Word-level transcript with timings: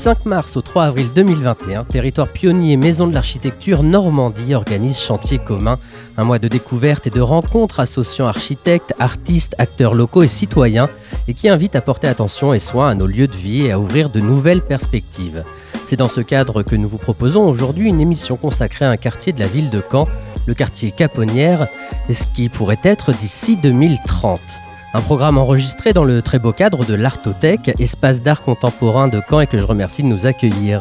5 0.00 0.24
mars 0.24 0.56
au 0.56 0.62
3 0.62 0.84
avril 0.84 1.08
2021, 1.14 1.84
Territoire 1.84 2.28
pionnier 2.28 2.78
Maison 2.78 3.06
de 3.06 3.12
l'Architecture 3.12 3.82
Normandie 3.82 4.54
organise 4.54 4.98
Chantier 4.98 5.36
commun, 5.36 5.78
un 6.16 6.24
mois 6.24 6.38
de 6.38 6.48
découverte 6.48 7.06
et 7.06 7.10
de 7.10 7.20
rencontres 7.20 7.80
associant 7.80 8.26
architectes, 8.26 8.94
artistes, 8.98 9.54
acteurs 9.58 9.92
locaux 9.92 10.22
et 10.22 10.28
citoyens, 10.28 10.88
et 11.28 11.34
qui 11.34 11.50
invite 11.50 11.76
à 11.76 11.82
porter 11.82 12.08
attention 12.08 12.54
et 12.54 12.60
soin 12.60 12.88
à 12.88 12.94
nos 12.94 13.06
lieux 13.06 13.26
de 13.26 13.36
vie 13.36 13.66
et 13.66 13.72
à 13.72 13.78
ouvrir 13.78 14.08
de 14.08 14.20
nouvelles 14.20 14.62
perspectives. 14.62 15.44
C'est 15.84 15.96
dans 15.96 16.08
ce 16.08 16.22
cadre 16.22 16.62
que 16.62 16.76
nous 16.76 16.88
vous 16.88 16.96
proposons 16.96 17.46
aujourd'hui 17.46 17.90
une 17.90 18.00
émission 18.00 18.38
consacrée 18.38 18.86
à 18.86 18.90
un 18.90 18.96
quartier 18.96 19.34
de 19.34 19.40
la 19.40 19.48
ville 19.48 19.68
de 19.68 19.82
Caen, 19.92 20.08
le 20.46 20.54
quartier 20.54 20.92
Caponnière, 20.92 21.66
et 22.08 22.14
ce 22.14 22.24
qui 22.24 22.48
pourrait 22.48 22.80
être 22.84 23.12
d'ici 23.12 23.58
2030. 23.58 24.40
Un 24.92 25.00
programme 25.00 25.38
enregistré 25.38 25.92
dans 25.92 26.02
le 26.02 26.20
très 26.20 26.40
beau 26.40 26.52
cadre 26.52 26.84
de 26.84 26.94
l'Artothèque, 26.94 27.70
espace 27.78 28.22
d'art 28.22 28.42
contemporain 28.42 29.06
de 29.06 29.20
Caen 29.28 29.40
et 29.40 29.46
que 29.46 29.58
je 29.58 29.64
remercie 29.64 30.02
de 30.02 30.08
nous 30.08 30.26
accueillir. 30.26 30.80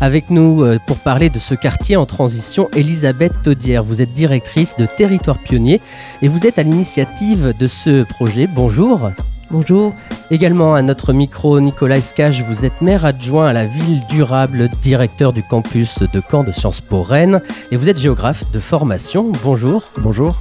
Avec 0.00 0.30
nous 0.30 0.62
euh, 0.62 0.78
pour 0.86 0.96
parler 0.98 1.28
de 1.28 1.40
ce 1.40 1.54
quartier 1.54 1.96
en 1.96 2.06
transition, 2.06 2.68
Elisabeth 2.74 3.32
Taudière. 3.42 3.82
Vous 3.82 4.00
êtes 4.00 4.14
directrice 4.14 4.76
de 4.76 4.86
Territoire 4.86 5.38
Pionnier 5.38 5.80
et 6.22 6.28
vous 6.28 6.46
êtes 6.46 6.58
à 6.58 6.62
l'initiative 6.62 7.52
de 7.58 7.66
ce 7.66 8.04
projet. 8.04 8.46
Bonjour. 8.46 9.10
Bonjour. 9.50 9.92
Également 10.30 10.74
à 10.74 10.82
notre 10.82 11.12
micro, 11.12 11.60
Nicolas 11.60 11.98
Escage, 11.98 12.44
vous 12.48 12.64
êtes 12.64 12.80
maire 12.80 13.04
adjoint 13.04 13.48
à 13.48 13.52
la 13.52 13.66
ville 13.66 14.02
durable, 14.08 14.70
directeur 14.82 15.32
du 15.32 15.42
campus 15.42 15.98
de 15.98 16.22
Caen 16.30 16.44
de 16.44 16.52
Sciences 16.52 16.80
Po 16.80 17.02
Rennes 17.02 17.42
et 17.70 17.76
vous 17.76 17.88
êtes 17.88 17.98
géographe 17.98 18.50
de 18.52 18.60
formation. 18.60 19.30
Bonjour. 19.42 19.82
Bonjour. 19.98 20.40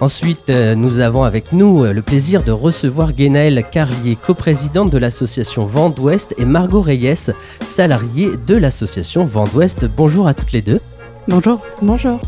Ensuite, 0.00 0.50
euh, 0.50 0.74
nous 0.74 1.00
avons 1.00 1.24
avec 1.24 1.52
nous 1.52 1.84
euh, 1.84 1.94
le 1.94 2.02
plaisir 2.02 2.42
de 2.42 2.52
recevoir 2.52 3.14
Guénaëlle 3.14 3.64
Carlier, 3.72 4.14
coprésidente 4.14 4.90
de 4.90 4.98
l'association 4.98 5.64
Vent 5.64 5.88
d'Ouest, 5.88 6.34
et 6.36 6.44
Margot 6.44 6.82
Reyes, 6.82 7.32
salariée 7.60 8.32
de 8.46 8.54
l'association 8.56 9.24
Vent 9.24 9.46
d'Ouest. 9.46 9.86
Bonjour 9.96 10.28
à 10.28 10.34
toutes 10.34 10.52
les 10.52 10.60
deux. 10.60 10.80
Bonjour. 11.28 11.62
Bonjour. 11.80 12.20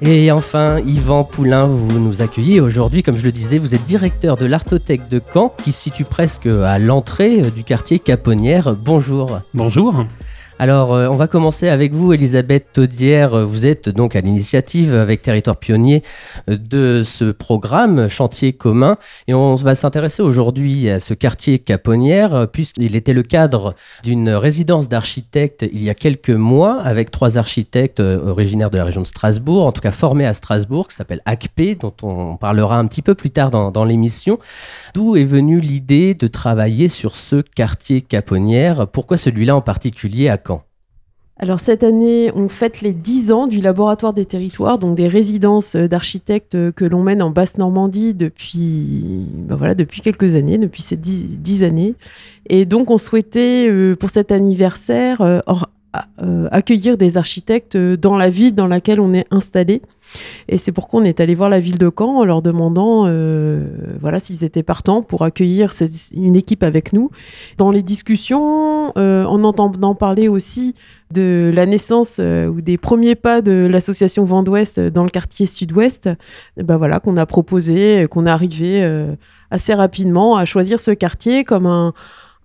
Et 0.00 0.30
enfin, 0.30 0.78
Yvan 0.78 1.24
Poulain, 1.24 1.66
vous 1.66 1.98
nous 1.98 2.22
accueillez 2.22 2.60
aujourd'hui. 2.60 3.02
Comme 3.02 3.16
je 3.16 3.24
le 3.24 3.32
disais, 3.32 3.58
vous 3.58 3.74
êtes 3.74 3.84
directeur 3.86 4.36
de 4.36 4.46
l'Artothèque 4.46 5.08
de 5.08 5.20
Caen, 5.34 5.52
qui 5.64 5.72
se 5.72 5.82
situe 5.82 6.04
presque 6.04 6.46
à 6.46 6.78
l'entrée 6.78 7.40
euh, 7.40 7.50
du 7.50 7.64
quartier 7.64 7.98
Caponnière. 7.98 8.76
Bonjour. 8.76 9.40
Bonjour. 9.54 10.04
Alors, 10.58 10.94
euh, 10.94 11.08
on 11.08 11.16
va 11.16 11.26
commencer 11.26 11.68
avec 11.68 11.92
vous, 11.92 12.14
Elisabeth 12.14 12.68
Taudière. 12.72 13.46
Vous 13.46 13.66
êtes 13.66 13.90
donc 13.90 14.16
à 14.16 14.22
l'initiative 14.22 14.94
avec 14.94 15.20
Territoire 15.20 15.58
Pionnier 15.58 16.02
euh, 16.48 16.56
de 16.56 17.02
ce 17.04 17.30
programme 17.30 18.08
Chantier 18.08 18.54
commun. 18.54 18.96
Et 19.28 19.34
on 19.34 19.54
va 19.56 19.74
s'intéresser 19.74 20.22
aujourd'hui 20.22 20.88
à 20.88 20.98
ce 20.98 21.12
quartier 21.12 21.58
Caponnière, 21.58 22.48
puisqu'il 22.50 22.96
était 22.96 23.12
le 23.12 23.22
cadre 23.22 23.74
d'une 24.02 24.30
résidence 24.30 24.88
d'architectes 24.88 25.66
il 25.70 25.84
y 25.84 25.90
a 25.90 25.94
quelques 25.94 26.30
mois 26.30 26.80
avec 26.80 27.10
trois 27.10 27.36
architectes 27.36 28.00
euh, 28.00 28.26
originaires 28.26 28.70
de 28.70 28.78
la 28.78 28.84
région 28.84 29.02
de 29.02 29.06
Strasbourg, 29.06 29.66
en 29.66 29.72
tout 29.72 29.82
cas 29.82 29.92
formés 29.92 30.24
à 30.24 30.32
Strasbourg, 30.32 30.88
qui 30.88 30.96
s'appelle 30.96 31.20
ACP, 31.26 31.78
dont 31.78 31.92
on 32.02 32.38
parlera 32.38 32.78
un 32.78 32.86
petit 32.86 33.02
peu 33.02 33.14
plus 33.14 33.30
tard 33.30 33.50
dans, 33.50 33.84
l'émission. 33.84 34.38
D'où 34.94 35.16
est 35.16 35.24
venue 35.24 35.60
l'idée 35.60 36.14
de 36.14 36.26
travailler 36.28 36.88
sur 36.88 37.14
ce 37.14 37.42
quartier 37.42 38.00
Caponnière? 38.00 38.88
Pourquoi 38.88 39.18
celui-là 39.18 39.54
en 39.54 39.60
particulier? 39.60 40.30
Alors 41.38 41.60
cette 41.60 41.82
année, 41.82 42.32
on 42.34 42.48
fête 42.48 42.80
les 42.80 42.94
10 42.94 43.30
ans 43.30 43.46
du 43.46 43.60
laboratoire 43.60 44.14
des 44.14 44.24
territoires, 44.24 44.78
donc 44.78 44.96
des 44.96 45.06
résidences 45.06 45.76
d'architectes 45.76 46.72
que 46.72 46.84
l'on 46.86 47.02
mène 47.02 47.20
en 47.20 47.28
Basse-Normandie 47.28 48.14
depuis, 48.14 49.26
ben 49.34 49.54
voilà, 49.54 49.74
depuis 49.74 50.00
quelques 50.00 50.34
années, 50.34 50.56
depuis 50.56 50.80
ces 50.80 50.96
10, 50.96 51.62
années. 51.62 51.94
Et 52.48 52.64
donc 52.64 52.90
on 52.90 52.96
souhaitait, 52.96 53.68
euh, 53.68 53.96
pour 53.96 54.08
cet 54.08 54.32
anniversaire, 54.32 55.20
euh, 55.20 55.40
euh, 55.48 55.54
accueillir 56.50 56.96
des 56.96 57.16
architectes 57.16 57.76
dans 57.76 58.16
la 58.16 58.30
ville 58.30 58.54
dans 58.54 58.66
laquelle 58.66 59.00
on 59.00 59.12
est 59.12 59.26
installé. 59.30 59.82
Et 60.48 60.58
c'est 60.58 60.72
pourquoi 60.72 61.00
on 61.00 61.04
est 61.04 61.20
allé 61.20 61.34
voir 61.34 61.48
la 61.48 61.60
ville 61.60 61.78
de 61.78 61.90
Caen 61.96 62.18
en 62.18 62.24
leur 62.24 62.42
demandant 62.42 63.04
euh, 63.06 63.68
voilà, 64.00 64.20
s'ils 64.20 64.44
étaient 64.44 64.62
partants 64.62 65.02
pour 65.02 65.22
accueillir 65.22 65.72
une 66.12 66.36
équipe 66.36 66.62
avec 66.62 66.92
nous. 66.92 67.10
Dans 67.58 67.70
les 67.70 67.82
discussions, 67.82 68.92
euh, 68.96 69.24
en 69.24 69.42
entendant 69.44 69.94
parler 69.94 70.28
aussi 70.28 70.74
de 71.12 71.52
la 71.54 71.66
naissance 71.66 72.18
ou 72.18 72.60
des 72.60 72.78
premiers 72.78 73.14
pas 73.14 73.40
de 73.40 73.68
l'association 73.70 74.24
Vent 74.24 74.42
d'Ouest 74.42 74.80
dans 74.80 75.04
le 75.04 75.10
quartier 75.10 75.46
sud-ouest, 75.46 76.08
ben 76.56 76.76
voilà, 76.78 76.98
qu'on 76.98 77.16
a 77.16 77.26
proposé, 77.26 78.08
qu'on 78.10 78.26
est 78.26 78.30
arrivé 78.30 78.84
assez 79.52 79.72
rapidement 79.72 80.36
à 80.36 80.44
choisir 80.44 80.80
ce 80.80 80.90
quartier 80.90 81.44
comme 81.44 81.66
un 81.66 81.92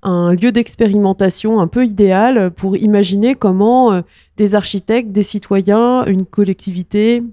un 0.04 0.34
lieu 0.34 0.52
d'expérimentation 0.52 1.60
un 1.60 1.68
peu 1.68 1.86
idéal 1.86 2.52
pour 2.52 2.76
imaginer 2.76 3.36
comment 3.36 3.92
euh, 3.92 4.02
des 4.38 4.56
architectes, 4.56 5.12
des 5.12 5.24
citoyens, 5.24 6.06
une 6.06 6.26
collectivité, 6.26 7.24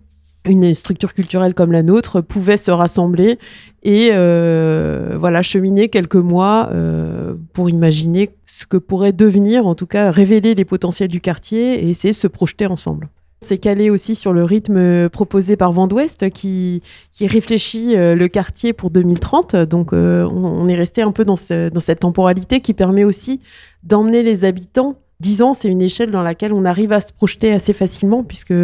une 0.45 0.75
structure 0.75 1.15
culturelle 1.15 1.55
comme 1.55 1.73
la 1.73 1.83
nôtre 1.83 2.21
pouvaient 2.21 2.57
se 2.57 2.71
rassembler 2.71 3.39
et 3.83 4.11
euh, 4.13 5.17
voilà 5.19 5.43
cheminer 5.43 5.89
quelques 5.89 6.17
mois 6.17 6.71
euh, 6.73 7.35
pour 7.53 7.71
imaginer 7.71 8.31
ce 8.47 8.67
que 8.67 8.77
pourrait 8.77 9.13
devenir, 9.13 9.67
en 9.67 9.75
tout 9.75 9.87
cas 9.87 10.11
révéler 10.11 10.55
les 10.55 10.65
potentiels 10.65 11.09
du 11.09 11.21
quartier 11.21 11.85
et 11.85 11.91
essayer 11.91 12.13
de 12.13 12.19
se 12.19 12.27
projeter 12.27 12.67
ensemble. 12.67 13.09
C'est 13.41 13.59
calé 13.59 13.89
aussi 13.89 14.17
sur 14.17 14.33
le 14.33 14.43
rythme 14.43 15.09
proposé 15.11 15.57
par 15.57 15.73
Vent 15.73 15.87
d'Ouest 15.87 16.29
qui, 16.31 16.83
réfléchit 17.21 17.97
euh, 17.97 18.17
le 18.17 18.27
quartier 18.27 18.73
pour 18.73 18.91
2030. 18.91 19.55
Donc 19.55 19.93
euh, 19.93 20.25
on, 20.25 20.67
est 20.69 20.75
resté 20.75 21.03
un 21.03 21.13
peu 21.13 21.25
dans, 21.25 21.37
cette 21.37 22.01
temporalité 22.01 22.61
qui 22.61 22.75
permet 22.75 23.05
aussi 23.05 23.41
d'emmener 23.85 24.25
les 24.25 24.45
habitants. 24.45 24.97
10 25.21 25.43
ans, 25.43 25.55
c'est 25.55 25.69
une 25.69 25.83
échelle 25.83 26.11
dans 26.11 26.23
laquelle 26.23 26.53
on 26.53 26.65
arrive 26.65 26.93
à 26.93 27.01
se 27.01 27.13
projeter 27.13 27.53
assez 27.53 27.73
facilement 27.73 28.25
puisque 28.25 28.55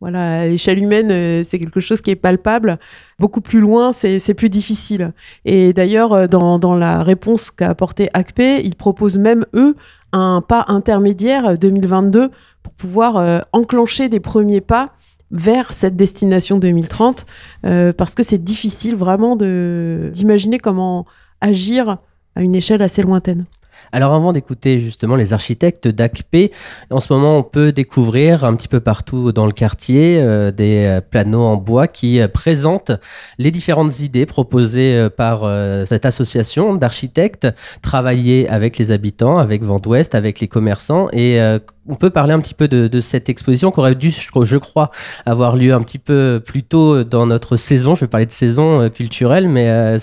voilà, 0.00 0.46
l'échelle 0.46 0.82
humaine, 0.82 1.10
euh, 1.10 1.42
c'est 1.44 1.58
quelque 1.58 1.80
chose 1.80 2.00
qui 2.00 2.10
est 2.10 2.16
palpable. 2.16 2.78
Beaucoup 3.18 3.42
plus 3.42 3.60
loin, 3.60 3.92
c'est 3.92 4.34
plus 4.34 4.48
difficile. 4.48 5.12
Et 5.44 5.74
d'ailleurs, 5.74 6.28
dans, 6.28 6.58
dans, 6.58 6.76
la 6.76 7.02
réponse 7.02 7.50
qu'a 7.50 7.68
apporté 7.68 8.08
ACP, 8.14 8.62
ils 8.64 8.76
proposent 8.76 9.18
même, 9.18 9.44
eux, 9.54 9.74
un 10.12 10.40
pas 10.40 10.64
intermédiaire 10.68 11.58
2022 11.58 12.30
pour 12.68 12.74
pouvoir 12.74 13.16
euh, 13.16 13.40
enclencher 13.52 14.10
des 14.10 14.20
premiers 14.20 14.60
pas 14.60 14.92
vers 15.30 15.72
cette 15.72 15.96
destination 15.96 16.58
2030, 16.58 17.24
euh, 17.64 17.92
parce 17.94 18.14
que 18.14 18.22
c'est 18.22 18.42
difficile 18.42 18.94
vraiment 18.94 19.36
d'imaginer 19.36 20.58
comment 20.58 21.06
agir 21.40 21.98
à 22.36 22.42
une 22.42 22.54
échelle 22.54 22.82
assez 22.82 23.02
lointaine. 23.02 23.46
Alors 23.92 24.12
avant 24.12 24.32
d'écouter 24.32 24.80
justement 24.80 25.16
les 25.16 25.32
architectes 25.32 25.88
d'ACP, 25.88 26.52
en 26.90 27.00
ce 27.00 27.10
moment 27.12 27.38
on 27.38 27.42
peut 27.42 27.72
découvrir 27.72 28.44
un 28.44 28.54
petit 28.54 28.68
peu 28.68 28.80
partout 28.80 29.32
dans 29.32 29.46
le 29.46 29.52
quartier 29.52 30.20
euh, 30.20 30.50
des 30.50 30.98
planos 31.10 31.46
en 31.46 31.56
bois 31.56 31.86
qui 31.86 32.20
présentent 32.34 32.92
les 33.38 33.50
différentes 33.50 34.00
idées 34.00 34.26
proposées 34.26 35.08
par 35.16 35.44
cette 35.86 36.04
association 36.04 36.74
d'architectes, 36.74 37.46
travailler 37.80 38.48
avec 38.48 38.76
les 38.76 38.90
habitants, 38.90 39.38
avec 39.38 39.62
Vent 39.62 39.78
d'Ouest, 39.78 40.14
avec 40.14 40.40
les 40.40 40.48
commerçants 40.48 41.08
et 41.12 41.40
on 41.88 41.94
peut 41.94 42.10
parler 42.10 42.34
un 42.34 42.40
petit 42.40 42.54
peu 42.54 42.68
de, 42.68 43.00
cette 43.00 43.28
exposition 43.28 43.70
qui 43.70 43.80
aurait 43.80 43.94
dû, 43.94 44.10
je 44.10 44.56
crois, 44.58 44.90
avoir 45.26 45.56
lieu 45.56 45.72
un 45.72 45.80
petit 45.80 45.98
peu 45.98 46.40
plus 46.44 46.62
tôt 46.62 47.02
dans 47.04 47.26
notre 47.26 47.56
saison. 47.56 47.94
Je 47.94 48.00
vais 48.00 48.08
parler 48.08 48.26
de 48.26 48.32
saison 48.32 48.82
euh, 48.82 48.88
culturelle, 48.88 49.48
mais 49.48 49.68
euh, 49.68 49.98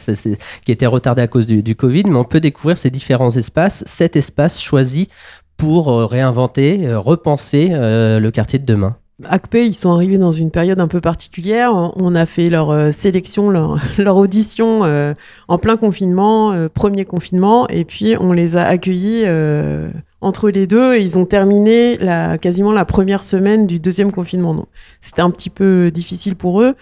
qui 0.66 0.72
était 0.72 0.86
retardée 0.86 1.22
à 1.22 1.28
cause 1.28 1.46
du, 1.46 1.76
Covid. 1.76 2.04
Mais 2.08 2.16
on 2.16 2.24
peut 2.24 2.40
découvrir 2.40 2.78
ces 2.78 2.90
différents 2.90 3.30
espaces, 3.30 3.84
cet 3.86 4.16
espace 4.16 4.60
choisi 4.60 5.10
pour 5.58 5.92
euh, 5.92 6.06
réinventer, 6.06 6.94
repenser 6.94 7.70
le 7.72 8.30
quartier 8.30 8.60
de 8.60 8.66
demain. 8.66 8.98
ACP, 9.24 9.56
ils 9.56 9.74
sont 9.74 9.92
arrivés 9.92 10.18
dans 10.18 10.34
une 10.34 10.52
période 10.52 10.80
un 10.82 10.90
peu 10.90 11.00
particulière. 11.00 11.72
On 11.96 12.16
a 12.16 12.26
fait 12.26 12.50
leur 12.50 12.94
sélection, 12.94 13.50
leur, 13.50 13.78
audition 14.18 14.82
en 15.48 15.58
plein 15.58 15.78
confinement, 15.78 16.68
premier 16.74 17.06
confinement, 17.06 17.68
et 17.70 17.86
puis 17.86 18.16
on 18.20 18.34
les 18.34 18.58
a 18.58 18.66
accueillis 18.66 19.24
entre 20.26 20.50
les 20.50 20.68
deux 20.68 20.98
ils 20.98 21.18
ont 21.18 21.26
terminé 21.26 21.98
quasiment 22.42 22.72
la 22.72 22.86
première 22.86 23.24
semaine 23.24 23.68
du 23.68 23.80
deuxième 23.80 24.12
confinement. 24.12 24.68
C'était 25.02 25.22
un 25.22 25.30
petit 25.30 25.50
peu 25.50 25.92
difficile 25.92 26.36
pour 26.36 26.62
eux. 26.62 26.76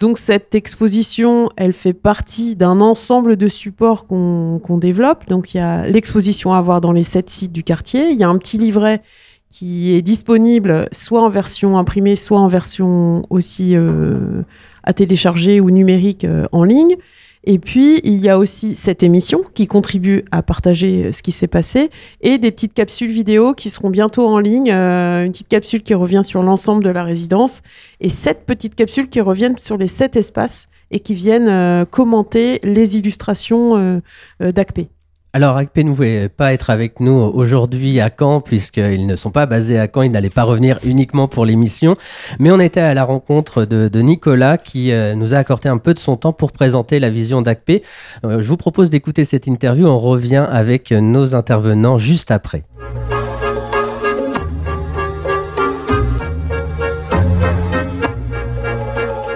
Donc 0.00 0.18
cette 0.18 0.54
exposition, 0.54 1.48
elle 1.56 1.72
fait 1.72 1.92
partie 1.92 2.56
d'un 2.56 2.80
ensemble 2.80 3.36
de 3.36 3.48
supports 3.48 4.06
qu'on 4.06 4.78
développe. 4.78 5.26
Donc 5.28 5.54
il 5.54 5.58
y 5.58 5.60
a 5.60 5.86
l'exposition 5.88 6.52
à 6.52 6.60
voir 6.60 6.80
dans 6.80 6.92
les 6.92 7.04
sept 7.04 7.30
sites 7.30 7.52
du 7.52 7.64
quartier. 7.64 8.10
Il 8.10 8.18
y 8.18 8.24
a 8.24 8.28
un 8.28 8.38
petit 8.38 8.58
livret 8.58 9.02
qui 9.50 9.94
est 9.94 10.02
disponible 10.02 10.88
soit 10.92 11.22
en 11.22 11.28
version 11.28 11.78
imprimée, 11.78 12.16
soit 12.16 12.40
en 12.40 12.48
version 12.48 13.22
aussi 13.30 13.76
euh, 13.76 14.42
à 14.82 14.92
télécharger 14.92 15.60
ou 15.60 15.70
numérique 15.70 16.24
euh, 16.24 16.46
en 16.50 16.64
ligne. 16.64 16.96
Et 17.46 17.58
puis, 17.58 18.00
il 18.04 18.16
y 18.16 18.30
a 18.30 18.38
aussi 18.38 18.74
cette 18.74 19.02
émission 19.02 19.42
qui 19.52 19.66
contribue 19.66 20.24
à 20.30 20.42
partager 20.42 21.04
euh, 21.04 21.12
ce 21.12 21.22
qui 21.22 21.30
s'est 21.30 21.46
passé 21.48 21.90
et 22.22 22.38
des 22.38 22.50
petites 22.50 22.72
capsules 22.72 23.10
vidéo 23.10 23.52
qui 23.52 23.68
seront 23.68 23.90
bientôt 23.90 24.26
en 24.26 24.38
ligne. 24.38 24.70
Euh, 24.70 25.24
une 25.24 25.32
petite 25.32 25.48
capsule 25.48 25.82
qui 25.82 25.92
revient 25.92 26.22
sur 26.24 26.42
l'ensemble 26.42 26.82
de 26.82 26.90
la 26.90 27.04
résidence 27.04 27.60
et 28.00 28.08
sept 28.08 28.46
petites 28.46 28.74
capsules 28.74 29.08
qui 29.08 29.20
reviennent 29.20 29.58
sur 29.58 29.76
les 29.76 29.88
sept 29.88 30.16
espaces 30.16 30.68
et 30.90 31.00
qui 31.00 31.14
viennent 31.14 31.48
euh, 31.48 31.84
commenter 31.84 32.60
les 32.62 32.96
illustrations 32.96 34.00
d'ACP. 34.40 34.88
Alors, 35.36 35.56
ACP 35.56 35.78
ne 35.78 35.90
pouvait 35.90 36.28
pas 36.28 36.52
être 36.52 36.70
avec 36.70 37.00
nous 37.00 37.10
aujourd'hui 37.10 37.98
à 37.98 38.08
Caen, 38.08 38.40
puisqu'ils 38.40 39.04
ne 39.04 39.16
sont 39.16 39.32
pas 39.32 39.46
basés 39.46 39.80
à 39.80 39.88
Caen, 39.92 40.02
ils 40.02 40.12
n'allaient 40.12 40.30
pas 40.30 40.44
revenir 40.44 40.78
uniquement 40.84 41.26
pour 41.26 41.44
l'émission. 41.44 41.96
Mais 42.38 42.52
on 42.52 42.60
était 42.60 42.78
à 42.78 42.94
la 42.94 43.02
rencontre 43.02 43.64
de, 43.64 44.00
Nicolas, 44.00 44.58
qui 44.58 44.92
euh, 44.92 45.16
nous 45.16 45.34
a 45.34 45.38
accordé 45.38 45.68
un 45.68 45.78
peu 45.78 45.92
de 45.92 45.98
son 45.98 46.16
temps 46.16 46.32
pour 46.32 46.52
présenter 46.52 47.00
la 47.00 47.10
vision 47.10 47.42
d'ACP. 47.42 47.82
Euh, 48.24 48.42
je 48.42 48.48
vous 48.48 48.56
propose 48.56 48.90
d'écouter 48.90 49.24
cette 49.24 49.48
interview, 49.48 49.88
on 49.88 49.98
revient 49.98 50.46
avec 50.48 50.92
nos 50.92 51.34
intervenants 51.34 51.98
juste 51.98 52.30
après. 52.30 52.62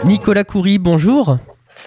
Nicolas 0.04 0.44
Coury, 0.44 0.78
bonjour. 0.78 1.38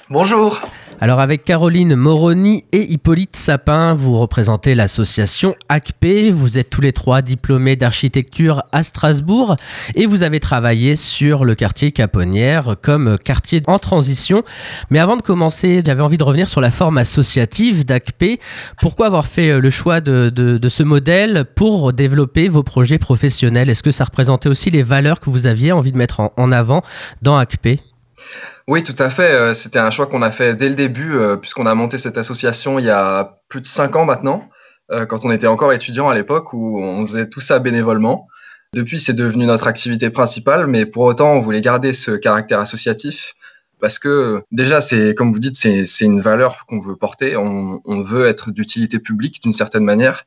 Bonjour. 0.10 0.60
Alors 1.04 1.20
avec 1.20 1.44
Caroline 1.44 1.96
Moroni 1.96 2.64
et 2.72 2.94
Hippolyte 2.94 3.36
Sapin, 3.36 3.96
vous 3.96 4.20
représentez 4.20 4.76
l'association 4.76 5.56
ACP. 5.68 6.30
Vous 6.32 6.60
êtes 6.60 6.70
tous 6.70 6.82
les 6.82 6.94
trois 6.94 7.24
diplômés 7.24 7.76
d'architecture 7.76 8.62
à 8.72 8.84
Strasbourg 8.84 9.56
et 9.96 10.06
vous 10.06 10.22
avez 10.22 10.40
travaillé 10.40 10.96
sur 10.96 11.44
le 11.44 11.56
quartier 11.56 11.92
Caponnière 11.92 12.76
comme 12.84 13.18
quartier 13.18 13.64
en 13.66 13.80
transition. 13.80 14.44
Mais 14.92 15.00
avant 15.00 15.18
de 15.18 15.24
commencer, 15.24 15.82
j'avais 15.84 16.04
envie 16.04 16.20
de 16.20 16.24
revenir 16.24 16.48
sur 16.48 16.62
la 16.62 16.70
forme 16.70 17.00
associative 17.00 17.84
d'ACP. 17.84 18.40
Pourquoi 18.80 19.08
avoir 19.08 19.26
fait 19.26 19.60
le 19.60 19.70
choix 19.72 20.02
de, 20.02 20.30
de 20.30 20.70
ce 20.70 20.84
modèle 20.84 21.46
pour 21.56 21.94
développer 21.94 22.48
vos 22.48 22.62
projets 22.62 23.00
professionnels? 23.00 23.72
Est-ce 23.72 23.82
que 23.82 23.92
ça 23.92 24.04
représentait 24.04 24.50
aussi 24.50 24.70
les 24.70 24.84
valeurs 24.84 25.20
que 25.20 25.32
vous 25.32 25.48
aviez 25.48 25.72
envie 25.72 25.94
de 25.94 25.98
mettre 25.98 26.20
en, 26.20 26.32
en 26.38 26.52
avant 26.52 26.84
dans 27.24 27.38
ACP 27.38 27.82
oui, 28.68 28.84
tout 28.84 28.96
à 29.00 29.10
fait. 29.10 29.32
Euh, 29.32 29.54
c'était 29.54 29.80
un 29.80 29.92
choix 29.92 30.08
qu'on 30.08 30.22
a 30.22 30.32
fait 30.32 30.56
dès 30.56 30.70
le 30.70 30.76
début, 30.76 31.18
euh, 31.18 31.36
puisqu'on 31.36 31.66
a 31.66 31.76
monté 31.76 31.98
cette 31.98 32.18
association 32.18 32.80
il 32.80 32.86
y 32.86 32.90
a 32.90 33.40
plus 33.50 33.62
de 33.62 33.66
cinq 33.66 33.96
ans 33.96 34.06
maintenant, 34.06 34.50
euh, 34.92 35.06
quand 35.06 35.26
on 35.26 35.32
était 35.32 35.48
encore 35.48 35.74
étudiant 35.74 36.10
à 36.10 36.16
l'époque, 36.16 36.54
où 36.54 36.82
on 36.82 37.06
faisait 37.06 37.28
tout 37.28 37.40
ça 37.40 37.60
bénévolement. 37.60 38.28
Depuis, 38.74 39.00
c'est 39.00 39.14
devenu 39.14 39.46
notre 39.46 39.68
activité 39.68 40.10
principale, 40.10 40.68
mais 40.68 40.86
pour 40.86 41.04
autant, 41.04 41.34
on 41.34 41.40
voulait 41.42 41.62
garder 41.62 41.94
ce 41.94 42.12
caractère 42.12 42.60
associatif, 42.60 43.34
parce 43.82 44.00
que 44.00 44.44
déjà, 44.52 44.80
c'est 44.80 45.16
comme 45.16 45.34
vous 45.34 45.40
dites, 45.40 45.56
c'est 45.56 46.06
une 46.06 46.22
valeur 46.22 46.66
qu'on 46.68 46.80
veut 46.80 46.96
porter. 46.96 47.36
On, 47.36 47.82
on 47.84 48.02
veut 48.02 48.28
être 48.28 48.52
d'utilité 48.52 49.00
publique 49.00 49.42
d'une 49.42 49.54
certaine 49.54 49.84
manière, 49.84 50.24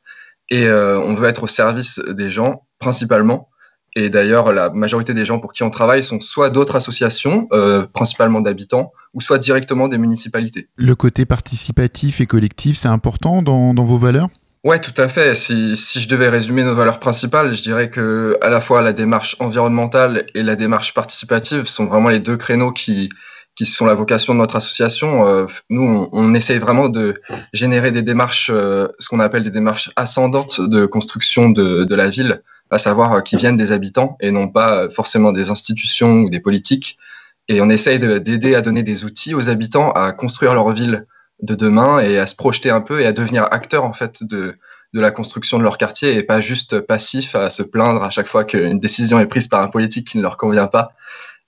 et 0.51 0.69
on 0.69 1.15
veut 1.15 1.27
être 1.27 1.43
au 1.43 1.47
service 1.47 1.99
des 2.09 2.29
gens 2.29 2.65
principalement. 2.77 3.49
Et 3.95 4.09
d'ailleurs, 4.09 4.51
la 4.51 4.69
majorité 4.69 5.13
des 5.13 5.23
gens 5.23 5.39
pour 5.39 5.53
qui 5.53 5.63
on 5.63 5.69
travaille 5.69 6.03
sont 6.03 6.19
soit 6.19 6.49
d'autres 6.49 6.75
associations, 6.75 7.47
euh, 7.53 7.85
principalement 7.93 8.41
d'habitants, 8.41 8.91
ou 9.13 9.21
soit 9.21 9.37
directement 9.37 9.87
des 9.87 9.97
municipalités. 9.97 10.67
Le 10.75 10.95
côté 10.95 11.25
participatif 11.25 12.19
et 12.19 12.25
collectif, 12.25 12.75
c'est 12.75 12.89
important 12.89 13.41
dans, 13.41 13.73
vos 13.73 13.97
valeurs? 13.97 14.27
Ouais, 14.65 14.79
tout 14.79 14.99
à 14.99 15.07
fait. 15.07 15.33
Si, 15.33 15.77
si, 15.77 16.01
je 16.01 16.09
devais 16.09 16.27
résumer 16.27 16.63
nos 16.63 16.75
valeurs 16.75 16.99
principales, 16.99 17.55
je 17.55 17.61
dirais 17.61 17.89
que 17.89 18.37
à 18.41 18.49
la 18.49 18.59
fois 18.59 18.81
la 18.81 18.91
démarche 18.91 19.37
environnementale 19.39 20.25
et 20.33 20.43
la 20.43 20.55
démarche 20.55 20.93
participative 20.93 21.65
sont 21.65 21.85
vraiment 21.85 22.09
les 22.09 22.19
deux 22.19 22.35
créneaux 22.35 22.71
qui, 22.71 23.09
qui 23.55 23.65
sont 23.65 23.85
la 23.85 23.93
vocation 23.93 24.33
de 24.33 24.39
notre 24.39 24.57
association. 24.57 25.27
Euh, 25.27 25.45
nous, 25.69 25.83
on, 25.83 26.09
on, 26.11 26.33
essaye 26.33 26.57
vraiment 26.57 26.89
de 26.89 27.13
générer 27.53 27.91
des 27.91 28.01
démarches, 28.01 28.49
euh, 28.53 28.87
ce 28.99 29.07
qu'on 29.07 29.19
appelle 29.19 29.43
des 29.43 29.51
démarches 29.51 29.91
ascendantes 29.95 30.59
de 30.59 30.85
construction 30.85 31.49
de, 31.49 31.85
de 31.85 31.95
la 31.95 32.09
ville 32.09 32.41
à 32.71 32.77
savoir 32.77 33.13
euh, 33.13 33.21
qui 33.21 33.35
viennent 33.35 33.55
des 33.55 33.71
habitants 33.71 34.17
et 34.19 34.31
non 34.31 34.47
pas 34.47 34.75
euh, 34.75 34.89
forcément 34.89 35.31
des 35.31 35.49
institutions 35.49 36.21
ou 36.21 36.29
des 36.29 36.39
politiques. 36.39 36.97
Et 37.47 37.61
on 37.61 37.69
essaye 37.69 37.99
d'aider 37.99 38.55
à 38.55 38.61
donner 38.61 38.81
des 38.81 39.05
outils 39.05 39.35
aux 39.35 39.49
habitants 39.49 39.91
à 39.91 40.11
construire 40.11 40.55
leur 40.55 40.71
ville 40.71 41.05
de 41.41 41.53
demain 41.53 41.99
et 41.99 42.17
à 42.17 42.25
se 42.25 42.35
projeter 42.35 42.71
un 42.71 42.81
peu 42.81 43.01
et 43.01 43.05
à 43.05 43.11
devenir 43.11 43.43
acteurs 43.51 43.83
en 43.83 43.93
fait 43.93 44.23
de, 44.23 44.57
de 44.93 45.01
la 45.01 45.11
construction 45.11 45.57
de 45.59 45.63
leur 45.63 45.77
quartier 45.77 46.15
et 46.15 46.23
pas 46.23 46.41
juste 46.41 46.79
passifs 46.79 47.35
à 47.35 47.49
se 47.49 47.61
plaindre 47.61 48.03
à 48.03 48.09
chaque 48.09 48.27
fois 48.27 48.45
qu'une 48.45 48.79
décision 48.79 49.19
est 49.19 49.27
prise 49.27 49.47
par 49.47 49.61
un 49.61 49.67
politique 49.67 50.07
qui 50.07 50.17
ne 50.17 50.23
leur 50.23 50.37
convient 50.37 50.67
pas. 50.67 50.93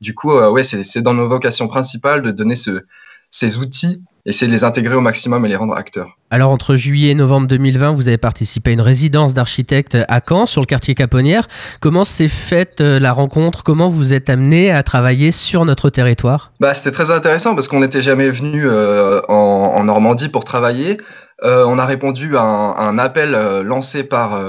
Du 0.01 0.13
coup, 0.13 0.31
euh, 0.31 0.51
ouais, 0.51 0.63
c'est 0.63 1.01
dans 1.01 1.13
nos 1.13 1.27
vocations 1.27 1.67
principales 1.67 2.21
de 2.21 2.31
donner 2.31 2.55
ce, 2.55 2.83
ces 3.31 3.57
outils 3.57 4.03
essayer 4.27 4.47
de 4.47 4.51
les 4.51 4.65
intégrer 4.65 4.93
au 4.93 5.01
maximum 5.01 5.45
et 5.45 5.49
les 5.49 5.55
rendre 5.55 5.73
acteurs. 5.73 6.17
Alors 6.29 6.51
entre 6.51 6.75
juillet 6.75 7.11
et 7.11 7.15
novembre 7.15 7.47
2020, 7.47 7.93
vous 7.93 8.09
avez 8.09 8.17
participé 8.17 8.71
à 8.71 8.73
une 8.73 8.81
résidence 8.81 9.33
d'architecte 9.33 9.97
à 10.09 10.19
Caen 10.27 10.45
sur 10.45 10.61
le 10.61 10.65
quartier 10.65 10.93
Caponnière. 10.93 11.47
Comment 11.79 12.03
s'est 12.03 12.27
faite 12.27 12.81
euh, 12.81 12.99
la 12.99 13.13
rencontre? 13.13 13.63
Comment 13.63 13.89
vous 13.89 14.13
êtes 14.13 14.29
amené 14.29 14.69
à 14.69 14.83
travailler 14.83 15.31
sur 15.31 15.63
notre 15.63 15.89
territoire? 15.89 16.51
Bah, 16.59 16.73
C'était 16.73 16.91
très 16.91 17.09
intéressant 17.09 17.55
parce 17.55 17.69
qu'on 17.69 17.79
n'était 17.79 18.01
jamais 18.01 18.29
venu 18.29 18.63
euh, 18.65 19.21
en, 19.29 19.81
Normandie 19.85 20.27
pour 20.27 20.43
travailler. 20.43 20.97
Euh, 21.43 21.63
on 21.65 21.79
a 21.79 21.85
répondu 21.85 22.35
à 22.35 22.41
un, 22.41 22.97
appel 22.97 23.31
lancé 23.61 24.03
par 24.03 24.41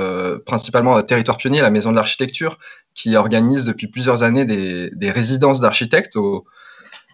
principalement 0.47 1.01
Territoire 1.03 1.37
Pionnier, 1.37 1.61
la 1.61 1.71
maison 1.71 1.91
de 1.93 1.97
l'architecture, 1.97 2.59
qui 2.95 3.15
organise 3.15 3.67
depuis 3.67 3.87
plusieurs 3.87 4.25
années 4.25 4.45
des, 4.45 4.91
des 4.97 5.11
résidences 5.13 5.61
d'architectes 5.61 6.17
au, 6.17 6.45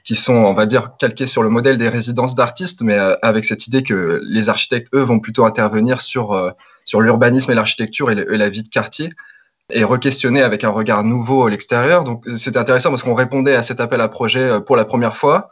qui 0.05 0.17
sont, 0.17 0.35
on 0.35 0.53
va 0.53 0.67
dire, 0.67 0.97
calqués 0.99 1.27
sur 1.27 1.43
le 1.43 1.49
modèle 1.49 1.79
des 1.79 1.89
résidences 1.89 2.35
d'artistes, 2.35 2.83
mais 2.83 2.95
euh, 2.95 3.17
avec 3.23 3.45
cette 3.47 3.67
idée 3.67 3.83
que 3.83 4.21
les 4.23 4.51
architectes, 4.51 4.89
eux, 4.95 5.03
vont 5.03 5.19
plutôt 5.19 5.47
intervenir 5.47 6.03
sur, 6.03 6.33
euh, 6.33 6.51
sur 6.85 7.01
l'urbanisme 7.01 7.51
et 7.51 7.55
l'architecture 7.55 8.11
et, 8.11 8.15
la 8.15 8.49
vie 8.51 8.63
de 8.63 8.69
quartier 8.69 9.09
et 9.73 9.83
re-questionner 9.83 10.43
avec 10.43 10.63
un 10.63 10.69
regard 10.69 11.05
nouveau 11.05 11.49
l'extérieur. 11.49 12.05
Donc 12.05 12.23
c'était 12.37 12.59
intéressant 12.59 12.91
parce 12.91 13.03
qu'on 13.03 13.15
répondait 13.15 13.55
à 13.55 13.63
cet 13.63 13.81
appel 13.81 14.03
à 14.03 14.09
projet 14.09 14.43
euh, 14.43 14.61
pour 14.61 14.77
la 14.77 14.85
première 14.85 15.17
fois 15.17 15.51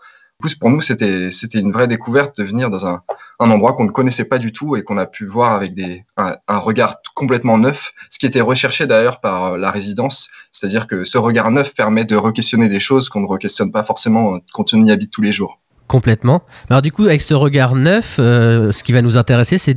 pour 0.59 0.71
nous, 0.71 0.81
c'était 0.81 1.31
une 1.55 1.73
vraie 1.73 1.89
découverte 1.89 2.37
de 2.39 2.45
venir 2.45 2.71
dans 2.71 2.87
un, 2.87 3.03
endroit 3.39 3.73
qu'on 3.73 3.85
ne 3.85 3.91
connaissait 3.91 4.25
pas 4.25 4.39
du 4.39 4.53
tout 4.53 4.77
et 4.77 4.85
qu'on 4.85 4.99
a 4.99 5.07
pu 5.07 5.27
voir 5.27 5.55
avec 5.55 5.73
un, 6.17 6.59
regard 6.59 6.97
complètement 7.15 7.59
neuf, 7.59 7.93
ce 8.11 8.19
qui 8.19 8.27
était 8.27 8.41
recherché 8.41 8.87
d'ailleurs 8.87 9.21
par 9.21 9.55
euh, 9.55 9.59
la 9.59 9.71
résidence. 9.71 10.31
C'est-à-dire 10.53 10.87
que 10.87 11.05
ce 11.05 11.19
regard 11.19 11.51
neuf 11.51 11.75
permet 11.75 12.05
de 12.05 12.17
re-questionner 12.17 12.69
des 12.69 12.81
choses 12.81 13.09
qu'on 13.09 13.21
ne 13.21 13.27
re-questionne 13.27 13.73
pas 13.73 13.83
forcément 13.83 14.39
quand 14.53 14.75
on 14.75 14.85
y 14.85 14.91
habite 14.91 15.11
tous 15.11 15.23
les 15.23 15.33
jours. 15.33 15.62
Complètement. 15.93 16.43
Alors 16.71 16.81
du 16.81 16.91
coup, 16.91 17.05
avec 17.05 17.21
ce 17.21 17.35
regard 17.35 17.75
neuf, 17.75 18.17
euh, 18.19 18.73
ce 18.73 18.83
qui 18.83 18.93
va 18.93 19.03
nous 19.03 19.19
intéresser, 19.19 19.59
c'est 19.59 19.77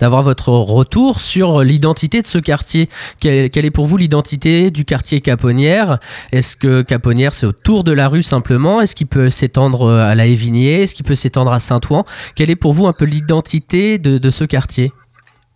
d'avoir 0.00 0.24
votre 0.24 0.48
retour 0.48 1.20
sur 1.20 1.62
l'identité 1.62 2.20
de 2.20 2.26
ce 2.26 2.38
quartier. 2.38 2.88
Quelle, 3.20 3.48
est 3.54 3.70
pour 3.70 3.86
vous 3.86 3.96
l'identité 3.96 4.72
du 4.72 4.84
quartier 4.84 5.20
Caponnière? 5.20 6.00
Est-ce 6.32 6.56
que 6.56 6.82
Caponnière, 6.82 7.32
c'est 7.32 7.46
autour 7.46 7.84
de 7.84 7.92
la 7.92 8.08
rue 8.08 8.24
simplement? 8.24 8.80
Est-ce 8.80 8.96
qu'il 8.96 9.06
peut 9.06 9.30
s'étendre 9.30 9.88
à 9.88 10.16
la 10.16 10.26
Évigné 10.26 10.82
Est-ce 10.82 10.96
qu'il 10.96 11.04
peut 11.04 11.14
s'étendre 11.14 11.52
à 11.52 11.60
Saint-Ouen? 11.60 12.04
Quelle 12.34 12.50
est 12.50 12.56
pour 12.56 12.72
vous 12.72 12.88
un 12.88 12.92
peu 12.92 13.04
l'identité 13.04 13.98
de, 13.98 14.30
ce 14.30 14.42
quartier? 14.42 14.90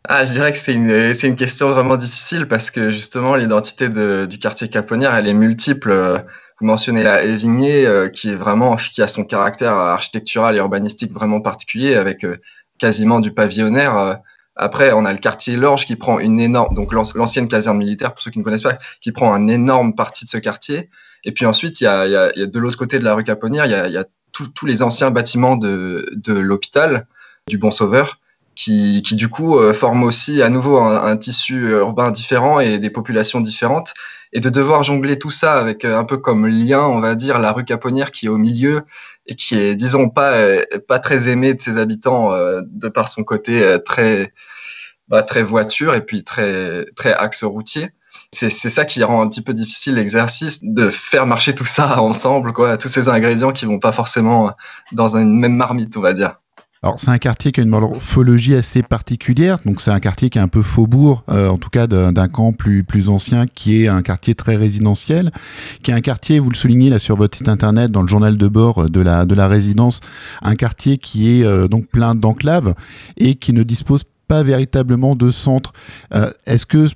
Ah, 0.08 0.24
je 0.24 0.30
dirais 0.30 0.52
que 0.52 0.58
c'est 0.58 0.74
une, 0.74 1.12
une 1.20 1.34
question 1.34 1.70
vraiment 1.70 1.96
difficile 1.96 2.46
parce 2.46 2.70
que 2.70 2.90
justement 2.90 3.34
l'identité 3.34 3.88
du 3.88 4.38
quartier 4.38 4.68
Caponnière, 4.68 5.16
elle 5.16 5.26
est 5.26 5.34
multiple. 5.34 6.22
Vous 6.58 6.66
mentionnez 6.66 7.02
la 7.02 7.22
Évigné, 7.22 7.84
euh, 7.84 8.08
qui 8.08 8.30
est 8.30 8.34
vraiment, 8.34 8.76
qui 8.76 9.02
a 9.02 9.08
son 9.08 9.24
caractère 9.24 9.72
architectural 9.72 10.56
et 10.56 10.58
urbanistique 10.58 11.12
vraiment 11.12 11.42
particulier, 11.42 11.96
avec 11.96 12.24
euh, 12.24 12.38
quasiment 12.78 13.20
du 13.20 13.30
pavillonnaire. 13.30 13.98
Euh. 13.98 14.14
Après, 14.56 14.92
on 14.92 15.04
a 15.04 15.12
le 15.12 15.18
quartier 15.18 15.56
Lorge 15.56 15.84
qui 15.84 15.96
prend 15.96 16.18
une 16.18 16.40
énorme, 16.40 16.74
donc 16.74 16.94
l'ancienne 16.94 17.46
caserne 17.46 17.76
militaire, 17.76 18.14
pour 18.14 18.22
ceux 18.22 18.30
qui 18.30 18.38
ne 18.38 18.44
connaissent 18.44 18.62
pas, 18.62 18.78
qui 19.02 19.12
prend 19.12 19.36
une 19.36 19.50
énorme 19.50 19.94
partie 19.94 20.24
de 20.24 20.30
ce 20.30 20.38
quartier. 20.38 20.88
Et 21.24 21.32
puis 21.32 21.44
ensuite, 21.44 21.82
il 21.82 21.84
y 21.84 21.86
a, 21.88 22.30
de 22.32 22.58
l'autre 22.58 22.78
côté 22.78 22.98
de 22.98 23.04
la 23.04 23.14
rue 23.14 23.24
Caponnière, 23.24 23.66
il 23.66 23.92
y 23.92 23.98
a, 23.98 24.04
tous 24.32 24.66
les 24.66 24.82
anciens 24.82 25.10
bâtiments 25.10 25.56
de, 25.56 26.06
l'hôpital, 26.28 27.06
du 27.48 27.58
Bon 27.58 27.70
Sauveur, 27.70 28.18
qui, 28.54 29.02
du 29.02 29.28
coup 29.28 29.58
forment 29.74 30.04
aussi 30.04 30.40
à 30.40 30.48
nouveau 30.48 30.78
un, 30.78 31.16
tissu 31.18 31.70
urbain 31.70 32.10
différent 32.10 32.60
et 32.60 32.78
des 32.78 32.90
populations 32.90 33.40
différentes 33.40 33.92
et 34.36 34.40
de 34.40 34.50
devoir 34.50 34.82
jongler 34.82 35.18
tout 35.18 35.30
ça 35.30 35.54
avec 35.54 35.86
euh, 35.86 35.98
un 35.98 36.04
peu 36.04 36.18
comme 36.18 36.46
lien, 36.46 36.82
on 36.82 37.00
va 37.00 37.14
dire, 37.14 37.38
la 37.38 37.52
rue 37.52 37.64
Caponnière 37.64 38.10
qui 38.10 38.26
est 38.26 38.28
au 38.28 38.36
milieu 38.36 38.82
et 39.26 39.34
qui 39.34 39.58
est, 39.58 39.74
disons, 39.74 40.10
pas, 40.10 40.32
euh, 40.32 40.62
pas 40.86 40.98
très 40.98 41.30
aimée 41.30 41.54
de 41.54 41.60
ses 41.60 41.78
habitants 41.78 42.34
euh, 42.34 42.60
de 42.66 42.88
par 42.90 43.08
son 43.08 43.24
côté 43.24 43.78
très, 43.86 44.34
bah, 45.08 45.22
très 45.22 45.42
voiture 45.42 45.94
et 45.94 46.02
puis 46.04 46.22
très, 46.22 46.84
très 46.96 47.14
axe 47.14 47.44
routier. 47.44 47.88
C'est 48.30 48.50
ça 48.50 48.84
qui 48.84 49.02
rend 49.02 49.22
un 49.22 49.28
petit 49.28 49.40
peu 49.40 49.54
difficile 49.54 49.94
l'exercice 49.94 50.58
de 50.62 50.90
faire 50.90 51.24
marcher 51.24 51.54
tout 51.54 51.64
ça 51.64 51.98
ensemble, 52.02 52.52
quoi, 52.52 52.76
tous 52.76 52.88
ces 52.88 53.08
ingrédients 53.08 53.52
qui 53.52 53.64
vont 53.64 53.78
pas 53.78 53.92
forcément 53.92 54.52
dans 54.92 55.16
une 55.16 55.40
même 55.40 55.56
marmite, 55.56 55.96
on 55.96 56.02
va 56.02 56.12
dire. 56.12 56.42
Alors 56.86 57.00
c'est 57.00 57.10
un 57.10 57.18
quartier 57.18 57.50
qui 57.50 57.58
a 57.58 57.64
une 57.64 57.68
morphologie 57.70 58.54
assez 58.54 58.80
particulière, 58.80 59.58
donc 59.66 59.80
c'est 59.80 59.90
un 59.90 59.98
quartier 59.98 60.30
qui 60.30 60.38
est 60.38 60.40
un 60.40 60.46
peu 60.46 60.62
faubourg, 60.62 61.24
euh, 61.28 61.48
en 61.48 61.58
tout 61.58 61.68
cas 61.68 61.88
d'un 61.88 62.28
camp 62.28 62.52
plus 62.52 62.84
plus 62.84 63.08
ancien, 63.08 63.48
qui 63.48 63.82
est 63.82 63.88
un 63.88 64.02
quartier 64.02 64.36
très 64.36 64.54
résidentiel, 64.54 65.32
qui 65.82 65.90
est 65.90 65.94
un 65.94 66.00
quartier, 66.00 66.38
vous 66.38 66.48
le 66.48 66.54
soulignez 66.54 66.88
là 66.88 67.00
sur 67.00 67.16
votre 67.16 67.36
site 67.36 67.48
internet, 67.48 67.90
dans 67.90 68.02
le 68.02 68.06
journal 68.06 68.36
de 68.36 68.46
bord 68.46 68.88
de 68.88 69.00
la 69.00 69.24
de 69.26 69.34
la 69.34 69.48
résidence, 69.48 69.98
un 70.42 70.54
quartier 70.54 70.96
qui 70.96 71.40
est 71.40 71.44
euh, 71.44 71.66
donc 71.66 71.88
plein 71.88 72.14
d'enclaves 72.14 72.72
et 73.16 73.34
qui 73.34 73.52
ne 73.52 73.64
dispose 73.64 74.04
pas 74.28 74.44
véritablement 74.44 75.16
de 75.16 75.32
centre. 75.32 75.72
Euh, 76.14 76.30
est-ce 76.46 76.66
que 76.66 76.86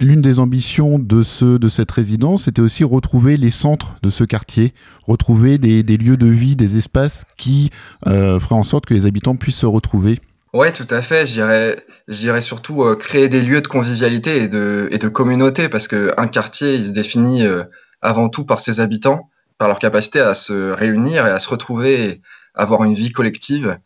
l'une 0.00 0.22
des 0.22 0.38
ambitions 0.38 0.98
de, 0.98 1.22
ce, 1.22 1.58
de 1.58 1.68
cette 1.68 1.90
résidence 1.90 2.44
c'était 2.44 2.62
aussi 2.62 2.84
retrouver 2.84 3.36
les 3.36 3.50
centres 3.50 3.96
de 4.02 4.10
ce 4.10 4.24
quartier, 4.24 4.74
retrouver 5.04 5.58
des, 5.58 5.82
lieux 5.96 6.16
de 6.16 6.26
vie, 6.26 6.56
des 6.56 6.76
espaces 6.76 7.24
qui 7.36 7.70
euh, 8.06 8.38
feraient 8.38 8.54
en 8.54 8.62
sorte 8.62 8.86
que 8.86 8.94
les 8.94 9.06
habitants 9.06 9.36
puissent 9.36 9.58
se 9.58 9.66
retrouver. 9.66 10.20
Ouais, 10.52 10.72
tout 10.72 10.86
à 10.88 11.02
fait. 11.02 11.26
Je 11.26 11.34
dirais, 11.34 11.76
je 12.08 12.18
dirais 12.18 12.40
surtout 12.40 12.82
euh, 12.82 12.96
créer 12.96 13.28
des 13.28 13.42
lieux 13.42 13.60
de 13.60 13.68
convivialité 13.68 14.38
et 14.38 14.48
de, 14.48 14.88
et 14.90 14.98
de 14.98 15.08
communauté, 15.08 15.68
parce 15.68 15.88
qu'un 15.88 16.28
quartier, 16.28 16.76
il 16.76 16.86
se 16.86 16.92
définit 16.92 17.44
euh, 17.44 17.64
avant 18.00 18.28
tout 18.28 18.44
par 18.44 18.60
ses 18.60 18.80
habitants, 18.80 19.30
par 19.58 19.68
leur 19.68 19.78
capacité 19.78 20.20
à 20.20 20.34
se 20.34 20.70
réunir 20.70 21.26
et 21.26 21.30
à 21.30 21.38
se 21.40 21.48
retrouver, 21.48 22.08
et 22.08 22.20
avoir 22.54 22.84
une 22.84 22.94
vie 22.94 23.10
collective. 23.10 23.78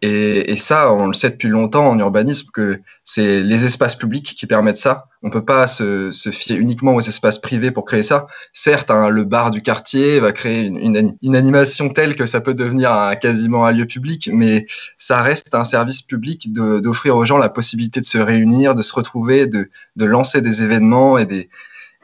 Et, 0.00 0.56
ça, 0.56 0.92
on 0.92 1.08
le 1.08 1.12
sait 1.12 1.30
depuis 1.30 1.48
longtemps 1.48 1.88
en 1.88 1.98
urbanisme 1.98 2.48
que 2.52 2.80
c'est 3.02 3.40
les 3.42 3.64
espaces 3.64 3.96
publics 3.96 4.34
qui 4.36 4.46
permettent 4.46 4.76
ça. 4.76 5.06
On 5.22 5.30
peut 5.30 5.44
pas 5.44 5.66
se, 5.66 6.10
fier 6.30 6.56
uniquement 6.56 6.94
aux 6.94 7.00
espaces 7.00 7.38
privés 7.38 7.72
pour 7.72 7.84
créer 7.84 8.04
ça. 8.04 8.26
Certes, 8.52 8.92
hein, 8.92 9.08
le 9.08 9.24
bar 9.24 9.50
du 9.50 9.60
quartier 9.60 10.20
va 10.20 10.30
créer 10.30 10.66
une, 10.66 11.36
animation 11.36 11.88
telle 11.88 12.14
que 12.14 12.26
ça 12.26 12.40
peut 12.40 12.54
devenir 12.54 13.16
quasiment 13.20 13.66
un 13.66 13.72
lieu 13.72 13.86
public, 13.86 14.30
mais 14.32 14.66
ça 14.98 15.20
reste 15.20 15.54
un 15.54 15.64
service 15.64 16.02
public 16.02 16.52
d'offrir 16.52 17.16
aux 17.16 17.24
gens 17.24 17.38
la 17.38 17.48
possibilité 17.48 18.00
de 18.00 18.06
se 18.06 18.18
réunir, 18.18 18.76
de 18.76 18.82
se 18.82 18.94
retrouver, 18.94 19.46
de, 19.46 19.68
de 19.96 20.04
lancer 20.04 20.40
des 20.40 20.62
événements 20.62 21.18
et 21.18 21.26
des, 21.26 21.48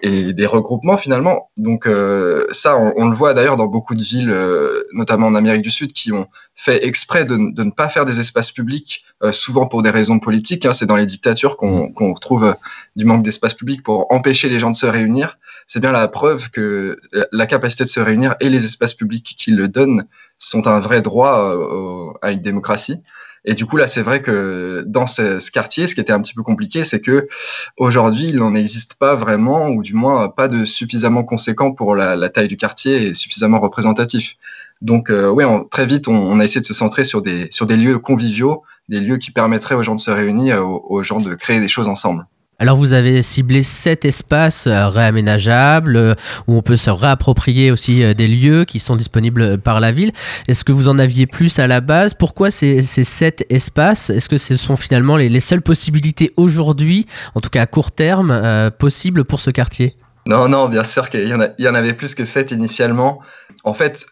et 0.04 0.34
des 0.34 0.44
regroupements 0.44 0.98
finalement. 0.98 1.50
Donc 1.56 1.86
euh, 1.86 2.46
ça, 2.50 2.76
on, 2.76 3.08
le 3.08 3.14
voit 3.14 3.32
d'ailleurs 3.32 3.56
dans 3.56 3.66
beaucoup 3.66 3.94
de 3.94 4.02
villes, 4.02 4.30
euh, 4.30 4.82
notamment 4.92 5.28
en 5.28 5.34
Amérique 5.34 5.62
du 5.62 5.70
Sud, 5.70 5.94
qui 5.94 6.12
ont 6.12 6.28
fait 6.54 6.84
exprès 6.84 7.24
de, 7.24 7.36
ne 7.36 7.70
pas 7.70 7.88
faire 7.88 8.04
des 8.04 8.20
espaces 8.20 8.50
publics, 8.50 9.02
euh, 9.22 9.32
souvent 9.32 9.66
pour 9.66 9.80
des 9.80 9.88
raisons 9.88 10.18
politiques. 10.18 10.66
Hein, 10.66 10.74
C'est 10.74 10.84
dans 10.84 10.96
les 10.96 11.06
dictatures 11.06 11.56
qu'on 11.56 11.90
qu 11.90 12.04
retrouve 12.04 12.54
du 12.96 13.06
manque 13.06 13.22
d'espace 13.22 13.54
public 13.54 13.82
pour 13.82 14.12
empêcher 14.12 14.50
les 14.50 14.60
gens 14.60 14.70
de 14.70 14.76
se 14.76 14.86
réunir. 14.86 15.38
C'est 15.66 15.80
bien 15.80 15.92
la 15.92 16.06
preuve 16.06 16.50
que 16.50 17.00
la 17.32 17.46
capacité 17.46 17.84
de 17.84 17.88
se 17.88 18.00
réunir 18.00 18.34
et 18.40 18.50
les 18.50 18.66
espaces 18.66 18.92
publics 18.92 19.34
qui 19.38 19.52
le 19.52 19.68
donnent 19.68 20.04
sont 20.38 20.66
un 20.66 20.80
vrai 20.80 21.00
droit 21.00 22.18
à 22.20 22.32
une 22.32 22.42
démocratie. 22.42 23.00
Et 23.44 23.54
du 23.54 23.66
coup, 23.66 23.76
là, 23.76 23.86
c'est 23.86 24.02
vrai 24.02 24.22
que 24.22 24.84
dans 24.86 25.06
ce, 25.06 25.50
quartier, 25.50 25.86
ce 25.86 25.94
qui 25.94 26.00
était 26.00 26.12
un 26.12 26.20
petit 26.20 26.34
peu 26.34 26.42
compliqué, 26.42 26.84
c'est 26.84 27.00
que 27.00 27.28
aujourd'hui, 27.76 28.28
il 28.28 28.36
n'en 28.36 28.54
existe 28.54 28.94
pas 28.94 29.14
vraiment, 29.14 29.68
ou 29.68 29.82
du 29.82 29.94
moins 29.94 30.28
pas 30.28 30.48
de 30.48 30.64
suffisamment 30.64 31.24
conséquent 31.24 31.72
pour 31.72 31.94
la, 31.94 32.28
taille 32.30 32.48
du 32.48 32.56
quartier 32.56 33.08
et 33.08 33.14
suffisamment 33.14 33.60
représentatif. 33.60 34.36
Donc, 34.80 35.10
euh, 35.10 35.28
oui, 35.28 35.44
très 35.70 35.86
vite, 35.86 36.08
on, 36.08 36.40
a 36.40 36.44
essayé 36.44 36.60
de 36.60 36.66
se 36.66 36.74
centrer 36.74 37.04
sur 37.04 37.22
des, 37.22 37.48
sur 37.50 37.66
des 37.66 37.76
lieux 37.76 37.98
conviviaux, 37.98 38.62
des 38.88 39.00
lieux 39.00 39.18
qui 39.18 39.30
permettraient 39.30 39.74
aux 39.74 39.82
gens 39.82 39.94
de 39.94 40.00
se 40.00 40.10
réunir, 40.10 40.66
aux 40.66 41.02
gens 41.02 41.20
de 41.20 41.34
créer 41.34 41.60
des 41.60 41.68
choses 41.68 41.88
ensemble. 41.88 42.26
Alors 42.60 42.76
vous 42.76 42.92
avez 42.92 43.22
ciblé 43.22 43.64
sept 43.64 44.04
espaces 44.04 44.68
euh, 44.68 44.88
réaménageables 44.88 45.96
euh, 45.96 46.14
où 46.46 46.56
on 46.56 46.62
peut 46.62 46.76
se 46.76 46.88
réapproprier 46.88 47.72
aussi 47.72 48.04
euh, 48.04 48.14
des 48.14 48.28
lieux 48.28 48.64
qui 48.64 48.78
sont 48.78 48.94
disponibles 48.94 49.58
par 49.58 49.80
la 49.80 49.90
ville. 49.90 50.12
Est-ce 50.46 50.62
que 50.62 50.70
vous 50.70 50.88
en 50.88 51.00
aviez 51.00 51.26
plus 51.26 51.58
à 51.58 51.66
la 51.66 51.80
base? 51.80 52.14
Pourquoi 52.14 52.52
ces, 52.52 52.80
sept 52.82 53.44
espaces? 53.50 54.08
Est-ce 54.08 54.28
que 54.28 54.38
ce 54.38 54.56
sont 54.56 54.76
finalement 54.76 55.16
les, 55.16 55.28
les 55.28 55.40
seules 55.40 55.62
possibilités 55.62 56.32
aujourd'hui, 56.36 57.06
en 57.34 57.40
tout 57.40 57.50
cas 57.50 57.62
à 57.62 57.66
court 57.66 57.90
terme, 57.90 58.70
possibles 58.78 59.24
pour 59.24 59.40
ce 59.40 59.50
quartier? 59.50 59.96
Non, 60.26 60.48
non, 60.48 60.68
bien 60.68 60.84
sûr 60.84 61.10
qu'il 61.10 61.28
y, 61.28 61.68
en 61.68 61.74
avait 61.74 61.92
plus 61.92 62.14
que 62.14 62.24
sept 62.24 62.52
initialement. 62.52 63.20
En 63.64 63.74
fait, 63.74 64.06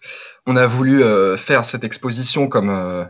on 0.46 0.56
a 0.56 0.66
voulu 0.66 1.02
faire 1.36 1.64
cette 1.64 1.84
exposition 1.84 2.48
comme 2.48 3.06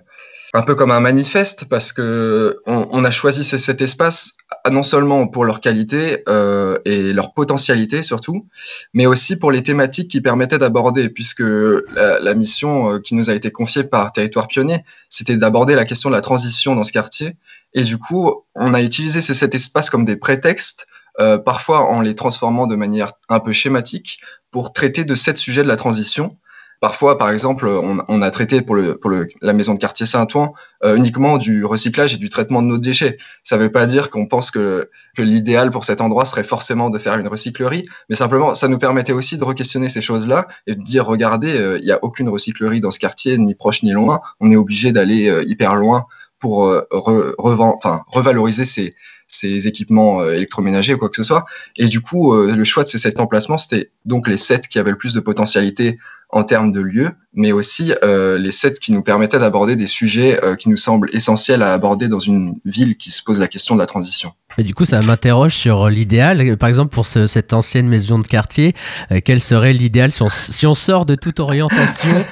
un 0.54 0.62
peu 0.62 0.74
comme 0.74 0.90
un 0.90 1.00
manifeste 1.00 1.64
parce 1.64 1.92
que 1.92 2.60
on, 2.66 3.04
a 3.04 3.10
choisi 3.10 3.42
cet 3.42 3.80
espace 3.80 4.34
non 4.70 4.82
seulement 4.82 5.26
pour 5.26 5.46
leur 5.46 5.60
qualité 5.60 6.22
euh, 6.28 6.78
et 6.84 7.14
leur 7.14 7.32
potentialité 7.32 8.02
surtout, 8.02 8.46
mais 8.92 9.06
aussi 9.06 9.36
pour 9.36 9.50
les 9.50 9.62
thématiques 9.62 10.10
qui 10.10 10.20
permettaient 10.20 10.58
d'aborder, 10.58 11.08
puisque 11.08 11.42
la, 11.42 12.34
mission 12.34 12.92
euh, 12.92 12.98
qui 12.98 13.14
nous 13.14 13.30
a 13.30 13.34
été 13.34 13.50
confiée 13.50 13.84
par 13.84 14.12
Territoire 14.12 14.46
Pionnier, 14.46 14.84
c'était 15.08 15.36
d'aborder 15.36 15.74
la 15.74 15.86
question 15.86 16.10
de 16.10 16.14
la 16.14 16.20
transition 16.20 16.74
dans 16.74 16.84
ce 16.84 16.92
quartier. 16.92 17.36
Et 17.72 17.82
du 17.82 17.96
coup, 17.96 18.44
on 18.54 18.74
a 18.74 18.82
utilisé 18.82 19.22
cet 19.22 19.54
espace 19.54 19.88
comme 19.88 20.04
des 20.04 20.16
prétextes, 20.16 20.86
euh, 21.18 21.38
parfois 21.38 21.88
en 21.88 22.02
les 22.02 22.14
transformant 22.14 22.66
de 22.66 22.76
manière 22.76 23.12
un 23.30 23.40
peu 23.40 23.52
schématique, 23.52 24.20
pour 24.50 24.74
traiter 24.74 25.06
de 25.06 25.14
sept 25.14 25.38
sujets 25.38 25.62
de 25.62 25.68
la 25.68 25.76
transition 25.76 26.36
Parfois, 26.82 27.16
par 27.16 27.30
exemple, 27.30 27.68
on, 27.68 28.22
a 28.22 28.30
traité 28.32 28.60
pour, 28.60 28.74
la 28.74 29.52
maison 29.52 29.74
de 29.74 29.78
quartier 29.78 30.04
Saint-Ouen 30.04 30.52
euh, 30.84 30.96
uniquement 30.96 31.38
du 31.38 31.64
recyclage 31.64 32.12
et 32.12 32.16
du 32.16 32.28
traitement 32.28 32.60
de 32.60 32.66
nos 32.66 32.76
déchets. 32.76 33.18
Ça 33.44 33.56
ne 33.56 33.62
veut 33.62 33.70
pas 33.70 33.86
dire 33.86 34.10
qu'on 34.10 34.26
pense 34.26 34.50
que, 34.50 34.90
l'idéal 35.16 35.70
pour 35.70 35.84
cet 35.84 36.00
endroit 36.00 36.24
serait 36.24 36.42
forcément 36.42 36.90
de 36.90 36.98
faire 36.98 37.16
une 37.18 37.28
recyclerie, 37.28 37.84
mais 38.08 38.16
simplement, 38.16 38.56
ça 38.56 38.66
nous 38.66 38.78
permettait 38.78 39.12
aussi 39.12 39.38
de 39.38 39.44
re-questionner 39.44 39.88
ces 39.90 40.00
choses-là 40.00 40.48
et 40.66 40.74
de 40.74 40.82
dire, 40.82 41.06
regardez, 41.06 41.56
euh, 41.56 41.78
il 41.78 41.84
n'y 41.84 41.92
a 41.92 42.00
aucune 42.02 42.28
recyclerie 42.28 42.80
dans 42.80 42.90
ce 42.90 42.98
quartier, 42.98 43.38
ni 43.38 43.54
proche 43.54 43.84
ni 43.84 43.92
loin. 43.92 44.18
On 44.40 44.50
est 44.50 44.56
obligé 44.56 44.90
d'aller 44.90 45.28
euh, 45.28 45.44
hyper 45.46 45.76
loin 45.76 46.06
pour 46.40 46.62
revaloriser 46.90 48.64
ces, 48.64 48.96
ces 49.28 49.68
équipements 49.68 50.24
électroménagers 50.24 50.94
ou 50.94 50.98
quoi 50.98 51.08
que 51.08 51.14
ce 51.14 51.22
soit. 51.22 51.44
Et 51.76 51.86
du 51.86 52.00
coup, 52.00 52.34
le 52.34 52.64
choix 52.64 52.82
de 52.82 52.88
ces 52.88 52.98
sept 52.98 53.20
emplacements, 53.20 53.58
c'était 53.58 53.92
donc 54.06 54.26
les 54.26 54.36
sept 54.36 54.66
qui 54.66 54.80
avaient 54.80 54.90
le 54.90 54.98
plus 54.98 55.14
de 55.14 55.20
potentialité 55.20 56.00
en 56.32 56.44
termes 56.44 56.72
de 56.72 56.80
lieux, 56.80 57.10
mais 57.34 57.52
aussi 57.52 57.94
euh, 58.02 58.38
les 58.38 58.52
sept 58.52 58.78
qui 58.78 58.92
nous 58.92 59.02
permettaient 59.02 59.38
d'aborder 59.38 59.74
des 59.76 59.86
sujets 59.86 60.42
euh, 60.44 60.54
qui 60.54 60.68
nous 60.68 60.76
semblent 60.76 61.08
essentiels 61.12 61.62
à 61.62 61.72
aborder 61.72 62.08
dans 62.08 62.18
une 62.18 62.60
ville 62.64 62.96
qui 62.96 63.10
se 63.10 63.22
pose 63.22 63.38
la 63.38 63.48
question 63.48 63.74
de 63.74 63.80
la 63.80 63.86
transition. 63.86 64.32
Et 64.58 64.64
du 64.64 64.74
coup, 64.74 64.84
ça 64.84 65.00
m'interroge 65.00 65.54
sur 65.54 65.88
l'idéal. 65.88 66.58
Par 66.58 66.68
exemple, 66.68 66.92
pour 66.92 67.06
ce, 67.06 67.26
cette 67.26 67.54
ancienne 67.54 67.88
maison 67.88 68.18
de 68.18 68.26
quartier, 68.26 68.74
euh, 69.10 69.20
quel 69.24 69.40
serait 69.40 69.72
l'idéal 69.72 70.12
si 70.12 70.22
on, 70.22 70.28
si 70.28 70.66
on 70.66 70.74
sort 70.74 71.06
de 71.06 71.14
toute 71.14 71.40
orientation 71.40 72.22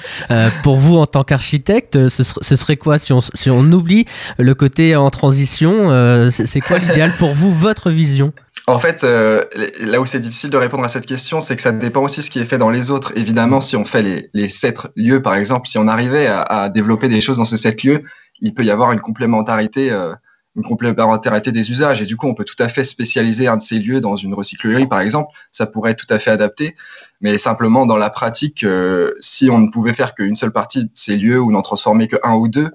Pour 0.62 0.76
vous, 0.76 0.97
en 0.97 1.07
tant 1.07 1.25
qu'architecte, 1.25 2.09
ce, 2.09 2.23
ce, 2.23 2.57
serait 2.57 2.76
quoi 2.76 2.99
si 2.99 3.14
on, 3.14 3.23
si 3.23 3.49
on 3.49 3.64
oublie 3.73 4.04
le 4.37 4.54
côté 4.54 4.97
en 4.97 5.09
transition 5.09 6.30
C'est 6.30 6.61
quoi 6.61 6.78
l'idéal 6.78 7.14
pour 7.16 7.33
vous, 7.33 7.52
votre 7.52 7.90
vision? 7.90 8.35
En 8.66 8.78
fait, 8.78 9.04
euh, 9.04 9.45
là 9.80 10.00
où 10.00 10.07
c'est 10.07 10.21
difficile 10.21 10.50
de 10.50 10.57
répondre 10.57 10.85
à 10.85 10.88
cette 10.88 11.07
question, 11.07 11.40
c'est 11.40 11.57
que 11.57 11.62
ça 11.62 11.73
dépend 11.73 12.02
aussi 12.02 12.21
de 12.21 12.25
ce 12.25 12.30
qui 12.30 12.38
est 12.38 12.45
fait 12.45 12.59
dans 12.59 12.71
les 12.71 12.90
autres. 12.90 13.12
Évidemment, 13.16 13.61
si 13.61 13.76
on 13.76 13.85
fait 13.85 14.02
les, 14.02 14.30
les 14.33 14.49
sept 14.49 14.78
lieux, 14.97 15.23
par 15.23 15.35
exemple, 15.35 15.68
si 15.68 15.78
on 15.78 15.88
arrivait 15.88 16.26
à, 16.26 16.68
développer 16.68 17.09
des 17.09 17.20
choses 17.20 17.38
dans 17.38 17.44
ces 17.44 17.56
sept 17.56 17.82
lieux, 17.82 18.02
il 18.40 18.54
peut 18.54 18.64
y 18.64 18.70
avoir 18.70 18.92
une 18.92 19.00
complémentarité, 19.00 19.90
euh, 19.90 20.14
une 20.56 20.62
complémentarité 20.62 21.52
des 21.52 21.70
usages. 21.70 22.02
Et 22.02 22.06
du 22.06 22.16
coup, 22.16 22.26
on 22.26 22.35
peut 22.35 22.44
tout 22.44 22.61
à 22.61 22.68
fait 22.68 22.85
spécialiser 22.85 23.47
un 23.47 23.56
de 23.56 23.62
ces 23.62 23.78
lieux 23.78 24.00
dans 24.00 24.16
une 24.16 24.35
recyclerie, 24.35 24.87
par 24.87 25.00
exemple. 25.00 25.28
Ça 25.52 25.66
pourrait 25.66 25.92
être 25.92 26.04
tout 26.04 26.12
à 26.12 26.18
fait 26.18 26.30
adapté. 26.30 26.75
Mais 27.20 27.38
simplement, 27.38 27.87
dans 27.87 27.97
la 27.97 28.11
pratique, 28.11 28.64
euh, 28.64 29.12
si 29.20 29.50
on 29.50 29.59
ne 29.59 29.70
pouvait 29.70 29.92
faire 29.92 30.14
qu'une 30.14 30.35
seule 30.35 30.52
partie 30.52 30.87
de 30.87 30.90
ces 30.94 31.16
lieux 31.16 31.38
ou 31.38 31.52
n'en 31.52 31.62
transformer 31.62 32.09
que 32.09 32.16
un 32.25 32.35
ou 32.35 32.49
deux, 32.49 32.70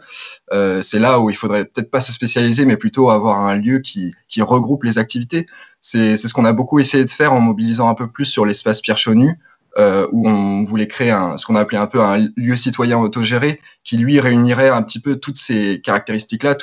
euh, 0.54 0.82
c'est 0.82 1.00
là 1.00 1.20
où 1.20 1.30
il 1.30 1.36
faudrait 1.36 1.66
peut-être 1.66 1.92
pas 1.92 2.00
se 2.00 2.12
spécialiser, 2.12 2.66
mais 2.66 2.78
plutôt 2.78 3.10
avoir 3.10 3.40
un 3.40 3.56
lieu 3.56 3.80
qui, 3.80 4.14
qui 4.28 4.42
regroupe 4.42 4.84
les 4.84 5.00
activités. 5.00 5.46
C'est 5.82 6.18
ce 6.18 6.34
qu'on 6.34 6.46
a 6.46 6.54
beaucoup 6.54 6.80
essayé 6.80 7.04
de 7.04 7.10
faire 7.10 7.34
en 7.34 7.42
mobilisant 7.42 7.90
un 7.90 7.94
peu 7.94 8.10
plus 8.10 8.26
sur 8.26 8.46
l'espace 8.46 8.82
Pierre 8.82 8.98
Chonu, 8.98 9.38
euh, 9.78 10.08
où 10.12 10.28
on 10.28 10.64
voulait 10.64 10.88
créer 10.88 11.12
un, 11.12 11.38
ce 11.38 11.46
qu'on 11.46 11.56
a 11.56 11.62
appelé 11.62 11.78
un 11.78 11.88
peu 11.88 12.02
un 12.02 12.28
lieu 12.36 12.56
citoyen 12.56 12.98
autogéré, 12.98 13.60
qui 13.84 13.98
lui 13.98 14.20
réunirait 14.20 14.70
un 14.70 14.82
petit 14.82 15.00
peu 15.00 15.16
toutes 15.18 15.38
ces 15.38 15.82
caractéristiques-là, 15.84 16.56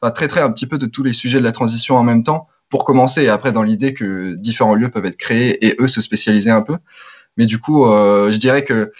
enfin, 0.00 0.10
traiterait 0.10 0.40
un 0.40 0.50
petit 0.50 0.66
peu 0.66 0.78
de 0.78 0.86
tous 0.86 1.02
les 1.02 1.12
sujets 1.12 1.38
de 1.38 1.44
la 1.44 1.52
transition 1.52 1.96
en 1.96 2.02
même 2.02 2.24
temps, 2.24 2.48
pour 2.70 2.84
commencer, 2.84 3.22
et 3.22 3.28
après 3.28 3.52
dans 3.52 3.62
l'idée 3.62 3.94
que 3.94 4.34
différents 4.34 4.74
lieux 4.74 4.88
peuvent 4.88 5.06
être 5.06 5.16
créés 5.16 5.64
et 5.64 5.76
eux 5.80 5.88
se 5.88 6.00
spécialiser 6.00 6.50
un 6.50 6.62
peu. 6.62 6.76
Mais 7.36 7.46
du 7.46 7.58
coup, 7.58 7.86
euh, 7.86 8.30
je 8.30 8.36
dirais 8.36 8.62
que 8.62 8.92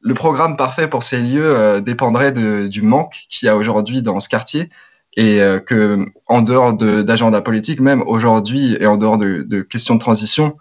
le 0.00 0.14
programme 0.14 0.56
parfait 0.56 0.88
pour 0.88 1.02
ces 1.02 1.20
lieux 1.20 1.56
euh, 1.56 1.80
dépendrait 1.80 2.32
du 2.32 2.82
manque 2.82 3.14
qu'il 3.28 3.46
y 3.46 3.48
a 3.48 3.56
aujourd'hui 3.56 4.02
dans 4.02 4.18
ce 4.20 4.28
quartier 4.28 4.68
et 5.16 5.40
euh, 5.40 5.58
que 5.58 6.04
en 6.26 6.42
dehors 6.42 6.74
d'agenda 6.74 7.40
politique, 7.42 7.80
même 7.80 8.02
aujourd'hui 8.06 8.76
et 8.80 8.86
en 8.86 8.96
dehors 8.96 9.18
de, 9.18 9.62
questions 9.62 9.94
de 9.94 10.00
transition, 10.00 10.56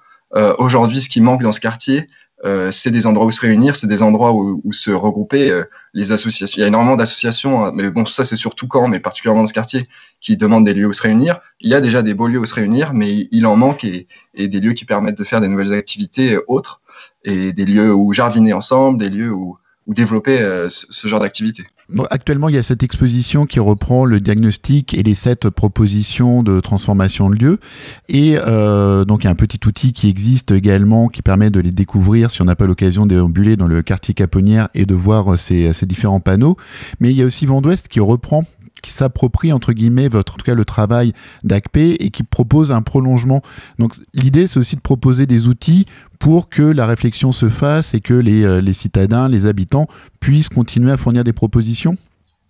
aujourd'hui, 0.60 1.02
ce 1.02 1.10
qui 1.10 1.20
manque 1.20 1.42
dans 1.42 1.52
ce 1.52 1.60
quartier, 1.60 2.08
euh, 2.44 2.72
c'est 2.72 2.92
des 2.92 3.06
endroits 3.06 3.26
où 3.26 3.32
se 3.32 3.42
réunir, 3.42 3.76
c'est 3.76 3.88
des 3.88 4.02
endroits 4.02 4.34
où, 4.34 4.62
où 4.64 4.74
se 4.74 4.92
regrouper. 4.92 5.50
Euh, 5.50 5.64
les 5.94 6.12
associations, 6.12 6.58
il 6.58 6.62
y 6.62 6.64
a 6.64 6.68
énormément 6.68 6.96
d'associations, 6.96 7.66
hein, 7.66 7.72
mais 7.74 7.90
bon, 7.90 8.06
ça 8.06 8.24
c'est 8.24 8.36
surtout 8.36 8.68
quand, 8.68 8.88
mais 8.88 9.00
particulièrement 9.00 9.42
dans 9.42 9.48
ce 9.48 9.54
quartier, 9.54 9.88
qui 10.20 10.38
demandent 10.38 10.66
des 10.66 10.74
lieux 10.74 10.88
où 10.88 10.94
se 10.94 11.02
réunir. 11.02 11.40
Il 11.60 11.70
y 11.70 11.76
a 11.76 11.82
déjà 11.82 12.02
des 12.02 12.14
beaux 12.14 12.28
lieux 12.28 12.40
où 12.40 12.46
se 12.46 12.56
réunir, 12.56 12.94
mais 12.94 13.28
il 13.32 13.46
en 13.46 13.56
manque 13.56 13.84
et, 13.84 14.08
et 14.34 14.48
des 14.48 14.60
lieux 14.60 14.74
qui 14.74 14.86
permettent 14.86 15.18
de 15.18 15.24
faire 15.24 15.42
des 15.42 15.48
nouvelles 15.48 15.74
activités 15.74 16.38
autres 16.48 16.82
et 17.24 17.54
des 17.54 17.66
lieux 17.66 17.94
où 17.94 18.14
jardiner 18.14 18.54
ensemble, 18.54 18.98
des 18.98 19.10
lieux 19.10 19.32
où, 19.32 19.58
où 19.88 19.94
développer 19.94 20.42
euh, 20.42 20.70
ce, 20.70 20.86
ce, 20.90 21.08
genre 21.08 21.20
d'activité. 21.20 21.66
Actuellement, 22.10 22.50
il 22.50 22.56
y 22.56 22.58
a 22.58 22.64
cette 22.64 22.84
exposition 22.84 23.46
qui 23.46 23.60
reprend 23.60 24.06
le 24.06 24.20
diagnostic 24.20 24.94
et 24.94 25.04
les 25.04 25.16
sept 25.16 25.50
propositions 25.50 26.44
de 26.44 26.60
transformation 26.60 27.30
de 27.30 27.36
lieu. 27.36 27.60
Et 28.08 28.38
euh, 28.38 29.06
donc, 29.06 29.24
il 29.24 29.26
y 29.26 29.28
a 29.28 29.32
un 29.32 29.36
petit 29.36 29.60
outil 29.66 29.94
qui 29.94 30.10
existe 30.10 30.52
également 30.52 31.08
qui 31.08 31.22
permet 31.22 31.50
de 31.50 31.60
les 31.60 31.72
découvrir 31.72 32.32
si 32.32 32.42
on 32.42 32.46
n'a 32.46 32.56
pas 32.56 32.66
l'occasion 32.66 33.06
de 33.06 33.16
déambuler 33.16 33.56
dans 33.56 33.68
le 33.68 33.82
quartier 33.82 34.14
Caponnière 34.14 34.70
et 34.74 34.86
de 34.86 34.96
voir 34.96 35.38
ces, 35.38 35.74
ces 35.74 35.86
différents 35.86 36.20
panneaux. 36.20 36.58
Mais 37.00 37.12
il 37.12 37.18
y 37.18 37.22
a 37.22 37.26
aussi 37.26 37.46
Vent 37.46 37.62
d'Ouest 37.62 37.88
qui 37.88 38.00
reprend 38.00 38.46
qui 38.82 38.92
s'approprie 38.92 39.54
entre 39.54 39.74
guillemets 39.74 40.10
votre 40.10 40.34
en 40.34 40.38
tout 40.38 40.46
cas 40.46 40.56
le 40.56 40.66
travail 40.66 41.14
d'ACP 41.44 41.78
et 42.00 42.10
qui 42.10 42.24
propose 42.24 42.72
un 42.72 42.82
prolongement. 42.82 43.42
Donc 43.80 43.94
l'idée 44.14 44.48
c'est 44.48 44.60
aussi 44.60 44.76
de 44.76 44.82
proposer 44.82 45.26
des 45.26 45.48
outils 45.48 45.86
pour 46.20 46.50
que 46.50 46.62
la 46.62 46.86
réflexion 46.86 47.32
se 47.32 47.50
fasse 47.50 47.94
et 47.94 48.02
que 48.02 48.14
les, 48.14 48.44
euh, 48.44 48.62
les 48.62 48.74
citadins, 48.74 49.28
les 49.28 49.46
habitants 49.46 49.88
puissent 50.20 50.50
continuer 50.50 50.92
à 50.92 50.98
fournir 50.98 51.24
des 51.24 51.34
propositions. 51.34 51.98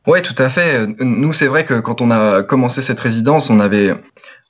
Oui, 0.07 0.21
tout 0.23 0.35
à 0.37 0.49
fait. 0.49 0.87
Nous, 0.99 1.31
c'est 1.31 1.47
vrai 1.47 1.63
que 1.63 1.79
quand 1.79 2.01
on 2.01 2.09
a 2.09 2.41
commencé 2.41 2.81
cette 2.81 2.99
résidence, 2.99 3.51
on 3.51 3.59
avait, 3.59 3.93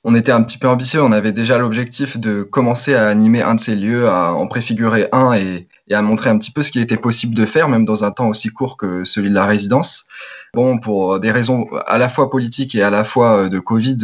on 0.02 0.14
était 0.14 0.32
un 0.32 0.42
petit 0.42 0.56
peu 0.56 0.66
ambitieux. 0.66 1.02
On 1.02 1.12
avait 1.12 1.32
déjà 1.32 1.58
l'objectif 1.58 2.18
de 2.18 2.42
commencer 2.42 2.94
à 2.94 3.06
animer 3.08 3.42
un 3.42 3.54
de 3.54 3.60
ces 3.60 3.76
lieux, 3.76 4.08
à 4.08 4.32
en 4.32 4.46
préfigurer 4.46 5.08
un 5.12 5.34
et, 5.34 5.68
et, 5.92 5.94
à 5.94 6.02
montrer 6.02 6.30
un 6.30 6.38
petit 6.38 6.50
peu 6.50 6.62
ce 6.62 6.70
qu'il 6.70 6.82
était 6.82 6.96
possible 6.96 7.34
de 7.34 7.44
faire, 7.44 7.68
même 7.68 7.84
dans 7.84 8.04
un 8.04 8.10
temps 8.10 8.28
aussi 8.28 8.48
court 8.48 8.76
que 8.76 9.04
celui 9.04 9.30
de 9.30 9.34
la 9.34 9.46
résidence. 9.46 10.06
Bon, 10.54 10.78
pour 10.78 11.20
des 11.20 11.30
raisons 11.30 11.66
à 11.86 11.98
la 11.98 12.08
fois 12.08 12.30
politiques 12.30 12.74
et 12.74 12.82
à 12.82 12.90
la 12.90 13.04
fois 13.04 13.48
de 13.48 13.58
Covid, 13.58 13.98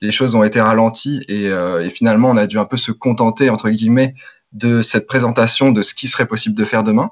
les 0.00 0.12
choses 0.12 0.34
ont 0.34 0.44
été 0.44 0.60
ralenties 0.60 1.22
et, 1.28 1.46
et 1.46 1.90
finalement, 1.90 2.30
on 2.30 2.36
a 2.36 2.46
dû 2.46 2.58
un 2.58 2.64
peu 2.64 2.76
se 2.76 2.92
contenter, 2.92 3.50
entre 3.50 3.70
guillemets, 3.70 4.14
de 4.52 4.82
cette 4.82 5.06
présentation 5.06 5.72
de 5.72 5.82
ce 5.82 5.94
qui 5.94 6.08
serait 6.08 6.26
possible 6.26 6.54
de 6.54 6.64
faire 6.64 6.82
demain 6.82 7.10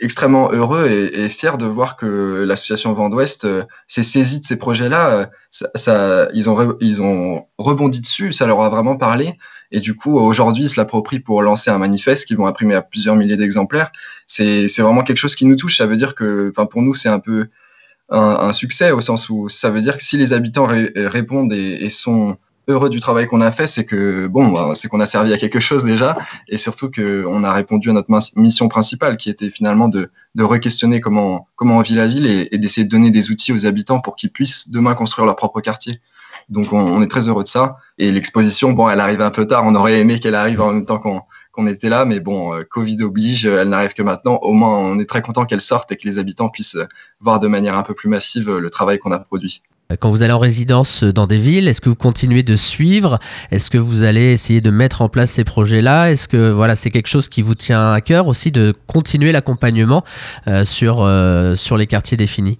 extrêmement 0.00 0.50
heureux 0.52 0.88
et, 0.88 1.28
fier 1.28 1.58
de 1.58 1.66
voir 1.66 1.96
que 1.96 2.44
l'association 2.46 2.92
Vent 2.92 3.08
d'Ouest 3.08 3.44
euh, 3.44 3.62
s'est 3.86 4.02
saisie 4.02 4.40
de 4.40 4.44
ces 4.44 4.56
projets-là. 4.56 5.10
Euh, 5.10 5.26
ça, 5.74 6.28
ils, 6.34 6.48
ont 6.50 6.76
ils 6.80 7.02
ont 7.02 7.46
rebondi 7.58 8.00
dessus, 8.00 8.32
ça 8.32 8.46
leur 8.46 8.60
a 8.60 8.68
vraiment 8.68 8.96
parlé. 8.96 9.38
Et 9.72 9.80
du 9.80 9.94
coup, 9.94 10.16
aujourd'hui, 10.18 10.64
ils 10.64 10.70
se 10.70 10.78
l'approprient 10.78 11.20
pour 11.20 11.42
lancer 11.42 11.70
un 11.70 11.78
manifeste 11.78 12.26
qu'ils 12.26 12.36
vont 12.36 12.46
imprimer 12.46 12.74
à 12.74 12.82
plusieurs 12.82 13.16
milliers 13.16 13.36
d'exemplaires. 13.36 13.90
C'est 14.26 14.68
vraiment 14.78 15.02
quelque 15.02 15.18
chose 15.18 15.34
qui 15.34 15.44
nous 15.44 15.56
touche. 15.56 15.76
Ça 15.76 15.86
veut 15.86 15.96
dire 15.96 16.14
que, 16.14 16.52
pour 16.70 16.82
nous, 16.82 16.94
c'est 16.94 17.08
un 17.08 17.18
peu 17.18 17.48
un, 18.08 18.52
succès 18.52 18.92
au 18.92 19.00
sens 19.00 19.28
où 19.28 19.48
ça 19.48 19.70
veut 19.70 19.80
dire 19.80 19.96
que 19.96 20.04
si 20.04 20.16
les 20.16 20.32
habitants 20.32 20.66
ré 20.66 20.92
répondent 20.94 21.52
et 21.52 21.90
sont 21.90 22.36
heureux 22.68 22.90
du 22.90 23.00
travail 23.00 23.26
qu'on 23.26 23.40
a 23.40 23.50
fait, 23.52 23.66
c'est 23.66 23.84
que 23.84 24.26
bon, 24.26 24.48
bah, 24.48 24.72
c'est 24.74 24.88
qu'on 24.88 25.00
a 25.00 25.06
servi 25.06 25.32
à 25.32 25.38
quelque 25.38 25.60
chose 25.60 25.84
déjà, 25.84 26.16
et 26.48 26.58
surtout 26.58 26.90
qu'on 26.90 27.44
a 27.44 27.52
répondu 27.52 27.90
à 27.90 27.92
notre 27.92 28.10
mission 28.36 28.68
principale, 28.68 29.16
qui 29.16 29.30
était 29.30 29.50
finalement 29.50 29.88
de, 29.88 30.10
de 30.34 30.44
re-questionner 30.44 31.00
comment 31.00 31.48
comment 31.56 31.78
on 31.78 31.82
vit 31.82 31.94
la 31.94 32.06
ville 32.06 32.26
et, 32.26 32.58
d'essayer 32.58 32.84
de 32.84 32.90
donner 32.90 33.10
des 33.10 33.30
outils 33.30 33.52
aux 33.52 33.66
habitants 33.66 34.00
pour 34.00 34.16
qu'ils 34.16 34.30
puissent 34.30 34.70
demain 34.70 34.94
construire 34.94 35.26
leur 35.26 35.36
propre 35.36 35.60
quartier. 35.60 36.00
Donc 36.48 36.72
on, 36.72 36.78
on 36.78 37.02
est 37.02 37.08
très 37.08 37.28
heureux 37.28 37.42
de 37.42 37.48
ça. 37.48 37.76
Et 37.98 38.12
l'exposition, 38.12 38.72
bon, 38.72 38.88
elle 38.88 39.00
arrive 39.00 39.22
un 39.22 39.30
peu 39.30 39.46
tard. 39.46 39.64
On 39.64 39.74
aurait 39.74 40.00
aimé 40.00 40.20
qu'elle 40.20 40.34
arrive 40.34 40.60
en 40.60 40.72
même 40.72 40.84
temps 40.84 40.98
qu'on 40.98 41.22
qu'on 41.56 41.66
était 41.66 41.88
là, 41.88 42.04
mais 42.04 42.20
bon, 42.20 42.54
euh, 42.54 42.62
Covid 42.62 43.02
oblige, 43.02 43.46
elle 43.46 43.70
n'arrive 43.70 43.94
que 43.94 44.02
maintenant. 44.02 44.38
Au 44.42 44.52
moins, 44.52 44.78
on 44.78 45.00
est 45.00 45.08
très 45.08 45.22
content 45.22 45.44
qu'elle 45.44 45.60
sorte 45.60 45.90
et 45.90 45.96
que 45.96 46.06
les 46.06 46.18
habitants 46.18 46.48
puissent 46.48 46.78
voir 47.20 47.40
de 47.40 47.48
manière 47.48 47.76
un 47.76 47.82
peu 47.82 47.94
plus 47.94 48.08
massive 48.08 48.56
le 48.56 48.70
travail 48.70 48.98
qu'on 48.98 49.10
a 49.10 49.18
produit. 49.18 49.62
Quand 50.00 50.10
vous 50.10 50.24
allez 50.24 50.32
en 50.32 50.40
résidence 50.40 51.04
dans 51.04 51.28
des 51.28 51.38
villes, 51.38 51.68
est-ce 51.68 51.80
que 51.80 51.88
vous 51.88 51.94
continuez 51.94 52.42
de 52.42 52.56
suivre? 52.56 53.20
Est-ce 53.52 53.70
que 53.70 53.78
vous 53.78 54.02
allez 54.02 54.32
essayer 54.32 54.60
de 54.60 54.70
mettre 54.70 55.00
en 55.00 55.08
place 55.08 55.30
ces 55.30 55.44
projets-là? 55.44 56.10
Est-ce 56.10 56.26
que 56.26 56.50
voilà, 56.50 56.74
c'est 56.74 56.90
quelque 56.90 57.06
chose 57.06 57.28
qui 57.28 57.40
vous 57.40 57.54
tient 57.54 57.92
à 57.92 58.00
cœur 58.00 58.26
aussi 58.26 58.50
de 58.50 58.74
continuer 58.88 59.30
l'accompagnement 59.30 60.02
euh, 60.48 60.64
sur, 60.64 61.04
euh, 61.04 61.54
sur 61.54 61.76
les 61.76 61.86
quartiers 61.86 62.16
définis? 62.16 62.58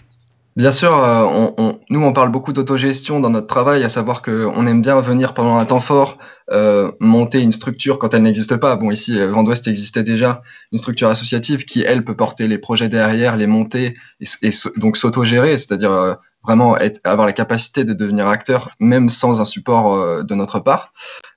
Bien 0.57 0.73
sûr, 0.73 0.97
euh, 0.97 1.53
on, 1.59 1.79
nous 1.91 2.03
on 2.03 2.15
parle 2.15 2.31
beaucoup 2.31 2.55
d'autogestion 2.55 3.21
dans 3.21 3.29
notre 3.29 3.47
travail, 3.47 3.85
à 3.85 3.91
savoir 3.91 4.23
qu'on 4.23 4.67
aime 4.67 4.81
bien 4.81 4.99
venir 5.03 5.35
pendant 5.35 5.59
un 5.59 5.67
temps 5.67 5.81
fort 5.81 6.17
euh, 6.51 6.91
monter 6.99 7.43
une 7.43 7.53
structure 7.53 7.99
quand 7.99 8.15
elle 8.15 8.23
n'existe 8.23 8.57
pas. 8.57 8.75
Bon, 8.77 8.91
ici, 8.91 9.21
Vent 9.27 9.43
d'Ouest 9.43 9.69
existait 9.69 10.03
déjà, 10.03 10.41
une 10.73 10.79
structure 10.79 11.11
associative 11.11 11.67
qui, 11.67 11.83
elle, 11.83 12.05
peut 12.05 12.17
porter 12.17 12.49
les 12.49 12.57
projets 12.57 12.89
derrière, 12.89 13.37
les 13.37 13.47
monter 13.47 13.99
et, 14.21 14.27
et 14.41 14.51
donc 14.79 14.97
s'autogérer, 14.97 15.59
c'est-à-dire 15.59 15.93
euh, 15.93 16.15
vraiment 16.47 16.77
avoir 17.05 17.27
la 17.27 17.33
capacité 17.33 17.85
de 17.85 17.93
devenir 17.93 18.29
acteur, 18.29 18.71
même 18.79 19.09
sans 19.09 19.41
un 19.41 19.45
support 19.45 19.95
euh, 19.95 20.23
de 20.23 20.35
notre 20.35 20.61
part. 20.61 20.93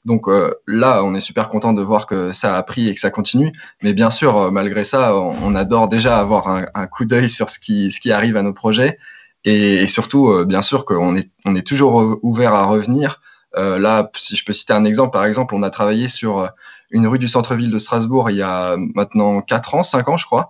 Donc 0.06 0.28
euh, 0.28 0.54
là, 0.68 1.04
on 1.04 1.16
est 1.16 1.20
super 1.20 1.50
content 1.50 1.74
de 1.74 1.82
voir 1.82 2.06
que 2.06 2.32
ça 2.32 2.56
a 2.56 2.64
pris 2.64 2.88
et 2.88 2.94
que 2.94 3.00
ça 3.00 3.10
continue. 3.10 3.52
Mais 3.82 3.94
bien 3.94 4.12
sûr, 4.12 4.38
euh, 4.38 4.52
malgré 4.52 4.84
ça, 4.84 5.16
on, 5.16 5.56
adore 5.56 5.90
déjà 5.90 6.20
avoir 6.20 6.48
un, 6.48 6.88
coup 6.88 7.06
d'œil 7.06 7.28
sur 7.28 7.50
ce 7.50 7.60
qui, 7.60 7.92
ce 7.92 8.00
qui 8.00 8.12
arrive 8.12 8.38
à 8.38 8.44
nos 8.44 8.54
projets. 8.54 8.98
Et, 9.46 9.88
surtout, 9.88 10.46
bien 10.46 10.62
sûr, 10.62 10.86
qu'on 10.86 11.16
est, 11.16 11.32
on 11.46 11.56
est 11.56 11.66
toujours 11.66 12.18
ouvert 12.22 12.54
à 12.54 12.66
revenir. 12.66 13.20
là, 13.56 14.10
si 14.16 14.36
je 14.36 14.46
peux 14.46 14.54
citer 14.54 14.74
un 14.74 14.86
exemple, 14.86 15.12
par 15.12 15.26
exemple, 15.26 15.56
on 15.56 15.64
a 15.64 15.70
travaillé 15.70 16.08
sur 16.08 16.50
une 16.92 17.08
rue 17.08 17.20
du 17.20 17.28
centre-ville 17.28 17.72
de 17.72 17.78
Strasbourg 17.78 18.30
il 18.30 18.38
y 18.38 18.42
a 18.42 18.76
maintenant 18.78 19.42
4 19.42 19.76
ans, 19.76 19.84
5 19.84 20.08
ans, 20.10 20.18
je 20.18 20.26
crois, 20.26 20.50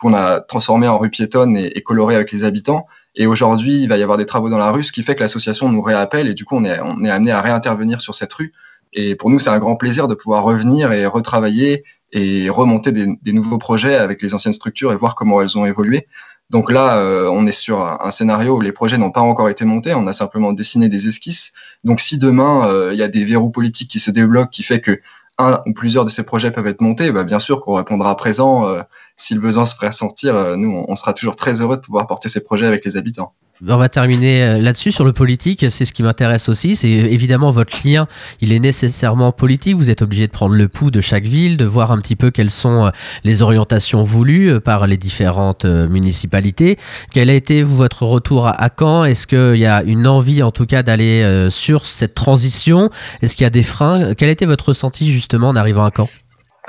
qu'on 0.00 0.14
a 0.14 0.40
transformé 0.40 0.88
en 0.88 0.98
rue 0.98 1.10
piétonne 1.10 1.56
et, 1.56 1.76
et 1.76 1.82
colorée 1.82 2.14
avec 2.14 2.32
les 2.32 2.44
habitants. 2.44 2.86
Et 3.16 3.26
aujourd'hui, 3.26 3.82
il 3.82 3.88
va 3.88 3.96
y 3.98 4.02
avoir 4.02 4.18
des 4.18 4.26
travaux 4.26 4.48
dans 4.48 4.58
la 4.58 4.70
rue, 4.70 4.84
ce 4.84 4.92
qui 4.92 5.02
fait 5.02 5.14
que 5.14 5.20
l'association 5.20 5.68
nous 5.68 5.82
réappelle 5.82 6.28
et 6.28 6.34
du 6.34 6.44
coup, 6.44 6.56
on 6.56 6.64
est, 6.64 6.80
on 6.80 7.04
est 7.04 7.10
amené 7.10 7.32
à 7.32 7.40
réintervenir 7.40 8.00
sur 8.00 8.14
cette 8.14 8.32
rue. 8.32 8.52
Et 8.92 9.14
pour 9.14 9.30
nous, 9.30 9.38
c'est 9.38 9.50
un 9.50 9.58
grand 9.58 9.76
plaisir 9.76 10.08
de 10.08 10.14
pouvoir 10.14 10.42
revenir 10.42 10.92
et 10.92 11.06
retravailler 11.06 11.84
et 12.12 12.48
remonter 12.50 12.90
des, 12.92 13.32
nouveaux 13.32 13.58
projets 13.58 13.96
avec 13.96 14.20
les 14.20 14.34
anciennes 14.34 14.52
structures 14.52 14.92
et 14.92 14.96
voir 14.96 15.14
comment 15.14 15.40
elles 15.40 15.56
ont 15.56 15.64
évolué. 15.64 16.08
Donc 16.50 16.72
là, 16.72 16.98
euh, 16.98 17.28
on 17.30 17.46
est 17.46 17.52
sur 17.52 17.80
un 17.80 18.10
scénario 18.10 18.56
où 18.56 18.60
les 18.60 18.72
projets 18.72 18.98
n'ont 18.98 19.12
pas 19.12 19.20
encore 19.20 19.48
été 19.48 19.64
montés, 19.64 19.94
on 19.94 20.08
a 20.08 20.12
simplement 20.12 20.52
dessiné 20.52 20.88
des 20.88 21.06
esquisses. 21.06 21.52
Donc 21.84 22.00
si 22.00 22.18
demain, 22.18 22.68
euh, 22.68 22.90
il 22.92 22.98
y 22.98 23.04
a 23.04 23.08
des 23.08 23.24
verrous 23.24 23.50
politiques 23.50 23.88
qui 23.88 24.00
se 24.00 24.10
débloquent, 24.10 24.50
qui 24.50 24.64
fait 24.64 24.80
que 24.80 25.00
un 25.40 25.62
ou 25.66 25.72
plusieurs 25.72 26.04
de 26.04 26.10
ces 26.10 26.22
projets 26.22 26.50
peuvent 26.50 26.66
être 26.66 26.80
montés, 26.80 27.12
bah 27.12 27.24
bien 27.24 27.38
sûr 27.38 27.60
qu'on 27.60 27.74
répondra 27.74 28.16
présent. 28.16 28.68
Euh, 28.68 28.82
si 29.16 29.34
le 29.34 29.40
besoin 29.40 29.64
se 29.64 29.74
ferait 29.74 29.88
ressentir, 29.88 30.36
euh, 30.36 30.56
nous, 30.56 30.84
on 30.88 30.96
sera 30.96 31.12
toujours 31.12 31.36
très 31.36 31.60
heureux 31.60 31.76
de 31.76 31.82
pouvoir 31.82 32.06
porter 32.06 32.28
ces 32.28 32.42
projets 32.42 32.66
avec 32.66 32.84
les 32.84 32.96
habitants. 32.96 33.34
On 33.68 33.76
va 33.76 33.90
terminer 33.90 34.42
euh, 34.42 34.58
là-dessus 34.58 34.90
sur 34.90 35.04
le 35.04 35.12
politique. 35.12 35.66
C'est 35.70 35.84
ce 35.84 35.92
qui 35.92 36.02
m'intéresse 36.02 36.48
aussi. 36.48 36.76
C'est 36.76 36.88
évidemment 36.88 37.50
votre 37.50 37.76
lien. 37.86 38.08
Il 38.40 38.52
est 38.52 38.58
nécessairement 38.58 39.32
politique. 39.32 39.76
Vous 39.76 39.90
êtes 39.90 40.00
obligé 40.00 40.26
de 40.26 40.32
prendre 40.32 40.54
le 40.54 40.66
pouls 40.66 40.90
de 40.90 41.02
chaque 41.02 41.24
ville, 41.24 41.58
de 41.58 41.66
voir 41.66 41.92
un 41.92 42.00
petit 42.00 42.16
peu 42.16 42.30
quelles 42.30 42.50
sont 42.50 42.86
euh, 42.86 42.90
les 43.24 43.42
orientations 43.42 44.02
voulues 44.02 44.60
par 44.60 44.86
les 44.86 44.96
différentes 44.96 45.64
municipalités. 45.64 46.78
Quel 47.12 47.28
a 47.28 47.34
été 47.34 47.62
votre 47.62 48.04
retour 48.04 48.46
à 48.46 48.68
Caen? 48.78 49.04
Est-ce 49.04 49.26
qu'il 49.26 49.60
y 49.60 49.66
a 49.66 49.82
une 49.82 50.06
envie, 50.06 50.42
en 50.42 50.52
tout 50.52 50.66
cas, 50.66 50.82
d'aller 50.82 51.48
sur 51.50 51.84
cette 51.84 52.14
transition? 52.14 52.90
Est-ce 53.20 53.36
qu'il 53.36 53.44
y 53.44 53.46
a 53.46 53.50
des 53.50 53.62
freins? 53.62 54.14
Quel 54.14 54.28
a 54.28 54.32
été 54.32 54.46
votre 54.46 54.68
ressenti 54.68 55.12
justement 55.12 55.48
en 55.48 55.56
arrivant 55.56 55.84
à 55.84 55.90
Caen? 55.94 56.08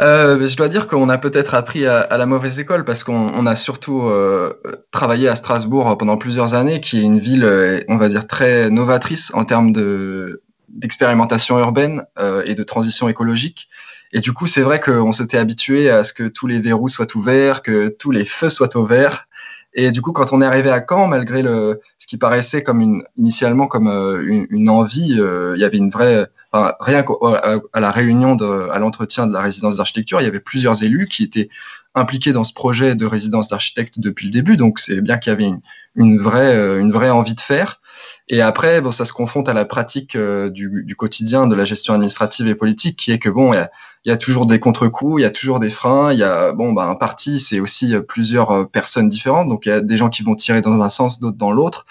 Euh, 0.02 0.48
je 0.48 0.58
dois 0.58 0.68
dire 0.68 0.88
qu'on 0.88 1.10
a 1.10 1.18
peut-être 1.18 1.54
appris 1.54 1.86
à, 1.86 2.08
la 2.18 2.26
mauvaise 2.26 2.60
école 2.60 2.86
parce 2.86 3.04
qu'on 3.04 3.32
on 3.34 3.46
a 3.46 3.56
surtout 3.56 4.02
euh, 4.04 4.54
travaillé 4.92 5.28
à 5.28 5.36
Strasbourg 5.36 5.96
pendant 5.98 6.18
plusieurs 6.18 6.56
années, 6.56 6.82
qui 6.82 7.00
est 7.00 7.04
une 7.04 7.20
ville, 7.20 7.44
euh, 7.44 7.80
on 7.88 7.98
va 7.98 8.10
dire, 8.10 8.26
très 8.26 8.70
novatrice 8.72 9.32
en 9.36 9.44
termes 9.44 9.72
de 9.72 10.42
d'expérimentation 10.70 11.60
urbaine 11.60 12.06
et 12.46 12.56
de 12.56 12.64
transition 12.64 13.10
écologique. 13.10 13.68
Et 14.14 14.22
du 14.22 14.32
coup, 14.32 14.48
c'est 14.48 14.62
vrai 14.62 14.80
qu'on 14.80 15.12
s'était 15.12 15.38
habitué 15.38 15.90
à 15.90 16.06
ce 16.06 16.14
que 16.14 16.30
tous 16.30 16.48
les 16.48 16.62
verrous 16.62 16.88
soient 16.88 17.14
ouverts, 17.14 17.62
que 17.62 17.90
tous 17.90 18.12
les 18.12 18.24
feux 18.24 18.50
soient 18.50 18.78
ouverts. 18.78 19.28
Et 19.74 19.92
du 19.92 20.02
coup, 20.02 20.14
quand 20.14 20.32
on 20.32 20.42
est 20.42 20.46
arrivé 20.46 20.70
à 20.70 20.82
Caen, 20.88 21.08
malgré 21.08 21.42
ce 21.44 22.08
qui 22.08 22.16
paraissait 22.16 22.64
comme 22.64 22.80
une, 22.80 23.04
initialement 23.18 23.68
comme 23.68 23.90
une, 23.90 24.70
envie, 24.70 25.12
il 25.12 25.60
y 25.60 25.66
avait 25.66 25.78
une 25.78 25.90
vraie, 25.90 26.26
enfin, 26.52 26.74
rien 26.80 27.04
qu'à 27.04 27.80
la 27.80 27.92
réunion 27.92 28.36
de, 28.36 28.70
à 28.72 28.80
l'entretien 28.80 29.28
de 29.28 29.34
la 29.34 29.42
résidence 29.42 29.78
d'architecture, 29.78 30.22
il 30.22 30.26
y 30.26 30.28
avait 30.28 30.40
plusieurs 30.40 30.84
élus 30.84 31.08
qui 31.08 31.24
étaient 31.24 31.50
impliqués 31.96 32.32
dans 32.32 32.44
ce 32.44 32.54
projet 32.54 32.96
de 32.96 33.06
résidence 33.06 33.50
d'architecte 33.50 34.00
depuis 34.00 34.26
le 34.28 34.32
début. 34.32 34.58
Donc, 34.58 34.80
c'est 34.80 35.02
bien 35.02 35.18
qu'il 35.18 35.32
y 35.32 35.34
avait 35.34 35.52
une, 35.96 36.18
vraie, 36.18 36.56
euh, 36.56 36.80
une 36.80 36.92
vraie 36.92 37.10
envie 37.10 37.34
de 37.34 37.42
faire. 37.42 37.82
Et 38.30 38.42
après, 38.42 38.82
bon, 38.82 38.92
ça 38.92 39.04
se 39.04 39.14
confronte 39.14 39.50
à 39.50 39.54
la 39.54 39.66
pratique 39.66 40.16
euh, 40.16 40.50
du, 40.50 40.96
quotidien 40.96 41.48
de 41.48 41.56
la 41.56 41.66
gestion 41.66 41.94
administrative 41.94 42.48
et 42.48 42.56
politique, 42.56 42.98
qui 42.98 43.12
est 43.12 43.20
que 43.20 43.30
bon, 43.30 43.54
il 43.54 43.68
y 44.06 44.12
a, 44.12 44.18
toujours 44.18 44.46
des 44.46 44.60
contre-coups, 44.60 45.22
il 45.22 45.24
y 45.24 45.26
a 45.26 45.32
toujours 45.32 45.60
des 45.60 45.70
freins. 45.70 46.14
Il 46.14 46.20
y 46.20 46.24
a 46.24 46.54
bon, 46.54 46.72
bah, 46.72 46.86
un 46.86 46.96
parti, 46.96 47.40
c'est 47.40 47.60
aussi 47.60 47.94
euh, 47.94 48.02
plusieurs 48.02 48.70
personnes 48.70 49.10
différentes, 49.10 49.50
donc 49.50 49.66
il 49.66 49.70
y 49.70 49.74
a 49.74 49.82
des 49.82 49.98
gens 49.98 50.10
qui 50.10 50.24
vont 50.24 50.36
tirer 50.36 50.62
dans 50.62 50.82
un 50.82 50.90
sens, 50.90 51.20
d'autres 51.20 51.38
dans 51.38 51.52
l'autre. 51.52 51.86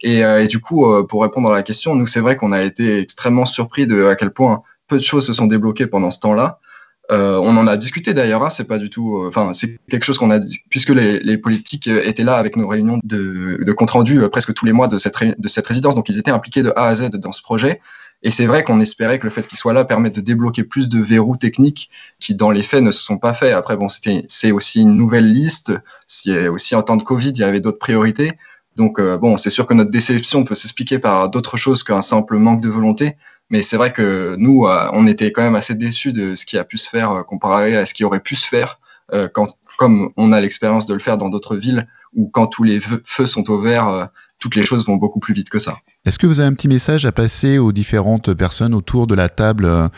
Et, 0.00 0.18
et, 0.18 0.46
du 0.46 0.60
coup, 0.60 0.86
pour 1.08 1.22
répondre 1.22 1.50
à 1.50 1.52
la 1.54 1.62
question, 1.62 1.94
nous, 1.94 2.06
c'est 2.06 2.20
vrai 2.20 2.36
qu'on 2.36 2.52
a 2.52 2.62
été 2.62 2.98
extrêmement 2.98 3.46
surpris 3.46 3.86
de 3.86 4.06
à 4.06 4.16
quel 4.16 4.32
point 4.32 4.62
peu 4.88 4.98
de 4.98 5.02
choses 5.02 5.26
se 5.26 5.32
sont 5.32 5.46
débloquées 5.46 5.86
pendant 5.86 6.10
ce 6.10 6.20
temps-là. 6.20 6.60
Euh, 7.10 7.38
on 7.42 7.56
en 7.56 7.66
a 7.66 7.76
discuté 7.76 8.14
d'ailleurs, 8.14 8.42
hein, 8.42 8.50
c'est 8.50 8.66
pas 8.66 8.78
du 8.78 8.88
tout. 8.88 9.18
Euh, 9.18 9.28
enfin, 9.28 9.52
c'est 9.52 9.78
quelque 9.90 10.04
chose 10.04 10.18
qu'on 10.18 10.30
a. 10.30 10.40
Puisque 10.70 10.90
les, 10.90 11.38
politiques 11.38 11.86
étaient 11.86 12.24
là 12.24 12.36
avec 12.36 12.56
nos 12.56 12.66
réunions 12.66 12.98
de, 13.04 13.72
compte 13.72 13.90
rendu 13.90 14.22
euh, 14.22 14.28
presque 14.28 14.54
tous 14.54 14.64
les 14.64 14.72
mois 14.72 14.88
de 14.88 14.98
cette, 14.98 15.16
de 15.38 15.48
cette 15.48 15.66
résidence, 15.66 15.94
donc 15.94 16.08
ils 16.08 16.18
étaient 16.18 16.30
impliqués 16.30 16.62
de 16.62 16.72
A 16.76 16.86
à 16.86 16.94
Z 16.94 17.10
dans 17.10 17.32
ce 17.32 17.42
projet. 17.42 17.80
Et 18.22 18.30
c'est 18.30 18.46
vrai 18.46 18.64
qu'on 18.64 18.80
espérait 18.80 19.18
que 19.18 19.24
le 19.24 19.30
fait 19.30 19.46
qu'ils 19.46 19.58
soient 19.58 19.74
là 19.74 19.84
permette 19.84 20.14
de 20.14 20.22
débloquer 20.22 20.64
plus 20.64 20.88
de 20.88 20.98
verrous 20.98 21.36
techniques 21.36 21.90
qui, 22.20 22.34
dans 22.34 22.50
les 22.50 22.62
faits, 22.62 22.82
ne 22.82 22.90
se 22.90 23.02
sont 23.02 23.18
pas 23.18 23.34
faits. 23.34 23.52
Après, 23.52 23.76
bon, 23.76 23.88
c'est 23.88 24.50
aussi 24.50 24.80
une 24.80 24.96
nouvelle 24.96 25.30
liste. 25.30 25.72
C'est 26.06 26.48
aussi 26.48 26.74
en 26.74 26.82
temps 26.82 26.96
de 26.96 27.02
Covid, 27.02 27.30
il 27.30 27.38
y 27.38 27.44
avait 27.44 27.60
d'autres 27.60 27.78
priorités. 27.78 28.32
Donc, 28.76 28.98
euh, 28.98 29.18
bon, 29.18 29.36
c'est 29.36 29.50
sûr 29.50 29.66
que 29.66 29.74
notre 29.74 29.90
déception 29.90 30.44
peut 30.44 30.54
s'expliquer 30.54 30.98
par 30.98 31.28
d'autres 31.28 31.56
choses 31.56 31.82
qu'un 31.82 32.02
simple 32.02 32.38
manque 32.38 32.60
de 32.60 32.68
volonté. 32.68 33.16
Mais 33.50 33.62
c'est 33.62 33.76
vrai 33.76 33.92
que 33.92 34.36
nous, 34.38 34.66
euh, 34.66 34.88
on 34.92 35.06
était 35.06 35.30
quand 35.30 35.42
même 35.42 35.54
assez 35.54 35.74
déçus 35.74 36.12
de 36.12 36.34
ce 36.34 36.46
qui 36.46 36.58
a 36.58 36.64
pu 36.64 36.78
se 36.78 36.88
faire 36.88 37.12
euh, 37.12 37.22
comparé 37.22 37.76
à 37.76 37.86
ce 37.86 37.94
qui 37.94 38.04
aurait 38.04 38.20
pu 38.20 38.36
se 38.36 38.46
faire 38.46 38.78
quand, 39.34 39.46
comme 39.76 40.10
on 40.16 40.32
a 40.32 40.40
l'expérience 40.40 40.86
de 40.86 40.94
le 40.94 40.98
faire 40.98 41.18
dans 41.18 41.28
d'autres 41.28 41.56
villes 41.56 41.86
où 42.14 42.30
quand 42.32 42.46
tous 42.46 42.62
les 42.62 42.80
feux 42.80 43.26
sont 43.26 43.48
au 43.50 43.60
vert, 43.60 44.08
toutes 44.38 44.56
les 44.56 44.64
choses 44.64 44.86
vont 44.86 44.96
beaucoup 44.96 45.20
plus 45.20 45.34
vite 45.34 45.50
que 45.50 45.58
ça. 45.58 45.76
Est-ce 46.06 46.18
que 46.18 46.26
vous 46.26 46.40
avez 46.40 46.48
un 46.48 46.54
petit 46.54 46.68
message 46.68 47.04
à 47.04 47.12
passer 47.12 47.58
aux 47.58 47.70
différentes 47.70 48.32
personnes 48.32 48.72
autour 48.72 49.06
de 49.06 49.14
la 49.14 49.28
table 49.28 49.90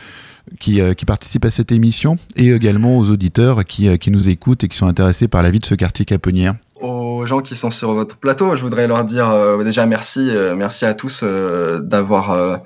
qui, 0.58 0.82
participent 1.06 1.44
à 1.44 1.52
cette 1.52 1.70
émission 1.70 2.18
et 2.34 2.50
également 2.50 2.98
aux 2.98 3.08
auditeurs 3.08 3.64
qui, 3.64 3.96
qui 4.00 4.10
nous 4.10 4.28
écoutent 4.28 4.64
et 4.64 4.68
qui 4.68 4.76
sont 4.76 4.88
intéressés 4.88 5.28
par 5.28 5.44
la 5.44 5.50
vie 5.50 5.60
de 5.60 5.66
ce 5.66 5.76
quartier 5.76 6.04
caponnière? 6.04 6.56
Aux 6.80 7.24
gens 7.24 7.40
qui 7.40 7.56
sont 7.56 7.70
sur 7.70 7.94
votre 7.94 8.18
plateau, 8.18 8.54
je 8.54 8.60
voudrais 8.60 8.86
leur 8.86 9.04
dire 9.04 9.30
euh, 9.30 9.64
déjà 9.64 9.86
merci, 9.86 10.28
euh, 10.28 10.54
merci 10.54 10.84
à 10.84 10.92
tous 10.92 11.20
euh, 11.22 11.80
d'avoir 11.80 12.60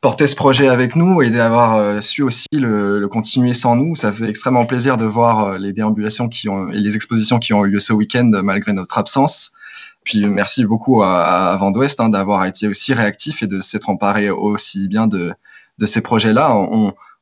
porté 0.00 0.26
ce 0.26 0.34
projet 0.34 0.68
avec 0.68 0.96
nous 0.96 1.20
et 1.20 1.28
d'avoir 1.28 2.02
su 2.02 2.22
aussi 2.22 2.46
le, 2.54 3.06
continuer 3.08 3.52
sans 3.52 3.76
nous. 3.76 3.94
Ça 3.96 4.12
fait 4.12 4.30
extrêmement 4.30 4.64
plaisir 4.64 4.96
de 4.96 5.04
voir 5.04 5.58
les 5.58 5.72
déambulations 5.72 6.28
qui 6.30 6.48
ont 6.48 6.70
et 6.70 6.78
les 6.78 6.96
expositions 6.96 7.38
qui 7.38 7.52
ont 7.52 7.66
eu 7.66 7.70
lieu 7.70 7.80
ce 7.80 7.92
week-end 7.92 8.30
malgré 8.42 8.72
notre 8.72 8.96
absence. 8.96 9.52
Puis 10.04 10.26
merci 10.26 10.64
beaucoup 10.64 11.02
à, 11.02 11.52
à 11.52 11.56
Vent 11.56 11.70
d'Ouest 11.70 12.00
hein, 12.00 12.08
d'avoir 12.08 12.46
été 12.46 12.66
aussi 12.66 12.94
réactif 12.94 13.42
et 13.42 13.46
de 13.46 13.60
s'être 13.60 13.90
emparé 13.90 14.30
aussi 14.30 14.88
bien 14.88 15.06
de, 15.06 15.34
de 15.78 15.86
ces 15.86 16.00
projets-là. 16.00 16.54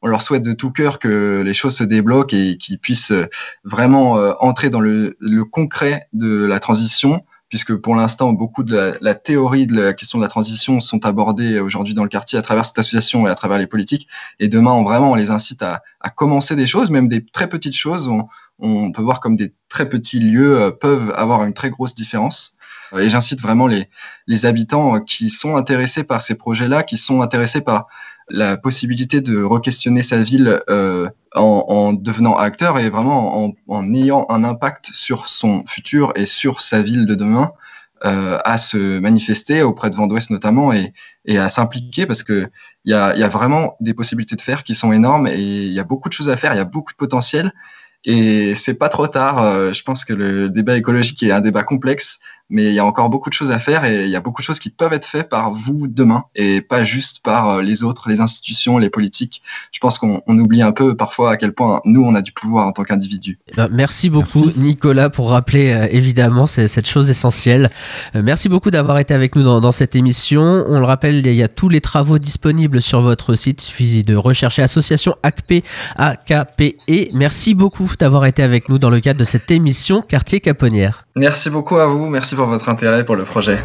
Leur 0.06 0.22
souhaite 0.22 0.44
de 0.44 0.52
tout 0.52 0.70
cœur 0.70 0.98
que 0.98 1.42
les 1.44 1.54
choses 1.54 1.76
se 1.76 1.84
débloquent 1.84 2.36
et 2.36 2.56
qu'ils 2.56 2.78
puissent 2.78 3.10
euh, 3.10 3.26
vraiment 3.64 4.18
euh, 4.18 4.32
entrer 4.38 4.70
dans 4.70 4.80
le, 4.80 5.16
concret 5.50 6.06
de 6.12 6.46
la 6.46 6.60
transition, 6.60 7.24
puisque 7.48 7.74
pour 7.74 7.96
l'instant, 7.96 8.32
beaucoup 8.32 8.62
de 8.62 8.96
la, 9.00 9.14
théorie 9.14 9.66
de 9.66 9.80
la 9.80 9.92
question 9.94 10.18
de 10.18 10.22
la 10.22 10.28
transition 10.28 10.80
sont 10.80 11.04
abordées 11.04 11.58
aujourd'hui 11.58 11.94
dans 11.94 12.04
le 12.04 12.08
quartier 12.08 12.38
à 12.38 12.42
travers 12.42 12.64
cette 12.64 12.78
association 12.78 13.26
et 13.26 13.30
à 13.30 13.34
travers 13.34 13.58
les 13.58 13.66
politiques. 13.66 14.06
Et 14.38 14.48
demain, 14.48 14.72
on, 14.72 14.84
vraiment, 14.84 15.12
on 15.12 15.14
les 15.14 15.30
incite 15.30 15.62
à, 15.62 15.82
commencer 16.14 16.54
des 16.56 16.66
choses, 16.66 16.90
même 16.90 17.08
des 17.08 17.24
très 17.24 17.48
petites 17.48 17.76
choses. 17.76 18.08
On, 18.60 18.92
peut 18.92 19.02
voir 19.02 19.20
comme 19.20 19.36
des 19.36 19.54
très 19.68 19.88
petits 19.88 20.18
lieux 20.18 20.60
euh, 20.60 20.70
peuvent 20.70 21.12
avoir 21.16 21.44
une 21.44 21.54
très 21.54 21.70
grosse 21.70 21.94
différence. 21.94 22.54
Et 22.98 23.10
j'incite 23.10 23.40
vraiment 23.42 23.66
les 23.66 24.46
habitants 24.46 25.00
qui 25.00 25.28
sont 25.28 25.56
intéressés 25.56 26.04
par 26.04 26.22
ces 26.22 26.36
projets-là, 26.36 26.82
qui 26.82 26.96
sont 26.96 27.20
intéressés 27.20 27.60
par 27.60 27.86
la 28.30 28.56
possibilité 28.56 29.20
de 29.20 29.42
re-questionner 29.42 30.02
sa 30.02 30.22
ville 30.22 30.60
euh, 30.68 31.08
en, 31.34 31.92
devenant 31.92 32.36
acteur 32.36 32.78
et 32.78 32.90
vraiment 32.90 33.52
en, 33.68 33.94
ayant 33.94 34.26
un 34.28 34.44
impact 34.44 34.90
sur 34.92 35.28
son 35.28 35.64
futur 35.66 36.12
et 36.16 36.26
sur 36.26 36.60
sa 36.60 36.82
ville 36.82 37.06
de 37.06 37.14
demain, 37.14 37.52
euh, 38.04 38.38
à 38.44 38.58
se 38.58 38.98
manifester 38.98 39.62
auprès 39.62 39.90
de 39.90 39.96
Vendouest 39.96 40.30
notamment 40.30 40.72
et, 40.72 40.92
à 41.36 41.48
s'impliquer 41.48 42.06
parce 42.06 42.22
que 42.22 42.48
il 42.84 42.92
y 42.92 42.94
a, 42.94 43.14
y 43.16 43.22
a, 43.22 43.28
vraiment 43.28 43.76
des 43.80 43.92
possibilités 43.92 44.36
de 44.36 44.40
faire 44.40 44.64
qui 44.64 44.74
sont 44.74 44.92
énormes 44.92 45.26
et 45.26 45.38
il 45.40 45.72
y 45.72 45.80
a 45.80 45.84
beaucoup 45.84 46.08
de 46.08 46.14
choses 46.14 46.30
à 46.30 46.36
faire, 46.36 46.54
il 46.54 46.56
y 46.56 46.60
a 46.60 46.64
beaucoup 46.64 46.92
de 46.92 46.96
potentiel 46.96 47.52
et 48.04 48.54
c'est 48.54 48.78
pas 48.78 48.88
trop 48.88 49.06
tard. 49.08 49.42
Euh, 49.42 49.72
je 49.72 49.82
pense 49.82 50.04
que 50.04 50.12
le 50.12 50.48
débat 50.48 50.76
écologique 50.76 51.22
est 51.22 51.32
un 51.32 51.40
débat 51.40 51.62
complexe, 51.62 52.20
mais 52.50 52.64
il 52.64 52.74
y 52.74 52.78
a 52.78 52.84
encore 52.84 53.10
beaucoup 53.10 53.28
de 53.28 53.34
choses 53.34 53.50
à 53.50 53.58
faire 53.58 53.84
et 53.84 54.04
il 54.04 54.10
y 54.10 54.16
a 54.16 54.20
beaucoup 54.20 54.42
de 54.42 54.44
choses 54.44 54.58
qui 54.58 54.70
peuvent 54.70 54.92
être 54.92 55.06
faites 55.06 55.28
par 55.28 55.52
vous 55.52 55.86
demain 55.86 56.24
et 56.34 56.60
pas 56.60 56.84
juste 56.84 57.20
par 57.22 57.50
euh, 57.50 57.62
les 57.62 57.82
autres, 57.82 58.08
les 58.08 58.20
institutions, 58.20 58.78
les 58.78 58.90
politiques. 58.90 59.42
Je 59.72 59.78
pense 59.80 59.98
qu'on 59.98 60.22
oublie 60.26 60.62
un 60.62 60.72
peu 60.72 60.96
parfois 60.96 61.32
à 61.32 61.36
quel 61.36 61.52
point 61.52 61.80
nous, 61.84 62.02
on 62.02 62.14
a 62.14 62.22
du 62.22 62.32
pouvoir 62.32 62.66
en 62.66 62.72
tant 62.72 62.84
qu'individu. 62.84 63.38
Eh 63.48 63.56
ben, 63.56 63.68
merci 63.70 64.10
beaucoup 64.10 64.50
Nicolas 64.56 65.10
pour 65.10 65.30
rappeler 65.30 65.72
euh, 65.72 65.86
évidemment 65.90 66.46
cette 66.46 66.88
chose 66.88 67.10
essentielle. 67.10 67.70
Euh, 68.14 68.22
merci 68.22 68.48
beaucoup 68.48 68.70
d'avoir 68.70 68.98
été 68.98 69.14
avec 69.14 69.36
nous 69.36 69.42
dans, 69.42 69.60
dans, 69.60 69.72
cette 69.72 69.94
émission. 69.94 70.64
On 70.66 70.78
le 70.78 70.84
rappelle, 70.84 71.26
il 71.26 71.34
y 71.34 71.42
a 71.42 71.48
tous 71.48 71.68
les 71.68 71.80
travaux 71.80 72.18
disponibles 72.18 72.80
sur 72.80 73.02
votre 73.02 73.34
site. 73.34 73.62
Il 73.62 73.66
suffit 73.66 74.02
de 74.02 74.16
rechercher 74.16 74.62
association 74.62 75.14
ACP, 75.22 75.64
AKPE. 75.96 77.10
Merci 77.12 77.54
beaucoup 77.54 77.90
d'avoir 77.98 78.26
été 78.26 78.42
avec 78.42 78.68
nous 78.68 78.78
dans 78.78 78.90
le 78.90 79.00
cadre 79.00 79.20
de 79.20 79.24
cette 79.24 79.50
émission 79.50 80.02
Quartier 80.02 80.40
Caponnière. 80.40 81.06
Merci 81.16 81.50
beaucoup 81.50 81.76
à 81.76 81.86
vous. 81.86 82.06
Merci 82.06 82.36
pour 82.38 82.46
votre 82.46 82.68
intérêt 82.68 83.04
pour 83.04 83.16
le 83.16 83.24
projet. 83.24 83.58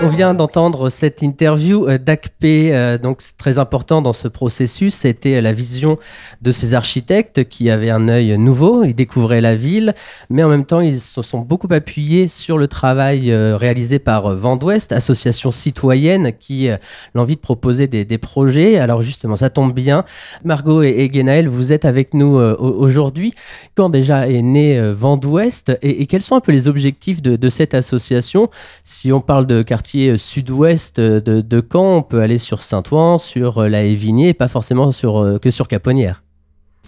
On 0.00 0.10
vient 0.10 0.32
d'entendre 0.32 0.90
cette 0.90 1.22
interview 1.22 1.88
euh, 1.88 1.98
d'ACP, 1.98 2.44
euh, 2.44 2.98
donc 2.98 3.20
très 3.36 3.58
important 3.58 4.00
dans 4.00 4.12
ce 4.12 4.28
processus, 4.28 4.94
c'était 4.94 5.40
la 5.40 5.52
vision 5.52 5.98
de 6.40 6.52
ces 6.52 6.74
architectes 6.74 7.48
qui 7.48 7.68
avaient 7.68 7.90
un 7.90 8.08
œil 8.08 8.38
nouveau, 8.38 8.84
ils 8.84 8.94
découvraient 8.94 9.40
la 9.40 9.56
ville, 9.56 9.96
mais 10.30 10.44
en 10.44 10.48
même 10.48 10.66
temps 10.66 10.78
ils 10.78 11.00
se 11.00 11.20
sont 11.22 11.40
beaucoup 11.40 11.66
appuyés 11.72 12.28
sur 12.28 12.58
le 12.58 12.68
travail 12.68 13.32
euh, 13.32 13.56
réalisé 13.56 13.98
par 13.98 14.36
Vent 14.36 14.54
d'Ouest, 14.54 14.92
association 14.92 15.50
citoyenne 15.50 16.32
qui 16.38 16.70
a 16.70 16.78
l'envie 17.14 17.34
de 17.34 17.40
proposer 17.40 17.88
des, 17.88 18.18
projets. 18.18 18.78
Alors 18.78 19.02
justement, 19.02 19.34
ça 19.34 19.50
tombe 19.50 19.74
bien, 19.74 20.04
Margot 20.44 20.84
et, 20.84 21.10
et 21.12 21.46
vous 21.46 21.72
êtes 21.72 21.84
avec 21.84 22.14
nous 22.14 22.36
aujourd'hui. 22.36 23.34
Quand 23.74 23.88
déjà 23.88 24.28
est 24.28 24.42
né 24.42 24.80
Vent 24.92 25.16
d'Ouest 25.16 25.76
et, 25.82 26.06
quels 26.06 26.22
sont 26.22 26.36
un 26.36 26.40
peu 26.40 26.52
les 26.52 26.68
objectifs 26.68 27.20
de, 27.20 27.34
de 27.34 27.48
cette 27.48 27.74
association? 27.74 28.48
Si 28.84 29.12
on 29.12 29.20
parle 29.20 29.46
de 29.46 29.62
quartier 29.62 29.87
euh, 29.96 30.16
sud-ouest 30.16 31.00
de, 31.00 31.40
de, 31.40 31.64
Caen, 31.72 31.96
on 31.98 32.02
peut 32.02 32.20
aller 32.20 32.38
sur 32.38 32.62
Saint-Ouen, 32.62 33.18
sur 33.18 33.58
euh, 33.58 33.68
la 33.68 33.82
Évigné, 33.82 34.34
pas 34.34 34.48
forcément 34.48 34.90
euh, 35.04 35.38
que 35.38 35.50
sur 35.50 35.68
Caponnière. 35.68 36.22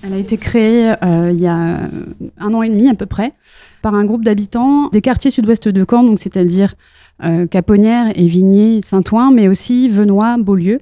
Elle 0.03 0.15
a 0.15 0.17
été 0.17 0.39
créée 0.39 0.95
il 1.03 1.41
y 1.41 1.47
a 1.47 1.91
un 2.39 2.55
an 2.55 2.63
et 2.63 2.71
demi 2.71 2.89
à 2.89 2.95
peu 2.95 3.05
près 3.05 3.35
par 3.83 3.95
un 3.95 4.07
groupe 4.07 4.25
d'habitants 4.25 4.89
des 4.89 5.03
quartiers 5.03 5.31
sud-ouest 5.31 5.69
de 5.69 5.87
Caen, 5.89 6.05
donc 6.05 6.19
c'est-à-dire 6.19 6.75
Caponnière, 7.51 8.07
Évigné, 8.19 8.81
Saint-Ouen, 8.81 9.31
mais 9.31 9.47
aussi 9.47 9.91
Venoy, 9.91 10.39
Beaulieu. 10.39 10.79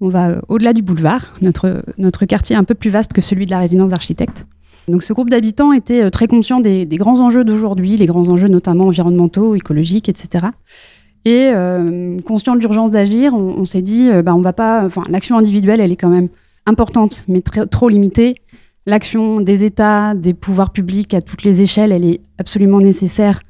On 0.00 0.10
va 0.10 0.40
au-delà 0.46 0.74
du 0.74 0.82
boulevard, 0.82 1.34
notre, 1.42 2.24
quartier 2.24 2.54
un 2.54 2.62
peu 2.62 2.76
plus 2.76 2.90
vaste 2.90 3.12
que 3.12 3.20
celui 3.20 3.46
de 3.46 3.50
la 3.50 3.58
résidence 3.58 3.90
d'architectes. 3.90 4.46
Donc 4.86 5.02
ce 5.02 5.12
groupe 5.12 5.30
d'habitants 5.30 5.72
était 5.72 6.08
très 6.12 6.28
conscient 6.28 6.60
des 6.60 6.86
grands 6.86 7.18
enjeux 7.18 7.42
d'aujourd'hui, 7.42 7.96
les 7.96 8.06
grands 8.06 8.28
enjeux 8.28 8.46
notamment 8.46 8.86
environnementaux, 8.86 9.56
écologiques, 9.56 10.08
etc. 10.08 10.46
Et 11.24 11.50
euh, 11.54 12.18
conscient 12.20 12.56
de 12.56 12.60
l'urgence 12.60 12.90
d'agir, 12.90 13.34
on, 13.34 13.64
s'est 13.64 13.82
dit, 13.82 14.10
euh, 14.10 14.22
bah, 14.22 14.34
va 14.36 14.52
pas. 14.52 14.84
Enfin, 14.84 15.02
l'action 15.08 15.38
individuelle, 15.38 15.80
elle 15.80 15.92
est 15.92 15.96
quand 15.96 16.08
même 16.08 16.28
importante, 16.66 17.24
mais 17.28 17.40
trop 17.40 17.88
limitée. 17.88 18.34
L'action 18.86 19.40
des 19.40 19.62
États, 19.62 20.14
des 20.14 20.34
pouvoirs 20.34 20.72
publics 20.72 21.14
à 21.14 21.22
toutes 21.22 21.44
les 21.44 21.62
échelles, 21.62 21.92
elle 21.92 22.04
est 22.04 22.20
absolument 22.38 22.80
nécessaire, 22.80 23.40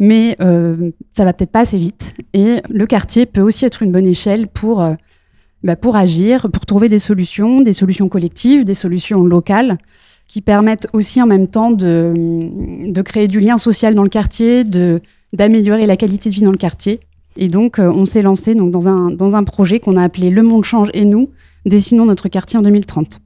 mais 0.00 0.36
euh, 0.40 0.90
ça 1.12 1.24
va 1.24 1.32
peut-être 1.32 1.52
pas 1.52 1.60
assez 1.60 1.78
vite. 1.78 2.14
Et 2.32 2.56
le 2.68 2.86
quartier 2.86 3.26
peut 3.26 3.40
aussi 3.40 3.64
être 3.64 3.84
une 3.84 3.92
bonne 3.92 4.06
échelle 4.06 4.48
pour, 4.48 4.82
euh, 4.82 4.94
bah, 5.62 5.76
pour 5.76 5.94
agir, 5.94 6.48
pour 6.52 6.66
trouver 6.66 6.88
des 6.88 6.98
solutions, 6.98 7.60
des 7.60 7.72
solutions 7.72 8.08
collectives, 8.08 8.64
des 8.64 8.74
solutions 8.74 9.22
locales 9.22 9.78
qui 10.26 10.40
permettent 10.40 10.88
aussi 10.92 11.22
en 11.22 11.26
même 11.26 11.46
temps 11.46 11.70
de, 11.70 12.12
de 12.90 13.02
créer 13.02 13.28
du 13.28 13.38
lien 13.38 13.58
social 13.58 13.94
dans 13.94 14.02
le 14.02 14.08
quartier, 14.08 14.64
de 14.64 15.00
d'améliorer 15.34 15.86
la 15.86 15.96
qualité 15.96 16.30
de 16.30 16.34
vie 16.34 16.42
dans 16.42 16.52
le 16.52 16.56
quartier. 16.56 17.00
Et 17.36 17.48
donc, 17.48 17.78
euh, 17.78 17.90
on 17.90 18.06
s'est 18.06 18.22
lancé 18.22 18.54
dans, 18.54 18.88
un, 18.88 19.10
dans 19.10 19.36
un 19.36 19.44
projet 19.44 19.80
qu'on 19.80 19.96
a 19.96 20.02
appelé 20.02 20.30
Le 20.30 20.42
Monde 20.42 20.64
Change 20.64 20.88
et 20.94 21.04
nous, 21.04 21.30
dessinons 21.66 22.06
notre 22.06 22.28
quartier 22.28 22.58
en 22.58 22.62
2030. 22.62 23.20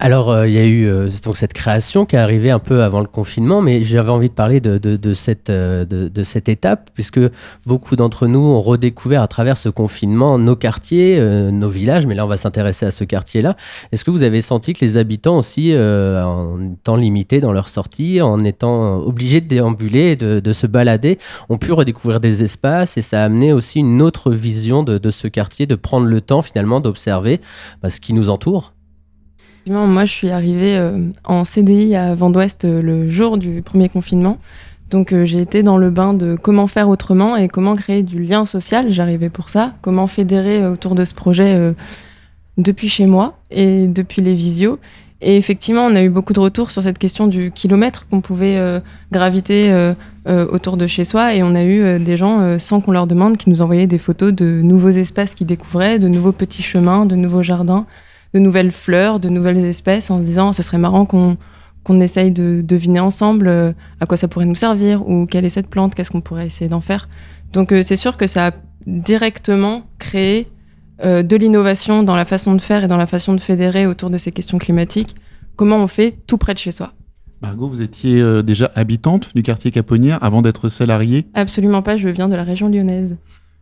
Alors, 0.00 0.30
euh, 0.30 0.46
il 0.46 0.54
y 0.54 0.58
a 0.58 0.64
eu 0.64 0.86
euh, 0.86 1.10
donc 1.24 1.36
cette 1.36 1.52
création 1.52 2.06
qui 2.06 2.14
est 2.14 2.20
arrivée 2.20 2.52
un 2.52 2.60
peu 2.60 2.84
avant 2.84 3.00
le 3.00 3.08
confinement, 3.08 3.60
mais 3.60 3.82
j'avais 3.82 4.10
envie 4.10 4.28
de 4.28 4.34
parler 4.34 4.60
de, 4.60 4.78
de, 4.78 5.14
cette, 5.14 5.50
euh, 5.50 5.84
de, 5.84 6.22
cette 6.22 6.48
étape, 6.48 6.90
puisque 6.94 7.18
beaucoup 7.66 7.96
d'entre 7.96 8.28
nous 8.28 8.38
ont 8.38 8.60
redécouvert 8.60 9.22
à 9.22 9.26
travers 9.26 9.56
ce 9.56 9.68
confinement 9.68 10.38
nos 10.38 10.54
quartiers, 10.54 11.20
nos 11.50 11.68
villages, 11.68 12.06
mais 12.06 12.14
là, 12.14 12.24
on 12.24 12.28
va 12.28 12.36
s'intéresser 12.36 12.86
à 12.86 12.92
ce 12.92 13.02
quartier-là. 13.02 13.56
Est-ce 13.90 14.04
que 14.04 14.12
vous 14.12 14.22
avez 14.22 14.40
senti 14.40 14.72
que 14.72 14.84
les 14.84 14.96
habitants 14.96 15.38
aussi, 15.38 15.74
en 15.76 16.60
étant 16.62 16.94
limités 16.94 17.40
dans 17.40 17.52
leur 17.52 17.68
sortie, 17.68 18.20
en 18.20 18.38
étant 18.40 18.98
obligés 18.98 19.40
de 19.40 19.48
déambuler, 19.48 20.14
de, 20.14 20.38
de, 20.38 20.52
se 20.52 20.66
balader, 20.66 21.18
ont 21.48 21.58
pu 21.58 21.72
redécouvrir 21.72 22.20
des 22.20 22.42
espaces? 22.42 22.96
Et 22.96 23.02
ça 23.02 23.22
a 23.22 23.24
amené 23.24 23.52
aussi 23.52 23.80
une 23.80 24.00
autre 24.02 24.30
vision 24.30 24.84
de, 24.84 25.10
ce 25.10 25.26
quartier, 25.26 25.66
de 25.66 25.74
prendre 25.74 26.06
le 26.06 26.20
temps 26.20 26.42
finalement 26.42 26.80
d'observer 26.80 27.40
bah, 27.82 27.90
ce 27.90 28.00
qui 28.00 28.12
nous 28.12 28.30
entoure 28.30 28.74
moi, 29.70 30.04
je 30.04 30.12
suis 30.12 30.30
arrivée 30.30 30.76
euh, 30.76 31.10
en 31.24 31.44
CDI 31.44 31.94
à 31.94 32.14
Vendouest 32.14 32.64
euh, 32.64 32.80
le 32.80 33.08
jour 33.08 33.38
du 33.38 33.62
premier 33.62 33.88
confinement. 33.88 34.38
Donc, 34.90 35.12
euh, 35.12 35.24
j'ai 35.24 35.40
été 35.40 35.62
dans 35.62 35.76
le 35.76 35.90
bain 35.90 36.14
de 36.14 36.36
comment 36.40 36.66
faire 36.66 36.88
autrement 36.88 37.36
et 37.36 37.48
comment 37.48 37.76
créer 37.76 38.02
du 38.02 38.22
lien 38.22 38.44
social. 38.44 38.90
J'arrivais 38.90 39.28
pour 39.28 39.50
ça. 39.50 39.74
Comment 39.82 40.06
fédérer 40.06 40.66
autour 40.66 40.94
de 40.94 41.04
ce 41.04 41.14
projet 41.14 41.74
depuis 42.56 42.88
chez 42.88 43.06
moi 43.06 43.38
et 43.50 43.86
depuis 43.86 44.22
les 44.22 44.34
visios. 44.34 44.78
Et 45.20 45.36
effectivement, 45.36 45.82
on 45.82 45.94
a 45.94 46.02
eu 46.02 46.08
beaucoup 46.08 46.32
de 46.32 46.40
retours 46.40 46.70
sur 46.70 46.82
cette 46.82 46.98
question 46.98 47.26
du 47.26 47.50
kilomètre 47.50 48.06
qu'on 48.08 48.20
pouvait 48.20 48.80
graviter 49.12 49.92
autour 50.26 50.78
de 50.78 50.86
chez 50.86 51.04
soi. 51.04 51.34
Et 51.34 51.42
on 51.42 51.54
a 51.54 51.64
eu 51.64 51.98
des 51.98 52.16
gens, 52.16 52.58
sans 52.58 52.80
qu'on 52.80 52.92
leur 52.92 53.06
demande, 53.06 53.36
qui 53.36 53.50
nous 53.50 53.60
envoyaient 53.60 53.86
des 53.86 53.98
photos 53.98 54.32
de 54.32 54.62
nouveaux 54.62 54.90
espaces 54.90 55.34
qu'ils 55.34 55.46
découvraient, 55.46 55.98
de 55.98 56.08
nouveaux 56.08 56.32
petits 56.32 56.62
chemins, 56.62 57.04
de 57.04 57.14
nouveaux 57.14 57.42
jardins 57.42 57.84
de 58.34 58.38
nouvelles 58.38 58.72
fleurs, 58.72 59.20
de 59.20 59.28
nouvelles 59.28 59.64
espèces, 59.64 60.10
en 60.10 60.18
se 60.18 60.24
disant 60.24 60.52
ce 60.52 60.62
serait 60.62 60.78
marrant 60.78 61.06
qu'on 61.06 61.36
qu'on 61.88 62.00
essaye 62.00 62.30
de 62.30 62.62
deviner 62.62 63.00
ensemble 63.00 63.48
euh, 63.48 63.72
à 64.00 64.04
quoi 64.04 64.18
ça 64.18 64.28
pourrait 64.28 64.44
nous 64.44 64.54
servir 64.54 65.08
ou 65.08 65.24
quelle 65.24 65.46
est 65.46 65.50
cette 65.50 65.68
plante, 65.68 65.94
qu'est-ce 65.94 66.10
qu'on 66.10 66.20
pourrait 66.20 66.46
essayer 66.46 66.68
d'en 66.68 66.82
faire. 66.82 67.08
Donc 67.54 67.72
euh, 67.72 67.82
c'est 67.82 67.96
sûr 67.96 68.18
que 68.18 68.26
ça 68.26 68.48
a 68.48 68.50
directement 68.86 69.84
créé 69.98 70.48
euh, 71.02 71.22
de 71.22 71.34
l'innovation 71.36 72.02
dans 72.02 72.14
la 72.14 72.26
façon 72.26 72.54
de 72.54 72.60
faire 72.60 72.84
et 72.84 72.88
dans 72.88 72.98
la 72.98 73.06
façon 73.06 73.32
de 73.32 73.40
fédérer 73.40 73.86
autour 73.86 74.10
de 74.10 74.18
ces 74.18 74.32
questions 74.32 74.58
climatiques. 74.58 75.16
Comment 75.56 75.78
on 75.78 75.86
fait 75.86 76.14
tout 76.26 76.36
près 76.36 76.52
de 76.52 76.58
chez 76.58 76.72
soi 76.72 76.92
Margot, 77.40 77.68
vous 77.68 77.80
étiez 77.80 78.42
déjà 78.42 78.70
habitante 78.74 79.30
du 79.34 79.44
quartier 79.44 79.70
Caponnière 79.70 80.22
avant 80.22 80.42
d'être 80.42 80.68
salariée 80.68 81.26
Absolument 81.34 81.82
pas, 81.82 81.96
je 81.96 82.08
viens 82.08 82.28
de 82.28 82.34
la 82.34 82.42
région 82.42 82.68
lyonnaise. 82.68 83.16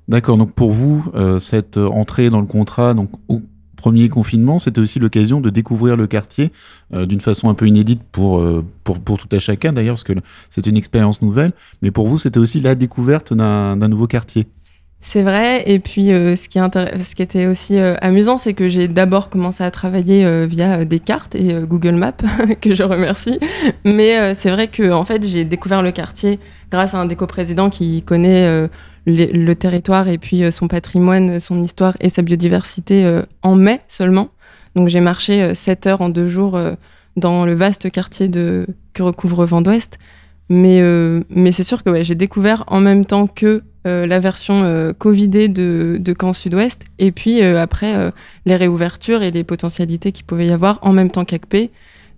D'accord, 0.08 0.38
donc 0.38 0.52
pour 0.52 0.72
vous, 0.72 1.04
cette 1.40 1.76
entrée 1.76 2.30
dans 2.30 2.40
le 2.40 2.46
contrat, 2.46 2.94
donc 2.94 3.10
premier 3.76 4.08
confinement, 4.08 4.58
c'était 4.58 4.80
aussi 4.80 4.98
l'occasion 4.98 5.40
de 5.40 5.50
découvrir 5.50 5.96
le 5.96 6.06
quartier 6.06 6.50
d'une 6.92 7.20
façon 7.20 7.48
un 7.50 7.54
peu 7.54 7.66
inédite 7.66 8.00
pour, 8.12 8.44
pour, 8.84 8.98
pour 9.00 9.18
tout 9.18 9.28
à 9.32 9.38
chacun 9.38 9.72
d'ailleurs, 9.72 9.96
parce 9.96 10.04
que 10.04 10.14
c'était 10.50 10.70
une 10.70 10.76
expérience 10.76 11.22
nouvelle, 11.22 11.52
mais 11.82 11.90
pour 11.90 12.08
vous, 12.08 12.18
c'était 12.18 12.38
aussi 12.38 12.60
la 12.60 12.74
découverte 12.74 13.32
d'un 13.34 13.88
nouveau 13.88 14.06
quartier. 14.06 14.46
C'est 14.98 15.22
vrai. 15.22 15.62
Et 15.66 15.78
puis, 15.78 16.12
euh, 16.12 16.36
ce, 16.36 16.48
qui 16.48 17.22
était 17.22 17.46
aussi 17.46 17.78
euh, 17.78 17.94
amusant, 18.00 18.38
c'est 18.38 18.54
que 18.54 18.66
j'ai 18.66 18.88
d'abord 18.88 19.28
commencé 19.28 19.62
à 19.62 19.70
travailler 19.70 20.24
euh, 20.24 20.46
via 20.48 20.84
des 20.84 21.00
cartes 21.00 21.34
et 21.34 21.54
Google 21.62 21.94
Maps, 21.96 22.12
que 22.60 22.74
je 22.74 22.82
remercie. 22.82 23.38
Mais 23.84 24.34
c'est 24.34 24.50
vrai 24.50 24.68
que, 24.68 24.90
en 24.90 25.04
fait, 25.04 25.24
j'ai 25.26 25.44
découvert 25.44 25.82
le 25.82 25.92
quartier 25.92 26.40
grâce 26.70 26.94
à 26.94 26.98
un 26.98 27.06
déco-président 27.06 27.70
qui 27.70 28.02
connaît 28.02 28.68
le, 29.06 29.54
territoire 29.54 30.08
et 30.08 30.18
puis 30.18 30.50
son 30.52 30.68
patrimoine, 30.68 31.40
son 31.40 31.62
histoire 31.62 31.96
et 32.00 32.08
sa 32.08 32.22
biodiversité 32.22 33.20
en 33.42 33.54
mai 33.54 33.80
seulement. 33.88 34.28
Donc, 34.74 34.88
j'ai 34.88 35.00
marché 35.00 35.54
7 35.54 35.86
heures 35.86 36.00
en 36.00 36.08
deux 36.08 36.26
jours 36.26 36.58
dans 37.16 37.46
le 37.46 37.54
vaste 37.54 37.90
quartier 37.90 38.30
que 38.30 39.02
recouvre 39.02 39.46
Vent 39.46 39.62
d'Ouest. 39.62 39.98
Mais, 40.48 40.80
c'est 41.52 41.64
sûr 41.64 41.82
que 41.82 42.02
j'ai 42.02 42.14
découvert 42.14 42.64
en 42.66 42.80
même 42.80 43.06
temps 43.06 43.26
que 43.26 43.62
euh, 43.86 44.04
la 44.06 44.18
version 44.18 44.64
euh, 44.64 44.92
Covidée 44.92 45.48
de, 45.48 45.96
de 46.00 46.16
Sud-Ouest, 46.32 46.82
et 46.98 47.12
puis 47.12 47.40
euh, 47.40 47.62
après 47.62 48.12
les 48.44 48.56
réouvertures 48.56 49.22
et 49.22 49.30
les 49.30 49.44
potentialités 49.44 50.10
qu'il 50.10 50.24
pouvait 50.24 50.46
y 50.46 50.52
avoir 50.52 50.80
en 50.82 50.92
même 50.92 51.10
temps 51.10 51.24
qu'ACP. 51.24 51.70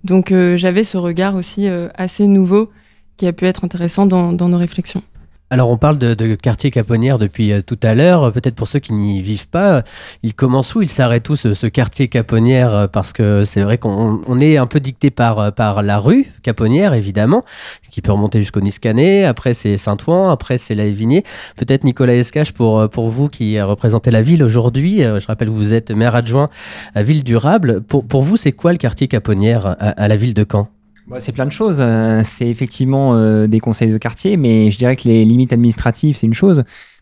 Donc 0.04 0.32
j'avais 0.56 0.84
ce 0.84 0.96
regard 0.96 1.34
aussi 1.34 1.66
assez 1.94 2.28
nouveau 2.28 2.70
qui 3.16 3.26
a 3.26 3.32
pu 3.32 3.46
être 3.46 3.64
intéressant 3.64 4.06
dans 4.06 4.32
nos 4.32 4.58
réflexions. 4.58 5.02
Alors 5.50 5.70
on 5.70 5.78
parle 5.78 5.98
de, 5.98 6.34
quartier 6.34 6.70
caponnière 6.70 7.18
depuis 7.18 7.52
euh, 7.52 7.62
tout 7.62 7.78
à 7.82 7.94
l'heure. 7.94 8.30
Peut-être 8.32 8.54
pour 8.54 8.68
ceux 8.68 8.80
qui 8.80 8.92
n'y 8.92 9.22
vivent 9.22 9.48
pas, 9.48 9.82
il 10.22 10.34
commence 10.34 10.74
où? 10.74 10.82
Il 10.82 10.90
s'arrête 10.90 11.26
où 11.30 11.36
ce, 11.36 11.66
quartier 11.66 12.08
caponnière 12.08 12.74
euh, 12.74 12.86
Parce 12.86 13.14
que 13.14 13.44
c'est 13.44 13.62
vrai 13.62 13.78
qu'on 13.78 14.38
est 14.38 14.58
un 14.58 14.66
peu 14.66 14.78
dicté 14.78 15.10
par, 15.10 15.38
euh, 15.38 15.50
par 15.50 15.82
la 15.82 15.98
rue 15.98 16.26
caponnière, 16.42 16.92
évidemment, 16.92 17.44
qui 17.90 18.02
peut 18.02 18.12
remonter 18.12 18.40
jusqu'au 18.40 18.60
Niscanet. 18.60 19.24
Après 19.24 19.54
c'est 19.54 19.78
Saint-Ouen, 19.78 20.28
après 20.30 20.58
c'est 20.58 20.74
la 20.74 20.84
Évigné. 20.84 21.24
Peut-être 21.56 21.84
Nicolas 21.84 22.14
Escache 22.14 22.52
pour, 22.52 22.88
pour 22.90 23.08
vous 23.08 23.28
qui 23.28 23.58
représentez 23.60 24.10
la 24.10 24.20
ville 24.20 24.44
aujourd'hui. 24.44 24.98
Je 24.98 25.26
rappelle 25.26 25.48
que 25.48 25.54
vous 25.54 25.72
êtes 25.72 25.90
maire 25.90 26.14
adjoint 26.14 26.50
à 26.94 27.02
Ville 27.02 27.24
Durable. 27.24 27.80
Pour, 27.82 28.06
pour 28.06 28.22
vous, 28.22 28.36
c'est 28.36 28.52
quoi 28.52 28.72
le 28.72 28.78
quartier 28.78 29.08
caponnière 29.08 29.76
à 29.78 30.08
la 30.08 30.16
ville 30.16 30.34
de 30.34 30.46
Caen? 30.50 30.68
C'est 31.18 31.32
plein 31.32 31.46
de 31.46 31.52
choses. 31.52 31.78
Euh, 31.80 32.22
c'est 32.24 32.48
effectivement 32.48 33.14
euh, 33.14 33.46
des 33.46 33.60
conseils 33.60 33.90
de 33.90 33.98
quartier, 33.98 34.36
mais 34.36 34.70
je 34.70 34.78
dirais 34.78 34.96
que 34.96 35.08
les 35.08 35.24
limites 35.24 35.52
administratives, 35.52 36.16
c'est 36.16 36.26
une 36.26 36.34
chose, 36.34 36.58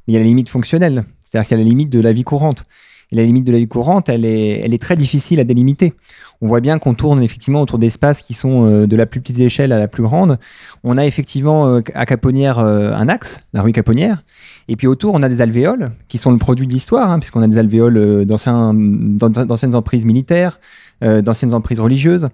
mais 0.06 0.12
il 0.12 0.14
y 0.14 0.16
a 0.16 0.20
la 0.20 0.26
limite 0.26 0.48
fonctionnelle, 0.48 1.04
c'est-à-dire 1.24 1.48
qu'il 1.48 1.56
y 1.56 1.60
a 1.60 1.64
la 1.64 1.68
limite 1.68 1.90
de 1.90 2.00
la 2.00 2.12
vie 2.12 2.24
courante. 2.24 2.64
Et 3.12 3.16
la 3.16 3.22
limite 3.22 3.44
de 3.44 3.52
la 3.52 3.58
vie 3.58 3.68
courante, 3.68 4.08
elle 4.08 4.24
est, 4.24 4.60
elle 4.64 4.74
est 4.74 4.82
très 4.82 4.96
difficile 4.96 5.38
à 5.38 5.44
délimiter. 5.44 5.94
On 6.40 6.48
voit 6.48 6.60
bien 6.60 6.80
qu'on 6.80 6.94
tourne 6.94 7.22
effectivement 7.22 7.62
autour 7.62 7.78
d'espaces 7.78 8.20
qui 8.20 8.34
sont 8.34 8.66
euh, 8.66 8.86
de 8.88 8.96
la 8.96 9.06
plus 9.06 9.20
petite 9.20 9.38
échelle 9.38 9.70
à 9.70 9.78
la 9.78 9.86
plus 9.86 10.02
grande. 10.02 10.40
On 10.82 10.98
a 10.98 11.06
effectivement 11.06 11.80
à 11.94 12.06
Caponnière 12.06 12.58
un 12.58 13.08
axe, 13.08 13.38
la 13.52 13.62
rue 13.62 13.70
Caponnière, 13.70 14.24
et 14.68 14.74
puis 14.74 14.88
autour, 14.88 15.14
on 15.14 15.22
a 15.22 15.28
des 15.28 15.40
alvéoles 15.40 15.90
qui 16.08 16.18
sont 16.18 16.32
le 16.32 16.38
produit 16.38 16.66
de 16.66 16.72
l'histoire, 16.72 17.10
hein, 17.10 17.20
puisqu'on 17.20 17.42
a 17.42 17.46
des 17.46 17.58
alvéoles 17.58 18.24
d'anciennes 18.26 19.74
emprises 19.74 20.04
militaires, 20.04 20.58
euh, 21.04 21.20
d'anciennes 21.22 21.54
emprises 21.54 21.80
religieuses. 21.80 22.28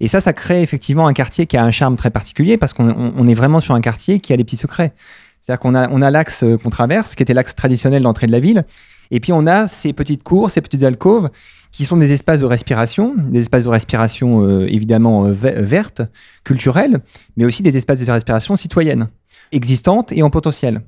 Et 0.00 0.08
ça, 0.08 0.20
ça 0.20 0.32
crée 0.32 0.62
effectivement 0.62 1.06
un 1.06 1.12
quartier 1.12 1.46
qui 1.46 1.56
a 1.56 1.64
un 1.64 1.70
charme 1.70 1.96
très 1.96 2.10
particulier 2.10 2.56
parce 2.56 2.72
qu'on 2.72 3.28
est 3.28 3.34
vraiment 3.34 3.60
sur 3.60 3.74
un 3.74 3.80
quartier 3.80 4.20
qui 4.20 4.32
a 4.32 4.36
des 4.36 4.44
petits 4.44 4.56
secrets. 4.56 4.94
C'est-à-dire 5.40 5.60
qu'on 5.60 5.74
a, 5.74 5.88
on 5.90 6.02
a 6.02 6.10
l'axe 6.10 6.42
euh, 6.42 6.56
qu'on 6.56 6.70
traverse, 6.70 7.14
qui 7.14 7.22
était 7.22 7.34
l'axe 7.34 7.54
traditionnel 7.54 8.02
d'entrée 8.02 8.26
de 8.26 8.32
la 8.32 8.40
ville, 8.40 8.64
et 9.10 9.20
puis 9.20 9.32
on 9.32 9.46
a 9.46 9.68
ces 9.68 9.92
petites 9.92 10.22
cours, 10.22 10.50
ces 10.50 10.60
petites 10.60 10.82
alcôves, 10.82 11.28
qui 11.72 11.84
sont 11.84 11.98
des 11.98 12.10
espaces 12.10 12.40
de 12.40 12.46
respiration, 12.46 13.14
des 13.16 13.40
espaces 13.40 13.64
de 13.64 13.68
respiration 13.68 14.42
euh, 14.42 14.66
évidemment 14.66 15.24
vertes, 15.24 16.02
culturelles, 16.42 17.00
mais 17.36 17.44
aussi 17.44 17.62
des 17.62 17.76
espaces 17.76 18.00
de 18.00 18.10
respiration 18.10 18.56
citoyenne, 18.56 19.08
existantes 19.52 20.10
et 20.12 20.22
en 20.22 20.30
potentiel. 20.30 20.80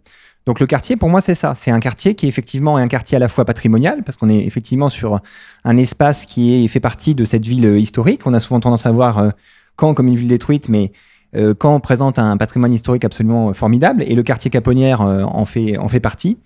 Donc 0.49 0.61
le 0.61 0.67
quartier, 0.67 0.97
pour 0.97 1.11
moi, 1.11 1.21
c'est 1.21 1.35
ça. 1.35 1.55
C'est 1.55 1.71
un 1.71 1.79
quartier 1.79 2.15
qui 2.15 2.25
est 2.25 2.29
effectivement 2.31 2.79
un 2.79 2.89
quartier 2.89 3.17
à 3.17 3.19
la 3.19 3.29
fois 3.29 3.45
patrimonial, 3.45 4.03
parce 4.03 4.17
qu'on 4.17 4.31
est 4.31 4.47
effectivement 4.47 4.89
sur 4.89 5.21
un 5.63 5.77
espace 5.77 6.25
qui 6.25 6.65
est, 6.65 6.69
fait 6.69 6.81
partie 6.81 7.15
de 7.15 7.27
cette 7.27 7.47
ville 7.47 7.67
euh, 7.67 7.79
historique. 7.79 8.23
On 8.25 8.33
a 8.33 8.41
souvent 8.41 8.59
tendance 8.59 8.87
à 8.87 8.91
voir 8.91 9.19
euh, 9.19 9.29
comme 9.77 10.09
une 10.09 10.17
ville 10.17 10.29
détruite, 10.29 10.71
mais 10.71 10.91
euh, 11.37 11.53
Caen 11.61 11.81
présente 11.81 12.19
un 12.19 12.39
patrimoine 12.39 12.73
historique 12.73 13.05
absolument 13.05 13.53
formidable, 13.53 14.03
et 14.07 14.15
le 14.15 14.23
quartier 14.23 14.51
Caponnière 14.51 15.03
en, 15.03 15.45
fait, 15.45 15.77
en 15.77 15.89
fait 15.89 16.01
partie. 16.01 16.39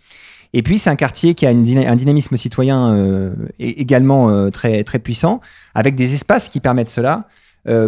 Et 0.53 0.63
puis, 0.65 0.81
c'est 0.81 0.91
un 0.91 0.97
quartier 0.97 1.35
qui 1.35 1.47
a 1.47 1.51
un 1.51 1.95
dynamisme 1.95 2.37
citoyen 2.37 3.33
également 3.61 4.51
très, 4.51 4.83
très 4.83 4.99
puissant, 4.99 5.41
avec 5.77 5.95
des 5.95 6.13
espaces 6.13 6.49
qui 6.49 6.59
permettent 6.59 6.91
cela, 6.91 7.29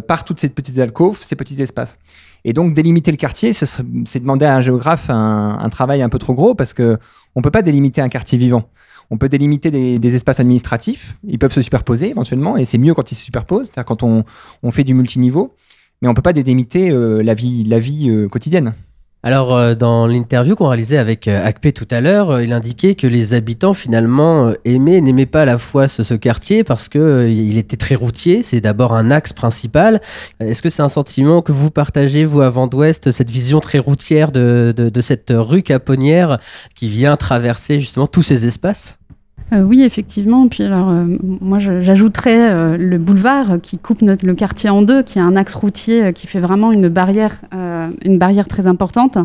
par 0.06 0.24
toutes 0.24 0.38
ces 0.38 0.48
petites 0.48 0.78
alcôves, 0.78 1.18
ces 1.22 1.34
petits 1.34 1.60
espaces. 1.60 1.98
Et 2.44 2.52
donc, 2.52 2.74
délimiter 2.74 3.10
le 3.10 3.16
quartier, 3.16 3.52
c'est 3.52 4.20
demander 4.20 4.44
à 4.44 4.56
un 4.56 4.60
géographe 4.60 5.08
un, 5.08 5.68
travail 5.70 6.02
un 6.02 6.08
peu 6.10 6.18
trop 6.18 6.34
gros 6.34 6.54
parce 6.54 6.74
qu'on 6.74 6.98
ne 7.36 7.42
peut 7.42 7.50
pas 7.50 7.62
délimiter 7.62 8.02
un 8.02 8.10
quartier 8.10 8.36
vivant. 8.36 8.68
On 9.10 9.18
peut 9.18 9.28
délimiter 9.28 9.70
des, 9.70 10.14
espaces 10.14 10.40
administratifs, 10.40 11.16
ils 11.26 11.38
peuvent 11.38 11.52
se 11.52 11.62
superposer 11.62 12.10
éventuellement, 12.10 12.56
et 12.56 12.64
c'est 12.64 12.78
mieux 12.78 12.94
quand 12.94 13.12
ils 13.12 13.14
se 13.14 13.24
superposent, 13.24 13.66
c'est-à-dire 13.66 13.84
quand 13.84 14.02
on, 14.02 14.70
fait 14.70 14.84
du 14.84 14.94
multiniveau, 14.94 15.54
mais 16.00 16.08
on 16.08 16.12
ne 16.12 16.16
peut 16.16 16.22
pas 16.22 16.32
délimiter 16.32 16.90
euh, 16.90 17.22
la 17.22 17.34
vie, 17.34 17.64
euh, 18.08 18.28
quotidienne. 18.28 18.74
Alors, 19.26 19.56
euh, 19.56 19.74
dans 19.74 20.06
l'interview 20.06 20.54
qu'on 20.54 20.68
réalisait 20.68 20.98
avec 20.98 21.28
euh, 21.28 21.46
Acpe 21.46 21.72
tout 21.72 21.88
à 21.90 22.02
l'heure, 22.02 22.28
euh, 22.28 22.44
il 22.44 22.52
indiquait 22.52 22.94
que 22.94 23.06
les 23.06 23.32
habitants, 23.32 23.72
finalement, 23.72 24.52
aimaient, 24.66 25.00
n'aimaient 25.00 25.24
pas 25.24 25.42
à 25.42 25.44
la 25.46 25.56
fois 25.56 25.88
ce, 25.88 26.12
quartier 26.12 26.62
parce 26.62 26.90
qu'il 26.90 27.56
était 27.56 27.78
très 27.78 27.94
routier. 27.94 28.42
C'est 28.42 28.60
d'abord 28.60 28.92
un 28.92 29.10
axe 29.10 29.32
principal. 29.32 30.02
Est-ce 30.40 30.60
que 30.60 30.68
c'est 30.68 30.82
un 30.82 30.90
sentiment 30.90 31.40
que 31.40 31.52
vous 31.52 31.70
partagez, 31.70 32.26
vous, 32.26 32.42
à 32.42 32.50
Vent 32.50 32.66
d'Ouest, 32.66 33.12
cette 33.12 33.30
vision 33.30 33.60
très 33.60 33.78
routière 33.78 34.30
de, 34.30 34.74
de 34.76 35.00
cette 35.00 35.32
rue 35.34 35.62
Caponnière 35.62 36.38
qui 36.74 36.90
vient 36.90 37.16
traverser 37.16 37.80
justement 37.80 38.06
tous 38.06 38.22
ces 38.22 38.46
espaces? 38.46 38.98
Euh, 39.52 39.62
oui, 39.62 39.82
effectivement. 39.82 40.48
Puis 40.48 40.62
alors, 40.62 40.88
euh, 40.88 41.04
moi, 41.40 41.58
j'ajouterais 41.58 42.52
euh, 42.52 42.76
le 42.76 42.98
boulevard 42.98 43.60
qui 43.62 43.78
coupe 43.78 44.00
le 44.00 44.34
quartier 44.34 44.70
en 44.70 44.82
deux, 44.82 45.02
qui 45.02 45.18
est 45.18 45.22
un 45.22 45.36
axe 45.36 45.54
routier 45.54 46.12
qui 46.12 46.26
fait 46.26 46.40
vraiment 46.40 46.72
une 46.72 46.88
barrière, 46.88 47.40
une 48.04 48.18
barrière 48.18 48.48
très 48.48 48.66
importante. 48.66 49.18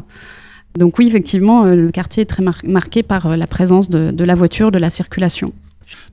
Donc 0.78 1.00
oui, 1.00 1.08
effectivement, 1.08 1.64
le 1.66 1.90
quartier 1.90 2.24
est 2.24 2.26
très 2.26 2.44
marqué 2.64 3.02
par 3.04 3.36
la 3.36 3.48
présence 3.48 3.90
de, 3.90 4.24
la 4.24 4.36
voiture, 4.36 4.72
de 4.72 4.78
la 4.78 4.90
circulation. 4.90 5.52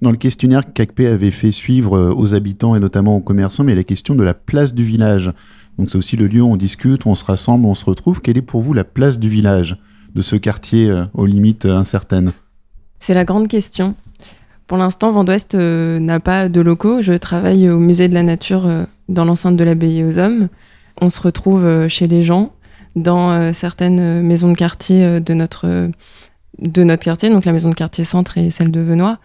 Dans 0.01 0.11
le 0.11 0.17
questionnaire 0.17 0.63
qu'ACP 0.73 1.01
avait 1.01 1.31
fait 1.31 1.53
suivre 1.53 2.15
aux 2.17 2.33
habitants 2.33 2.75
et 2.75 2.81
notamment 2.81 3.17
aux 3.17 3.21
commerçants, 3.21 3.65
mais 3.65 3.75
la 3.75 3.85
question 3.85 4.15
de 4.15 4.23
la 4.23 4.33
place 4.33 4.73
du 4.73 4.85
village. 4.85 5.31
Donc 5.79 5.91
c'est 5.91 5.99
aussi 5.99 6.17
le 6.17 6.27
lieu 6.27 6.41
où 6.41 6.51
on 6.51 6.57
discute, 6.57 7.05
où 7.05 7.11
on 7.11 7.15
se 7.15 7.25
rassemble, 7.25 7.67
où 7.67 7.69
on 7.69 7.75
se 7.75 7.85
retrouve. 7.85 8.23
Quelle 8.23 8.39
est 8.39 8.43
pour 8.43 8.63
vous 8.63 8.73
la 8.73 8.85
place 8.85 9.19
du 9.19 9.29
village, 9.29 9.77
de 10.15 10.23
ce 10.23 10.37
quartier 10.37 10.91
aux 11.13 11.27
limites 11.27 11.67
incertaines? 11.67 12.33
C'est 13.07 13.15
la 13.15 13.25
grande 13.25 13.47
question. 13.47 13.95
Pour 14.67 14.79
l'instant, 14.79 15.13
Vendouest 15.13 15.55
euh, 15.55 16.01
n'a 16.01 16.19
pas 16.19 16.49
de 16.49 16.61
locaux. 16.61 17.03
Je 17.03 17.13
travaille 17.13 17.71
au 17.71 17.79
musée 17.79 18.09
de 18.09 18.15
la 18.15 18.25
nature 18.25 18.67
euh, 18.67 18.83
dans 19.09 19.25
l'enceinte 19.25 19.57
de 19.57 19.63
l'abbaye 19.63 20.03
aux 20.03 20.19
hommes. 20.19 20.49
On 21.01 21.09
se 21.09 21.21
retrouve 21.21 21.65
euh, 21.65 21.89
chez 21.89 22.09
les 22.09 22.23
gens, 22.23 22.51
dans 22.97 23.53
certaines 23.53 24.23
maisons 24.23 24.51
de 24.51 24.57
quartier 24.57 25.21
de 25.21 25.35
notre, 25.35 25.89
de 26.59 26.83
notre 26.83 27.05
quartier, 27.05 27.29
donc 27.29 27.45
la 27.45 27.53
maison 27.53 27.69
de 27.69 27.77
quartier 27.77 28.05
centre 28.05 28.39
et 28.39 28.51
celle 28.51 28.73
de 28.73 28.81
Venois. 28.81 29.19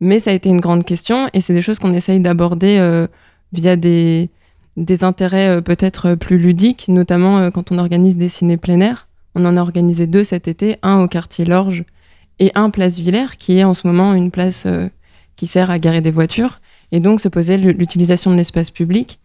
Mais 0.00 0.20
ça 0.20 0.30
a 0.30 0.32
été 0.32 0.48
une 0.48 0.60
grande 0.60 0.84
question 0.84 1.28
et 1.34 1.42
c'est 1.42 1.52
des 1.52 1.60
choses 1.60 1.78
qu'on 1.80 1.92
essaye 1.92 2.20
d'aborder 2.20 2.78
via 3.52 3.74
des, 3.74 4.30
des 4.76 5.02
intérêts 5.02 5.60
peut-être 5.62 6.14
plus 6.14 6.38
ludiques, 6.38 6.86
notamment 6.86 7.50
quand 7.50 7.72
on 7.72 7.78
organise 7.78 8.16
des 8.16 8.28
ciné 8.28 8.56
plein 8.56 8.78
air. 8.78 9.08
On 9.34 9.44
en 9.44 9.56
a 9.56 9.60
organisé 9.60 10.06
deux 10.06 10.22
cet 10.22 10.46
été, 10.46 10.76
un 10.84 11.00
au 11.00 11.08
quartier 11.08 11.44
Lorge 11.44 11.84
et 12.38 12.52
un 12.54 12.70
place 12.70 12.98
Villers, 12.98 13.36
qui 13.38 13.58
est 13.58 13.64
en 13.64 13.74
ce 13.74 13.86
moment 13.86 14.14
une 14.14 14.30
place 14.30 14.64
euh, 14.66 14.88
qui 15.36 15.46
sert 15.46 15.70
à 15.70 15.78
garer 15.78 16.00
des 16.00 16.10
voitures, 16.10 16.60
et 16.92 17.00
donc 17.00 17.20
se 17.20 17.28
posait 17.28 17.58
l'utilisation 17.58 18.30
de 18.30 18.36
l'espace 18.36 18.70
public. 18.70 19.18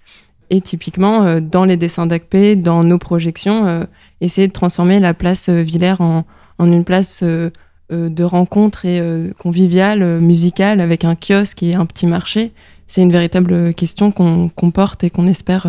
Et 0.50 0.62
typiquement, 0.62 1.24
euh, 1.24 1.40
dans 1.40 1.66
les 1.66 1.78
dessins 1.78 2.06
d'ACP, 2.06 2.62
dans 2.62 2.84
nos 2.84 2.98
projections, 2.98 3.68
euh, 3.68 3.84
essayer 4.22 4.48
de 4.48 4.54
transformer 4.54 5.00
la 5.00 5.14
place 5.14 5.50
Villers 5.50 5.96
en, 6.00 6.26
une 6.60 6.86
place 6.86 7.24
de 7.24 8.24
rencontre 8.24 8.86
et 8.86 9.02
conviviale, 9.38 10.22
musicale, 10.22 10.80
avec 10.80 11.04
un 11.04 11.16
kiosque 11.16 11.62
et 11.62 11.76
un 11.76 11.86
petit 11.86 12.08
marché. 12.08 12.54
C'est 12.88 13.02
une 13.02 13.12
véritable 13.12 13.74
question 13.74 14.12
qu'on 14.14 14.72
porte 14.72 15.04
et 15.04 15.10
qu'on 15.10 15.28
espère 15.28 15.68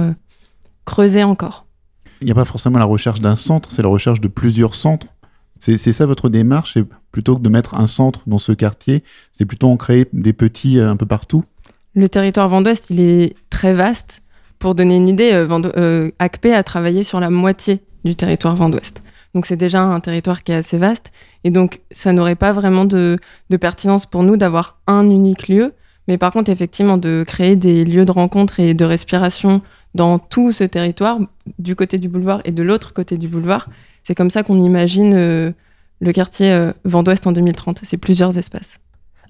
creuser 0.85 1.25
encore. 1.25 1.67
Il 2.21 2.27
n'y 2.27 2.31
a 2.31 2.35
pas 2.37 2.45
forcément 2.45 2.79
la 2.79 2.85
recherche 2.85 3.19
d'un 3.19 3.35
centre, 3.35 3.73
c'est 3.73 3.83
la 3.83 3.89
recherche 3.89 4.21
de 4.21 4.29
plusieurs 4.29 4.77
centres 4.77 5.09
c'est 5.65 5.93
ça 5.93 6.05
votre 6.05 6.29
démarche 6.29 6.79
plutôt 7.11 7.37
que 7.37 7.43
de 7.43 7.49
mettre 7.49 7.75
un 7.75 7.87
centre 7.87 8.21
dans 8.27 8.39
ce 8.39 8.53
quartier, 8.53 9.03
c'est 9.33 9.47
plutôt 9.47 9.69
en 9.69 9.77
créer 9.77 10.07
des 10.13 10.33
petits 10.33 10.79
euh, 10.79 10.91
un 10.91 10.97
peu 10.97 11.07
partout? 11.07 11.45
Le 11.95 12.09
territoire 12.09 12.49
Vendouest, 12.49 12.91
il 12.91 13.01
est 13.01 13.37
très 13.51 13.73
vaste. 13.73 14.21
Pour 14.59 14.75
donner 14.75 14.97
une 14.97 15.09
idée, 15.09 15.33
euh, 15.33 15.47
euh, 15.77 16.11
ACP 16.19 16.47
a 16.47 16.63
travaillé 16.63 17.03
sur 17.03 17.21
la 17.21 17.31
moitié 17.31 17.81
du 18.05 18.17
territoire 18.17 18.57
Vendouest. 18.57 19.03
Donc 19.35 19.47
c'est 19.47 19.57
déjà 19.57 19.81
un 19.81 20.01
territoire 20.01 20.43
qui 20.43 20.53
est 20.53 20.57
assez 20.57 20.77
vaste. 20.77 21.13
Et 21.45 21.51
donc 21.51 21.81
ça 21.93 22.13
n'aurait 22.13 22.35
pas 22.35 22.53
vraiment 22.53 22.85
de, 22.85 23.19
pertinence 23.61 24.07
pour 24.07 24.23
nous 24.23 24.37
d'avoir 24.37 24.81
un 24.87 25.09
unique 25.09 25.49
lieu 25.49 25.73
Mais 26.09 26.19
par 26.19 26.33
contre, 26.33 26.51
effectivement, 26.51 26.99
de 26.99 27.25
créer 27.27 27.57
des 27.57 27.85
lieux 27.85 28.05
de 28.05 28.13
rencontre 28.13 28.61
et 28.61 28.75
de 28.75 28.85
respiration 28.85 29.63
dans 29.95 30.19
tout 30.19 30.51
ce 30.51 30.65
territoire, 30.65 31.19
du 31.59 31.77
côté 31.77 31.99
du 31.99 32.09
boulevard 32.09 32.41
et 32.45 32.51
de 32.51 32.63
l'autre 32.65 32.93
côté 32.93 33.17
du 33.19 33.29
boulevard, 33.29 33.69
c'est 34.05 34.15
comme 34.15 34.31
ça 34.31 34.43
qu'on 34.43 34.59
imagine 34.59 35.15
le 35.15 36.13
quartier 36.13 36.71
Vent 36.85 37.03
d'Ouest 37.03 37.27
en 37.27 37.33
2030. 37.33 37.81
C'est 37.83 37.97
plusieurs 37.97 38.39
espaces. 38.39 38.79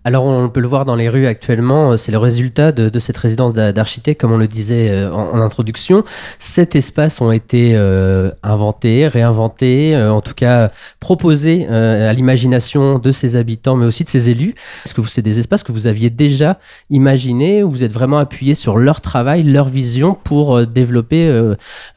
Alors 0.06 0.26
on 0.26 0.50
peut 0.50 0.60
le 0.60 0.68
voir 0.68 0.84
dans 0.84 0.96
les 0.96 1.08
rues 1.08 1.26
actuellement, 1.26 1.92
euh, 1.92 1.96
c'est 1.96 2.12
le 2.12 2.18
résultat 2.18 2.72
de, 2.72 2.98
cette 2.98 3.16
résidence 3.16 3.54
d'architecte, 3.54 4.20
comme 4.20 4.32
on 4.32 4.36
le 4.38 4.48
disait 4.48 4.90
euh, 4.90 5.10
en, 5.10 5.40
introduction. 5.40 6.04
Sept 6.38 6.76
espaces 6.76 7.22
ont 7.22 7.32
été 7.32 7.72
euh, 7.74 8.30
inventés, 8.42 9.08
réinventés, 9.08 9.96
en 9.96 10.20
tout 10.20 10.34
cas 10.34 10.70
proposés 11.00 11.66
à 11.66 12.12
l'imagination 12.12 12.98
de 12.98 13.12
ses 13.12 13.36
habitants, 13.36 13.76
mais 13.76 13.86
aussi 13.86 14.04
de 14.04 14.10
ses 14.10 14.28
élus. 14.28 14.54
Est-ce 14.84 14.92
que 14.92 15.02
c'est 15.04 15.22
des 15.22 15.38
espaces 15.38 15.62
que 15.62 15.72
vous 15.72 15.86
aviez 15.86 16.10
déjà 16.10 16.58
imaginés, 16.90 17.62
ou 17.62 17.70
vous 17.70 17.84
êtes 17.84 17.92
vraiment 17.92 18.18
appuyé 18.18 18.54
sur 18.54 18.76
leur 18.76 19.00
travail, 19.00 19.42
leur 19.42 19.68
vision 19.68 20.14
pour 20.14 20.66
développer 20.66 21.30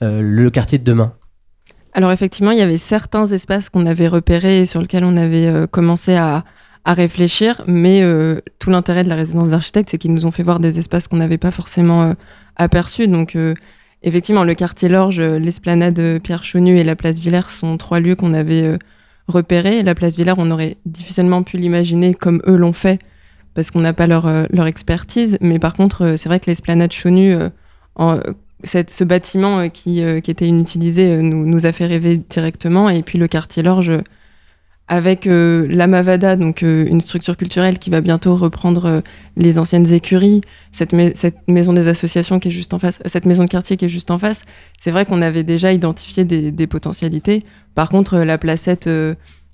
le 0.01 0.49
quartier 0.49 0.77
de 0.77 0.83
demain? 0.83 1.11
Alors 1.97 2.11
effectivement, 2.11 2.51
il 2.51 2.59
y 2.59 2.61
avait 2.61 2.77
certains 2.77 3.25
espaces 3.25 3.69
qu'on 3.69 3.87
avait 3.87 4.07
repérés 4.07 4.59
et 4.59 4.65
sur 4.67 4.81
lesquels 4.81 5.03
on 5.03 5.17
avait 5.17 5.67
commencé 5.71 6.15
à, 6.15 6.43
réfléchir, 6.93 7.63
mais 7.67 8.01
euh, 8.01 8.39
tout 8.59 8.69
l'intérêt 8.69 9.03
de 9.03 9.09
la 9.09 9.15
résidence 9.15 9.49
d'architecte, 9.49 9.89
c'est 9.89 9.97
qu'ils 9.97 10.13
nous 10.13 10.25
ont 10.25 10.31
fait 10.31 10.43
voir 10.43 10.59
des 10.59 10.79
espaces 10.79 11.07
qu'on 11.07 11.17
n'avait 11.17 11.37
pas 11.37 11.51
forcément 11.51 12.03
euh, 12.03 12.13
aperçus. 12.55 13.07
Donc, 13.07 13.35
euh, 13.35 13.55
effectivement, 14.03 14.43
le 14.43 14.55
quartier 14.55 14.87
Lorge, 14.87 15.19
l'esplanade 15.19 16.19
Pierre 16.21 16.43
Chaunu 16.43 16.77
et 16.77 16.83
la 16.83 16.95
place 16.95 17.19
Villers 17.19 17.49
sont 17.49 17.77
trois 17.77 17.99
lieux 17.99 18.15
qu'on 18.15 18.33
avait 18.33 18.77
repérés. 19.27 19.83
La 19.83 19.95
place 19.95 20.15
Villers, 20.15 20.35
on 20.37 20.49
aurait 20.51 20.77
difficilement 20.85 21.43
pu 21.43 21.57
l'imaginer 21.57 22.13
comme 22.13 22.41
eux 22.47 22.55
l'ont 22.55 22.73
fait, 22.73 22.99
parce 23.53 23.71
qu'on 23.71 23.81
n'a 23.81 23.93
pas 23.93 24.07
leur, 24.07 24.31
leur 24.51 24.67
expertise. 24.67 25.37
Mais 25.41 25.59
par 25.59 25.73
contre, 25.73 26.15
c'est 26.15 26.29
vrai 26.29 26.39
que 26.39 26.45
l'esplanade 26.45 26.93
Chaunu, 26.93 27.35
en, 27.95 28.19
cette, 28.63 28.89
ce 28.89 29.03
bâtiment 29.03 29.69
qui, 29.69 30.01
qui, 30.23 30.31
était 30.31 30.47
inutilisé, 30.47 31.17
nous, 31.17 31.45
nous, 31.45 31.65
a 31.65 31.71
fait 31.71 31.85
rêver 31.85 32.17
directement. 32.17 32.89
Et 32.89 33.03
puis 33.03 33.17
le 33.17 33.27
quartier 33.27 33.63
Lorge 33.63 33.91
avec 34.87 35.27
euh, 35.27 35.67
la 35.69 35.87
Mavada, 35.87 36.35
donc 36.35 36.63
euh, 36.63 36.85
une 36.87 37.01
structure 37.01 37.35
culturelle 37.35 37.77
qui 37.77 37.89
va 37.89 37.99
bientôt 37.99 38.35
reprendre 38.35 38.85
euh, 38.85 39.01
les 39.35 39.59
anciennes 39.59 39.91
écuries, 39.91 40.41
cette, 40.71 40.93
maison 41.47 41.73
des 41.73 41.87
associations 41.87 42.39
qui 42.39 42.47
est 42.47 42.51
juste 42.51 42.73
en 42.73 42.79
face, 42.79 42.99
cette 43.05 43.25
maison 43.25 43.43
de 43.43 43.49
quartier 43.49 43.75
qui 43.75 43.85
est 43.85 43.89
juste 43.89 44.11
en 44.11 44.17
face. 44.17 44.43
C'est 44.79 44.91
vrai 44.91 45.05
qu'on 45.05 45.21
avait 45.21 45.43
déjà 45.43 45.73
identifié 45.73 46.23
des, 46.23 46.67
potentialités. 46.67 47.43
Par 47.75 47.89
contre, 47.89 48.17
la 48.19 48.37
placette 48.37 48.89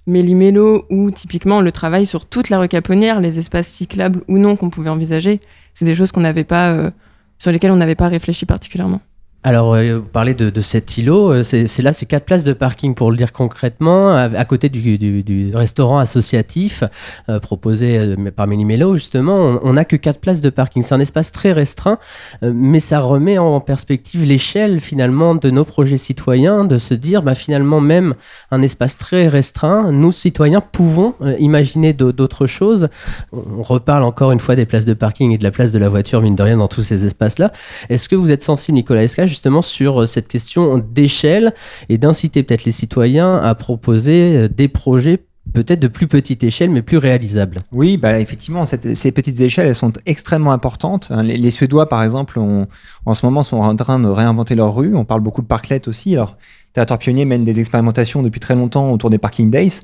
Méli-Mélo 0.07 0.85
ou 0.89 1.11
typiquement 1.11 1.61
le 1.61 1.71
travail 1.71 2.05
sur 2.05 2.25
toute 2.25 2.49
la 2.49 2.59
rue 2.59 2.67
Caponnière, 2.67 3.19
les 3.19 3.39
espaces 3.39 3.67
cyclables 3.67 4.21
ou 4.27 4.37
non 4.37 4.55
qu'on 4.55 4.69
pouvait 4.69 4.89
envisager, 4.89 5.39
c'est 5.73 5.85
des 5.85 5.95
choses 5.95 6.11
qu'on 6.11 6.21
n'avait 6.21 6.43
pas, 6.43 6.91
sur 7.37 7.51
lesquelles 7.51 7.71
on 7.71 7.77
n'avait 7.77 7.95
pas 7.95 8.07
réfléchi 8.07 8.45
particulièrement. 8.45 9.01
Alors, 9.45 9.73
euh, 9.73 9.97
vous 9.97 10.05
parlez 10.05 10.33
de, 10.33 10.61
cet 10.61 10.97
îlot, 10.97 11.33
euh, 11.33 11.43
c'est 11.43 11.81
là, 11.81 11.91
c'est 11.91 12.05
quatre 12.05 12.23
places 12.23 12.45
de 12.45 12.53
parking 12.53 12.95
pour 12.95 13.11
le 13.11 13.17
dire 13.17 13.33
concrètement, 13.33 14.15
à, 14.15 14.45
côté 14.45 14.69
du, 14.69 15.51
restaurant 15.53 15.99
associatif 15.99 16.85
euh, 17.27 17.41
proposé 17.41 18.15
par 18.33 18.47
Mélimélo, 18.47 18.95
justement, 18.95 19.59
on 19.61 19.73
n'a 19.73 19.83
que 19.83 19.97
quatre 19.97 20.21
places 20.21 20.39
de 20.39 20.49
parking. 20.49 20.81
C'est 20.81 20.95
un 20.95 21.01
espace 21.01 21.33
très 21.33 21.51
restreint, 21.51 21.99
mais 22.41 22.79
ça 22.79 23.01
remet 23.01 23.37
en 23.37 23.59
perspective 23.59 24.23
l'échelle 24.23 24.79
finalement 24.79 25.35
de 25.35 25.49
nos 25.49 25.65
projets 25.65 25.97
citoyens, 25.97 26.63
de 26.63 26.77
se 26.77 26.93
dire, 26.93 27.21
bah, 27.21 27.35
finalement, 27.35 27.81
même 27.81 28.15
un 28.49 28.61
espace 28.61 28.97
très 28.97 29.27
restreint, 29.27 29.91
nous 29.91 30.13
citoyens 30.13 30.61
pouvons 30.61 31.15
imaginer 31.39 31.91
d'autres 31.91 32.45
choses. 32.45 32.87
On 33.33 33.61
reparle 33.61 34.03
encore 34.03 34.31
une 34.31 34.39
fois 34.39 34.55
des 34.55 34.65
places 34.65 34.85
de 34.85 34.93
parking 34.93 35.31
et 35.31 35.37
de 35.37 35.43
la 35.43 35.51
place 35.51 35.73
de 35.73 35.79
la 35.79 35.89
voiture, 35.89 36.21
mine 36.21 36.35
de 36.35 36.43
rien, 36.43 36.55
dans 36.55 36.69
tous 36.69 36.83
ces 36.83 37.05
espaces-là. 37.05 37.51
Est-ce 37.89 38.07
que 38.07 38.15
vous 38.15 38.31
êtes 38.31 38.43
sensible, 38.43 38.75
Nicolas 38.75 39.03
Escage, 39.03 39.32
justement 39.33 39.61
sur 39.61 40.03
euh, 40.03 40.07
cette 40.07 40.27
question 40.27 40.77
d'échelle 40.77 41.53
et 41.89 41.97
d'inciter 41.97 42.43
peut-être 42.43 42.63
les 42.63 42.71
citoyens 42.71 43.35
à 43.35 43.55
proposer 43.55 44.37
euh, 44.37 44.47
des 44.47 44.67
projets 44.67 45.25
peut-être 45.51 45.79
de 45.79 45.89
plus 45.89 46.07
petite 46.07 46.43
échelle, 46.43 46.69
mais 46.69 46.81
plus 46.81 46.97
réalisables. 46.97 47.59
Oui, 47.73 47.97
bah 47.97 48.19
effectivement, 48.19 48.63
ces 48.65 49.11
petites 49.11 49.41
échelles, 49.41 49.67
elles 49.67 49.75
sont 49.75 49.91
extrêmement 50.05 50.53
importantes. 50.53 51.09
Hein, 51.11 51.21
les, 51.21 51.51
Suédois, 51.51 51.89
par 51.89 52.01
exemple, 52.01 52.39
en 52.39 53.13
ce 53.13 53.25
moment, 53.25 53.43
sont 53.43 53.57
en 53.57 53.75
train 53.75 53.99
de 53.99 54.07
réinventer 54.07 54.55
leur 54.55 54.73
rue. 54.73 54.95
On 54.95 55.03
parle 55.03 55.19
beaucoup 55.19 55.41
de 55.41 55.47
parklet 55.47 55.85
aussi. 55.87 56.15
Alors, 56.15 56.37
Territoire 56.71 56.97
Pionnier 56.97 57.25
mène 57.25 57.43
des 57.43 57.59
expérimentations 57.59 58.23
depuis 58.23 58.39
très 58.39 58.55
longtemps 58.55 58.89
autour 58.91 59.09
des 59.09 59.17
parking 59.17 59.51
days. 59.51 59.81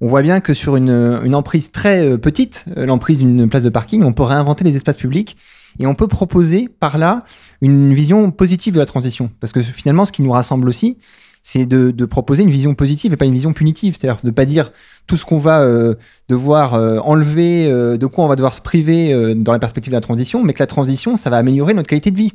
On 0.00 0.06
voit 0.06 0.22
bien 0.22 0.40
que 0.40 0.54
sur 0.54 0.76
une, 0.76 1.20
une 1.24 1.34
emprise 1.34 1.72
très 1.72 2.00
euh, 2.00 2.16
petite, 2.16 2.64
l'emprise 2.74 3.18
d'une 3.18 3.50
place 3.50 3.62
de 3.62 3.68
parking, 3.68 4.02
on 4.04 4.14
peut 4.14 4.22
réinventer 4.22 4.64
les 4.64 4.76
espaces 4.76 4.96
publics 4.96 5.36
et 5.80 5.86
on 5.86 5.94
peut 5.94 6.08
proposer 6.08 6.68
par 6.68 6.98
là 6.98 7.24
une 7.62 7.94
vision 7.94 8.30
positive 8.30 8.74
de 8.74 8.78
la 8.78 8.86
transition. 8.86 9.30
Parce 9.40 9.52
que 9.52 9.62
finalement, 9.62 10.04
ce 10.04 10.12
qui 10.12 10.22
nous 10.22 10.30
rassemble 10.30 10.68
aussi, 10.68 10.98
c'est 11.42 11.64
de, 11.64 12.04
proposer 12.04 12.42
une 12.42 12.50
vision 12.50 12.74
positive 12.74 13.14
et 13.14 13.16
pas 13.16 13.24
une 13.24 13.32
vision 13.32 13.54
punitive. 13.54 13.96
C'est-à-dire 13.98 14.20
de 14.22 14.26
ne 14.28 14.32
pas 14.32 14.44
dire 14.44 14.72
tout 15.06 15.16
ce 15.16 15.24
qu'on 15.24 15.38
va 15.38 15.62
euh, 15.62 15.94
devoir 16.28 16.74
euh, 16.74 16.98
enlever, 16.98 17.66
euh, 17.66 17.96
de 17.96 18.06
quoi 18.06 18.24
on 18.24 18.28
va 18.28 18.36
devoir 18.36 18.52
se 18.52 18.60
priver 18.60 19.34
dans 19.34 19.52
la 19.52 19.58
perspective 19.58 19.90
de 19.90 19.96
la 19.96 20.02
transition, 20.02 20.44
mais 20.44 20.52
que 20.52 20.62
la 20.62 20.66
transition, 20.66 21.16
ça 21.16 21.30
va 21.30 21.38
améliorer 21.38 21.72
notre 21.72 21.88
qualité 21.88 22.10
de 22.10 22.16
vie. 22.16 22.34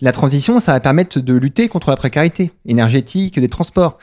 La 0.00 0.12
transition, 0.12 0.58
ça 0.58 0.72
va 0.72 0.80
permettre 0.80 1.20
de 1.20 1.34
lutter 1.34 1.68
contre 1.68 1.90
la 1.90 1.96
précarité 1.96 2.50
énergétique, 2.66 3.38
des 3.38 3.48
transports. 3.48 3.96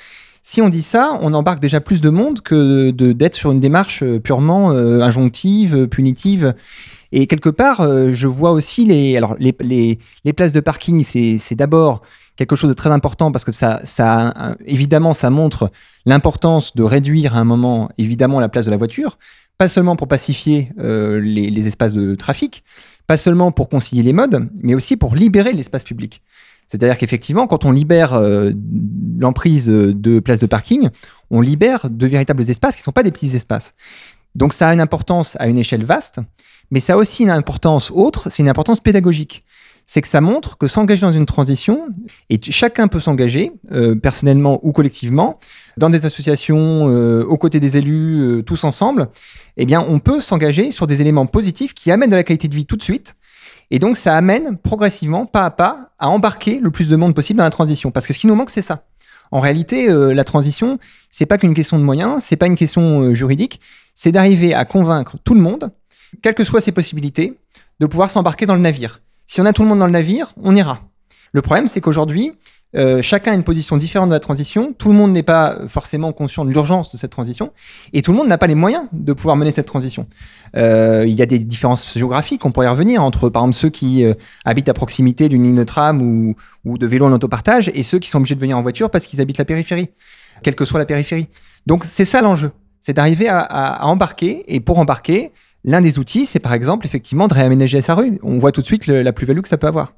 Si 0.43 0.61
on 0.61 0.67
dit 0.69 0.81
ça, 0.81 1.17
on 1.21 1.33
embarque 1.33 1.61
déjà 1.61 1.79
plus 1.79 2.01
de 2.01 2.09
monde 2.09 2.41
que 2.41 2.91
d'être 2.91 3.33
sur 3.33 3.51
une 3.51 3.61
démarche 3.61 4.03
purement 4.23 4.71
injonctive, 4.71 5.87
punitive. 5.87 6.53
Et 7.15 7.27
quelque 7.27 7.49
part, 7.49 7.81
euh, 7.81 8.11
je 8.11 8.25
vois 8.25 8.51
aussi 8.51 8.85
les, 8.85 9.15
alors 9.15 9.35
les, 9.37 9.55
les, 9.61 10.33
places 10.33 10.51
de 10.51 10.59
parking, 10.59 11.03
c'est 11.03 11.55
d'abord 11.55 12.01
quelque 12.35 12.55
chose 12.55 12.69
de 12.69 12.73
très 12.73 12.89
important 12.89 13.31
parce 13.31 13.45
que 13.45 13.51
ça, 13.51 13.81
ça 13.83 14.33
évidemment, 14.65 15.13
ça 15.13 15.29
montre 15.29 15.69
l'importance 16.07 16.75
de 16.75 16.81
réduire 16.81 17.35
à 17.35 17.39
un 17.39 17.43
moment, 17.43 17.89
évidemment, 17.99 18.39
la 18.39 18.49
place 18.49 18.65
de 18.65 18.71
la 18.71 18.77
voiture, 18.77 19.19
pas 19.59 19.67
seulement 19.67 19.95
pour 19.95 20.07
pacifier 20.07 20.71
euh, 20.79 21.19
les, 21.19 21.67
espaces 21.67 21.93
de 21.93 22.15
trafic, 22.15 22.63
pas 23.05 23.15
seulement 23.17 23.51
pour 23.51 23.69
concilier 23.69 24.01
les 24.01 24.13
modes, 24.13 24.49
mais 24.63 24.73
aussi 24.73 24.97
pour 24.97 25.13
libérer 25.13 25.53
l'espace 25.53 25.83
public. 25.83 26.23
C'est-à-dire 26.73 26.97
qu'effectivement, 26.97 27.45
quand 27.45 27.65
on 27.65 27.71
libère 27.71 28.13
euh, 28.13 28.51
l'emprise 29.19 29.67
de 29.67 30.19
places 30.19 30.39
de 30.39 30.47
parking, 30.47 30.89
on 31.29 31.39
libère 31.39 31.87
de 31.87 32.07
véritables 32.07 32.49
espaces 32.49 32.75
qui 32.75 32.81
ne 32.81 32.85
sont 32.85 32.91
pas 32.91 33.03
des 33.03 33.11
petits 33.11 33.35
espaces. 33.35 33.75
Donc 34.33 34.53
ça 34.53 34.69
a 34.69 34.73
une 34.73 34.81
importance 34.81 35.37
à 35.39 35.45
une 35.45 35.59
échelle 35.59 35.85
vaste, 35.85 36.17
mais 36.71 36.79
ça 36.79 36.93
a 36.93 36.95
aussi 36.95 37.21
une 37.21 37.29
importance 37.29 37.91
autre, 37.93 38.31
c'est 38.31 38.41
une 38.41 38.49
importance 38.49 38.79
pédagogique. 38.79 39.43
C'est 39.85 40.01
que 40.01 40.07
ça 40.07 40.19
montre 40.19 40.57
que 40.57 40.67
s'engager 40.67 41.01
dans 41.01 41.11
une 41.11 41.27
transition, 41.27 41.89
et 42.31 42.39
chacun 42.41 42.87
peut 42.87 42.99
s'engager, 42.99 43.51
euh, 43.71 43.93
personnellement 43.93 44.59
ou 44.63 44.71
collectivement, 44.71 45.37
dans 45.77 45.91
des 45.91 46.07
associations, 46.07 46.89
euh, 46.89 47.23
aux 47.23 47.37
côtés 47.37 47.59
des 47.59 47.77
élus, 47.77 48.19
euh, 48.19 48.41
tous 48.41 48.63
ensemble, 48.63 49.09
eh 49.57 49.67
bien, 49.67 49.85
on 49.87 49.99
peut 49.99 50.21
s'engager 50.21 50.71
sur 50.71 50.87
des 50.87 51.01
éléments 51.01 51.27
positifs 51.27 51.75
qui 51.75 51.91
amènent 51.91 52.09
de 52.09 52.15
la 52.15 52.23
qualité 52.23 52.47
de 52.47 52.55
vie 52.55 52.65
tout 52.65 52.77
de 52.77 52.83
suite. 52.83 53.13
Et 53.71 53.79
donc, 53.79 53.97
ça 53.97 54.15
amène 54.15 54.57
progressivement, 54.57 55.25
pas 55.25 55.45
à 55.45 55.51
pas, 55.51 55.91
à 55.99 56.09
embarquer 56.09 56.59
le 56.59 56.71
plus 56.71 56.89
de 56.89 56.95
monde 56.95 57.15
possible 57.15 57.37
dans 57.37 57.43
la 57.43 57.49
transition. 57.49 57.91
Parce 57.91 58.07
que 58.07 58.13
ce 58.13 58.19
qui 58.19 58.27
nous 58.27 58.35
manque, 58.35 58.49
c'est 58.49 58.61
ça. 58.61 58.85
En 59.31 59.39
réalité, 59.39 59.87
la 59.87 60.23
transition, 60.23 60.77
c'est 61.09 61.25
pas 61.25 61.39
qu'une 61.39 61.55
question 61.55 61.79
de 61.79 61.83
moyens, 61.83 62.23
c'est 62.23 62.35
pas 62.35 62.45
une 62.45 62.55
question 62.55 63.15
juridique, 63.15 63.59
c'est 63.95 64.11
d'arriver 64.11 64.53
à 64.53 64.63
convaincre 64.63 65.17
tout 65.23 65.33
le 65.33 65.39
monde, 65.39 65.71
quelles 66.21 66.35
que 66.35 66.43
soient 66.43 66.61
ses 66.61 66.71
possibilités, 66.71 67.39
de 67.79 67.87
pouvoir 67.87 68.11
s'embarquer 68.11 68.45
dans 68.45 68.53
le 68.53 68.61
navire. 68.61 69.01
Si 69.25 69.41
on 69.41 69.45
a 69.45 69.53
tout 69.53 69.63
le 69.63 69.69
monde 69.69 69.79
dans 69.79 69.87
le 69.87 69.91
navire, 69.91 70.33
on 70.41 70.55
ira. 70.55 70.81
Le 71.31 71.41
problème, 71.41 71.67
c'est 71.67 71.81
qu'aujourd'hui, 71.81 72.31
euh, 72.75 73.01
chacun 73.01 73.31
a 73.31 73.35
une 73.35 73.43
position 73.43 73.77
différente 73.77 74.09
de 74.09 74.13
la 74.13 74.19
transition, 74.19 74.73
tout 74.77 74.89
le 74.91 74.97
monde 74.97 75.11
n'est 75.11 75.23
pas 75.23 75.59
forcément 75.67 76.11
conscient 76.11 76.45
de 76.45 76.51
l'urgence 76.51 76.91
de 76.91 76.97
cette 76.97 77.11
transition, 77.11 77.51
et 77.93 78.01
tout 78.01 78.11
le 78.11 78.17
monde 78.17 78.27
n'a 78.27 78.37
pas 78.37 78.47
les 78.47 78.55
moyens 78.55 78.85
de 78.91 79.13
pouvoir 79.13 79.35
mener 79.35 79.51
cette 79.51 79.67
transition. 79.67 80.07
Euh, 80.55 81.03
il 81.07 81.13
y 81.13 81.21
a 81.21 81.25
des 81.25 81.39
différences 81.39 81.91
géographiques, 81.97 82.45
on 82.45 82.51
pourrait 82.51 82.67
y 82.67 82.69
revenir, 82.69 83.03
entre 83.03 83.29
par 83.29 83.43
exemple 83.43 83.57
ceux 83.57 83.69
qui 83.69 84.03
euh, 84.03 84.13
habitent 84.45 84.69
à 84.69 84.73
proximité 84.73 85.29
d'une 85.29 85.43
ligne 85.43 85.55
de 85.55 85.63
tram 85.63 86.01
ou, 86.65 86.77
de 86.77 86.87
vélo 86.87 87.05
en 87.05 87.11
autopartage, 87.11 87.71
et 87.73 87.83
ceux 87.83 87.99
qui 87.99 88.09
sont 88.09 88.19
obligés 88.19 88.35
de 88.35 88.39
venir 88.39 88.57
en 88.57 88.61
voiture 88.61 88.89
parce 88.89 89.05
qu'ils 89.07 89.21
habitent 89.21 89.37
la 89.37 89.45
périphérie, 89.45 89.89
quelle 90.41 90.55
que 90.55 90.65
soit 90.65 90.79
la 90.79 90.85
périphérie. 90.85 91.27
Donc 91.65 91.85
c'est 91.85 92.05
ça 92.05 92.21
l'enjeu 92.21 92.51
c'est 92.83 92.93
d'arriver 92.93 93.29
à, 93.29 93.87
embarquer. 93.87 94.43
Et 94.53 94.59
pour 94.59 94.77
embarquer, 94.77 95.31
l'un 95.63 95.79
des 95.79 95.99
outils, 95.99 96.25
c'est 96.25 96.39
par 96.39 96.53
exemple 96.53 96.85
effectivement 96.85 97.29
de 97.29 97.33
réaménager 97.33 97.81
sa 97.81 97.95
rue. 97.95 98.19
On 98.21 98.37
voit 98.39 98.51
tout 98.51 98.61
de 98.61 98.65
suite 98.65 98.87
la 98.87 99.13
plus-value 99.13 99.39
que 99.39 99.47
ça 99.47 99.57
peut 99.57 99.67
avoir. 99.67 99.93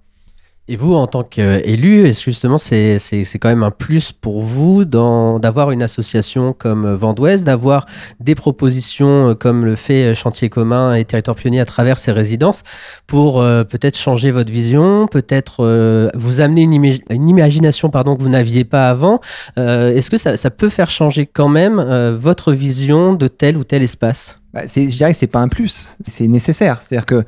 Et 0.67 0.77
vous, 0.77 0.95
en 0.95 1.05
tant 1.05 1.23
qu'élu, 1.23 2.07
est-ce 2.07 2.25
que 2.25 2.31
justement 2.31 2.57
c'est 2.57 2.97
quand 3.39 3.49
même 3.49 3.61
un 3.61 3.69
plus 3.69 4.11
pour 4.11 4.41
vous 4.41 4.83
d'avoir 4.83 5.69
une 5.69 5.83
association 5.83 6.53
comme 6.53 6.91
Vent 6.95 7.13
d'Ouest, 7.13 7.43
d'avoir 7.43 7.85
des 8.19 8.33
propositions 8.33 9.29
euh, 9.29 9.33
comme 9.35 9.63
le 9.63 9.75
fait 9.75 10.05
euh, 10.05 10.13
Chantier 10.15 10.49
commun 10.49 10.95
et 10.95 11.05
Territoire 11.05 11.35
pionnier 11.35 11.59
à 11.59 11.65
travers 11.65 11.99
ces 11.99 12.11
résidences 12.11 12.63
pour 13.05 13.41
euh, 13.41 13.63
peut-être 13.63 13.95
changer 13.95 14.31
votre 14.31 14.51
vision, 14.51 15.05
peut-être 15.05 16.11
vous 16.15 16.41
amener 16.41 16.63
une, 16.63 16.73
une, 17.11 17.29
imagination 17.29 17.91
pardon, 17.91 18.15
que 18.15 18.23
vous 18.23 18.29
n'aviez 18.29 18.63
pas 18.63 18.89
avant 18.89 19.19
Est-ce 19.57 20.09
que 20.09 20.17
ça, 20.17 20.35
ça, 20.35 20.49
peut 20.49 20.69
faire 20.69 20.89
changer 20.89 21.27
quand 21.27 21.49
même 21.49 21.79
votre 22.19 22.53
vision 22.53 23.13
de 23.13 23.27
tel 23.27 23.57
ou 23.57 23.63
tel 23.63 23.83
espace? 23.83 24.37
Bah, 24.53 24.61
Je 24.65 24.87
dirais 24.87 25.11
que 25.11 25.17
c'est 25.17 25.27
pas 25.27 25.41
un 25.41 25.47
plus, 25.47 25.95
c'est 26.07 26.27
nécessaire. 26.27 26.81
C'est-à-dire 26.81 27.05
que 27.05 27.23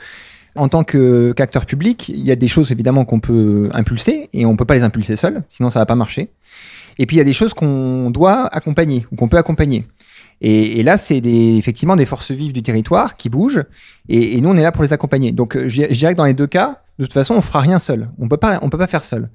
En 0.58 0.68
tant 0.70 0.84
qu'acteur 0.84 1.66
public, 1.66 2.10
il 2.10 2.26
y 2.26 2.32
a 2.32 2.36
des 2.36 2.48
choses 2.48 2.72
évidemment 2.72 3.06
qu'on 3.06 3.20
peut 3.20 3.70
impulser 3.74 4.30
et 4.34 4.46
on 4.46 4.56
peut 4.56 4.66
pas 4.66 4.76
les 4.76 4.84
impulser 4.84 5.16
seul, 5.16 5.44
sinon 5.50 5.70
ça 5.70 5.80
va 5.80 5.86
pas 5.86 5.96
marcher. 5.96 6.30
Et 6.98 7.06
puis 7.06 7.16
il 7.16 7.20
y 7.20 7.22
a 7.22 7.26
des 7.26 7.34
choses 7.34 7.54
qu'on 7.54 8.10
doit 8.10 8.48
accompagner 8.48 9.06
ou 9.12 9.16
qu'on 9.16 9.28
peut 9.28 9.38
accompagner. 9.38 9.86
Et, 10.40 10.84
là, 10.84 10.98
c'est 10.98 11.18
effectivement 11.18 11.96
des 11.96 12.06
forces 12.06 12.30
vives 12.30 12.54
du 12.54 12.62
territoire 12.62 13.16
qui 13.16 13.28
bougent, 13.28 13.64
et, 14.08 14.40
nous, 14.40 14.50
on 14.50 14.58
est 14.58 14.62
là 14.62 14.72
pour 14.72 14.84
les 14.84 14.94
accompagner. 14.94 15.32
Donc, 15.32 15.58
je, 15.58 15.88
dirais 15.88 16.14
que 16.14 16.18
dans 16.18 16.26
les 16.26 16.36
deux 16.36 16.46
cas, 16.46 16.84
de 17.00 17.06
toute 17.06 17.14
façon, 17.14 17.34
on 17.34 17.42
fera 17.42 17.60
rien 17.60 17.80
seul. 17.80 18.10
On 18.20 18.26
on 18.26 18.70
peut 18.70 18.78
pas 18.78 18.88
faire 18.88 19.04
seul. 19.04 19.30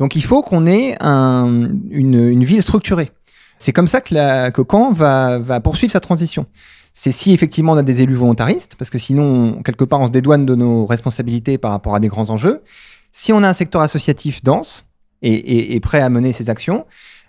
Donc, 0.00 0.16
il 0.16 0.24
faut 0.24 0.42
qu'on 0.42 0.66
ait 0.66 0.96
une, 1.00 2.44
ville 2.44 2.62
structurée. 2.62 3.10
C'est 3.58 3.72
comme 3.72 3.86
ça 3.86 4.00
que, 4.00 4.12
la, 4.12 4.50
Caen 4.50 4.90
va 4.90 5.60
poursuivre 5.60 5.92
sa 5.92 6.00
transition. 6.00 6.46
C'est 7.02 7.12
si 7.12 7.32
effectivement 7.32 7.72
on 7.72 7.78
a 7.78 7.82
des 7.82 8.02
élus 8.02 8.14
volontaristes, 8.14 8.74
parce 8.76 8.90
que 8.90 8.98
sinon, 8.98 9.62
quelque 9.62 9.84
part, 9.84 10.02
on 10.02 10.06
se 10.06 10.12
dédouane 10.12 10.44
de 10.44 10.54
nos 10.54 10.84
responsabilités 10.84 11.56
par 11.56 11.70
rapport 11.70 11.94
à 11.94 11.98
des 11.98 12.08
grands 12.08 12.28
enjeux. 12.28 12.60
Si 13.10 13.32
on 13.32 13.42
a 13.42 13.48
un 13.48 13.54
secteur 13.54 13.80
associatif 13.80 14.44
dense 14.44 14.84
et, 15.22 15.80
prêt 15.80 16.02
à 16.02 16.10
mener 16.10 16.34
ses 16.34 16.50
actions, 16.50 16.84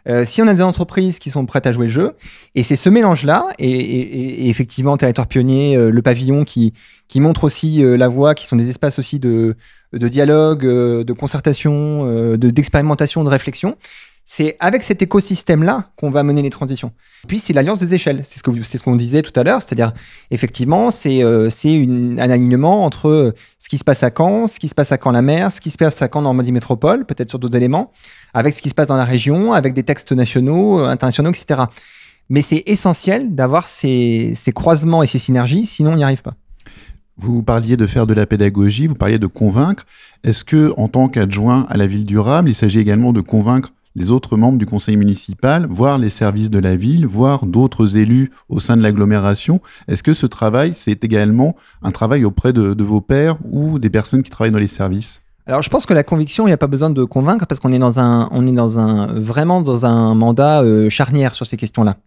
euh, 0.10 0.26
si 0.26 0.42
on 0.42 0.48
a 0.50 0.54
des 0.54 0.62
entreprises 0.62 1.20
qui 1.20 1.30
sont 1.30 1.46
prêtes 1.46 1.68
à 1.68 1.72
jouer 1.72 1.86
le 1.86 1.94
jeu, 1.94 2.16
et 2.54 2.64
c'est 2.64 2.76
ce 2.76 2.90
mélange-là, 2.90 3.48
et, 3.60 4.50
effectivement, 4.50 4.98
Territoire 4.98 5.28
Pionnier, 5.28 5.78
euh, 5.78 5.90
le 5.90 6.02
pavillon 6.02 6.44
qui, 6.44 6.74
montre 7.16 7.46
aussi 7.46 7.82
euh, 7.82 7.96
la 7.96 8.10
voie, 8.10 8.36
qui 8.36 8.48
sont 8.48 8.58
des 8.58 8.70
espaces 8.70 9.00
aussi 9.00 9.20
de 9.20 9.56
dialogue, 9.94 10.66
de 10.66 11.14
concertation, 11.14 12.36
d'expérimentation, 12.36 13.24
de 13.24 13.30
réflexion, 13.30 13.78
c'est 14.26 14.56
avec 14.60 14.84
cet 14.84 15.02
écosystème-là 15.02 15.90
qu'on 15.96 16.10
va 16.10 16.24
mener 16.24 16.42
les 16.42 16.50
transitions. 16.50 16.92
Puis 17.28 17.40
c'est 17.40 17.54
l'alliance 17.54 17.80
des 17.80 17.94
échelles, 17.94 18.22
c'est 18.24 18.40
ce 18.40 18.44
qu'on 18.44 18.54
ce 18.94 18.98
disait 18.98 19.22
tout 19.22 19.38
à 19.38 19.44
l'heure, 19.44 19.62
c'est-à-dire 19.62 19.94
effectivement 20.30 20.92
c'est 20.92 21.24
euh, 21.24 21.50
un 21.66 22.30
alignement 22.30 22.86
entre 22.86 23.10
euh, 23.10 23.30
ce 23.60 23.68
qui 23.68 23.78
se 23.78 23.84
passe 23.84 24.04
à 24.04 24.12
Caen, 24.16 24.48
ce 24.48 24.60
qui 24.60 24.68
se 24.68 24.76
passe 24.76 24.92
à 24.92 24.98
Caen-la-Mer, 25.02 25.52
ce 25.52 25.60
qui 25.60 25.70
se 25.70 25.78
passe 25.78 26.02
à 26.02 26.08
Caen-Normandie 26.12 26.52
Métropole, 26.52 27.06
peut-être 27.06 27.30
sur 27.30 27.40
d'autres 27.40 27.58
éléments, 27.58 27.92
avec 28.34 28.54
ce 28.54 28.62
qui 28.62 28.70
se 28.70 28.76
passe 28.76 28.88
dans 28.88 28.98
la 28.98 29.06
région, 29.06 29.54
avec 29.54 29.74
des 29.74 29.84
textes 29.84 30.12
nationaux, 30.12 30.80
euh, 30.80 30.88
internationaux, 30.88 31.32
etc. 31.32 31.64
Mais 32.30 32.42
c'est 32.42 32.64
essentiel 32.68 33.36
d'avoir 33.36 33.68
ces, 33.68 34.34
ces 34.36 34.52
croisements 34.54 35.04
et 35.04 35.08
ces 35.08 35.20
synergies, 35.20 35.66
sinon 35.66 35.94
on 35.94 35.96
n'y 35.96 36.04
arrive 36.04 36.22
pas. 36.22 36.36
Vous 37.18 37.44
parliez 37.44 37.76
de 37.76 37.86
faire 37.86 38.08
de 38.08 38.14
la 38.14 38.26
pédagogie, 38.26 38.88
vous 38.88 38.96
parliez 38.96 39.20
de 39.20 39.28
convaincre. 39.28 39.86
Est-ce 40.24 40.44
que, 40.44 40.74
en 40.78 40.88
tant 40.88 41.10
qu'adjoint 41.10 41.66
à 41.70 41.78
la 41.78 41.86
ville 41.86 42.06
durable, 42.06 42.50
il 42.50 42.56
s'agit 42.56 42.80
également 42.80 43.14
de 43.14 43.22
convaincre 43.22 43.74
les 43.96 44.12
autres 44.12 44.38
membres 44.38 44.58
du 44.58 44.66
conseil 44.66 44.96
municipal, 44.96 45.68
voire 45.70 45.98
les 45.98 46.10
services 46.10 46.50
de 46.50 46.60
la 46.60 46.76
ville, 46.76 47.06
voire 47.06 47.46
d'autres 47.46 47.98
élus 47.98 48.32
au 48.50 48.60
sein 48.60 48.78
de 48.78 48.82
l'agglomération. 48.82 49.62
Est-ce 49.88 50.04
que 50.04 50.14
ce 50.14 50.26
travail, 50.26 50.74
c'est 50.76 51.04
également 51.04 51.56
un 51.82 51.92
travail 51.92 52.26
auprès 52.26 52.54
de, 52.54 52.84
vos 52.84 53.02
pairs 53.02 53.38
ou 53.50 53.80
des 53.80 53.89
personnes 53.89 54.24
qui 54.24 54.30
travaillent 54.30 54.52
dans 54.52 54.60
les 54.60 54.68
services? 54.68 55.22
Alors, 55.48 55.62
je 55.62 55.70
pense 55.70 55.86
que 55.86 55.94
la 55.94 56.04
conviction, 56.04 56.46
il 56.46 56.52
n'y 56.52 56.54
a 56.54 56.58
pas 56.58 56.68
besoin 56.68 56.89
de 56.89 57.04
convaincre 57.04 57.48
parce 57.48 57.60
qu'on 57.60 57.74
est 57.74 57.80
dans 57.80 58.00
un, 58.00 58.30
on 58.32 58.46
est 58.48 58.52
dans 58.52 58.80
un, 58.80 59.08
vraiment 59.20 59.62
dans 59.62 59.86
un 59.86 60.14
mandat 60.14 60.62
euh, 60.62 60.89
charnière 60.89 61.34
sur 61.34 61.46
ces 61.46 61.58
questions-là. 61.58 61.98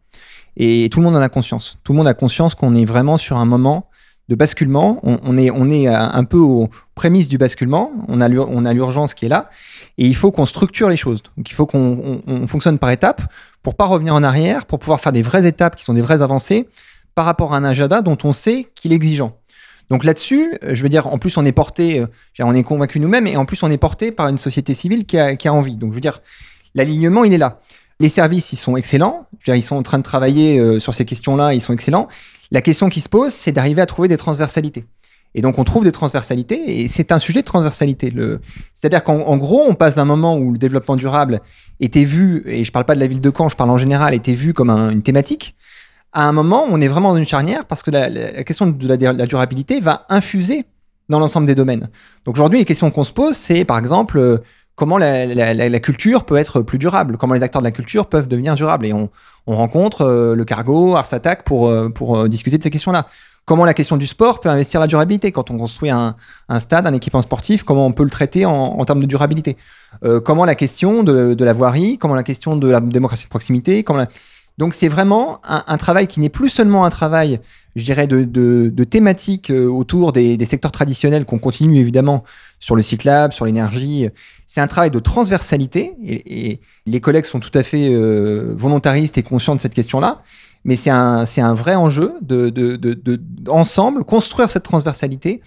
Et 0.57 0.89
tout 0.91 1.01
le 1.01 1.05
monde 1.05 1.17
en 1.17 1.21
a 1.21 1.29
conscience. 1.29 1.79
Tout 1.83 1.93
le 1.93 1.99
monde 1.99 2.09
a 2.09 2.15
conscience 2.15 2.55
qu'on 2.55 2.75
est 2.75 2.85
vraiment 2.85 3.17
sur 3.17 3.37
un 3.37 3.45
moment 3.45 3.89
de 4.29 4.35
basculement. 4.35 5.01
On, 5.03 5.37
est, 5.37 5.51
on 5.51 5.69
est 5.69 5.87
un 5.87 6.25
peu 6.25 6.39
aux 6.39 6.71
prémices 6.95 7.29
du 7.29 7.39
basculement. 7.39 7.93
On 8.09 8.21
a 8.21 8.73
l'urgence 8.73 9.15
qui 9.15 9.27
est 9.27 9.29
là. 9.29 9.51
Et 9.99 10.07
il 10.07 10.17
faut 10.17 10.33
qu'on 10.33 10.47
structure 10.47 10.89
les 10.89 10.97
choses. 10.97 11.23
Donc 11.37 11.51
il 11.51 11.55
faut 11.55 11.67
qu'on 11.67 12.21
fonctionne 12.49 12.79
par 12.79 12.91
étapes 12.91 13.23
pour 13.63 13.77
pas 13.77 13.87
revenir 13.87 14.15
en 14.15 14.23
arrière, 14.23 14.67
pour 14.67 14.79
pouvoir 14.79 15.01
faire 15.01 15.13
des 15.13 15.23
vraies 15.23 15.47
étapes 15.47 15.77
qui 15.77 15.85
sont 15.85 15.95
des 15.95 16.03
vraies 16.03 16.23
avancées 16.23 16.69
par 17.15 17.25
rapport 17.25 17.55
à 17.55 17.57
un 17.57 17.65
agenda 17.65 18.03
dont 18.03 18.19
on 18.25 18.33
sait 18.33 18.67
qu'il 18.75 18.93
est 18.93 18.97
exigeant. 18.97 19.39
Donc 19.91 20.05
là-dessus, 20.05 20.59
je 20.63 20.83
veux 20.83 20.89
dire, 20.89 21.07
en 21.07 21.19
plus 21.19 21.37
on 21.37 21.45
est 21.45 21.53
porté, 21.53 22.01
euh, 22.01 22.07
on 22.41 22.55
est 22.55 22.63
convaincu 22.63 23.01
nous-mêmes, 23.01 23.27
et 23.27 23.37
en 23.37 23.45
plus 23.45 23.63
on 23.63 23.71
est 23.71 23.79
porté 23.79 24.13
par 24.13 24.29
une 24.29 24.39
société 24.39 24.75
civile 24.75 25.05
qui 25.05 25.19
a, 25.19 25.53
envie. 25.53 25.77
Donc 25.77 25.91
je 25.91 25.95
veux 25.95 26.01
dire, 26.01 26.21
l'alignement, 26.75 27.25
il 27.25 27.33
est 27.33 27.39
là. 27.39 27.61
Les 28.01 28.09
services, 28.09 28.53
ils 28.53 28.57
sont 28.57 28.77
excellents. 28.77 29.29
Ils 29.47 29.63
sont 29.63 29.77
en 29.77 29.83
train 29.83 29.99
de 29.99 30.03
travailler 30.03 30.59
euh, 30.59 30.81
sur 30.81 30.95
ces 30.95 31.05
questions-là, 31.05 31.55
ils 31.55 31.61
sont 31.61 31.73
excellents. 31.73 32.09
La 32.51 32.61
question 32.61 32.89
qui 32.89 33.01
se 33.01 33.09
pose, 33.09 33.33
c'est 33.33 33.53
d'arriver 33.53 33.83
à 33.83 33.87
trouver 33.87 34.09
des 34.09 34.17
transversalités. 34.17 34.85
Et 35.35 35.43
donc, 35.43 35.59
on 35.59 35.65
trouve 35.65 35.85
des 35.85 35.93
transversalités, 35.93 36.83
et 36.83 36.89
c'est 36.89 37.11
un 37.11 37.19
sujet 37.19 37.41
de 37.41 37.47
transversalité. 37.47 38.13
C'est-à-dire 38.75 39.03
qu'en 39.03 39.37
gros, 39.37 39.65
on 39.67 39.75
passe 39.75 39.97
d'un 39.97 40.05
moment 40.05 40.37
où 40.37 40.53
le 40.53 40.59
développement 40.59 40.97
durable 40.97 41.41
était 41.81 42.05
vu, 42.05 42.45
et 42.47 42.63
je 42.63 42.71
ne 42.71 42.73
parle 42.73 42.85
pas 42.85 42.95
de 42.95 43.01
la 43.01 43.07
ville 43.07 43.21
de 43.21 43.33
Caen, 43.37 43.49
je 43.49 43.57
parle 43.57 43.71
en 43.71 43.79
général, 43.79 44.15
était 44.15 44.35
vu 44.35 44.53
comme 44.55 44.71
une 44.71 45.03
thématique, 45.03 45.57
à 46.15 46.29
un 46.29 46.33
moment 46.33 46.65
où 46.65 46.69
on 46.71 46.81
est 46.81 46.89
vraiment 46.89 47.11
dans 47.11 47.19
une 47.19 47.27
charnière 47.27 47.67
parce 47.67 47.83
que 47.83 47.91
la, 47.91 48.45
question 48.45 48.67
de 48.67 48.89
la, 48.89 49.27
durabilité 49.27 49.81
va 49.81 50.07
infuser 50.09 50.65
dans 51.09 51.19
l'ensemble 51.19 51.47
des 51.47 51.57
domaines. 51.57 51.91
Donc 52.25 52.37
aujourd'hui, 52.37 52.61
les 52.61 52.65
questions 52.65 52.91
qu'on 52.91 53.05
se 53.05 53.13
pose, 53.13 53.35
c'est 53.35 53.65
par 53.65 53.79
exemple 53.79 54.19
euh, 54.19 54.39
comment 54.77 54.97
la, 54.97 55.81
culture 55.81 56.25
peut 56.25 56.37
être 56.37 56.63
plus 56.63 56.79
durable, 56.79 57.19
comment 57.19 57.35
les 57.35 57.43
acteurs 57.43 57.61
de 57.61 57.67
la 57.67 57.73
culture 57.73 58.07
peuvent 58.07 58.29
devenir 58.29 58.55
durables. 58.55 58.87
Et 58.87 58.93
on, 58.93 59.11
rencontre 59.47 60.03
euh, 60.03 60.35
le 60.35 60.45
cargo, 60.45 60.97
Ars 60.97 61.11
pour, 61.45 61.69
euh, 61.69 62.29
discuter 62.29 62.57
de 62.57 62.63
ces 62.63 62.71
questions-là. 62.71 63.07
Comment 63.47 63.67
la 63.67 63.75
question 63.75 63.99
du 63.99 64.07
sport 64.07 64.41
peut 64.41 64.49
investir 64.49 64.81
la 64.81 64.87
durabilité 64.87 65.31
Quand 65.31 65.51
on 65.51 65.59
construit 65.59 65.91
un, 65.91 66.17
stade, 66.59 66.87
un 66.87 66.95
équipement 66.95 67.21
sportif, 67.21 67.63
comment 67.63 67.87
on 67.87 67.93
peut 67.93 68.05
le 68.05 68.11
traiter 68.11 68.47
en, 68.47 68.83
termes 68.87 69.01
de 69.01 69.07
durabilité? 69.07 69.59
Euh, 70.03 70.19
Comment 70.19 70.47
la 70.47 70.55
question 70.55 71.03
de, 71.03 71.37
la 71.45 71.53
voirie 71.53 71.99
Comment 71.99 72.15
la 72.15 72.23
question 72.23 72.57
de 72.57 72.71
la 72.71 72.81
démocratie 72.81 73.25
de 73.25 73.29
proximité 73.29 73.85
Donc 74.57 74.73
c'est 74.73 74.89
vraiment 74.89 75.41
un, 75.45 75.77
travail 75.77 76.07
qui 76.07 76.21
n'est 76.21 76.31
plus 76.31 76.49
seulement 76.49 76.87
un 76.87 76.91
travail, 76.91 77.39
je 77.77 77.85
dirais, 77.85 78.07
de, 78.07 78.25
de, 78.25 78.85
thématiques 78.85 79.51
euh, 79.51 79.67
autour 79.67 80.13
des, 80.13 80.43
secteurs 80.47 80.73
traditionnels 80.73 81.27
qu'on 81.27 81.39
continue 81.39 81.77
évidemment 81.77 82.25
sur 82.61 82.77
le 82.77 82.81
cyclable, 82.83 83.35
sur 83.35 83.45
l'énergie. 83.45 84.09
C'est 84.47 84.63
un 84.63 84.69
travail 84.69 84.91
de 84.91 85.01
transversalité 85.01 85.93
et, 86.03 86.61
les 86.87 87.01
collègues 87.01 87.27
sont 87.27 87.41
tout 87.41 87.51
à 87.53 87.63
fait 87.63 87.91
euh, 87.91 88.55
volontaristes 88.57 89.19
et 89.19 89.23
conscients 89.23 89.55
de 89.55 89.61
cette 89.61 89.75
question-là 89.75 90.23
mais 90.65 90.77
c'est 90.77 90.91
un, 90.91 91.25
un 91.25 91.55
vrai 91.55 91.75
enjeu 91.75 92.15
de, 92.23 92.49
de, 92.49 92.77
de, 92.77 92.95
de, 92.95 93.21
ensemble, 93.51 94.05
construire 94.05 94.51
cette 94.51 94.63
transversalité 94.63 95.43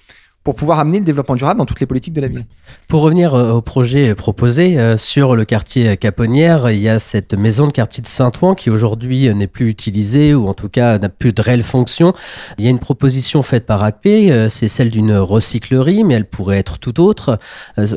pour 0.47 0.55
pouvoir 0.55 0.79
amener 0.79 0.99
le 0.99 1.03
développement 1.03 1.35
durable 1.35 1.57
dans 1.57 1.65
toutes 1.65 1.81
les 1.81 1.85
politiques 1.85 2.13
de 2.13 2.21
la 2.21 2.29
ville. 2.29 2.45
Pour 2.87 3.01
revenir 3.01 3.35
euh, 3.35 3.51
au 3.51 3.61
projet 3.61 4.15
proposé 4.15 4.79
euh, 4.79 4.95
sur 4.95 5.35
le 5.35 5.43
quartier 5.43 5.97
Caponnière, 5.97 6.71
il 6.71 6.79
y 6.79 6.87
a 6.87 6.99
cette 6.99 7.33
maison 7.33 7.67
de 7.67 7.73
quartier 7.73 8.01
de 8.01 8.07
Saint-Ouen 8.07 8.55
qui 8.55 8.69
aujourd'hui 8.69 9.27
euh, 9.27 9.33
n'est 9.33 9.47
plus 9.47 9.67
utilisée 9.67 10.33
ou 10.33 10.47
en 10.47 10.53
tout 10.53 10.69
cas 10.69 10.99
n'a 10.99 11.09
plus 11.09 11.33
de 11.33 11.41
réelle 11.41 11.63
fonction. 11.63 12.13
Il 12.57 12.63
y 12.63 12.67
a 12.67 12.69
une 12.69 12.79
proposition 12.79 13.43
faite 13.43 13.65
par 13.65 13.83
ACP, 13.83 14.47
c'est 14.49 14.69
celle 14.69 14.89
d'une 14.89 15.17
recyclerie, 15.17 16.05
mais 16.05 16.13
elle 16.13 16.29
pourrait 16.29 16.59
être 16.59 16.77
tout 16.77 17.01
autre. 17.01 17.39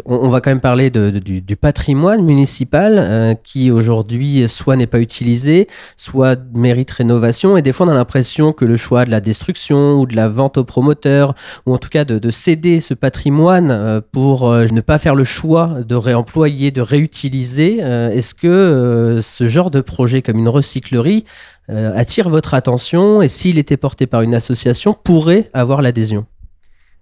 On 0.05 0.29
va 0.29 0.41
quand 0.41 0.51
même 0.51 0.61
parler 0.61 0.91
du, 0.91 1.57
patrimoine 1.57 2.25
municipal 2.25 3.37
qui 3.45 3.71
aujourd'hui 3.71 4.49
soit 4.49 4.75
n'est 4.75 4.89
pas 4.89 4.99
utilisé, 4.99 5.69
soit 5.97 6.41
mérite 6.53 6.91
rénovation 6.91 7.57
et 7.57 7.63
des 7.63 7.73
fois 7.73 7.87
on 7.87 7.91
a 7.91 7.95
l'impression 7.95 8.53
que 8.53 8.65
le 8.65 8.77
choix 8.77 9.05
de 9.05 9.11
la 9.13 9.21
destruction 9.21 10.01
ou 10.01 10.07
de 10.07 10.17
la 10.17 10.29
vente 10.29 10.59
aux 10.59 10.65
promoteurs 10.65 11.35
ou 11.67 11.75
en 11.75 11.79
tout 11.79 11.91
cas 11.91 12.05
de, 12.05 12.19
de 12.19 12.31
céder 12.41 12.81
ce 12.81 12.95
patrimoine 12.95 13.71
euh, 13.71 14.01
pour 14.13 14.49
euh, 14.49 14.67
ne 14.73 14.81
pas 14.81 14.99
faire 14.99 15.15
le 15.15 15.25
choix 15.25 15.83
de 15.87 15.95
réemployer, 15.95 16.71
de 16.71 16.81
réutiliser, 16.81 17.79
euh, 17.83 18.11
est-ce 18.11 18.35
que 18.35 19.21
ce 19.23 19.47
genre 19.47 19.71
de 19.71 19.83
projet 19.83 20.23
comme 20.23 20.39
une 20.39 20.49
recyclerie 20.49 21.25
attire 21.69 22.29
votre 22.29 22.55
attention 22.55 23.23
et 23.23 23.29
s'il 23.29 23.57
était 23.57 23.77
porté 23.77 24.09
par 24.09 24.23
une 24.23 24.35
association 24.35 24.93
pourrait 24.93 25.51
avoir 25.55 25.83
l'adhésion? 25.83 26.27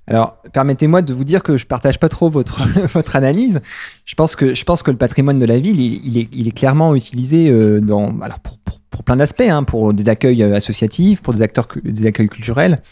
Alors, 0.06 0.36
permettez-moi 0.52 1.00
de 1.00 1.14
vous 1.14 1.24
dire 1.24 1.42
que 1.42 1.56
je 1.56 1.64
partage 1.64 1.98
pas 1.98 2.10
trop 2.10 2.28
votre, 2.28 2.60
votre 2.92 3.16
analyse. 3.16 3.60
Je 4.04 4.14
pense, 4.14 4.36
que, 4.36 4.54
je 4.54 4.64
pense 4.64 4.82
que 4.82 4.90
le 4.90 4.98
patrimoine 4.98 5.38
de 5.38 5.46
la 5.46 5.58
ville, 5.58 5.80
il, 5.80 6.18
est, 6.18 6.28
il 6.32 6.48
est, 6.48 6.52
clairement 6.52 6.94
utilisé 6.94 7.50
dans, 7.80 8.20
alors 8.20 8.40
pour, 8.40 8.58
pour, 8.90 9.04
plein 9.04 9.16
d'aspects, 9.16 9.40
hein, 9.40 9.62
pour 9.62 9.94
des 9.94 10.10
accueils 10.10 10.42
associatifs, 10.42 11.22
pour 11.22 11.32
des, 11.32 11.40
acteurs, 11.40 11.68
des 11.82 12.06
accueils 12.06 12.28
culturels. 12.28 12.82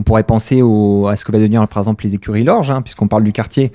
On 0.00 0.02
pourrait 0.02 0.22
penser 0.22 0.62
à 0.62 1.16
ce 1.16 1.26
que 1.26 1.30
va 1.30 1.36
devenir 1.36 1.68
par 1.68 1.82
exemple 1.82 2.06
les 2.06 2.14
écuries 2.14 2.42
Lorges, 2.42 2.70
hein, 2.70 2.80
puisqu'on 2.80 3.06
parle 3.06 3.22
du 3.22 3.32
quartier 3.32 3.70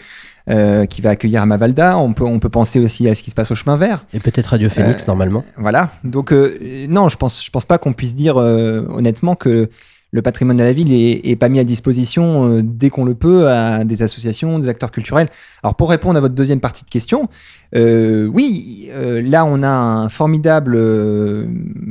euh, 0.49 0.87
qui 0.87 1.01
va 1.03 1.11
accueillir 1.11 1.43
à 1.43 1.45
Mavalda. 1.45 1.99
On 1.99 2.13
peut, 2.13 2.23
on 2.23 2.39
peut 2.39 2.49
penser 2.49 2.79
aussi 2.79 3.07
à 3.07 3.13
ce 3.13 3.21
qui 3.21 3.29
se 3.29 3.35
passe 3.35 3.51
au 3.51 3.55
chemin 3.55 3.77
vert. 3.77 4.07
Et 4.11 4.19
peut-être 4.19 4.47
Radio 4.47 4.69
Phoenix 4.69 5.03
euh, 5.03 5.07
normalement. 5.07 5.45
Voilà. 5.55 5.91
Donc 6.03 6.33
euh, 6.33 6.87
non, 6.89 7.09
je 7.09 7.17
pense, 7.17 7.45
je 7.45 7.51
pense 7.51 7.65
pas 7.65 7.77
qu'on 7.77 7.93
puisse 7.93 8.15
dire 8.15 8.37
honnêtement 8.37 9.35
que 9.35 9.69
le 10.11 10.21
patrimoine 10.23 10.57
de 10.57 10.63
la 10.63 10.73
ville 10.73 10.91
est, 10.91 11.35
pas 11.35 11.49
mis 11.49 11.59
à 11.59 11.63
disposition 11.63 12.59
dès 12.63 12.89
qu'on 12.89 13.05
le 13.05 13.13
peut 13.13 13.49
à 13.49 13.83
des 13.83 14.01
associations, 14.01 14.57
des 14.57 14.67
acteurs 14.67 14.89
culturels. 14.91 15.29
Alors 15.61 15.75
pour 15.75 15.91
répondre 15.91 16.17
à 16.17 16.21
votre 16.21 16.33
deuxième 16.33 16.59
partie 16.59 16.85
de 16.85 16.89
question, 16.89 17.29
oui, 17.75 18.89
là 18.93 19.45
on 19.45 19.61
a 19.61 19.69
un 19.69 20.09
formidable 20.09 20.75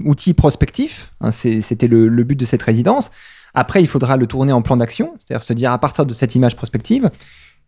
outil 0.05 0.33
prospectif. 0.33 1.13
Hein, 1.21 1.31
c'était 1.33 1.87
le, 1.87 2.09
le, 2.09 2.25
but 2.25 2.39
de 2.39 2.45
cette 2.45 2.63
résidence. 2.63 3.13
Après, 3.55 3.81
il 3.81 3.87
faudra 3.87 4.17
le 4.17 4.27
tourner 4.27 4.53
en 4.53 4.63
plan 4.63 4.77
d'action, 4.77 5.15
c'est-à-dire 5.19 5.43
se 5.43 5.53
dire 5.53 5.73
à 5.73 5.79
partir 5.79 6.05
de 6.07 6.13
cette 6.13 6.35
image 6.35 6.57
prospective, 6.57 7.11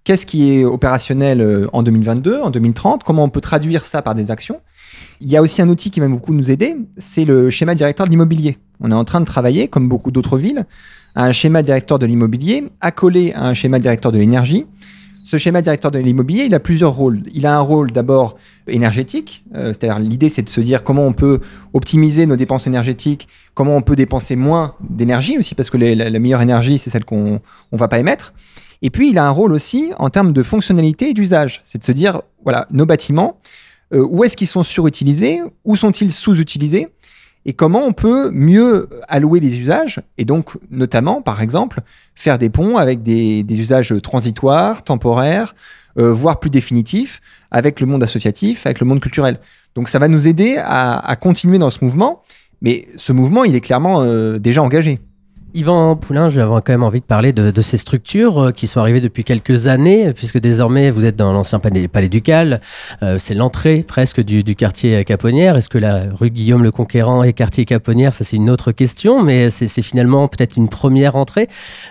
qu'est-ce 0.05 0.27
qui 0.27 0.53
est 0.53 0.65
opérationnel 0.65 1.41
euh, 1.41 1.69
en 1.73 1.83
2022, 1.83 2.41
en 2.41 2.51
2030, 2.51 3.05
comment 3.05 3.25
on 3.25 3.29
peut 3.29 3.41
traduire 3.41 3.85
ça 3.85 4.03
par 4.03 4.15
des 4.15 4.31
actions. 4.31 4.61
Il 5.21 5.29
y 5.29 5.37
a 5.37 5.43
aussi 5.43 5.63
un 5.63 5.69
outil 5.69 5.91
qui 5.91 6.01
va 6.01 6.09
beaucoup 6.09 6.35
nous 6.35 6.51
aider, 6.51 6.77
c'est 6.97 7.25
le 7.25 7.51
schéma 7.51 7.75
directeur 7.75 8.07
de 8.07 8.11
l'immobilier. 8.11 8.59
On 8.81 8.91
est 8.91 8.95
en 8.95 9.05
train 9.05 9.21
de 9.21 9.25
travailler, 9.27 9.69
comme 9.69 9.89
beaucoup 9.89 10.11
d'autres 10.11 10.39
villes, 10.39 10.67
à 11.15 11.25
un 11.25 11.33
schéma 11.33 11.63
directeur 11.63 11.99
de 11.99 12.07
l'immobilier 12.07 12.69
accolé 12.81 13.33
à 13.33 13.47
un 13.47 13.55
schéma 13.55 13.79
directeur 13.79 14.13
de 14.13 14.19
l'énergie. 14.19 14.67
Ce 15.27 15.39
schéma 15.39 15.61
directeur 15.61 15.91
de 15.91 15.99
l'immobilier, 15.99 16.45
il 16.45 16.55
a 16.55 16.61
plusieurs 16.61 16.95
rôles. 16.95 17.23
Il 17.35 17.47
a 17.47 17.57
un 17.57 17.61
rôle 17.61 17.91
d'abord 17.91 18.37
énergétique, 18.69 19.45
euh, 19.57 19.73
c'est-à-dire 19.73 19.99
l'idée 19.99 20.29
c'est 20.29 20.43
de 20.43 20.49
se 20.49 20.61
dire 20.61 20.85
comment 20.85 21.05
on 21.05 21.13
peut 21.13 21.41
optimiser 21.73 22.27
nos 22.27 22.37
dépenses 22.37 22.69
énergétiques, 22.69 23.27
comment 23.53 23.75
on 23.75 23.83
peut 23.83 23.97
dépenser 23.97 24.37
moins 24.37 24.77
d'énergie 24.89 25.37
aussi, 25.37 25.57
parce 25.57 25.69
que 25.69 25.79
la, 25.79 26.19
meilleure 26.21 26.43
énergie 26.43 26.79
c'est 26.79 26.91
celle 26.91 27.05
qu'on 27.05 27.41
ne 27.73 27.77
va 27.77 27.89
pas 27.89 27.99
émettre. 27.99 28.35
Et 28.83 28.91
puis 28.91 29.11
il 29.11 29.19
a 29.19 29.27
un 29.27 29.31
rôle 29.31 29.53
aussi 29.53 29.91
en 29.99 30.11
termes 30.11 30.33
de 30.33 30.45
fonctionnalité 30.45 31.11
et 31.11 31.13
d'usage, 31.13 31.61
c'est 31.65 31.79
de 31.79 31.85
se 31.85 31.91
dire, 31.91 32.23
voilà, 32.45 32.69
nos 32.71 32.87
bâtiments, 32.87 33.41
euh, 33.95 34.07
où 34.09 34.23
est-ce 34.23 34.37
qu'ils 34.37 34.47
sont 34.47 34.63
surutilisés, 34.63 35.41
où 35.65 35.75
sont-ils 35.75 36.13
sous-utilisés, 36.13 36.87
et 37.47 37.53
comment 37.53 37.85
on 37.85 37.93
peut 37.93 38.29
mieux 38.33 38.89
allouer 39.07 39.39
les 39.39 39.61
usages, 39.61 40.03
et 40.19 40.25
donc 40.25 40.51
notamment, 40.71 41.23
par 41.23 41.41
exemple, 41.41 41.81
faire 42.17 42.39
des 42.39 42.51
ponts 42.51 42.77
avec 42.77 43.05
des, 43.05 43.45
usages 43.49 43.95
transitoires, 44.03 44.83
temporaires, 44.83 45.55
euh, 45.97 46.13
voire 46.13 46.41
plus 46.41 46.51
définitifs, 46.51 47.23
avec 47.53 47.79
le 47.79 47.87
monde 47.87 48.03
associatif, 48.03 48.67
avec 48.67 48.81
le 48.81 48.87
monde 48.87 48.99
culturel. 49.01 49.39
Donc 49.77 49.89
ça 49.89 50.01
va 50.01 50.09
nous 50.09 50.27
aider 50.27 50.57
à, 50.59 51.17
continuer 51.21 51.59
dans 51.59 51.71
ce 51.71 51.85
mouvement, 51.85 52.23
mais 52.63 52.89
ce 52.97 53.13
mouvement, 53.13 53.45
il 53.45 53.55
est 53.55 53.61
clairement 53.61 54.01
euh, 54.01 54.39
déjà 54.41 54.61
engagé. 54.61 54.99
Yvan 55.57 55.97
Poulain, 55.97 56.29
j'avais 56.29 56.51
quand 56.51 56.69
même 56.69 56.83
envie 56.83 57.01
de 57.01 57.07
parler 57.07 57.33
de, 57.33 57.63
ces 57.63 57.79
structures 57.79 58.39
euh, 58.39 58.53
qui 58.53 58.67
sont 58.67 58.79
arrivées 58.79 59.01
depuis 59.01 59.25
quelques 59.25 59.67
années, 59.67 60.13
puisque 60.13 60.39
désormais 60.39 60.91
vous 60.91 61.07
êtes 61.07 61.17
dans 61.17 61.33
l'ancien 61.33 61.59
palais, 61.61 61.89
palais 61.89 62.11
ducal. 62.11 62.61
Euh, 63.03 63.17
c'est 63.19 63.33
l'entrée 63.33 63.83
presque 63.83 64.21
du, 64.21 64.45
quartier 64.55 65.03
Caponnière. 65.07 65.57
Est-ce 65.57 65.71
que 65.71 65.79
la 65.79 66.03
rue 66.13 66.29
Guillaume 66.29 66.63
le 66.63 66.71
Conquérant 66.71 67.23
est 67.23 67.33
quartier 67.33 67.65
Caponnière 67.65 68.13
Ça, 68.13 68.23
c'est 68.23 68.37
une 68.37 68.51
autre 68.51 68.71
question, 68.71 69.23
mais 69.23 69.49
c'est 69.49 69.81
finalement 69.81 70.29
peut-être 70.29 70.57
une 70.59 70.69
première 70.69 71.17
entrée. 71.17 71.49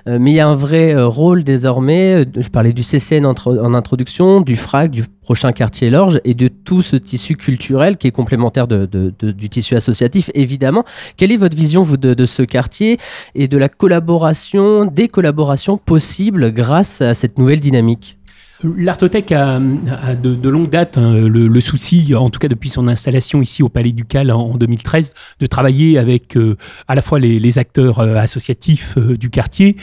Euh, 0.07 0.19
mais 0.21 0.29
il 0.29 0.35
y 0.35 0.39
a 0.39 0.47
un 0.47 0.55
vrai 0.55 0.93
rôle 1.01 1.43
désormais. 1.43 2.23
Je 2.37 2.49
parlais 2.49 2.71
du 2.71 2.83
CCN 2.83 3.25
en 3.25 3.73
introduction, 3.73 4.41
du 4.41 4.57
FRAC, 4.57 4.91
du 4.91 5.05
prochain 5.25 5.51
quartier 5.51 5.89
Lorge 5.89 6.21
et 6.23 6.35
de 6.35 6.47
tout 6.47 6.83
ce 6.83 6.95
tissu 6.95 7.35
culturel 7.35 7.97
qui 7.97 8.05
est 8.05 8.11
complémentaire 8.11 8.67
du 8.67 9.49
tissu 9.49 9.75
associatif, 9.75 10.29
évidemment. 10.35 10.85
Quelle 11.17 11.31
est 11.31 11.37
votre 11.37 11.57
vision, 11.57 11.83
de, 11.83 12.25
ce 12.25 12.43
quartier 12.43 12.99
et 13.33 13.47
de 13.47 13.57
la 13.57 13.67
collaboration, 13.67 14.85
des 14.85 15.07
collaborations 15.07 15.77
possibles 15.77 16.53
grâce 16.53 17.01
à 17.01 17.15
cette 17.15 17.39
nouvelle 17.39 17.59
dynamique? 17.59 18.17
L'Artothèque 18.63 19.31
a, 19.31 19.59
de, 19.59 20.49
longue 20.49 20.69
date 20.69 20.97
hein, 20.97 21.27
le, 21.27 21.59
souci, 21.59 22.13
en 22.15 22.29
tout 22.29 22.39
cas 22.39 22.47
depuis 22.47 22.69
son 22.69 22.87
installation 22.87 23.41
ici 23.41 23.63
au 23.63 23.69
Palais 23.69 23.91
Ducal 23.91 24.31
en, 24.31 24.51
en 24.51 24.57
2013, 24.57 25.13
de 25.39 25.45
travailler 25.47 25.97
avec 25.97 26.37
euh, 26.37 26.55
à 26.87 26.95
la 26.95 27.01
fois 27.01 27.19
les, 27.19 27.57
acteurs 27.57 27.99
euh, 27.99 28.15
associatifs 28.15 28.97
euh, 28.97 29.17
du 29.17 29.29
quartier 29.29 29.75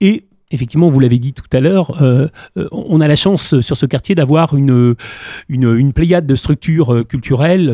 et 0.00 0.24
effectivement, 0.50 0.88
vous 0.88 1.00
l'avez 1.00 1.18
dit 1.18 1.32
tout 1.32 1.44
à 1.52 1.60
l'heure, 1.60 2.02
euh, 2.02 2.28
euh, 2.56 2.68
on 2.72 3.00
a 3.00 3.08
la 3.08 3.16
chance 3.16 3.60
sur 3.60 3.76
ce 3.76 3.86
quartier 3.86 4.14
d'avoir 4.14 4.54
une, 4.54 4.94
une, 5.48 5.92
pléiade 5.92 6.26
de 6.26 6.34
structures 6.34 6.92
euh, 6.94 7.04
culturelles 7.04 7.70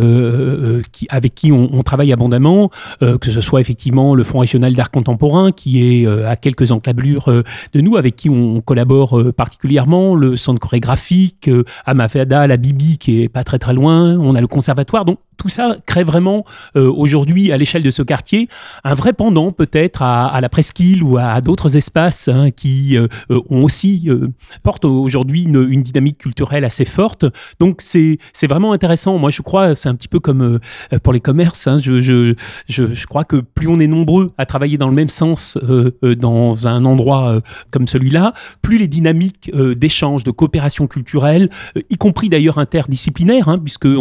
avec 1.08 1.34
qui 1.34 1.52
on, 1.52 1.82
travaille 1.82 2.12
abondamment, 2.12 2.70
que 3.00 3.30
ce 3.30 3.40
soit 3.40 3.60
effectivement 3.60 4.14
le 4.14 4.24
Fonds 4.24 4.40
régional 4.40 4.74
d'art 4.74 4.90
contemporain, 4.90 5.52
qui 5.52 5.82
est 5.82 6.06
à 6.06 6.36
quelques 6.36 6.72
enclablures 6.72 7.28
de 7.72 7.80
nous, 7.80 7.96
avec 7.96 8.16
qui 8.16 8.28
on, 8.28 8.60
collabore 8.60 9.22
particulièrement, 9.34 10.14
le 10.14 10.36
centre 10.36 10.60
chorégraphique, 10.60 11.48
Amafada, 11.84 12.46
la 12.46 12.56
Bibi, 12.56 12.98
qui 12.98 13.22
est 13.22 13.28
pas 13.28 13.44
très 13.44 13.58
très 13.58 13.74
loin, 13.74 14.16
on 14.18 14.34
a 14.34 14.40
le 14.40 14.48
conservatoire. 14.48 15.04
Donc 15.04 15.18
tout 15.36 15.48
ça 15.48 15.76
crée 15.86 16.04
vraiment 16.04 16.44
aujourd'hui 16.74 17.52
à 17.52 17.56
l'échelle 17.56 17.82
de 17.82 17.90
ce 17.90 18.02
quartier 18.02 18.48
un 18.84 18.94
vrai 18.94 19.12
pendant 19.12 19.52
peut-être 19.52 20.02
à, 20.02 20.38
la 20.40 20.48
presqu'île 20.48 21.02
ou 21.02 21.18
à, 21.18 21.40
d'autres 21.40 21.76
espaces 21.76 22.28
hein, 22.28 22.50
qui 22.50 22.96
euh, 22.96 23.08
euh, 23.30 23.40
ont 23.50 23.64
aussi 23.64 24.06
euh, 24.08 24.28
portent 24.62 24.84
aujourd'hui 24.84 25.44
une, 25.44 25.82
dynamique 25.82 26.18
culturelle 26.18 26.64
assez 26.64 26.84
forte. 26.84 27.26
Donc 27.60 27.80
c'est 27.80 28.18
vraiment 28.48 28.72
intéressant. 28.72 29.18
Moi 29.18 29.30
je 29.30 29.42
crois 29.42 29.74
c'est 29.74 29.88
un 29.88 29.94
petit 29.94 30.08
peu 30.08 30.20
comme 30.20 30.58
pour 31.02 31.12
les 31.12 31.20
commerces. 31.20 31.66
Hein. 31.66 31.76
je, 31.78 32.00
je, 32.00 32.34
je, 32.68 33.06
crois 33.06 33.24
que 33.24 33.36
plus 33.36 33.68
on 33.68 33.78
est 33.78 33.86
nombreux 33.86 34.32
à 34.38 34.46
travailler 34.46 34.78
dans 34.78 34.88
le 34.88 34.94
même 34.94 35.08
sens 35.08 35.58
dans 36.02 36.66
un 36.66 36.84
endroit 36.84 37.40
comme 37.70 37.86
celui-là, 37.86 38.34
plus 38.62 38.78
les 38.78 38.88
dynamiques 38.88 39.50
d'échange, 39.54 40.24
de 40.24 40.30
coopération 40.30 40.86
culturelle, 40.86 41.50
y 41.90 41.96
compris 41.96 42.28
d'ailleurs 42.28 42.58
interdisciplinaire, 42.58 43.48
hein, 43.48 43.58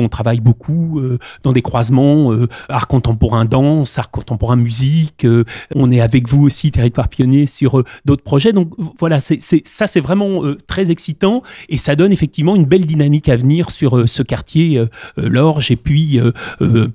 travaille 0.09 0.39
beaucoup 0.39 1.01
dans 1.43 1.53
des 1.53 1.61
croisements 1.61 2.31
art 2.69 2.87
contemporain 2.87 3.45
danse, 3.45 3.97
art 3.97 4.11
contemporain 4.11 4.55
musique. 4.55 5.25
on 5.73 5.91
est 5.91 6.01
avec 6.01 6.27
vous 6.27 6.43
aussi 6.43 6.71
territoire 6.71 7.09
pionnier 7.09 7.45
sur 7.45 7.83
d'autres 8.05 8.23
projets 8.23 8.53
donc 8.53 8.73
voilà, 8.99 9.19
ça 9.19 9.87
c'est 9.87 9.99
vraiment 9.99 10.43
euh, 10.43 10.57
très 10.67 10.91
excitant 10.91 11.43
et 11.69 11.77
ça 11.77 11.95
donne 11.95 12.11
effectivement 12.11 12.55
une 12.55 12.65
belle 12.65 12.85
dynamique 12.85 13.29
à 13.29 13.35
venir 13.35 13.69
sur 13.69 13.97
euh, 13.97 14.07
ce 14.07 14.23
quartier 14.23 14.77
euh, 14.79 14.87
Lorge 15.17 15.71
et 15.71 15.75
puis 15.75 16.19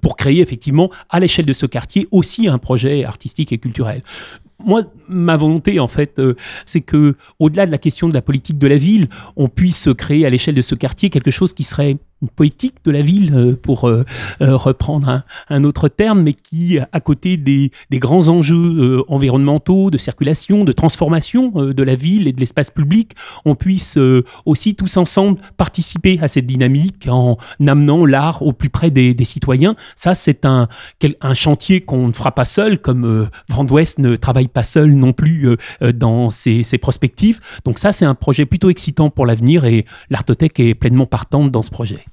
pour 0.01 0.16
créer 0.16 0.41
effectivement 0.41 0.91
à 1.09 1.20
l'échelle 1.20 1.47
de 1.47 1.53
ce 1.53 1.66
quartier 1.66 2.09
aussi 2.11 2.49
un 2.49 2.59
projet 2.59 3.05
artistique 3.05 3.53
et 3.53 3.59
culturel 3.59 4.03
moi, 4.62 4.83
ma 5.09 5.39
volonté, 5.39 5.81
en 5.81 5.89
fait, 5.89 6.20
c'est 6.66 6.83
que, 6.83 7.16
au-delà 7.39 7.64
de 7.64 7.70
la 7.70 7.78
question 7.78 8.11
de 8.11 8.12
la 8.12 8.20
politique 8.20 8.59
de 8.59 8.66
la 8.66 8.76
ville, 8.76 9.09
on 9.37 9.49
puisse 9.49 9.89
créer 9.97 10.26
à 10.26 10.31
l'échelle 10.31 10.55
de 10.55 10.61
ce 10.61 10.74
quartier 10.74 11.09
quelque 11.09 11.31
chose 11.31 11.55
qui 11.55 11.64
serait 11.64 11.97
poétique 12.29 12.77
de 12.85 12.91
la 12.91 13.01
ville, 13.01 13.35
euh, 13.35 13.57
pour 13.61 13.89
euh, 13.89 14.05
euh, 14.41 14.57
reprendre 14.57 15.23
un, 15.49 15.64
autre 15.64 15.89
terme, 15.89 16.23
mais 16.23 16.33
qui, 16.33 16.79
à 16.79 17.01
côté 17.01 17.37
des, 17.37 17.71
grands 17.93 18.29
enjeux 18.29 19.03
environnementaux, 19.09 19.91
de 19.91 19.99
circulation, 19.99 20.64
de 20.64 20.73
transformation 20.73 21.51
de 21.51 21.83
la 21.83 21.95
ville 21.95 22.29
et 22.29 22.33
de 22.33 22.41
l'espace 22.41 22.71
public, 22.71 23.12
on 23.45 23.55
puisse 23.55 23.99
aussi 24.47 24.75
tous 24.75 24.97
ensemble 24.97 25.39
participer 25.59 26.18
à 26.23 26.29
cette 26.29 26.47
dynamique 26.47 27.07
en 27.11 27.37
amenant 27.66 28.07
l'art 28.07 28.43
au 28.43 28.53
plus 28.53 28.71
près 28.71 28.91
des, 28.91 29.14
citoyens. 29.25 29.77
Ça, 29.97 30.14
c'est 30.14 30.47
un, 30.47 30.68
un 31.21 31.35
chantier 31.35 31.83
qu'on 31.83 32.09
ne 32.09 32.12
fera 32.12 32.33
pas 32.33 32.47
seul, 32.47 32.79
comme 32.79 33.29
d'Ouest 33.49 33.99
ne 33.99 34.16
travaille 34.16 34.49
pas 34.49 34.62
seul 34.62 34.93
non 34.93 35.12
plus 35.12 35.57
dans 35.95 36.31
ses, 36.31 36.62
ses 36.62 36.79
prospectives. 36.79 37.41
Donc 37.64 37.79
ça, 37.79 37.93
c'est 37.93 38.07
un 38.07 38.14
projet 38.14 38.47
plutôt 38.47 38.71
excitant 38.71 39.11
pour 39.11 39.27
l'avenir 39.27 39.66
et 39.66 39.85
l'Artothèque 40.09 40.59
est 40.61 40.75
pleinement 40.75 41.07
partante 41.07 41.51
dans 41.51 41.62
ce 41.62 41.71
projet. 41.71 42.05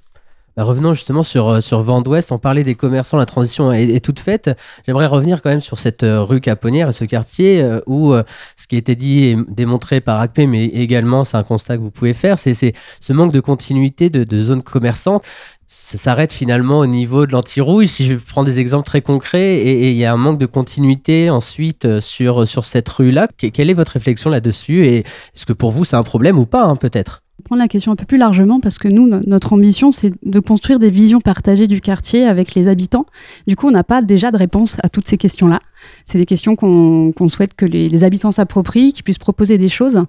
Bah, 0.58 0.64
revenons 0.64 0.96
justement 0.96 1.22
sur, 1.22 1.50
euh, 1.50 1.62
sur 1.62 1.82
Vent 1.84 2.02
d'Ouest, 2.02 2.32
on 2.32 2.40
parlait 2.40 2.64
des 2.64 2.74
commerçants, 2.74 3.18
la 3.18 3.28
transition 3.28 3.72
est, 3.72 4.04
toute 4.04 4.20
faite. 4.20 4.50
J'aimerais 4.88 5.06
revenir 5.06 5.44
quand 5.44 5.52
même 5.52 5.62
sur 5.62 5.78
cette 5.78 6.02
euh, 6.02 6.24
rue 6.24 6.42
Caponnière 6.42 6.90
et 6.90 6.94
ce 6.94 7.06
quartier 7.06 7.62
euh, 7.62 7.80
où 7.86 8.16
ce 8.56 8.66
qui 8.66 8.74
a 8.74 8.80
été 8.80 8.96
dit 8.96 9.26
et 9.26 9.38
démontré 9.50 10.02
par 10.02 10.20
ACP, 10.20 10.48
mais 10.48 10.66
également 10.66 11.24
c'est 11.26 11.38
un 11.38 11.44
constat 11.44 11.78
que 11.78 11.84
vous 11.84 11.92
pouvez 11.92 12.16
faire, 12.16 12.40
c'est 12.40 12.56
ce 12.56 13.14
manque 13.14 13.32
de 13.32 13.40
continuité 13.40 14.10
de, 14.10 14.24
de 14.24 14.42
zones 14.42 14.64
commerçantes 14.64 15.24
ça 15.70 15.98
s'arrête 15.98 16.34
finalement 16.34 16.80
au 16.80 16.86
niveau 16.86 17.26
de 17.26 17.32
l'anti-rouille. 17.34 17.88
Si 17.88 18.06
je 18.06 18.16
prends 18.16 18.44
des 18.44 18.60
exemples 18.60 18.86
très 18.86 19.02
concrets, 19.02 19.56
et 19.56 19.92
il 19.92 19.98
y 19.98 20.06
a 20.06 20.14
un 20.14 20.18
manque 20.18 20.38
de 20.38 20.46
continuité 20.46 21.30
ensuite 21.30 22.00
sur, 22.00 22.48
sur 22.48 22.66
cette 22.66 22.90
rue-là, 22.90 23.28
quelle 23.38 23.70
est 23.70 23.74
votre 23.74 23.94
réflexion 23.94 24.30
là-dessus 24.30 24.86
Et 24.86 24.98
est-ce 24.98 25.46
que 25.46 25.54
pour 25.54 25.72
vous 25.72 25.86
c'est 25.86 25.96
un 25.96 26.04
problème 26.04 26.40
ou 26.40 26.46
pas, 26.46 26.64
hein, 26.64 26.76
peut-être? 26.78 27.22
Prendre 27.44 27.62
la 27.62 27.68
question 27.68 27.92
un 27.92 27.96
peu 27.96 28.06
plus 28.06 28.18
largement 28.18 28.60
parce 28.60 28.78
que 28.78 28.88
nous, 28.88 29.08
notre 29.08 29.54
ambition, 29.54 29.92
c'est 29.92 30.12
de 30.24 30.40
construire 30.40 30.80
des 30.80 30.90
visions 30.90 31.22
partagées 31.22 31.68
du 31.68 31.82
quartier 31.82 32.26
avec 32.26 32.56
les 32.56 32.68
habitants. 32.68 33.06
Du 33.48 33.56
coup, 33.56 33.68
on 33.68 33.72
n'a 33.72 33.84
pas 33.84 34.02
déjà 34.02 34.32
de 34.32 34.38
réponse 34.38 34.78
à 34.84 34.90
toutes 34.90 35.08
ces 35.08 35.18
questions-là. 35.18 35.60
C'est 36.06 36.18
des 36.18 36.26
questions 36.26 36.56
qu'on 36.56 37.28
souhaite 37.28 37.54
que 37.54 37.66
les, 37.66 38.04
habitants 38.04 38.32
s'approprient, 38.32 38.92
qu'ils 38.94 39.04
puissent 39.04 39.18
proposer 39.18 39.58
des 39.58 39.70
choses. 39.70 40.04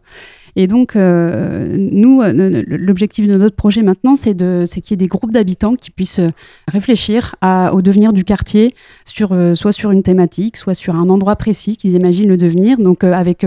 Et 0.56 0.66
donc, 0.66 0.96
euh, 0.96 1.76
nous, 1.78 2.20
euh, 2.20 2.64
l'objectif 2.66 3.28
de 3.28 3.36
notre 3.36 3.54
projet 3.54 3.82
maintenant, 3.82 4.16
c'est 4.16 4.34
qu'il 4.34 4.90
y 4.90 4.94
ait 4.94 4.96
des 4.96 5.06
groupes 5.06 5.30
d'habitants 5.30 5.76
qui 5.76 5.90
puissent 5.90 6.18
euh, 6.18 6.30
réfléchir 6.66 7.36
au 7.72 7.82
devenir 7.82 8.12
du 8.12 8.24
quartier, 8.24 8.74
sur, 9.09 9.36
soit 9.54 9.72
sur 9.72 9.90
une 9.90 10.02
thématique, 10.02 10.56
soit 10.56 10.74
sur 10.74 10.94
un 10.94 11.09
endroit 11.09 11.36
précis 11.36 11.76
qu'ils 11.76 11.94
imaginent 11.94 12.28
le 12.28 12.36
devenir. 12.36 12.78
Donc, 12.78 13.04
avec 13.04 13.44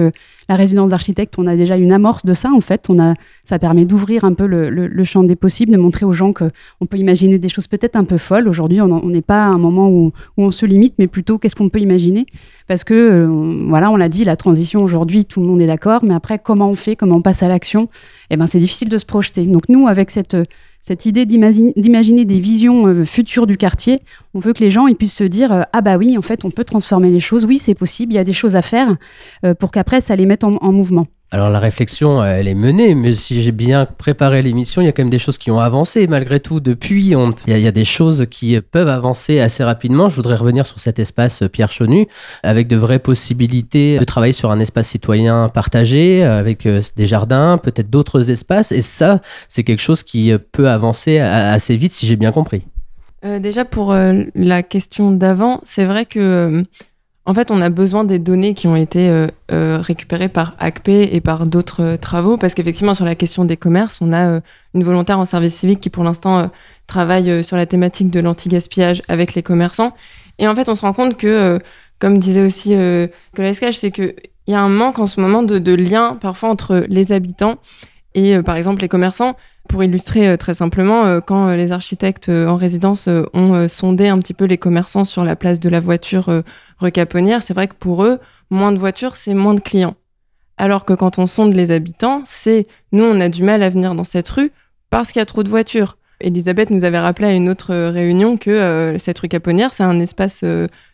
la 0.49 0.55
résidence 0.55 0.91
d'architecte, 0.91 1.35
on 1.37 1.47
a 1.47 1.55
déjà 1.55 1.77
une 1.77 1.91
amorce 1.91 2.25
de 2.25 2.33
ça, 2.33 2.51
en 2.51 2.61
fait. 2.61 2.85
On 2.89 2.99
a, 2.99 3.13
ça 3.43 3.59
permet 3.59 3.85
d'ouvrir 3.85 4.25
un 4.25 4.33
peu 4.33 4.45
le, 4.45 5.03
champ 5.03 5.23
des 5.23 5.35
possibles, 5.35 5.71
de 5.71 5.77
montrer 5.77 6.05
aux 6.05 6.13
gens 6.13 6.33
qu'on 6.33 6.85
peut 6.89 6.97
imaginer 6.97 7.37
des 7.37 7.49
choses 7.49 7.67
peut-être 7.67 7.95
un 7.95 8.03
peu 8.03 8.17
folles. 8.17 8.47
Aujourd'hui, 8.47 8.81
on 8.81 9.09
n'est 9.09 9.21
pas 9.21 9.45
à 9.45 9.47
un 9.47 9.57
moment 9.57 9.89
où, 9.89 10.11
où, 10.37 10.43
on 10.43 10.51
se 10.51 10.65
limite, 10.65 10.95
mais 10.99 11.07
plutôt 11.07 11.37
qu'est-ce 11.37 11.55
qu'on 11.55 11.69
peut 11.69 11.79
imaginer? 11.79 12.25
Parce 12.67 12.83
que, 12.83 13.27
voilà, 13.67 13.91
on 13.91 13.95
l'a 13.95 14.09
dit, 14.09 14.23
la 14.23 14.35
transition 14.35 14.83
aujourd'hui, 14.83 15.25
tout 15.25 15.39
le 15.39 15.47
monde 15.47 15.61
est 15.61 15.67
d'accord, 15.67 16.03
mais 16.03 16.13
après, 16.13 16.39
comment 16.39 16.69
on 16.69 16.75
fait 16.75 16.95
comment 16.95 17.17
on 17.17 17.21
passe 17.21 17.43
à 17.43 17.47
l'action, 17.47 17.89
eh 18.29 18.37
ben, 18.37 18.47
c'est 18.47 18.59
difficile 18.59 18.89
de 18.89 18.97
se 18.97 19.05
projeter. 19.05 19.45
Donc 19.45 19.69
nous, 19.69 19.87
avec 19.87 20.11
cette, 20.11 20.35
cette 20.81 21.05
idée 21.05 21.27
d'imaginer 21.27 22.25
des 22.25 22.39
visions 22.39 22.87
euh, 22.87 23.05
futures 23.05 23.45
du 23.45 23.55
quartier, 23.55 23.99
on 24.33 24.39
veut 24.39 24.51
que 24.51 24.63
les 24.63 24.71
gens 24.71 24.91
puissent 24.95 25.15
se 25.15 25.23
dire 25.23 25.51
euh, 25.51 25.61
ah 25.73 25.81
bah 25.81 25.97
oui, 25.97 26.17
en 26.17 26.23
fait, 26.23 26.43
on 26.43 26.49
peut 26.49 26.63
transformer 26.63 27.11
les 27.11 27.19
choses. 27.19 27.45
Oui, 27.45 27.59
c'est 27.59 27.75
possible. 27.75 28.13
Il 28.13 28.15
y 28.15 28.19
a 28.19 28.23
des 28.23 28.33
choses 28.33 28.55
à 28.55 28.63
faire 28.63 28.97
euh, 29.45 29.53
pour 29.53 29.71
qu'après 29.71 30.01
ça 30.01 30.15
les 30.15 30.25
mette 30.25 30.43
en, 30.43 30.71
mouvement. 30.71 31.05
Alors 31.33 31.49
la 31.49 31.59
réflexion, 31.59 32.21
elle 32.25 32.49
est 32.49 32.53
menée, 32.53 32.93
mais 32.93 33.15
si 33.15 33.41
j'ai 33.41 33.53
bien 33.53 33.85
préparé 33.85 34.41
l'émission, 34.41 34.81
il 34.81 34.85
y 34.85 34.87
a 34.89 34.91
quand 34.91 35.03
même 35.03 35.09
des 35.09 35.17
choses 35.17 35.37
qui 35.37 35.49
ont 35.49 35.61
avancé 35.61 36.05
malgré 36.07 36.41
tout. 36.41 36.59
Depuis, 36.59 37.05
il, 37.47 37.57
y 37.57 37.67
a, 37.67 37.71
des 37.71 37.85
choses 37.85 38.27
qui 38.29 38.59
peuvent 38.59 38.89
avancer 38.89 39.39
assez 39.39 39.63
rapidement. 39.63 40.09
Je 40.09 40.17
voudrais 40.17 40.35
revenir 40.35 40.65
sur 40.65 40.81
cet 40.81 40.99
espace 40.99 41.43
Pierre 41.49 41.71
Chonu, 41.71 42.07
avec 42.43 42.67
de 42.67 42.75
vraies 42.75 42.99
possibilités 42.99 43.97
de 43.97 44.03
travailler 44.03 44.33
sur 44.33 44.51
un 44.51 44.59
espace 44.59 44.89
citoyen 44.89 45.47
partagé, 45.47 46.21
avec 46.21 46.65
euh, 46.65 46.81
des 46.97 47.05
jardins, 47.05 47.57
peut-être 47.57 47.89
d'autres 47.89 48.29
espaces. 48.29 48.73
Et 48.73 48.81
ça, 48.81 49.21
c'est 49.47 49.63
quelque 49.63 49.81
chose 49.81 50.03
qui 50.03 50.33
peut 50.51 50.67
avancer 50.67 51.19
assez 51.19 51.77
vite, 51.77 51.93
si 51.93 52.07
j'ai 52.07 52.17
bien 52.17 52.33
compris. 52.33 52.63
Euh, 53.23 53.39
déjà 53.39 53.65
pour 53.65 53.91
euh, 53.91 54.23
la 54.33 54.63
question 54.63 55.11
d'avant, 55.11 55.61
c'est 55.63 55.85
vrai 55.85 56.05
que 56.05 56.63
en 57.25 57.35
fait, 57.35 57.51
on 57.51 57.61
a 57.61 57.69
besoin 57.69 58.03
des 58.03 58.17
données 58.17 58.55
qui 58.55 58.67
ont 58.67 58.75
été 58.75 59.07
euh, 59.09 59.27
euh, 59.51 59.77
récupérées 59.79 60.27
par 60.27 60.55
ACP 60.57 60.89
et 60.89 61.21
par 61.21 61.45
d'autres 61.45 61.83
euh, 61.83 61.97
travaux, 61.97 62.35
parce 62.35 62.55
qu'effectivement, 62.55 62.95
sur 62.95 63.05
la 63.05 63.13
question 63.13 63.45
des 63.45 63.57
commerces, 63.57 63.99
on 64.01 64.11
a 64.11 64.41
une 64.73 64.83
volontaire 64.83 65.19
en 65.19 65.25
service 65.25 65.55
civique 65.55 65.79
qui, 65.81 65.91
pour 65.91 66.03
l'instant, 66.03 66.49
travaille 66.87 67.43
sur 67.43 67.57
la 67.57 67.65
thématique 67.67 68.09
de 68.09 68.19
l'anti-gaspillage 68.19 69.03
avec 69.07 69.35
les 69.35 69.43
commerçants. 69.43 69.93
Et 70.39 70.47
en 70.47 70.55
fait, 70.55 70.67
on 70.67 70.75
se 70.75 70.81
rend 70.81 70.93
compte 70.93 71.15
que, 71.17 71.59
comme 71.99 72.17
disait 72.17 72.41
aussi 72.41 72.75
l'escage, 73.37 73.77
c'est 73.77 73.91
qu'il 73.91 74.15
y 74.47 74.53
a 74.53 74.61
un 74.61 74.69
manque 74.69 74.97
en 74.97 75.07
ce 75.07 75.21
moment 75.21 75.43
de, 75.43 75.59
de 75.59 75.73
lien 75.73 76.17
parfois 76.19 76.49
entre 76.49 76.85
les 76.87 77.11
habitants 77.11 77.57
et, 78.13 78.41
par 78.41 78.55
exemple, 78.55 78.81
les 78.81 78.87
commerçants. 78.87 79.35
Pour 79.69 79.83
illustrer 79.83 80.27
euh, 80.27 80.37
très 80.37 80.53
simplement, 80.53 81.05
euh, 81.05 81.19
quand 81.21 81.47
euh, 81.47 81.55
les 81.55 81.71
architectes 81.71 82.29
en 82.29 82.55
résidence 82.55 83.07
ont 83.33 83.67
sondé 83.67 84.07
un 84.09 84.19
petit 84.19 84.33
peu 84.33 84.45
les 84.45 84.57
commerçants 84.57 85.03
sur 85.03 85.23
la 85.23 85.35
place 85.35 85.59
de 85.59 85.69
la 85.69 85.79
voiture 85.79 86.43
rue 86.79 86.91
Caponnière, 86.91 87.41
c'est 87.41 87.53
vrai 87.53 87.67
que 87.67 87.75
pour 87.75 88.03
eux, 88.03 88.19
moins 88.49 88.71
de 88.71 88.77
voitures, 88.77 89.15
c'est 89.15 89.33
moins 89.33 89.53
de 89.53 89.59
clients. 89.59 89.95
Alors 90.57 90.85
que 90.85 90.93
quand 90.93 91.19
on 91.19 91.27
sonde 91.27 91.53
les 91.53 91.71
habitants, 91.71 92.21
c'est 92.25 92.67
nous, 92.91 93.03
on 93.03 93.19
a 93.21 93.29
du 93.29 93.43
mal 93.43 93.63
à 93.63 93.69
venir 93.69 93.95
dans 93.95 94.03
cette 94.03 94.29
rue 94.29 94.51
parce 94.89 95.11
qu'il 95.11 95.19
y 95.19 95.23
a 95.23 95.25
trop 95.25 95.43
de 95.43 95.49
voitures. 95.49 95.97
Elisabeth 96.19 96.69
nous 96.69 96.83
avait 96.83 96.99
rappelé 96.99 97.27
à 97.29 97.33
une 97.33 97.49
autre 97.49 97.73
réunion 97.73 98.37
que 98.37 98.95
cette 98.99 99.19
rue 99.19 99.27
Caponnière, 99.27 99.73
c'est 99.73 99.83
un 99.83 99.99
espace 99.99 100.43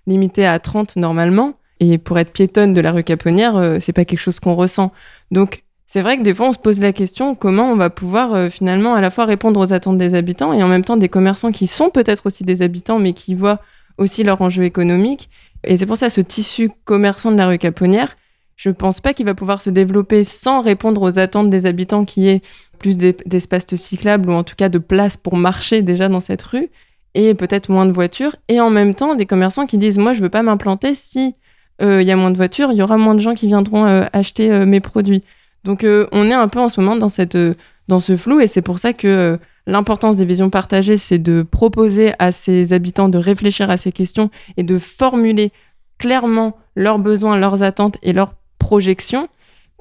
limité 0.06 0.46
à 0.46 0.60
30 0.60 0.96
normalement. 0.96 1.56
Et 1.80 1.98
pour 1.98 2.18
être 2.18 2.32
piétonne 2.32 2.74
de 2.74 2.82
la 2.82 2.92
rue 2.92 3.04
Caponnière, 3.04 3.78
c'est 3.80 3.94
pas 3.94 4.06
quelque 4.06 4.20
chose 4.20 4.40
qu'on 4.40 4.56
ressent. 4.56 4.94
Donc, 5.32 5.64
c'est 5.88 6.02
vrai 6.02 6.18
que 6.18 6.22
des 6.22 6.34
fois, 6.34 6.50
on 6.50 6.54
se 6.54 6.60
pose 6.60 6.82
la 6.82 6.92
question 6.92 7.34
comment 7.34 7.72
on 7.72 7.78
va 7.78 7.90
pouvoir 7.90 8.34
euh, 8.36 8.50
finalement 8.50 8.94
à 8.94 9.00
la 9.00 9.10
fois 9.10 9.24
répondre 9.24 9.60
aux 9.60 9.72
attentes 9.72 9.98
des 9.98 10.16
habitants 10.16 10.52
et 10.52 10.62
en 10.62 10.68
même 10.68 10.84
temps 10.84 10.98
des 10.98 11.08
commerçants 11.08 11.54
qui 11.54 11.66
sont 11.66 11.90
peut-être 11.90 12.26
aussi 12.26 12.44
des 12.44 12.62
habitants, 12.62 13.00
mais 13.00 13.14
qui 13.14 13.36
voient 13.36 13.62
aussi 13.98 14.24
leur 14.24 14.42
enjeu 14.42 14.64
économique. 14.64 15.30
Et 15.64 15.78
c'est 15.78 15.86
pour 15.86 15.98
ça 15.98 16.10
ce 16.10 16.20
tissu 16.20 16.70
commerçant 16.84 17.32
de 17.32 17.38
la 17.38 17.48
rue 17.48 17.58
Caponnière, 17.58 18.18
je 18.58 18.70
ne 18.70 18.74
pense 18.74 19.00
pas 19.00 19.14
qu'il 19.14 19.26
va 19.26 19.34
pouvoir 19.34 19.62
se 19.62 19.70
développer 19.70 20.24
sans 20.24 20.62
répondre 20.62 21.02
aux 21.02 21.20
attentes 21.20 21.50
des 21.50 21.66
habitants 21.66 22.06
qui 22.06 22.28
est 22.28 22.44
plus 22.80 22.98
d'espaces 22.98 23.74
cyclables 23.76 24.30
ou 24.30 24.34
en 24.34 24.44
tout 24.44 24.56
cas 24.56 24.68
de 24.68 24.80
place 24.80 25.16
pour 25.16 25.38
marcher 25.38 25.84
déjà 25.84 26.10
dans 26.10 26.20
cette 26.20 26.42
rue 26.42 26.70
et 27.14 27.34
peut-être 27.34 27.72
moins 27.72 27.86
de 27.86 27.92
voitures 27.92 28.36
et 28.50 28.60
en 28.60 28.70
même 28.70 28.94
temps 28.94 29.16
des 29.16 29.26
commerçants 29.26 29.68
qui 29.68 29.78
disent 29.78 29.98
moi 29.98 30.14
je 30.14 30.22
veux 30.22 30.30
pas 30.30 30.42
m'implanter 30.42 30.96
si 30.96 31.36
euh, 31.82 32.02
il 32.02 32.08
y 32.08 32.12
a 32.12 32.16
moins 32.16 32.32
de 32.32 32.38
voitures, 32.38 32.72
il 32.72 32.78
y 32.78 32.82
aura 32.82 32.98
moins 32.98 33.14
de 33.14 33.20
gens 33.20 33.36
qui 33.36 33.46
viendront 33.46 33.86
euh, 33.86 34.04
acheter 34.12 34.50
mes 34.66 34.80
produits. 34.80 35.24
Donc 35.64 35.84
euh, 35.84 36.08
on 36.12 36.30
est 36.30 36.34
un 36.34 36.48
peu 36.48 36.60
en 36.60 36.70
ce 36.70 36.80
moment 36.80 36.96
dans, 36.96 37.08
euh, 37.36 38.00
ce 38.00 38.18
flou 38.18 38.40
et 38.40 38.48
c'est 38.48 38.62
pour 38.62 38.80
ça 38.80 38.94
que 38.94 39.08
euh, 39.08 39.38
l'importance 39.66 40.18
des 40.18 40.26
visions 40.26 40.50
partagées, 40.50 40.98
c'est 40.98 41.20
de 41.20 41.42
proposer 41.42 42.14
à 42.20 42.32
ses 42.32 42.74
habitants 42.74 43.10
de 43.10 43.18
réfléchir 43.18 43.70
à 43.70 43.78
ces 43.78 43.92
questions 43.92 44.30
et 44.56 44.64
de 44.64 44.80
formuler 44.80 45.52
clairement 45.98 46.58
leurs 46.76 47.00
besoins, 47.00 47.38
leurs 47.38 47.64
attentes 47.64 47.98
et 48.04 48.14
leurs 48.14 48.36
projections 48.60 49.28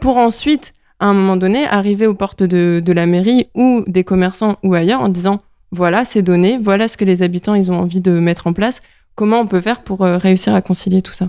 pour 0.00 0.16
ensuite, 0.16 0.74
à 0.98 1.06
un 1.06 1.14
moment 1.14 1.36
donné, 1.36 1.66
arriver 1.66 2.06
aux 2.06 2.14
portes 2.14 2.42
de, 2.42 2.82
de 2.84 2.92
la 2.92 3.06
mairie 3.06 3.46
ou 3.54 3.84
des 3.86 4.04
commerçants 4.04 4.56
ou 4.62 4.74
ailleurs 4.74 5.02
en 5.02 5.08
disant 5.08 5.40
voilà 5.70 6.04
ces 6.04 6.22
données, 6.22 6.58
voilà 6.58 6.88
ce 6.88 6.96
que 6.96 7.04
les 7.04 7.22
habitants 7.22 7.54
ils 7.54 7.70
ont 7.70 7.78
envie 7.78 8.00
de 8.00 8.12
mettre 8.12 8.46
en 8.46 8.52
place, 8.52 8.82
comment 9.14 9.40
on 9.40 9.46
peut 9.46 9.60
faire 9.60 9.82
pour 9.82 10.00
réussir 10.00 10.54
à 10.54 10.62
concilier 10.62 11.02
tout 11.02 11.12
ça? 11.12 11.28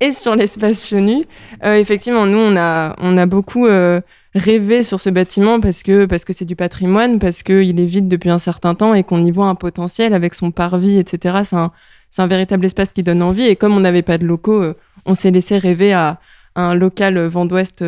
Et 0.00 0.12
sur 0.12 0.36
l'espace 0.36 0.86
chenu. 0.86 1.24
Euh, 1.64 1.74
effectivement, 1.76 2.26
nous, 2.26 2.38
on 2.38 2.56
a, 2.56 2.94
on 3.00 3.16
a 3.16 3.26
beaucoup 3.26 3.66
euh, 3.66 4.00
rêvé 4.34 4.82
sur 4.82 5.00
ce 5.00 5.10
bâtiment 5.10 5.60
parce 5.60 5.82
que 5.82 6.04
parce 6.06 6.24
que 6.24 6.32
c'est 6.32 6.44
du 6.44 6.56
patrimoine, 6.56 7.18
parce 7.18 7.42
qu'il 7.42 7.80
est 7.80 7.84
vide 7.86 8.08
depuis 8.08 8.30
un 8.30 8.38
certain 8.38 8.74
temps 8.74 8.94
et 8.94 9.02
qu'on 9.02 9.24
y 9.24 9.30
voit 9.30 9.46
un 9.46 9.54
potentiel 9.54 10.14
avec 10.14 10.34
son 10.34 10.50
parvis, 10.50 10.98
etc. 10.98 11.38
C'est 11.44 11.56
un, 11.56 11.72
un 12.18 12.26
véritable 12.26 12.64
espace 12.64 12.92
qui 12.92 13.02
donne 13.02 13.22
envie. 13.22 13.46
Et 13.46 13.56
comme 13.56 13.76
on 13.76 13.80
n'avait 13.80 14.02
pas 14.02 14.18
de 14.18 14.26
locaux, 14.26 14.62
euh, 14.62 14.76
on 15.04 15.14
s'est 15.14 15.30
laissé 15.30 15.58
rêver 15.58 15.92
à, 15.92 16.20
un 16.54 16.74
local 16.74 17.18
vent 17.26 17.46
d'Ouest 17.46 17.84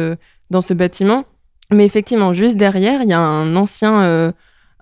dans 0.50 0.60
ce 0.60 0.74
bâtiment. 0.74 1.24
Mais 1.72 1.84
effectivement, 1.84 2.32
juste 2.32 2.56
derrière, 2.56 3.02
il 3.02 3.08
y 3.08 3.12
a 3.12 3.20
un 3.20 3.56
ancien... 3.56 4.32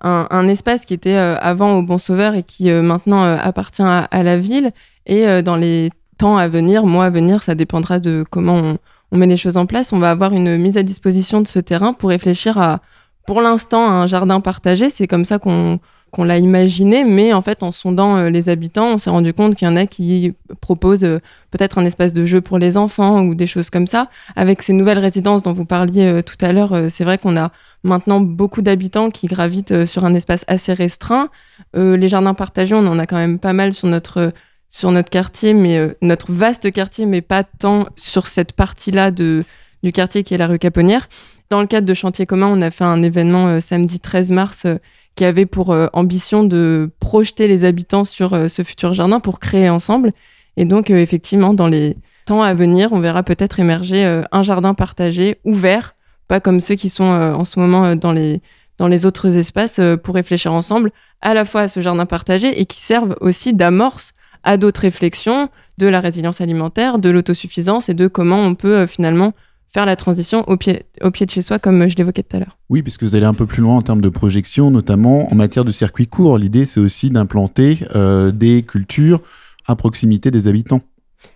Un, 0.01 0.47
espace 0.47 0.85
qui 0.85 0.93
était 0.93 1.15
avant 1.15 1.73
au 1.73 1.81
Bon 1.81 1.97
Sauveur 1.97 2.35
et 2.35 2.43
qui 2.43 2.71
maintenant 2.71 3.23
appartient 3.23 3.81
à, 3.81 4.03
à, 4.03 4.21
la 4.21 4.37
ville. 4.37 4.69
Et 5.07 5.41
dans 5.41 5.55
les 5.55 5.89
temps 6.19 6.37
à 6.37 6.47
venir, 6.47 6.85
mois 6.85 7.05
à 7.05 7.09
venir, 7.09 7.41
ça 7.41 7.55
dépendra 7.55 7.99
de 7.99 8.23
comment 8.29 8.77
on, 9.11 9.17
met 9.17 9.25
les 9.25 9.37
choses 9.37 9.57
en 9.57 9.65
place. 9.65 9.91
On 9.91 9.99
va 9.99 10.11
avoir 10.11 10.33
une 10.33 10.57
mise 10.57 10.77
à 10.77 10.83
disposition 10.83 11.41
de 11.41 11.47
ce 11.47 11.57
terrain 11.59 11.93
pour 11.93 12.09
réfléchir 12.09 12.59
à, 12.59 12.79
pour 13.25 13.41
l'instant, 13.41 13.89
un 13.89 14.05
jardin 14.05 14.39
partagé. 14.39 14.91
C'est 14.91 15.07
comme 15.07 15.25
ça 15.25 15.39
qu'on 15.39 15.79
qu'on 16.11 16.23
l'a 16.23 16.37
imaginé, 16.37 17.03
mais 17.03 17.33
en 17.33 17.41
fait, 17.41 17.63
en 17.63 17.71
sondant 17.71 18.17
euh, 18.17 18.29
les 18.29 18.49
habitants, 18.49 18.93
on 18.93 18.97
s'est 18.97 19.09
rendu 19.09 19.33
compte 19.33 19.55
qu'il 19.55 19.67
y 19.67 19.71
en 19.71 19.75
a 19.75 19.85
qui 19.85 20.33
proposent 20.61 21.03
euh, 21.03 21.19
peut-être 21.51 21.77
un 21.77 21.85
espace 21.85 22.13
de 22.13 22.25
jeu 22.25 22.41
pour 22.41 22.57
les 22.57 22.77
enfants 22.77 23.21
ou 23.21 23.35
des 23.35 23.47
choses 23.47 23.69
comme 23.69 23.87
ça. 23.87 24.09
Avec 24.35 24.61
ces 24.61 24.73
nouvelles 24.73 24.99
résidences 24.99 25.43
dont 25.43 25.53
vous 25.53 25.65
parliez 25.65 26.05
euh, 26.05 26.21
tout 26.21 26.37
à 26.41 26.51
l'heure, 26.51 26.75
c'est 26.89 27.03
vrai 27.03 27.17
qu'on 27.17 27.37
a 27.37 27.51
maintenant 27.83 28.19
beaucoup 28.19 28.61
d'habitants 28.61 29.09
qui 29.09 29.27
gravitent 29.27 29.85
sur 29.85 30.05
un 30.05 30.13
espace 30.13 30.43
assez 30.47 30.73
restreint. 30.73 31.29
les 31.75 32.09
jardins 32.09 32.33
partagés, 32.33 32.75
on 32.75 32.87
en 32.87 32.99
a 32.99 33.05
quand 33.05 33.17
même 33.17 33.39
pas 33.39 33.53
mal 33.53 33.73
sur 33.73 33.87
notre 33.87 34.33
sur 34.69 34.91
notre 34.91 35.09
quartier, 35.09 35.53
mais 35.53 35.77
euh, 35.77 35.97
notre 36.01 36.31
vaste 36.31 36.71
quartier, 36.71 37.05
mais 37.05 37.21
pas 37.21 37.43
tant 37.43 37.87
sur 37.95 38.27
cette 38.27 38.53
partie-là 38.53 39.11
du 39.11 39.45
quartier 39.93 40.23
qui 40.23 40.35
est 40.35 40.37
la 40.37 40.47
rue 40.47 40.59
Caponnière. 40.59 41.09
Dans 41.49 41.61
le 41.61 41.67
cadre 41.67 41.87
de 41.87 41.93
Chantier 41.95 42.27
commun, 42.27 42.47
on 42.47 42.61
a 42.61 42.69
fait 42.69 42.83
un 42.83 43.01
événement 43.01 43.47
euh, 43.47 43.59
samedi 43.59 43.99
13 43.99 44.31
mars 44.31 44.65
euh, 44.65 44.75
qui 45.15 45.25
avait 45.25 45.47
pour 45.47 45.75
ambition 45.91 46.45
de 46.45 46.91
projeter 47.01 47.49
les 47.49 47.65
habitants 47.65 48.05
sur 48.05 48.49
ce 48.49 48.63
futur 48.63 48.93
jardin 48.93 49.19
pour 49.19 49.41
créer 49.41 49.69
ensemble. 49.69 50.13
Et 50.55 50.63
donc, 50.63 50.91
effectivement, 50.91 51.53
dans 51.53 51.67
les 51.67 51.97
temps 52.25 52.41
à 52.41 52.53
venir, 52.53 52.93
on 52.93 53.01
verra 53.01 53.21
peut-être 53.23 53.59
émerger 53.59 54.21
un 54.31 54.43
jardin 54.43 54.73
partagé, 54.73 55.35
ouvert, 55.43 55.95
pas 56.29 56.39
comme 56.39 56.61
ceux 56.61 56.75
qui 56.75 56.89
sont 56.89 57.03
en 57.03 57.43
ce 57.43 57.59
moment 57.59 57.97
dans 57.97 58.13
les, 58.13 58.41
dans 58.77 58.87
les 58.87 59.05
autres 59.05 59.35
espaces, 59.35 59.81
pour 60.03 60.15
réfléchir 60.15 60.53
ensemble 60.53 60.89
à 61.19 61.33
la 61.33 61.43
fois 61.43 61.61
à 61.61 61.67
ce 61.67 61.81
jardin 61.81 62.05
partagé 62.05 62.57
et 62.61 62.65
qui 62.65 62.79
servent 62.79 63.17
aussi 63.19 63.53
d'amorce 63.53 64.13
à 64.43 64.57
d'autres 64.57 64.81
réflexions 64.81 65.49
de 65.77 65.87
la 65.87 65.99
résilience 65.99 66.41
alimentaire, 66.41 66.99
de 66.99 67.09
l'autosuffisance 67.09 67.89
et 67.89 67.93
de 67.93 68.07
comment 68.07 68.37
on 68.37 68.55
peut 68.55 68.75
euh, 68.75 68.87
finalement 68.87 69.33
faire 69.67 69.85
la 69.85 69.95
transition 69.95 70.43
au 70.47 70.57
pied, 70.57 70.83
au 71.01 71.11
pied 71.11 71.25
de 71.25 71.31
chez 71.31 71.41
soi, 71.41 71.59
comme 71.59 71.87
je 71.87 71.95
l'évoquais 71.95 72.23
tout 72.23 72.35
à 72.35 72.39
l'heure. 72.39 72.57
Oui, 72.69 72.81
puisque 72.81 73.03
vous 73.03 73.15
allez 73.15 73.25
un 73.25 73.35
peu 73.35 73.45
plus 73.45 73.61
loin 73.61 73.77
en 73.77 73.81
termes 73.81 74.01
de 74.01 74.09
projection, 74.09 74.71
notamment 74.71 75.31
en 75.31 75.35
matière 75.35 75.63
de 75.63 75.71
circuits 75.71 76.07
courts. 76.07 76.39
L'idée, 76.39 76.65
c'est 76.65 76.79
aussi 76.79 77.11
d'implanter 77.11 77.79
euh, 77.95 78.31
des 78.31 78.63
cultures 78.63 79.21
à 79.67 79.75
proximité 79.75 80.31
des 80.31 80.47
habitants. 80.47 80.81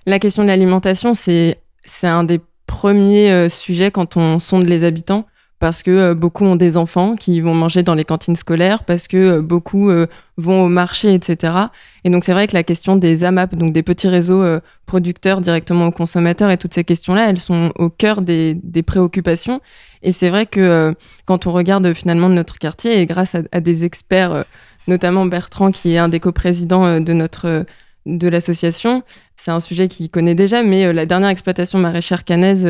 La 0.07 0.17
question 0.17 0.41
de 0.43 0.47
l'alimentation, 0.47 1.13
c'est 1.13 1.57
un 2.01 2.23
des 2.23 2.39
premiers 2.65 3.31
euh, 3.31 3.49
sujets 3.49 3.91
quand 3.91 4.17
on 4.17 4.39
sonde 4.39 4.65
les 4.65 4.83
habitants 4.83 5.27
parce 5.63 5.81
que 5.81 5.91
euh, 5.91 6.13
beaucoup 6.13 6.43
ont 6.43 6.57
des 6.57 6.75
enfants 6.75 7.15
qui 7.15 7.39
vont 7.39 7.53
manger 7.53 7.83
dans 7.83 7.93
les 7.93 8.03
cantines 8.03 8.35
scolaires, 8.35 8.83
parce 8.83 9.07
que 9.07 9.15
euh, 9.15 9.41
beaucoup 9.41 9.89
euh, 9.89 10.07
vont 10.35 10.65
au 10.65 10.67
marché, 10.67 11.13
etc. 11.13 11.53
Et 12.03 12.09
donc 12.09 12.25
c'est 12.25 12.33
vrai 12.33 12.47
que 12.47 12.53
la 12.53 12.63
question 12.63 12.97
des 12.97 13.23
AMAP, 13.23 13.55
donc 13.55 13.71
des 13.71 13.81
petits 13.81 14.09
réseaux 14.09 14.43
producteurs 14.85 15.39
directement 15.39 15.87
aux 15.87 15.91
consommateurs, 15.91 16.51
et 16.51 16.57
toutes 16.57 16.73
ces 16.73 16.83
questions-là, 16.83 17.29
elles 17.29 17.39
sont 17.39 17.71
au 17.75 17.89
cœur 17.89 18.21
des, 18.21 18.59
préoccupations. 18.85 19.61
Et 20.01 20.11
c'est 20.11 20.29
vrai 20.29 20.47
que 20.47 20.93
quand 21.23 21.47
on 21.47 21.53
regarde 21.53 21.93
finalement 21.93 22.27
notre 22.27 22.59
quartier, 22.59 22.99
et 22.99 23.05
grâce 23.05 23.33
à, 23.33 23.61
des 23.61 23.85
experts, 23.85 24.43
notamment 24.89 25.25
Bertrand, 25.27 25.71
qui 25.71 25.93
est 25.93 25.97
un 25.97 26.09
des 26.09 26.19
coprésidents 26.19 26.99
de 26.99 27.13
notre 27.13 27.65
de 28.05 28.27
l'association, 28.27 29.01
c'est 29.37 29.51
un 29.51 29.61
sujet 29.61 29.87
qu'il 29.87 30.09
connaît 30.09 30.35
déjà, 30.35 30.61
mais 30.61 30.91
la 30.91 31.05
dernière 31.05 31.29
exploitation 31.29 31.79
maraîchère 31.79 32.25
canaise, 32.25 32.67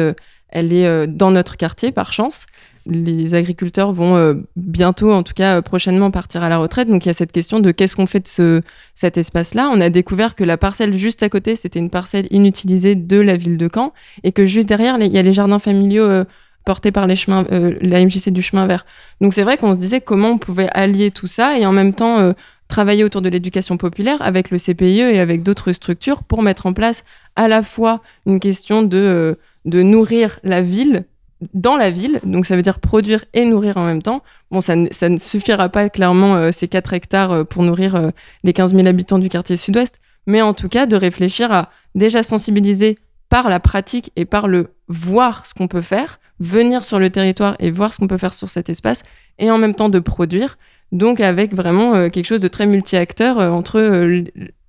elle 0.50 0.74
est 0.74 1.08
dans 1.08 1.32
notre 1.32 1.58
quartier 1.58 1.91
par 1.91 2.14
chance 2.14 2.46
les 2.86 3.34
agriculteurs 3.34 3.94
vont 3.94 4.16
euh, 4.16 4.34
bientôt, 4.56 5.14
en 5.14 5.24
tout 5.24 5.34
cas 5.34 5.62
prochainement, 5.62 6.12
partir 6.12 6.44
à 6.44 6.50
la 6.50 6.58
retraite. 6.58 6.88
Donc 6.88 7.06
il 7.06 7.10
y 7.10 7.12
a 7.12 7.14
cette 7.14 7.32
question 7.32 7.60
de 7.60 7.72
qu'est-ce 7.72 7.96
qu'on 7.96 8.06
fait 8.06 8.20
de 8.20 8.28
ce, 8.28 8.62
cet 8.94 9.18
espace-là. 9.18 9.70
On 9.72 9.80
a 9.80 9.90
découvert 9.90 10.36
que 10.36 10.44
la 10.44 10.58
parcelle 10.58 10.94
juste 10.94 11.24
à 11.24 11.30
côté, 11.30 11.56
c'était 11.56 11.80
une 11.80 11.90
parcelle 11.90 12.28
inutilisée 12.32 12.96
de 12.96 13.20
la 13.20 13.38
ville 13.38 13.58
de 13.58 13.70
Caen 13.74 13.94
et 14.24 14.32
que 14.32 14.46
juste 14.46 14.68
derrière, 14.68 14.98
il 15.00 15.12
y 15.12 15.18
a 15.18 15.22
les 15.22 15.34
jardins 15.34 15.60
familiaux 15.60 16.04
euh, 16.04 16.26
portés 16.66 16.92
par 16.92 17.08
les 17.08 17.16
chemins, 17.16 17.46
euh, 17.52 17.76
la 17.82 18.04
MJC 18.04 18.30
du 18.30 18.42
chemin 18.42 18.68
vert. 18.68 18.86
Donc 19.22 19.34
c'est 19.34 19.44
vrai 19.44 19.58
qu'on 19.58 19.74
se 19.76 19.80
disait 19.80 20.02
comment 20.02 20.30
on 20.30 20.38
pouvait 20.38 20.70
allier 20.74 21.12
tout 21.12 21.28
ça 21.28 21.58
et 21.58 21.66
en 21.66 21.72
même 21.72 21.94
temps 21.94 22.34
travailler 22.68 23.04
autour 23.04 23.22
de 23.22 23.30
l'éducation 23.30 23.78
populaire 23.78 24.22
avec 24.22 24.50
le 24.50 24.58
CPIE 24.58 25.02
et 25.02 25.20
avec 25.20 25.44
d'autres 25.44 25.74
structures 25.74 26.24
pour 26.24 26.42
mettre 26.42 26.66
en 26.66 26.74
place 26.74 27.04
à 27.36 27.48
la 27.48 27.64
fois 27.64 28.02
une 28.26 28.40
question 28.40 28.82
de, 28.82 29.38
de 29.66 29.82
nourrir 29.82 30.40
la 30.44 30.62
ville 30.62 31.06
dans 31.54 31.78
la 31.78 31.89
ville, 31.89 32.20
donc 32.24 32.46
ça 32.46 32.56
veut 32.56 32.62
dire 32.62 32.80
produire 32.80 33.26
et 33.34 33.46
nourrir 33.46 33.78
en 33.78 33.86
même 33.86 34.02
temps. 34.02 34.22
Bon, 34.52 34.62
ça, 34.62 34.76
ne- 34.76 35.18
suffira 35.18 35.70
pas 35.70 35.89
clairement 35.89 36.36
euh, 36.36 36.52
ces 36.52 36.68
4 36.68 36.94
hectares 36.94 37.32
euh, 37.32 37.44
pour 37.44 37.64
nourrir 37.64 37.96
euh, 37.96 38.10
les 38.44 38.54
15 38.54 38.74
000 38.74 38.88
habitants 38.88 39.20
du 39.20 39.30
quartier 39.30 39.58
sud-ouest, 39.58 40.00
mais 40.28 40.41
en 40.41 40.54
tout 40.54 40.70
cas 40.70 40.86
de 40.86 40.96
réfléchir 40.96 41.52
à 41.52 41.70
déjà 41.96 42.24
sensibiliser 42.24 42.98
par 43.30 43.50
la 43.50 43.60
pratique 43.60 44.12
et 44.16 44.26
par 44.26 44.48
le 44.48 44.70
voir 44.88 45.46
ce 45.46 45.54
qu'on 45.54 45.68
peut 45.68 45.82
faire, 45.82 46.20
venir 46.39 46.86
sur 46.86 47.00
le 47.00 47.10
territoire 47.10 47.56
et 47.60 47.72
voir 47.72 47.94
ce 47.94 48.00
qu'on 48.00 48.08
peut 48.08 48.18
faire 48.18 48.36
sur 48.36 48.50
cet 48.50 48.70
espace, 48.70 49.04
et 49.39 49.50
en 49.50 49.58
même 49.58 49.74
temps 49.74 49.89
de 49.89 50.00
produire, 50.00 50.58
donc 50.91 51.20
avec 51.20 51.56
vraiment 51.56 52.10
quelque 52.12 52.26
chose 52.28 52.41
de 52.41 52.48
très 52.48 52.68
multi-acteur 52.68 53.38
entre 53.39 53.80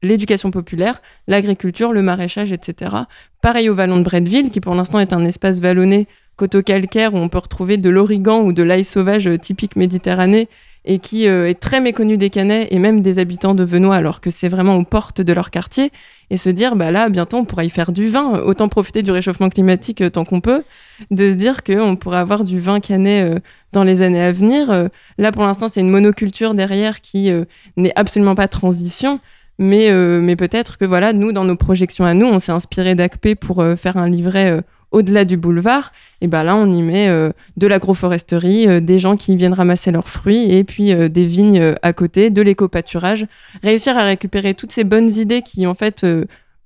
l'éducation 0.04 0.50
populaire, 0.50 1.00
l'agriculture, 1.26 1.92
le 1.92 2.02
maraîchage, 2.02 2.52
etc. 2.52 2.94
Pareil 3.40 3.68
au 3.68 3.74
vallon 3.74 3.98
de 3.98 4.02
Bretteville, 4.02 4.50
qui 4.50 4.60
pour 4.60 4.74
l'instant 4.74 5.00
est 5.00 5.12
un 5.12 5.24
espace 5.24 5.60
vallonné 5.60 6.06
coteau-calcaire 6.36 7.14
où 7.14 7.18
on 7.18 7.28
peut 7.28 7.38
retrouver 7.38 7.76
de 7.76 7.90
l'origan 7.90 8.40
ou 8.40 8.52
de 8.52 8.62
l'ail 8.62 8.84
sauvage 8.84 9.26
euh, 9.28 9.38
typique 9.38 9.76
méditerranée 9.76 10.48
et 10.84 10.98
qui 10.98 11.28
euh, 11.28 11.48
est 11.48 11.58
très 11.58 11.80
méconnu 11.80 12.18
des 12.18 12.28
Canets 12.28 12.68
et 12.70 12.78
même 12.78 13.02
des 13.02 13.18
habitants 13.18 13.54
de 13.54 13.64
Venois 13.64 13.96
alors 13.96 14.20
que 14.20 14.30
c'est 14.30 14.48
vraiment 14.48 14.76
aux 14.76 14.84
portes 14.84 15.20
de 15.20 15.32
leur 15.32 15.50
quartier. 15.50 15.90
Et 16.30 16.36
se 16.36 16.48
dire 16.48 16.76
bah 16.76 16.90
là 16.90 17.08
bientôt 17.08 17.36
on 17.36 17.44
pourra 17.44 17.64
y 17.64 17.70
faire 17.70 17.92
du 17.92 18.08
vin. 18.08 18.40
Autant 18.40 18.68
profiter 18.68 19.02
du 19.02 19.10
réchauffement 19.10 19.48
climatique 19.48 20.00
euh, 20.00 20.10
tant 20.10 20.24
qu'on 20.24 20.40
peut 20.40 20.62
de 21.10 21.32
se 21.32 21.36
dire 21.36 21.62
qu'on 21.62 21.96
pourrait 21.96 22.18
avoir 22.18 22.44
du 22.44 22.60
vin 22.60 22.80
canet 22.80 23.24
euh, 23.24 23.38
dans 23.72 23.84
les 23.84 24.02
années 24.02 24.22
à 24.22 24.32
venir. 24.32 24.70
Euh, 24.70 24.88
là 25.18 25.32
pour 25.32 25.44
l'instant 25.44 25.68
c'est 25.68 25.80
une 25.80 25.90
monoculture 25.90 26.54
derrière 26.54 27.00
qui 27.00 27.30
euh, 27.30 27.44
n'est 27.76 27.92
absolument 27.96 28.34
pas 28.34 28.48
transition 28.48 29.20
mais, 29.58 29.90
euh, 29.90 30.20
mais 30.20 30.36
peut-être 30.36 30.78
que 30.78 30.84
voilà 30.84 31.12
nous 31.12 31.32
dans 31.32 31.44
nos 31.44 31.56
projections 31.56 32.04
à 32.04 32.14
nous 32.14 32.26
on 32.26 32.38
s'est 32.38 32.52
inspiré 32.52 32.94
d'ACP 32.94 33.34
pour 33.34 33.60
euh, 33.60 33.76
faire 33.76 33.96
un 33.96 34.08
livret 34.08 34.50
euh, 34.50 34.60
au-delà 34.90 35.24
du 35.24 35.36
boulevard 35.36 35.92
et 36.20 36.26
ben 36.26 36.42
là 36.42 36.56
on 36.56 36.70
y 36.70 36.82
met 36.82 37.08
de 37.08 37.66
l'agroforesterie, 37.66 38.80
des 38.80 39.00
gens 39.00 39.16
qui 39.16 39.34
viennent 39.34 39.52
ramasser 39.52 39.90
leurs 39.90 40.08
fruits 40.08 40.52
et 40.52 40.62
puis 40.62 40.94
des 41.10 41.24
vignes 41.24 41.74
à 41.82 41.92
côté, 41.92 42.30
de 42.30 42.40
l'éco-pâturage. 42.40 43.26
Réussir 43.64 43.98
à 43.98 44.04
récupérer 44.04 44.54
toutes 44.54 44.70
ces 44.70 44.84
bonnes 44.84 45.10
idées 45.10 45.42
qui, 45.42 45.66
en 45.66 45.74
fait, 45.74 46.06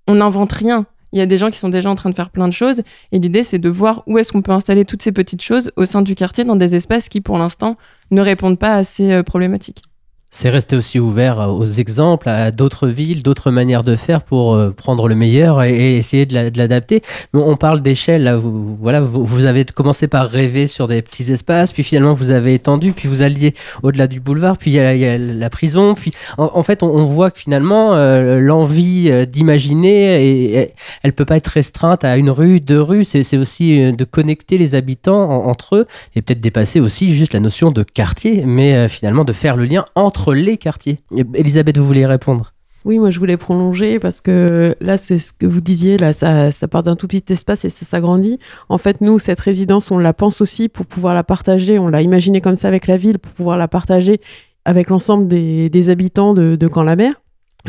on 0.07 0.16
n'invente 0.16 0.53
rien. 0.53 0.84
Il 1.12 1.18
y 1.18 1.22
a 1.22 1.26
des 1.26 1.39
gens 1.39 1.51
qui 1.51 1.59
sont 1.59 1.70
déjà 1.70 1.89
en 1.89 1.95
train 1.95 2.11
de 2.11 2.14
faire 2.14 2.28
plein 2.28 2.49
de 2.49 2.53
choses 2.53 2.82
et 3.12 3.18
l'idée, 3.18 3.45
c'est 3.45 3.59
de 3.59 3.70
voir 3.70 4.03
où 4.07 4.18
est-ce 4.18 4.30
qu'on 4.30 4.43
peut 4.43 4.53
installer 4.53 4.84
toutes 4.84 5.01
ces 5.01 5.12
petites 5.12 5.43
choses 5.43 5.72
au 5.76 5.86
sein 5.86 6.03
du 6.03 6.14
quartier 6.14 6.45
dans 6.45 6.57
des 6.57 6.74
espaces 6.74 7.09
qui, 7.09 7.22
pour 7.22 7.39
l'instant, 7.39 7.78
ne 8.11 8.20
répondent 8.20 8.59
pas 8.59 8.74
à 8.74 8.84
ces 8.84 9.22
problématiques. 9.22 9.88
C'est 10.31 10.51
rester 10.51 10.76
aussi 10.76 11.01
ouvert 11.01 11.39
aux 11.49 11.64
exemples, 11.64 12.29
à 12.29 12.51
d'autres 12.51 12.87
villes, 12.87 13.22
d'autres 13.22 13.51
manières 13.51 13.83
de 13.83 13.97
faire 13.97 14.20
pour 14.22 14.55
euh, 14.55 14.70
prendre 14.70 15.09
le 15.09 15.14
meilleur 15.14 15.62
et, 15.62 15.97
essayer 15.97 16.26
de 16.26 16.35
la- 16.35 16.51
de 16.51 16.59
l'adapter. 16.59 17.03
On 17.33 17.57
parle 17.57 17.81
d'échelle, 17.81 18.31
vous, 18.35 18.76
voilà, 18.79 19.01
vous, 19.01 19.47
avez 19.47 19.64
commencé 19.64 20.07
par 20.07 20.29
rêver 20.29 20.66
sur 20.66 20.87
des 20.87 21.01
petits 21.01 21.33
espaces, 21.33 21.72
puis 21.72 21.83
finalement 21.83 22.12
vous 22.12 22.29
avez 22.29 22.53
étendu, 22.53 22.93
puis 22.93 23.09
vous 23.09 23.22
alliez 23.22 23.55
au-delà 23.83 24.07
du 24.07 24.20
boulevard, 24.20 24.59
puis 24.59 24.70
il 24.72 24.74
y, 24.74 25.07
a- 25.07 25.16
la 25.16 25.49
prison, 25.51 25.95
en, 26.37 26.62
fait 26.62 26.83
on, 26.83 27.07
voit 27.07 27.31
que 27.31 27.39
finalement 27.39 27.95
euh, 27.95 28.39
l'envie 28.39 29.09
euh, 29.11 29.24
d'imaginer, 29.24 30.26
et- 30.59 30.74
elle 31.03 31.14
peut 31.14 31.24
pas 31.24 31.39
être 31.39 31.47
restreinte 31.49 32.05
à 32.05 32.18
une 32.18 32.29
rue, 32.31 32.61
deux 32.61 32.83
rues, 32.83 33.07
c'est 33.07 33.39
aussi 33.39 33.93
de 33.93 34.05
connecter 34.05 34.59
les 34.59 34.74
habitants 34.74 35.31
en- 35.31 35.47
entre 35.49 35.76
eux 35.76 35.87
et 36.14 36.20
peut-être 36.20 36.43
dépasser 36.43 36.81
aussi 36.81 37.14
juste 37.14 37.33
la 37.33 37.41
notion 37.41 37.70
de 37.70 37.83
quartier, 37.83 38.43
mais 38.45 38.89
finalement 38.89 39.24
de 39.24 39.33
faire 39.33 39.57
le 39.57 39.64
lien 39.64 39.87
entre 39.95 40.18
les 40.35 40.57
quartiers. 40.57 41.01
Et- 41.16 41.25
Elisabeth, 41.35 41.79
vous 41.79 41.87
vouliez 41.87 42.07
répondre? 42.07 42.53
Oui, 42.85 42.99
moi 42.99 43.11
je 43.11 43.19
voulais 43.19 43.37
prolonger 43.37 43.99
parce 43.99 44.21
que 44.21 44.75
là, 44.81 44.97
c'est 44.97 45.19
ce 45.19 45.33
que 45.33 45.47
vous 45.47 45.61
disiez, 45.61 45.99
là, 45.99 46.12
ça, 46.12 46.51
part 46.69 46.83
d'un 46.83 46.97
tout 46.97 47.09
petit 47.09 47.33
espace 47.33 47.64
et 47.64 47.71
ça 47.71 47.85
s'agrandit. 47.85 48.39
En 48.69 48.79
fait, 48.79 49.01
nous, 49.01 49.19
cette 49.19 49.41
résidence, 49.41 49.91
on 49.91 49.99
la 49.99 50.14
pense 50.14 50.41
aussi 50.41 50.69
pour 50.69 50.87
pouvoir 50.87 51.12
la 51.12 51.25
partager. 51.25 51.79
On 51.79 51.89
l'a 51.89 52.03
imaginé 52.03 52.41
comme 52.41 52.57
ça 52.57 52.69
avec 52.69 52.87
la 52.87 52.97
ville 52.97 53.19
pour 53.19 53.33
pouvoir 53.33 53.59
la 53.59 53.69
partager 53.69 54.21
avec 54.64 54.91
l'ensemble 54.91 55.27
des, 55.27 55.69
des 55.69 55.91
habitants 55.91 56.35
de, 56.35 56.57
de 56.57 56.69
Caen-la-Mer. 56.73 57.21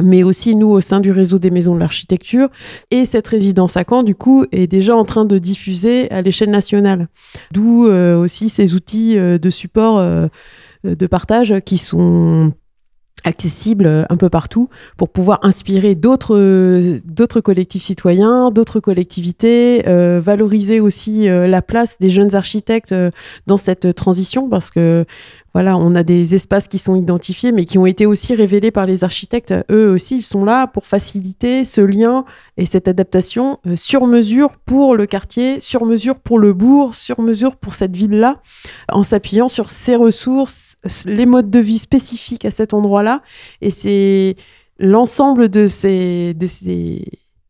Mais 0.02 0.22
aussi, 0.24 0.56
nous, 0.56 0.68
au 0.68 0.80
sein 0.80 1.00
du 1.00 1.12
réseau 1.12 1.40
des 1.40 1.50
maisons 1.50 1.74
de 1.74 1.80
l'architecture. 1.80 2.48
Et 2.92 3.06
cette 3.06 3.28
résidence 3.28 3.76
à 3.76 3.84
Caen, 3.90 4.04
du 4.04 4.16
coup, 4.16 4.46
est 4.52 4.68
déjà 4.68 4.96
en 4.96 5.04
train 5.04 5.26
de 5.26 5.40
diffuser 5.40 6.10
à 6.12 6.22
l'échelle 6.22 6.52
nationale. 6.52 7.08
D'où 7.52 7.88
euh, 7.88 8.16
aussi 8.18 8.50
ces 8.50 8.76
outils 8.76 9.18
euh, 9.18 9.40
de 9.40 9.50
support 9.50 9.98
euh, 9.98 10.28
de 10.84 11.08
partage 11.08 11.56
qui 11.66 11.78
sont 11.78 12.54
accessibles 13.24 13.86
euh, 13.86 14.04
un 14.10 14.18
peu 14.18 14.30
partout 14.30 14.70
pour 14.98 15.10
pouvoir 15.10 15.40
inspirer 15.44 15.96
d'autres 15.96 16.36
euh, 16.38 17.42
collectifs 17.44 17.84
citoyens, 17.84 18.52
d'autres 18.52 18.80
collectivités, 18.80 19.88
euh, 19.88 20.20
valoriser 20.20 20.80
aussi 20.80 21.28
euh, 21.28 21.48
la 21.48 21.62
place 21.62 21.98
des 22.00 22.10
jeunes 22.10 22.36
architectes 22.36 22.92
euh, 22.92 23.12
dans 23.48 23.58
cette 23.58 23.94
transition 23.96 24.50
parce 24.50 24.72
que 24.72 25.06
voilà, 25.54 25.78
on 25.78 25.96
a 25.96 26.04
des 26.04 26.36
espaces 26.36 26.68
qui 26.68 26.78
sont 26.78 26.96
identifiés 26.96 27.52
mais 27.52 27.66
qui 27.66 27.78
ont 27.78 27.86
été 27.86 28.06
aussi 28.06 28.36
révélés 28.36 28.72
par 28.72 28.86
les 28.86 29.04
architectes. 29.04 29.54
Eux 29.72 29.90
aussi, 29.90 30.18
ils 30.18 30.24
sont 30.24 30.46
là 30.46 30.68
pour 30.68 30.86
faciliter 30.86 31.66
ce 31.66 31.82
lien 31.82 32.26
et 32.58 32.66
cette 32.66 32.88
adaptation 32.88 33.60
euh, 33.66 33.76
sur 33.76 34.06
mesure 34.06 34.58
pour 34.66 34.96
le 34.96 35.06
quartier, 35.06 35.60
sur 35.60 35.86
mesure 35.86 36.20
pour 36.20 36.40
le 36.40 36.54
bourg, 36.54 36.96
sur 36.96 37.22
mesure 37.22 37.56
pour 37.56 37.74
cette 37.74 37.96
ville-là, 37.96 38.42
en 38.92 39.04
s'appuyant 39.04 39.48
sur 39.48 39.70
ses 39.70 39.96
ressources, 39.96 40.78
les 41.06 41.26
modes 41.26 41.50
de 41.50 41.60
vie 41.60 41.80
spécifiques 41.80 42.46
à 42.46 42.52
cet 42.52 42.74
endroit-là. 42.74 43.22
Et 43.62 43.72
c'est 43.72 44.36
l'ensemble 44.78 45.50
de 45.50 45.68
ces, 45.68 46.34
de 46.34 46.48
ces 46.48 47.06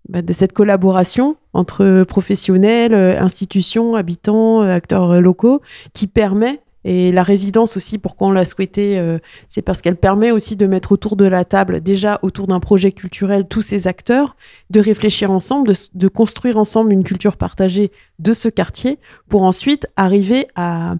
bah, 0.09 0.23
de 0.23 0.33
cette 0.33 0.53
collaboration 0.53 1.35
entre 1.53 2.03
professionnels, 2.03 2.95
euh, 2.95 3.21
institutions, 3.21 3.93
habitants, 3.93 4.63
euh, 4.63 4.73
acteurs 4.73 5.21
locaux, 5.21 5.61
qui 5.93 6.07
permet, 6.07 6.61
et 6.85 7.11
la 7.11 7.23
résidence 7.23 7.75
aussi, 7.75 7.97
pourquoi 7.97 8.29
on 8.29 8.31
l'a 8.31 8.45
souhaité, 8.45 8.97
euh, 8.99 9.19
c'est 9.49 9.61
parce 9.61 9.81
qu'elle 9.81 9.97
permet 9.97 10.31
aussi 10.31 10.55
de 10.55 10.65
mettre 10.65 10.93
autour 10.93 11.17
de 11.17 11.25
la 11.25 11.43
table, 11.43 11.81
déjà 11.81 12.19
autour 12.21 12.47
d'un 12.47 12.59
projet 12.59 12.91
culturel, 12.91 13.47
tous 13.49 13.61
ces 13.61 13.87
acteurs, 13.87 14.37
de 14.69 14.79
réfléchir 14.79 15.29
ensemble, 15.29 15.73
de, 15.93 16.07
construire 16.07 16.57
ensemble 16.57 16.93
une 16.93 17.03
culture 17.03 17.35
partagée 17.35 17.91
de 18.19 18.33
ce 18.33 18.47
quartier, 18.47 18.97
pour 19.27 19.43
ensuite 19.43 19.87
arriver 19.97 20.47
à, 20.55 20.95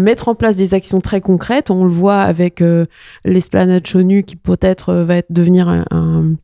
mettre 0.00 0.26
en 0.26 0.34
place 0.34 0.56
des 0.56 0.74
actions 0.74 1.00
très 1.00 1.20
concrètes. 1.20 1.70
On 1.70 1.84
le 1.84 1.90
voit 1.90 2.22
avec 2.22 2.60
euh, 2.60 2.86
l'esplanade 3.24 3.86
Chonu 3.86 4.24
qui 4.24 4.34
peut-être 4.34 4.88
euh, 4.88 5.04
va 5.04 5.22
devenir 5.30 5.68
un- 5.68 6.34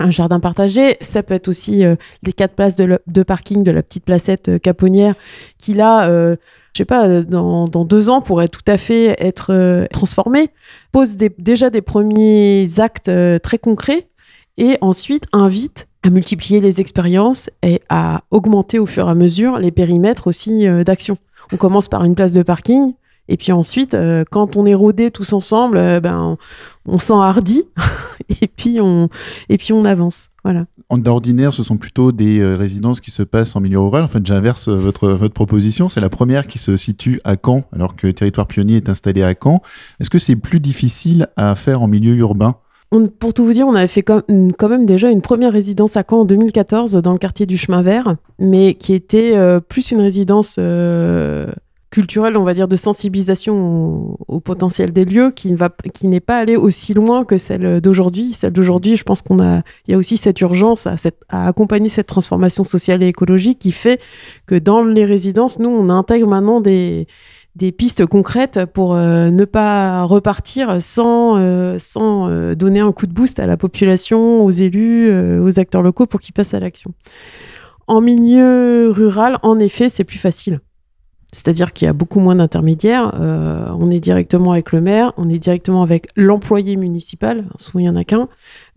un 0.00 0.10
jardin 0.10 0.40
partagé. 0.40 0.96
Ça 1.00 1.22
peut 1.22 1.34
être 1.34 1.48
aussi 1.48 1.84
euh, 1.84 1.94
les 2.22 2.32
quatre 2.32 2.54
places 2.54 2.76
de, 2.76 3.22
parking 3.22 3.62
de 3.62 3.70
la 3.70 3.82
petite 3.82 4.04
placette 4.04 4.48
euh, 4.48 4.58
caponnière 4.58 5.14
qui 5.58 5.74
là, 5.74 6.08
euh, 6.08 6.36
je 6.72 6.78
sais 6.78 6.84
pas, 6.84 7.06
euh, 7.06 7.22
dans, 7.22 7.66
deux 7.84 8.10
ans 8.10 8.20
pourrait 8.20 8.48
tout 8.48 8.64
à 8.66 8.78
fait 8.78 9.14
être 9.18 9.52
euh, 9.52 9.86
transformée. 9.92 10.48
Pose 10.92 11.16
déjà 11.16 11.70
des 11.70 11.82
premiers 11.82 12.66
actes 12.78 13.10
très 13.42 13.58
concrets 13.58 14.08
et 14.56 14.78
ensuite 14.80 15.26
invite 15.32 15.86
à 16.02 16.10
multiplier 16.10 16.60
les 16.60 16.80
expériences 16.80 17.50
et 17.62 17.82
à 17.88 18.22
augmenter 18.30 18.78
au 18.78 18.86
fur 18.86 19.06
et 19.06 19.10
à 19.10 19.14
mesure 19.14 19.58
les 19.58 19.70
périmètres 19.70 20.26
aussi 20.26 20.66
d'action. 20.84 21.16
On 21.52 21.56
commence 21.56 21.88
par 21.88 22.04
une 22.04 22.14
place 22.14 22.32
de 22.32 22.42
parking 22.42 22.94
et 23.30 23.36
puis 23.36 23.52
ensuite, 23.52 23.94
euh, 23.94 24.24
quand 24.28 24.56
on 24.56 24.66
est 24.66 24.74
rodé 24.74 25.10
tous 25.10 25.32
ensemble, 25.32 25.76
euh, 25.78 26.00
ben, 26.00 26.36
on, 26.86 26.94
on 26.94 26.98
s'enhardit 26.98 27.64
et 28.42 28.48
puis 28.48 28.80
on 28.80 29.08
et 29.48 29.56
puis 29.56 29.72
on 29.72 29.84
avance. 29.84 30.28
Voilà. 30.44 30.66
En 30.88 30.98
d'ordinaire, 30.98 31.52
ce 31.52 31.62
sont 31.62 31.76
plutôt 31.76 32.10
des 32.10 32.40
euh, 32.40 32.56
résidences 32.56 33.00
qui 33.00 33.12
se 33.12 33.22
passent 33.22 33.54
en 33.54 33.60
milieu 33.60 33.78
rural. 33.78 34.02
En 34.02 34.08
fait, 34.08 34.26
j'inverse 34.26 34.68
votre, 34.68 35.10
votre 35.10 35.32
proposition. 35.32 35.88
C'est 35.88 36.00
la 36.00 36.08
première 36.08 36.48
qui 36.48 36.58
se 36.58 36.76
situe 36.76 37.20
à 37.22 37.36
Caen, 37.42 37.62
alors 37.72 37.94
que 37.94 38.08
Territoire 38.08 38.48
Pionnier 38.48 38.76
est 38.76 38.88
installé 38.88 39.22
à 39.22 39.32
Caen. 39.40 39.62
Est-ce 40.00 40.10
que 40.10 40.18
c'est 40.18 40.34
plus 40.34 40.58
difficile 40.58 41.28
à 41.36 41.54
faire 41.54 41.82
en 41.82 41.86
milieu 41.86 42.16
urbain? 42.16 42.56
On- 42.90 43.06
pour 43.06 43.32
tout 43.32 43.44
vous 43.44 43.52
dire, 43.52 43.68
on 43.68 43.76
avait 43.76 43.86
fait 43.86 44.02
quand, 44.02 44.22
même 44.68 44.84
déjà 44.86 45.10
une 45.12 45.22
première 45.22 45.52
résidence 45.52 45.96
à 45.96 46.02
Caen 46.08 46.22
en 46.22 46.24
2014 46.24 46.94
dans 46.94 47.12
le 47.12 47.18
quartier 47.18 47.46
du 47.46 47.56
Chemin 47.56 47.82
Vert, 47.82 48.16
mais 48.40 48.74
qui 48.74 48.92
était 48.92 49.36
euh, 49.36 49.60
plus 49.60 49.92
une 49.92 50.00
résidence 50.00 50.56
euh, 50.58 51.52
culturelle, 51.90 52.36
on 52.36 52.44
va 52.44 52.54
dire, 52.54 52.68
de 52.68 52.76
sensibilisation 52.76 54.16
au, 54.28 54.40
potentiel 54.40 54.92
des 54.92 55.04
lieux, 55.04 55.32
qui 55.32 55.52
va, 55.54 55.70
qui 55.92 56.06
n'est 56.06 56.20
pas 56.20 56.38
allée 56.38 56.56
aussi 56.56 56.94
loin 56.94 57.24
que 57.24 57.36
celle 57.36 57.80
d'aujourd'hui. 57.80 58.32
Celle 58.32 58.52
d'aujourd'hui, 58.52 58.96
je 58.96 59.02
pense 59.02 59.22
qu'on 59.22 59.40
a, 59.40 59.62
il 59.86 59.92
y 59.92 59.94
a 59.94 59.98
aussi 59.98 60.16
cette 60.16 60.40
urgence 60.40 60.86
à, 60.86 60.96
accompagner 61.28 61.88
cette 61.88 62.06
transformation 62.06 62.62
sociale 62.64 63.02
et 63.02 63.08
écologique 63.08 63.58
qui 63.58 63.72
fait 63.72 64.00
que 64.46 64.54
dans 64.54 64.84
les 64.84 65.04
résidences, 65.04 65.58
nous, 65.58 65.68
on 65.68 65.90
intègre 65.90 66.28
maintenant 66.28 66.60
des 66.60 67.06
pistes 67.76 68.06
concrètes 68.06 68.66
pour 68.72 68.94
euh, 68.94 69.30
ne 69.30 69.44
pas 69.44 70.04
repartir 70.04 70.80
sans, 70.80 71.38
euh, 71.38 71.76
euh, 71.96 72.54
donner 72.54 72.80
un 72.80 72.92
coup 72.92 73.08
de 73.08 73.12
boost 73.12 73.40
à 73.40 73.48
la 73.48 73.56
population, 73.56 74.44
aux 74.44 74.50
élus, 74.50 75.12
aux 75.40 75.58
acteurs 75.58 75.82
locaux 75.82 76.06
pour 76.06 76.20
qu'ils 76.20 76.34
passent 76.34 76.54
à 76.54 76.60
l'action. 76.60 76.94
En 77.88 78.00
milieu 78.00 78.90
rural, 78.90 79.38
en 79.42 79.58
effet, 79.58 79.88
c'est 79.88 80.04
plus 80.04 80.18
facile. 80.18 80.60
C'est-à-dire 81.32 81.72
qu'il 81.72 81.86
y 81.86 81.88
a 81.88 81.92
beaucoup 81.92 82.20
moins 82.20 82.34
d'intermédiaires. 82.34 83.14
euh, 83.20 83.66
on 83.78 83.90
est 83.90 84.00
directement 84.00 84.52
avec 84.52 84.72
le 84.72 84.80
maire, 84.80 85.12
on 85.16 85.28
est 85.28 85.38
directement 85.38 85.82
avec 85.82 86.08
l'employé 86.16 86.76
municipal. 86.76 87.46
Souvent, 87.56 87.78
il 87.78 87.82
n'y 87.82 87.88
en 87.88 87.96
a 87.96 88.04
qu'un. 88.04 88.28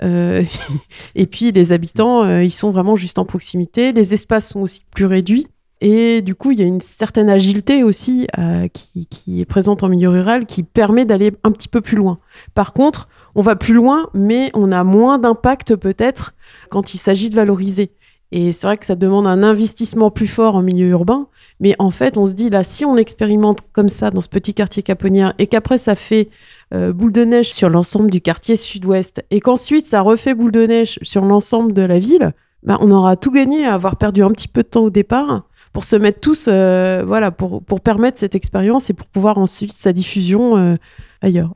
Euh, 0.04 0.44
et 1.16 1.26
puis, 1.26 1.52
les 1.52 1.72
habitants, 1.72 2.24
euh, 2.24 2.44
ils 2.44 2.52
sont 2.52 2.72
vraiment 2.72 2.96
juste 2.96 3.18
en 3.18 3.26
proximité. 3.26 3.92
Les 3.92 4.14
espaces 4.14 4.50
sont 4.50 4.62
aussi 4.62 4.86
plus 4.92 5.06
réduits. 5.06 5.48
Et 5.82 6.22
du 6.22 6.34
coup, 6.34 6.52
il 6.52 6.60
y 6.60 6.64
a 6.64 6.66
une 6.66 6.80
certaine 6.80 7.30
agilité 7.30 7.84
aussi 7.84 8.26
qui, 8.72 9.42
est 9.42 9.46
présente 9.46 9.84
en 9.84 9.90
milieu 9.90 10.08
rural 10.08 10.46
qui 10.46 10.64
permet 10.64 11.04
d'aller 11.04 11.34
un 11.44 11.52
petit 11.52 11.68
peu 11.68 11.82
plus 11.82 11.98
loin. 11.98 12.20
Par 12.54 12.72
contre, 12.72 13.10
on 13.36 13.42
va 13.42 13.58
plus 13.58 13.74
loin, 13.74 14.08
mais 14.14 14.50
on 14.54 14.72
a 14.72 14.86
moins 14.86 15.18
d'impact 15.18 15.76
peut-être 15.76 16.36
quand 16.70 16.94
il 16.94 17.00
s'agit 17.00 17.30
de 17.30 17.36
valoriser. 17.36 17.92
Et 18.36 18.52
c'est 18.52 18.66
vrai 18.66 18.78
que 18.78 18.86
ça 18.88 18.96
demande 18.96 19.28
un 19.28 19.44
investissement 19.44 20.10
plus 20.10 20.26
fort 20.26 20.56
en 20.56 20.64
milieu 20.64 20.88
urbain. 20.88 21.28
Mais 21.60 21.76
en 21.78 21.92
fait, 21.92 22.18
on 22.18 22.26
se 22.26 22.34
dit 22.34 22.50
là, 22.50 22.64
si 22.64 22.84
on 22.84 22.98
expérimente 22.98 23.60
comme 23.74 23.90
ça 23.90 24.10
dans 24.10 24.22
ce 24.22 24.28
petit 24.28 24.56
quartier 24.56 24.82
caponnière 24.82 25.36
et 25.38 25.46
qu'après 25.46 25.78
ça 25.78 25.96
fait 25.96 26.30
euh, 26.74 26.92
boule 26.92 27.12
de 27.12 27.26
neige 27.26 27.54
sur 27.54 27.70
l'ensemble 27.70 28.10
du 28.10 28.22
quartier 28.22 28.56
sud-ouest 28.56 29.24
et 29.30 29.40
qu'ensuite 29.40 29.86
ça 29.86 30.02
refait 30.02 30.34
boule 30.34 30.52
de 30.52 30.66
neige 30.66 30.98
sur 31.04 31.24
l'ensemble 31.24 31.74
de 31.74 31.84
la 31.84 32.00
ville, 32.00 32.34
bah, 32.64 32.80
on 32.82 32.90
aura 32.90 33.18
tout 33.18 33.32
gagné 33.32 33.68
à 33.68 33.76
avoir 33.76 33.98
perdu 33.98 34.24
un 34.24 34.32
petit 34.32 34.48
peu 34.48 34.64
de 34.64 34.68
temps 34.68 34.86
au 34.86 34.90
départ 34.90 35.44
pour 35.72 35.84
se 35.84 35.96
mettre 35.96 36.20
tous, 36.20 36.48
euh, 36.48 37.04
voilà, 37.06 37.30
pour, 37.30 37.62
permettre 37.82 38.18
cette 38.18 38.34
expérience 38.34 38.90
et 38.90 38.94
pour 38.94 39.06
pouvoir 39.06 39.38
ensuite 39.38 39.74
sa 39.74 39.94
diffusion 39.94 40.58
euh, 40.58 40.76
ailleurs. 41.22 41.54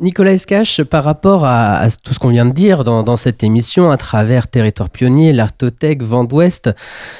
Nicolas 0.00 0.32
Escache, 0.32 0.82
par 0.82 1.04
rapport 1.04 1.44
à, 1.44 1.88
tout 2.02 2.12
ce 2.12 2.18
qu'on 2.18 2.28
vient 2.28 2.46
de 2.46 2.52
dire 2.52 2.84
dans, 2.84 3.16
cette 3.16 3.42
émission, 3.42 3.90
à 3.90 3.96
travers 3.96 4.48
Territoire 4.48 4.90
Pionnier, 4.90 5.32
l'Artothèque, 5.32 6.02
Vent 6.02 6.24
d'Ouest, 6.24 6.70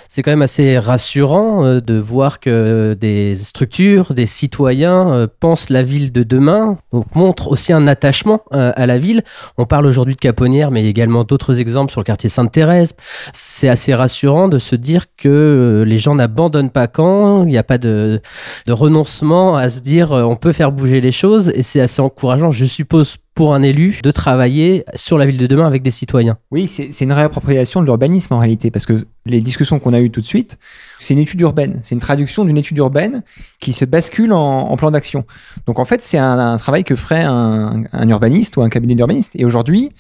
c'est 0.09 0.23
quand 0.23 0.31
même 0.31 0.43
assez 0.43 0.79
rassurant 0.79 1.65
euh, 1.65 1.81
de 1.81 1.95
voir 1.99 2.41
que 2.41 2.97
des 3.01 3.37
structures, 3.37 4.13
des 4.13 4.27
citoyens 4.27 5.09
euh, 5.09 5.27
pensent 5.41 5.71
la 5.71 5.83
ville 5.83 6.13
de 6.13 6.23
demain, 6.23 6.79
donc 6.93 7.15
montrent 7.15 7.49
aussi 7.49 7.73
un 7.73 7.87
attachement 7.87 8.43
euh, 8.53 8.73
à 8.77 8.87
la 8.87 8.99
ville. 8.99 9.23
On 9.57 9.65
parle 9.65 9.87
aujourd'hui 9.87 10.15
de 10.15 10.21
Caponnière, 10.21 10.71
mais 10.71 10.85
également 10.87 11.25
d'autres 11.25 11.59
exemples 11.59 11.91
sur 11.91 12.01
le 12.01 12.05
quartier 12.05 12.29
Sainte-Thérèse. 12.29 12.95
C'est 13.33 13.69
assez 13.69 13.95
rassurant 13.95 14.49
de 14.49 14.59
se 14.59 14.77
dire 14.77 15.07
que 15.17 15.85
les 15.87 15.99
gens 15.99 16.15
n'abandonnent 16.15 16.71
pas 16.71 16.89
quand, 16.89 17.45
il 17.45 17.49
n'y 17.49 17.59
a 17.59 17.63
pas 17.63 17.79
de, 17.79 18.21
de 18.67 18.73
renoncement 18.73 19.57
à 19.57 19.71
se 19.71 19.81
dire 19.81 20.13
on 20.13 20.37
peut 20.37 20.53
faire 20.53 20.73
bouger 20.73 21.01
les 21.01 21.13
choses, 21.13 21.51
et 21.55 21.63
c'est 21.63 21.81
assez 21.81 22.01
encourageant 22.01 22.50
je 22.53 22.65
suppose, 22.65 23.17
pour 23.35 23.55
un 23.55 23.63
élu 23.63 24.01
de 24.03 24.11
travailler 24.11 24.85
sur 24.95 25.19
la 25.19 25.27
ville 25.27 25.39
de 25.39 25.47
demain 25.47 25.67
avec 25.67 25.83
des 25.83 25.91
citoyens. 25.91 26.39
Oui, 26.51 26.69
c'est 26.69 27.01
une 27.01 27.13
réappropriation 27.13 27.81
de 27.81 27.87
l'urbanisme 27.87 28.35
en 28.35 28.39
réalité, 28.39 28.71
parce 28.71 28.87
que 28.87 29.07
les 29.27 29.41
discussions 29.41 29.79
qu'on 29.79 29.95
a 29.95 30.01
eues 30.01 30.11
tout 30.11 30.21
de 30.21 30.27
suite, 30.27 30.59
c'est 30.99 31.15
une 31.15 31.21
étude 31.21 31.41
urbaine, 31.41 31.81
c'est 31.83 31.95
une 31.95 32.01
traduction 32.01 32.45
d'une 32.45 32.59
étude 32.59 32.79
urbaine 32.79 33.23
qui 33.61 33.73
se 33.73 33.85
bascule 33.85 34.33
en, 34.33 34.77
plan 34.77 34.91
d'action. 34.91 35.25
Donc 35.67 35.79
en 35.79 35.85
fait, 35.85 36.03
c'est 36.03 36.19
un, 36.19 36.57
travail 36.59 36.85
que 36.85 36.97
ferait 36.97 37.25
un, 37.25 37.85
urbaniste 38.09 38.57
ou 38.57 38.63
un 38.63 38.69
cabinet 38.69 38.95
d'urbaniste. 38.95 39.33
Et 39.37 39.45
aujourd'hui, 39.45 39.91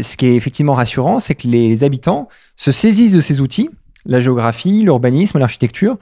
ce 0.00 0.16
qui 0.16 0.26
est 0.26 0.34
effectivement 0.34 0.74
rassurant, 0.74 1.18
c'est 1.18 1.34
que 1.34 1.46
les 1.46 1.84
habitants 1.84 2.28
se 2.56 2.72
saisissent 2.72 3.12
de 3.12 3.20
ces 3.20 3.40
outils, 3.40 3.70
la 4.06 4.20
géographie, 4.20 4.82
l'urbanisme, 4.82 5.38
l'architecture, 5.38 5.98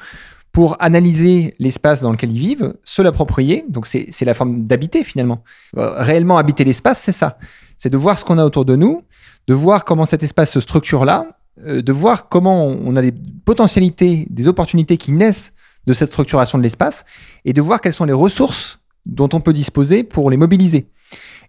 pour 0.56 0.74
analyser 0.78 1.54
l'espace 1.58 2.00
dans 2.00 2.10
lequel 2.10 2.32
ils 2.32 2.38
vivent, 2.38 2.72
se 2.82 3.02
l'approprier. 3.02 3.66
Donc 3.68 3.86
c'est 3.86 4.24
la 4.24 4.32
forme 4.32 4.66
d'habiter 4.66 5.04
finalement. 5.04 5.44
Euh, 5.76 6.02
réellement 6.02 6.38
habiter 6.38 6.64
l'espace, 6.64 6.98
c'est 6.98 7.12
ça. 7.12 7.36
C'est 7.76 7.90
de 7.90 7.98
voir 7.98 8.18
ce 8.18 8.24
qu'on 8.24 8.38
a 8.38 8.44
autour 8.46 8.64
de 8.64 8.74
nous, 8.74 9.02
de 9.48 9.52
voir 9.52 9.84
comment 9.84 10.06
cet 10.06 10.22
espace 10.22 10.50
se 10.50 10.60
structure 10.60 11.04
là, 11.04 11.26
euh, 11.66 11.82
de 11.82 11.92
voir 11.92 12.30
comment 12.30 12.68
on 12.68 12.96
a 12.96 13.02
des 13.02 13.12
potentialités, 13.44 14.26
des 14.30 14.48
opportunités 14.48 14.96
qui 14.96 15.12
naissent 15.12 15.52
de 15.86 15.92
cette 15.92 16.08
structuration 16.08 16.56
de 16.56 16.62
l'espace, 16.62 17.04
et 17.44 17.52
de 17.52 17.60
voir 17.60 17.82
quelles 17.82 17.92
sont 17.92 18.06
les 18.06 18.14
ressources 18.14 18.78
dont 19.04 19.28
on 19.34 19.42
peut 19.42 19.52
disposer 19.52 20.04
pour 20.04 20.30
les 20.30 20.38
mobiliser. 20.38 20.88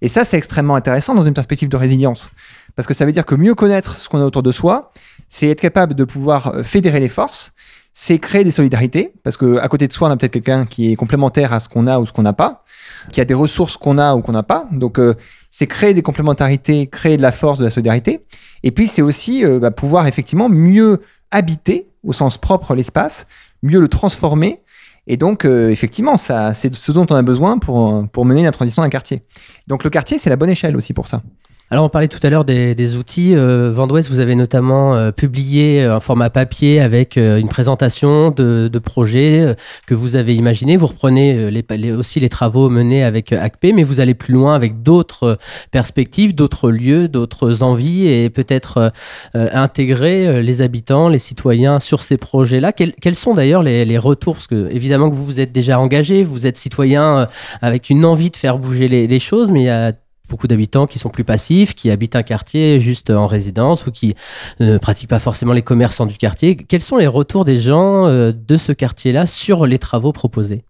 Et 0.02 0.10
ça, 0.10 0.26
c'est 0.26 0.38
extrêmement 0.38 0.76
intéressant 0.76 1.16
dans 1.16 1.24
une 1.24 1.34
perspective 1.34 1.70
de 1.70 1.78
résilience. 1.78 2.30
Parce 2.76 2.86
que 2.86 2.94
ça 2.94 3.06
veut 3.06 3.14
dire 3.14 3.26
que 3.26 3.36
mieux 3.36 3.56
connaître 3.56 4.02
ce 4.02 4.10
qu'on 4.10 4.20
a 4.20 4.26
autour 4.26 4.44
de 4.44 4.52
soi, 4.52 4.92
c'est 5.30 5.48
être 5.48 5.62
capable 5.62 5.94
de 5.96 6.04
pouvoir 6.04 6.48
euh, 6.48 6.64
fédérer 6.64 7.00
les 7.00 7.08
forces, 7.08 7.54
c'est 8.00 8.20
créer 8.20 8.44
des 8.44 8.52
solidarités, 8.52 9.12
parce 9.24 9.38
que 9.38 9.58
à 9.58 9.68
côté 9.70 9.88
de 9.88 9.92
soi, 9.92 10.08
on 10.08 10.12
a 10.12 10.18
peut-être 10.18 10.34
quelqu'un 10.34 10.66
qui 10.66 10.92
est 10.92 10.96
complémentaire 10.96 11.52
à 11.52 11.60
ce 11.60 11.68
qu'on 11.68 11.88
a 11.88 11.98
ou 11.98 12.06
ce 12.06 12.14
qu'on 12.14 12.22
n'a 12.22 12.32
pas, 12.32 12.64
qui 13.12 13.22
a 13.22 13.26
des 13.26 13.34
ressources 13.34 13.76
qu'on 13.76 13.98
a 13.98 14.14
ou 14.14 14.22
qu'on 14.22 14.34
n'a 14.34 14.44
pas. 14.44 14.68
Donc, 14.72 15.00
euh, 15.00 15.16
c'est 15.50 15.66
créer 15.66 15.96
des 15.96 16.04
complémentarités, 16.04 16.86
créer 16.86 17.18
de 17.18 17.24
la 17.24 17.32
force, 17.32 17.58
de 17.58 17.66
la 17.66 17.72
solidarité. 17.72 18.24
Et 18.62 18.70
puis, 18.70 18.86
c'est 18.86 19.02
aussi 19.02 19.44
euh, 19.44 19.58
bah, 19.58 19.72
pouvoir 19.72 20.06
effectivement 20.06 20.48
mieux 20.48 21.02
habiter, 21.32 21.88
au 22.04 22.14
sens 22.14 22.38
propre, 22.38 22.76
l'espace, 22.76 23.26
mieux 23.64 23.80
le 23.80 23.88
transformer. 23.88 24.62
Et 25.08 25.18
donc, 25.18 25.44
euh, 25.44 25.72
effectivement, 25.72 26.18
ça, 26.18 26.54
c'est 26.54 26.72
ce 26.76 26.92
dont 26.92 27.08
on 27.10 27.16
a 27.16 27.24
besoin 27.24 27.58
pour, 27.58 28.08
pour 28.10 28.26
mener 28.26 28.44
la 28.44 28.52
transition 28.52 28.84
d'un 28.84 28.90
quartier. 28.90 29.24
Donc, 29.66 29.84
le 29.84 29.90
quartier, 29.90 30.20
c'est 30.20 30.30
la 30.30 30.36
bonne 30.36 30.52
échelle 30.52 30.78
aussi 30.78 30.94
pour 30.94 31.08
ça. 31.08 31.24
Alors 31.70 31.84
on 31.84 31.90
parlait 31.90 32.08
tout 32.08 32.20
à 32.24 32.30
l'heure 32.30 32.46
des, 32.46 32.96
outils. 32.96 33.36
Euh, 33.36 33.74
Vendouest, 33.74 34.10
vous 34.10 34.22
avez 34.22 34.36
notamment 34.36 34.96
euh, 34.96 35.12
publié 35.12 35.84
un 35.84 36.00
format 36.00 36.30
papier 36.30 36.80
avec 36.80 37.18
euh, 37.18 37.40
une 37.40 37.50
présentation 37.50 38.32
de, 38.32 38.80
projets 38.80 39.54
que 39.86 39.94
vous 39.94 40.16
avez 40.16 40.34
imaginés. 40.34 40.78
Vous 40.78 40.86
reprenez 40.88 41.52
les, 41.52 41.92
aussi 41.92 42.22
les 42.22 42.30
travaux 42.30 42.70
menés 42.70 43.04
avec 43.04 43.34
ACP, 43.34 43.74
mais 43.76 43.84
vous 43.84 44.00
allez 44.00 44.14
plus 44.14 44.34
loin 44.34 44.56
avec 44.56 44.82
d'autres 44.82 45.40
perspectives, 45.72 46.34
d'autres 46.34 46.70
lieux, 46.70 47.10
d'autres 47.10 47.64
envies 47.64 48.08
et 48.08 48.30
peut-être 48.30 48.94
intégrer 49.34 50.44
les 50.44 50.62
habitants, 50.62 51.10
les 51.10 51.20
citoyens 51.20 51.80
sur 51.80 52.04
ces 52.04 52.18
projets-là. 52.18 52.72
Quels, 52.72 53.16
sont 53.16 53.34
d'ailleurs 53.34 53.64
les, 53.64 53.98
retours? 53.98 54.36
Parce 54.36 54.48
que 54.48 54.70
évidemment 54.72 55.10
que 55.10 55.16
vous 55.16 55.26
vous 55.26 55.40
êtes 55.40 55.52
déjà 55.52 55.80
engagé, 55.80 56.24
vous 56.24 56.46
êtes 56.46 56.58
citoyen 56.58 57.28
avec 57.64 57.90
une 57.90 58.06
envie 58.06 58.30
de 58.30 58.38
faire 58.38 58.60
bouger 58.60 58.88
les, 58.88 59.08
les 59.08 59.20
choses, 59.20 59.50
mais 59.50 59.62
il 59.62 59.66
y 59.66 59.70
a 59.70 59.92
beaucoup 60.30 60.48
d'habitants 60.48 60.88
qui 60.88 61.00
sont 61.00 61.10
plus 61.10 61.24
passifs, 61.24 61.76
qui 61.76 61.90
habitent 61.90 62.16
un 62.16 62.24
quartier 62.24 62.80
juste 62.80 63.10
en 63.10 63.28
résidence 63.28 63.86
ou 63.88 63.92
qui 63.92 64.16
ne 64.60 64.78
pratiquent 64.78 65.10
pas 65.10 65.20
forcément 65.20 65.54
les 65.54 65.62
commerçants 65.62 66.06
du 66.06 66.18
quartier. 66.18 66.56
Quels 66.56 66.82
sont 66.82 66.98
les 66.98 67.08
retours 67.08 67.46
des 67.46 67.60
gens 67.60 68.08
euh, 68.08 68.32
de 68.32 68.58
ce 68.58 68.72
quartier-là 68.72 69.26
sur 69.26 69.66
les 69.66 69.80
travaux 69.80 70.12
proposés? 70.12 70.64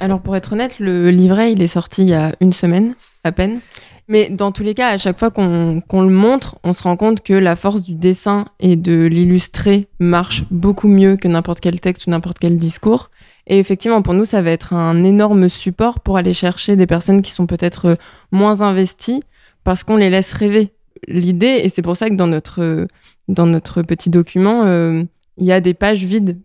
Alors 0.00 0.20
pour 0.20 0.34
être 0.36 0.52
honnête, 0.52 0.78
le 0.78 1.10
livret, 1.10 1.52
il 1.52 1.62
est 1.62 1.68
sorti 1.68 2.02
il 2.02 2.08
y 2.08 2.14
a 2.14 2.34
une 2.40 2.52
semaine 2.52 2.94
à 3.22 3.32
peine. 3.32 3.60
Mais 4.06 4.28
dans 4.28 4.52
tous 4.52 4.62
les 4.62 4.74
cas, 4.74 4.90
à 4.90 4.98
chaque 4.98 5.18
fois 5.18 5.30
qu'on 5.30 5.82
le 5.90 6.10
montre, 6.10 6.56
on 6.62 6.74
se 6.74 6.82
rend 6.82 6.96
compte 6.96 7.22
que 7.22 7.32
la 7.32 7.56
force 7.56 7.82
du 7.82 7.94
dessin 7.94 8.44
et 8.60 8.76
de 8.76 9.06
l'illustrer 9.06 9.88
marche 9.98 10.44
beaucoup 10.50 10.88
mieux 10.88 11.16
que 11.16 11.26
n'importe 11.26 11.60
quel 11.60 11.80
texte 11.80 12.06
ou 12.06 12.10
n'importe 12.10 12.38
quel 12.38 12.58
discours. 12.58 13.10
Et 13.46 13.58
effectivement, 13.58 14.02
pour 14.02 14.14
nous, 14.14 14.24
ça 14.24 14.40
va 14.40 14.50
être 14.50 14.72
un 14.72 15.04
énorme 15.04 15.48
support 15.48 16.00
pour 16.00 16.16
aller 16.16 16.32
chercher 16.32 16.76
des 16.76 16.86
personnes 16.86 17.22
qui 17.22 17.30
sont 17.30 17.46
peut-être 17.46 17.86
euh, 17.86 17.94
moins 18.32 18.62
investies 18.62 19.22
parce 19.64 19.84
qu'on 19.84 19.96
les 19.96 20.10
laisse 20.10 20.32
rêver. 20.32 20.72
L'idée, 21.08 21.60
et 21.62 21.68
c'est 21.68 21.82
pour 21.82 21.96
ça 21.96 22.08
que 22.08 22.14
dans 22.14 22.26
notre, 22.26 22.86
notre 23.28 23.82
petit 23.82 24.08
document, 24.08 24.64
euh, 24.64 25.02
il 25.36 25.46
y 25.46 25.52
a 25.52 25.60
des 25.60 25.74
pages 25.74 26.04
vides. 26.04 26.38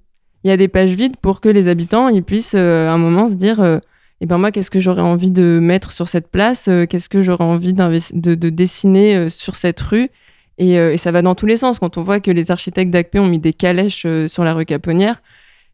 Il 0.43 0.49
y 0.49 0.51
a 0.51 0.57
des 0.57 0.67
pages 0.67 0.91
vides 0.91 1.17
pour 1.17 1.41
que 1.41 1.49
les 1.49 1.67
habitants 1.67 2.07
ils 2.07 2.23
puissent 2.23 2.55
euh, 2.55 2.87
à 2.87 2.91
un 2.91 2.97
moment 2.97 3.27
se 3.29 3.33
dire 3.33 3.79
eh 4.21 4.25
ben 4.25 4.37
moi, 4.37 4.51
qu'est-ce 4.51 4.71
que 4.71 4.79
j'aurais 4.81 5.01
envie 5.01 5.31
de 5.31 5.59
mettre 5.61 5.93
sur 5.93 6.09
cette 6.09 6.27
place 6.27 6.69
Qu'est-ce 6.89 7.07
que 7.07 7.23
j'aurais 7.23 7.45
envie 7.45 7.73
de, 7.73 7.99
de, 8.13 8.49
dessiner 8.49 9.29
sur 9.29 9.55
cette 9.55 9.79
rue 9.79 10.09
et, 10.57 10.73
et, 10.73 10.97
ça 10.97 11.11
va 11.13 11.21
dans 11.21 11.35
tous 11.35 11.45
les 11.45 11.55
sens. 11.55 11.79
Quand 11.79 11.97
on 11.97 12.03
voit 12.03 12.19
que 12.19 12.31
les 12.31 12.51
architectes 12.51 12.91
d'ACP 12.91 13.15
ont 13.15 13.27
mis 13.27 13.39
des 13.39 13.53
calèches 13.53 14.05
sur 14.27 14.43
la 14.43 14.53
rue 14.53 14.65
Caponnière, 14.65 15.21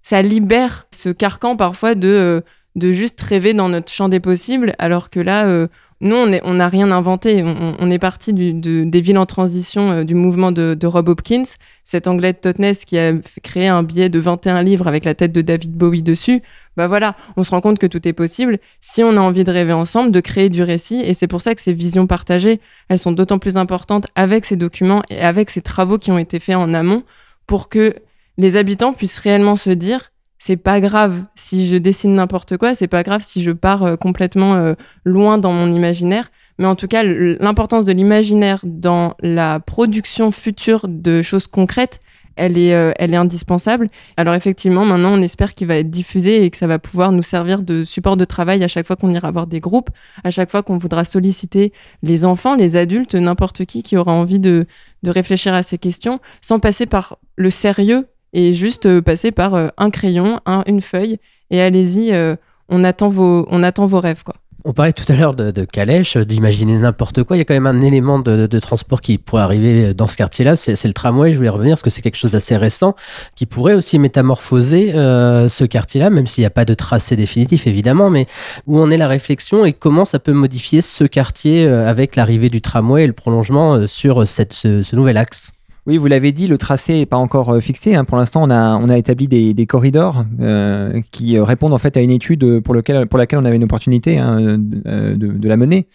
ça 0.06 0.22
libère 0.22 0.86
ce 0.93 1.10
carcan 1.10 1.56
parfois 1.58 1.95
de, 1.95 2.08
euh, 2.08 2.41
de 2.76 2.91
juste 2.91 3.20
rêver 3.22 3.56
dans 3.56 3.70
notre 3.70 3.91
champ 3.91 4.08
des 4.08 4.20
possibles, 4.20 4.76
alors 4.78 5.10
que 5.10 5.20
là, 5.20 5.47
euh, 5.47 5.68
nous, 5.99 6.16
on 6.16 6.53
n'a 6.53 6.70
rien 6.70 6.91
inventé. 6.91 7.43
On, 7.43 7.89
est 7.89 7.97
parti 7.97 8.32
des 8.32 9.01
villes 9.01 9.18
en 9.18 9.26
transition 9.26 9.89
euh, 9.89 10.03
du 10.03 10.14
mouvement 10.14 10.51
de, 10.51 10.86
Rob 10.86 11.10
Hopkins, 11.10 11.45
cet 11.84 12.06
anglais 12.06 12.34
de 12.34 12.38
Totnes 12.38 12.76
qui 12.86 12.99
a 12.99 13.14
créé 13.41 13.68
un 13.68 13.82
billet 13.82 14.10
de 14.10 14.20
21 14.20 14.62
livres 14.62 14.86
avec 14.86 15.06
la 15.06 15.16
tête 15.16 15.32
de 15.32 15.41
David 15.41 15.74
Bowie 15.74 16.03
dessus. 16.03 16.43
Bah 16.78 16.86
voilà, 16.86 17.16
on 17.36 17.43
se 17.43 17.49
rend 17.49 17.62
compte 17.62 17.80
que 17.80 17.88
tout 17.88 18.08
est 18.08 18.14
possible 18.14 18.60
si 18.82 19.01
on 19.01 19.18
a 19.18 19.22
envie 19.22 19.43
de 19.43 19.51
rêver 19.51 19.74
ensemble, 19.74 20.12
de 20.12 20.20
créer 20.20 20.49
du 20.49 20.62
récit. 20.62 21.01
Et 21.03 21.16
c'est 21.16 21.28
pour 21.28 21.41
ça 21.41 21.56
que 21.56 21.62
ces 21.62 21.74
visions 21.74 22.06
partagées, 22.06 22.62
elles 22.89 22.99
sont 22.99 23.12
d'autant 23.12 23.39
plus 23.39 23.58
importantes 23.58 24.06
avec 24.14 24.45
ces 24.45 24.56
documents 24.56 25.01
et 25.10 25.22
avec 25.22 25.49
ces 25.49 25.62
travaux 25.62 25.97
qui 25.97 26.12
ont 26.12 26.20
été 26.20 26.39
faits 26.39 26.58
en 26.58 26.76
amont 26.76 27.01
pour 27.47 27.70
que 27.70 27.95
les 28.38 28.56
habitants 28.56 28.94
puissent 28.94 29.18
réellement 29.18 29.56
se 29.56 29.70
dire 29.70 30.12
c'est 30.38 30.58
pas 30.58 30.80
grave 30.80 31.24
si 31.36 31.68
je 31.68 31.76
dessine 31.78 32.16
n'importe 32.16 32.58
quoi, 32.58 32.76
c'est 32.76 32.88
pas 32.88 33.04
grave 33.04 33.24
si 33.24 33.42
je 33.42 33.52
pars 33.52 33.84
euh, 33.84 33.96
complètement 33.96 34.56
euh, 34.56 34.74
loin 35.04 35.38
dans 35.38 35.52
mon 35.52 35.72
imaginaire, 35.72 36.30
mais 36.60 36.68
en 36.68 36.76
tout 36.76 36.88
cas 36.88 37.04
l'importance 37.04 37.86
de 37.86 37.92
l'imaginaire 37.92 38.60
dans 38.64 39.14
la 39.22 39.60
production 39.60 40.32
future 40.32 40.88
de 40.88 41.22
choses 41.22 41.48
concrètes, 41.48 42.00
elle 42.36 42.58
est, 42.58 42.76
euh, 42.76 42.92
elle 43.00 43.14
est 43.14 43.18
indispensable. 43.18 43.88
Alors 44.18 44.34
effectivement, 44.34 44.86
maintenant, 44.86 45.14
on 45.14 45.22
espère 45.22 45.56
qu'il 45.56 45.68
va 45.68 45.78
être 45.78 45.90
diffusé 45.90 46.44
et 46.44 46.50
que 46.50 46.58
ça 46.58 46.68
va 46.68 46.80
pouvoir 46.80 47.12
nous 47.12 47.24
servir 47.24 47.64
de 47.64 47.86
support 47.86 48.18
de 48.18 48.26
travail 48.26 48.64
à 48.64 48.68
chaque 48.68 48.86
fois 48.86 48.98
qu'on 48.98 49.12
ira 49.12 49.32
voir 49.32 49.48
des 49.48 49.62
groupes, 49.62 49.90
à 50.24 50.32
chaque 50.32 50.52
fois 50.52 50.62
qu'on 50.62 50.78
voudra 50.78 51.06
solliciter 51.06 51.72
les 52.04 52.26
enfants, 52.26 52.56
les 52.56 52.76
adultes, 52.76 53.16
n'importe 53.16 53.66
qui 53.66 53.84
qui 53.84 53.96
aura 53.96 54.12
envie 54.12 54.40
de, 54.40 54.66
de 55.04 55.12
réfléchir 55.12 55.54
à 55.54 55.64
ces 55.64 55.78
questions, 55.78 56.20
sans 56.42 56.60
passer 56.60 56.86
par 56.86 57.18
le 57.38 57.50
sérieux 57.50 58.06
et 58.34 58.53
juste 58.53 58.86
euh, 58.86 59.01
passer 59.01 59.32
par 59.32 59.55
euh, 59.55 59.69
un 59.78 59.89
crayon, 59.89 60.39
une 60.67 60.82
feuille 60.82 61.17
et 61.49 61.61
allez-y, 61.61 62.13
euh, 62.13 62.36
on, 62.69 62.84
attend 62.84 63.09
vos, 63.09 63.47
on 63.49 63.63
attend 63.63 63.86
vos 63.86 63.99
rêves. 63.99 64.23
Quoi. 64.23 64.36
On 64.65 64.73
parlait 64.73 64.93
tout 64.93 65.05
à 65.09 65.15
l'heure 65.15 65.36
de, 65.36 65.63
calèche, 65.63 66.17
d'imaginer 66.17 66.76
n'importe 66.80 67.23
quoi. 67.23 67.38
Il 67.38 67.39
y 67.39 67.41
a 67.41 67.45
quand 67.45 67.53
même 67.53 67.67
un 67.67 67.82
élément 67.82 68.17
de, 68.17 68.59
transport 68.59 68.99
qui 68.99 69.19
pourrait 69.19 69.43
arriver 69.43 69.93
dans 69.93 70.07
ce 70.07 70.17
quartier-là, 70.17 70.55
c'est 70.55 70.84
le 70.86 70.93
tramway. 70.93 71.34
Je 71.34 71.38
voulais 71.38 71.49
revenir 71.49 71.73
parce 71.73 71.84
que 71.84 71.91
c'est 71.91 72.01
quelque 72.01 72.17
chose 72.17 72.32
d'assez 72.32 72.57
récent 72.57 72.95
qui 73.36 73.45
pourrait 73.45 73.76
aussi 73.76 73.99
métamorphoser 73.99 74.93
ce 74.93 75.65
quartier-là, 75.65 76.09
même 76.09 76.26
s'il 76.26 76.41
n'y 76.41 76.47
a 76.47 76.49
pas 76.49 76.65
de 76.65 76.73
tracé 76.73 77.15
définitif 77.15 77.67
évidemment, 77.67 78.09
mais 78.09 78.26
où 78.65 78.80
en 78.80 78.89
est 78.89 78.97
la 78.97 79.07
réflexion 79.07 79.65
et 79.65 79.73
comment 79.73 80.03
ça 80.03 80.17
peut 80.17 80.34
modifier 80.34 80.82
ce 80.82 81.03
quartier 81.03 81.67
avec 81.67 82.15
l'arrivée 82.15 82.49
du 82.49 82.59
tramway 82.59 83.03
et 83.03 83.07
le 83.07 83.13
prolongement 83.13 83.86
sur 83.86 84.28
cette, 84.28 84.53
ce 84.53 84.95
nouvel 84.95 85.17
axe? 85.17 85.51
Oui, 85.88 85.98
vous 85.98 86.08
l'avez 86.08 86.32
dit, 86.32 86.48
le 86.48 86.58
tracé 86.58 86.94
n'est 86.94 87.06
pas 87.06 87.18
encore 87.18 87.52
euh, 87.52 87.60
fixé. 87.60 87.94
Hein. 87.94 88.06
Pour 88.06 88.18
l'instant, 88.18 88.50
on 88.50 88.90
a, 88.90 88.98
établi 88.98 89.28
des, 89.28 89.66
corridors 89.68 90.26
euh, 90.42 91.00
qui 91.12 91.38
euh, 91.38 91.44
répondent 91.44 91.74
en 91.74 91.78
fait 91.78 91.96
à 91.96 92.02
une 92.02 92.10
étude 92.10 92.62
pour 92.62 92.74
laquelle 92.74 93.08
on 93.34 93.46
avait 93.46 93.56
une 93.56 93.64
opportunité 93.64 94.18
hein, 94.18 94.58
de, 94.58 95.16
de, 95.16 95.48
la 95.48 95.58
mener. 95.58 95.88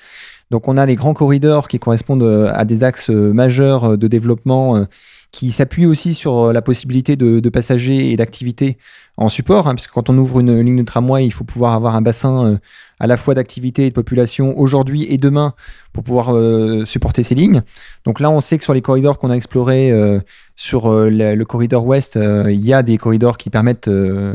Donc, 0.52 0.68
on 0.68 0.76
a 0.76 0.86
les 0.86 0.94
grands 0.94 1.14
corridors 1.14 1.66
qui 1.66 1.80
correspondent 1.80 2.50
à 2.52 2.64
des 2.64 2.84
axes 2.84 3.10
majeurs 3.10 3.98
de 3.98 4.06
développement 4.06 4.86
qui 5.32 5.52
s'appuient 5.52 5.86
aussi 5.86 6.14
sur 6.14 6.52
la 6.52 6.62
possibilité 6.62 7.16
de, 7.16 7.48
passagers 7.48 8.10
et 8.10 8.16
d'activités 8.16 8.78
en 9.16 9.28
support, 9.28 9.68
hein, 9.68 9.74
puisque 9.74 9.90
quand 9.90 10.10
on 10.10 10.18
ouvre 10.18 10.40
une, 10.40 10.60
ligne 10.60 10.78
de 10.78 10.82
tramway, 10.82 11.26
il 11.26 11.30
faut 11.30 11.44
pouvoir 11.44 11.74
avoir 11.74 11.94
un 11.94 12.02
bassin 12.02 12.58
à 13.00 13.06
la 13.06 13.16
fois 13.16 13.34
d'activité 13.34 13.86
et 13.86 13.88
de 13.88 13.94
population 13.94 14.56
aujourd'hui 14.58 15.06
et 15.08 15.16
demain 15.16 15.52
pour 15.92 16.04
pouvoir 16.04 16.34
euh, 16.36 16.84
supporter 16.84 17.22
ces 17.22 17.34
lignes. 17.34 17.62
Donc 18.04 18.20
là, 18.20 18.30
on 18.30 18.40
sait 18.40 18.58
que 18.58 18.64
sur 18.64 18.74
les 18.74 18.82
corridors 18.82 19.18
qu'on 19.18 19.30
a 19.30 19.34
explorés, 19.34 19.90
euh, 19.90 20.20
sur 20.54 20.90
euh, 20.90 21.08
le, 21.10 21.44
corridor 21.44 21.84
ouest, 21.86 22.16
il 22.16 22.64
y 22.64 22.72
a 22.72 22.82
des 22.82 22.98
corridors 22.98 23.38
qui 23.38 23.50
permettent 23.50 23.90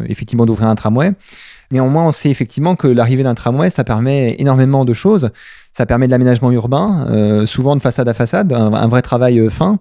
effectivement 0.08 0.46
d'ouvrir 0.46 0.68
un 0.68 0.76
tramway. 0.76 1.14
Néanmoins, 1.72 2.08
on 2.08 2.12
sait 2.12 2.30
effectivement 2.30 2.76
que 2.76 2.88
l'arrivée 2.88 3.24
d'un 3.24 3.36
tramway, 3.36 3.70
ça 3.70 3.84
permet 3.84 4.36
énormément 4.40 4.86
de 4.86 4.94
choses. 4.94 5.30
Ça 5.74 5.86
permet 5.86 6.08
de 6.08 6.12
l'aménagement 6.12 6.52
urbain, 6.52 7.46
souvent 7.46 7.76
de 7.76 7.82
façade 7.82 8.08
à 8.08 8.14
façade, 8.14 8.54
un 8.54 8.88
vrai 8.88 9.02
travail 9.02 9.50
fin. 9.50 9.80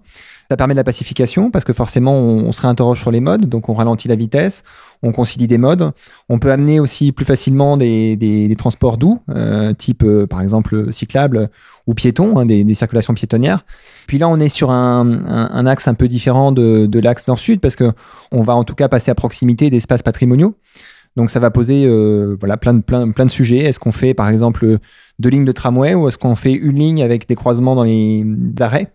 Ça 0.49 0.57
permet 0.57 0.75
de 0.75 0.77
la 0.77 0.83
pacification 0.83 1.49
parce 1.49 1.65
que 1.65 1.73
forcément, 1.73 2.13
on, 2.13 2.51
se 2.51 2.61
réinterroge 2.61 3.01
sur 3.01 3.09
les 3.09 3.19
modes, 3.19 3.47
donc 3.47 3.67
on 3.67 3.73
ralentit 3.73 4.07
la 4.07 4.15
vitesse, 4.15 4.63
on 5.01 5.11
concilie 5.11 5.47
des 5.47 5.57
modes. 5.57 5.91
On 6.29 6.37
peut 6.37 6.51
amener 6.51 6.79
aussi 6.79 7.11
plus 7.11 7.25
facilement 7.25 7.77
des, 7.77 8.55
transports 8.57 8.97
doux, 8.97 9.19
euh, 9.29 9.73
type 9.73 10.03
euh, 10.03 10.27
par 10.27 10.41
exemple 10.41 10.93
cyclable 10.93 11.49
ou 11.87 11.95
piéton, 11.95 12.37
hein, 12.37 12.45
des, 12.45 12.75
circulations 12.75 13.15
piétonnières. 13.15 13.65
Puis 14.05 14.19
là, 14.19 14.29
on 14.29 14.39
est 14.39 14.49
sur 14.49 14.69
un, 14.69 15.65
axe 15.65 15.87
un 15.87 15.95
peu 15.95 16.07
différent 16.07 16.51
de, 16.51 16.99
l'axe 16.99 17.27
nord-sud 17.27 17.59
parce 17.59 17.75
que 17.75 17.91
on 18.31 18.41
va 18.41 18.55
en 18.55 18.63
tout 18.63 18.75
cas 18.75 18.87
passer 18.87 19.09
à 19.09 19.15
proximité 19.15 19.71
d'espaces 19.71 20.03
patrimoniaux. 20.03 20.55
Donc 21.15 21.29
ça 21.29 21.39
va 21.39 21.49
poser 21.49 21.85
euh, 21.85 22.35
voilà, 22.39 22.57
plein, 22.57 22.73
de, 22.73 22.81
plein, 22.81 23.07
de 23.07 23.31
sujets. 23.31 23.59
Est-ce 23.59 23.79
qu'on 23.79 23.93
fait 23.93 24.13
par 24.13 24.27
exemple 24.27 24.79
deux 25.17 25.29
lignes 25.29 25.45
de 25.45 25.51
tramway 25.51 25.95
ou 25.95 26.07
est-ce 26.07 26.17
qu'on 26.17 26.35
fait 26.35 26.51
une 26.51 26.77
ligne 26.77 27.01
avec 27.01 27.27
des 27.27 27.35
croisements 27.35 27.73
dans 27.73 27.83
les 27.83 28.25
arrêts? 28.59 28.91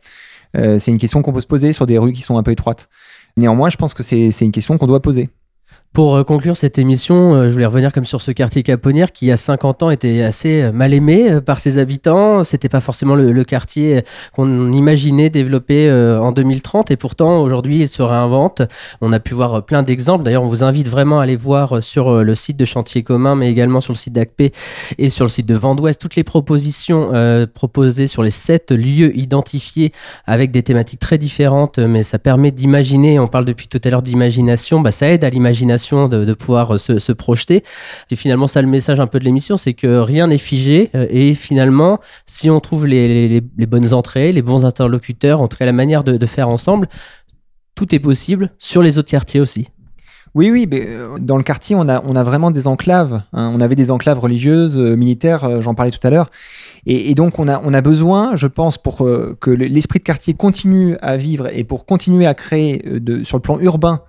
C'est 0.55 0.89
une 0.89 0.99
question 0.99 1.23
qu'on 1.23 1.33
peut 1.33 1.41
se 1.41 1.47
poser 1.47 1.73
sur 1.73 1.87
des 1.87 1.99
rues 1.99 2.13
qui 2.13 2.23
sont 2.23 2.39
un 2.39 2.43
peu 2.43 2.51
étroites. 2.51 2.89
Néanmoins, 3.37 3.71
je 3.71 3.77
pense 3.77 3.95
que 3.95 4.03
c'est 4.03 4.41
une 4.41 4.53
question 4.53 4.79
qu'on 4.79 4.87
doit 4.87 5.03
poser. 5.03 5.31
Pour 5.93 6.15
euh, 6.15 6.23
conclure 6.23 6.57
cette 6.57 6.79
émission, 6.79 7.35
euh, 7.35 7.49
je 7.49 7.53
voulais 7.53 7.67
revenir 7.67 7.93
comme 7.93 8.05
sur 8.05 8.21
ce 8.21 8.31
quartier 8.31 8.63
Caponnière 8.63 9.11
qui, 9.11 9.25
il 9.25 9.29
y 9.31 9.33
a 9.33 9.37
50 9.37 9.83
ans, 9.83 9.91
était 9.91 10.23
assez 10.23 10.63
euh, 10.63 10.71
mal 10.71 10.95
aimé 10.95 11.41
par 11.45 11.59
ses 11.59 11.79
habitants. 11.79 12.45
C'était 12.45 12.69
pas 12.69 12.79
forcément 12.79 13.17
le, 13.17 13.43
quartier 13.43 14.05
qu'on 14.33 14.71
imaginait 14.71 15.31
développer 15.31 15.91
en 15.91 16.31
2030 16.31 16.91
et 16.91 16.97
pourtant 16.97 17.41
aujourd'hui 17.43 17.81
il 17.81 17.89
se 17.89 18.03
réinvente. 18.03 18.63
On 19.01 19.13
a 19.13 19.19
pu 19.19 19.35
voir 19.35 19.65
plein 19.65 19.83
d'exemples. 19.83 20.23
D'ailleurs, 20.23 20.45
on 20.45 20.49
vous 20.49 20.63
invite 20.63 20.87
vraiment 20.87 21.19
à 21.19 21.25
aller 21.25 21.37
voir 21.37 21.83
sur 21.83 22.23
le 22.23 22.35
site 22.35 22.59
de 22.59 22.67
Chantier 22.67 23.03
Commun, 23.03 23.35
mais 23.35 23.51
également 23.51 23.81
sur 23.81 23.95
le 23.95 23.99
site 23.99 24.13
d'ACP 24.13 24.55
et 24.99 25.11
sur 25.11 25.25
le 25.25 25.31
site 25.31 25.47
de 25.47 25.55
Vendouest 25.55 25.99
toutes 26.01 26.17
les 26.17 26.23
propositions 26.23 27.11
proposées 27.55 28.07
sur 28.07 28.23
les 28.23 28.31
sept 28.31 28.71
lieux 28.71 29.17
identifiés 29.17 29.93
avec 30.27 30.53
des 30.53 30.63
thématiques 30.63 31.01
très 31.01 31.19
différentes, 31.19 31.79
mais 31.79 32.05
ça 32.05 32.19
permet 32.19 32.51
d'imaginer. 32.51 33.19
On 33.19 33.27
parle 33.27 33.47
depuis 33.47 33.69
tout 33.69 33.81
à 33.83 33.89
l'heure 33.89 34.03
d'imagination, 34.03 34.81
bah, 34.81 34.93
ça 34.93 35.09
aide 35.09 35.25
à 35.25 35.31
l'imagination 35.31 35.80
de, 36.09 36.35
pouvoir 36.35 36.75
euh, 36.75 36.79
se, 36.79 37.13
projeter. 37.13 37.65
C'est 38.09 38.17
finalement 38.17 38.47
ça 38.47 38.63
le 38.63 38.69
message 38.69 39.01
un 39.01 39.07
peu 39.07 39.19
de 39.19 39.25
l'émission, 39.25 39.57
c'est 39.57 39.75
que 39.75 39.99
rien 39.99 40.29
n'est 40.29 40.39
figé 40.39 40.91
euh, 40.95 41.07
et 41.11 41.35
finalement, 41.35 42.01
si 42.27 42.51
on 42.51 42.61
trouve 42.61 42.87
les, 42.87 43.41
bonnes 43.41 43.93
entrées, 43.93 44.33
les 44.33 44.43
bons 44.43 44.65
interlocuteurs, 44.65 45.41
en 45.41 45.49
tout 45.49 45.57
la 45.61 45.73
manière 45.73 46.05
de, 46.05 46.27
faire 46.27 46.49
ensemble, 46.49 46.89
tout 47.75 47.95
est 47.95 47.99
possible 47.99 48.51
sur 48.59 48.83
les 48.83 48.99
autres 48.99 49.11
quartiers 49.11 49.41
aussi. 49.41 49.69
Oui, 50.35 50.51
oui, 50.51 50.69
mais 50.71 50.85
euh, 50.87 51.19
dans 51.19 51.37
le 51.37 51.43
quartier, 51.43 51.75
on 51.75 51.89
a, 51.89 52.23
vraiment 52.23 52.53
des 52.53 52.69
enclaves. 52.69 53.23
Hein. 53.33 53.53
On 53.53 53.61
avait 53.61 53.75
des 53.75 53.91
enclaves 53.91 54.19
religieuses, 54.19 54.77
militaires, 54.77 55.61
j'en 55.61 55.75
parlais 55.75 55.91
tout 55.91 56.07
à 56.07 56.11
l'heure. 56.11 56.31
Et, 56.87 57.15
donc, 57.15 57.39
on 57.39 57.49
a, 57.49 57.81
besoin, 57.81 58.37
je 58.37 58.47
pense, 58.47 58.79
pour 58.79 58.99
que 58.99 59.51
l'esprit 59.51 59.99
de 59.99 60.05
quartier 60.05 60.35
continue 60.35 60.97
à 61.03 61.17
vivre 61.17 61.49
et 61.53 61.65
pour 61.65 61.85
continuer 61.85 62.27
à 62.27 62.35
créer 62.35 62.83
sur 63.25 63.39
le 63.39 63.43
plan 63.43 63.59
urbain 63.59 64.03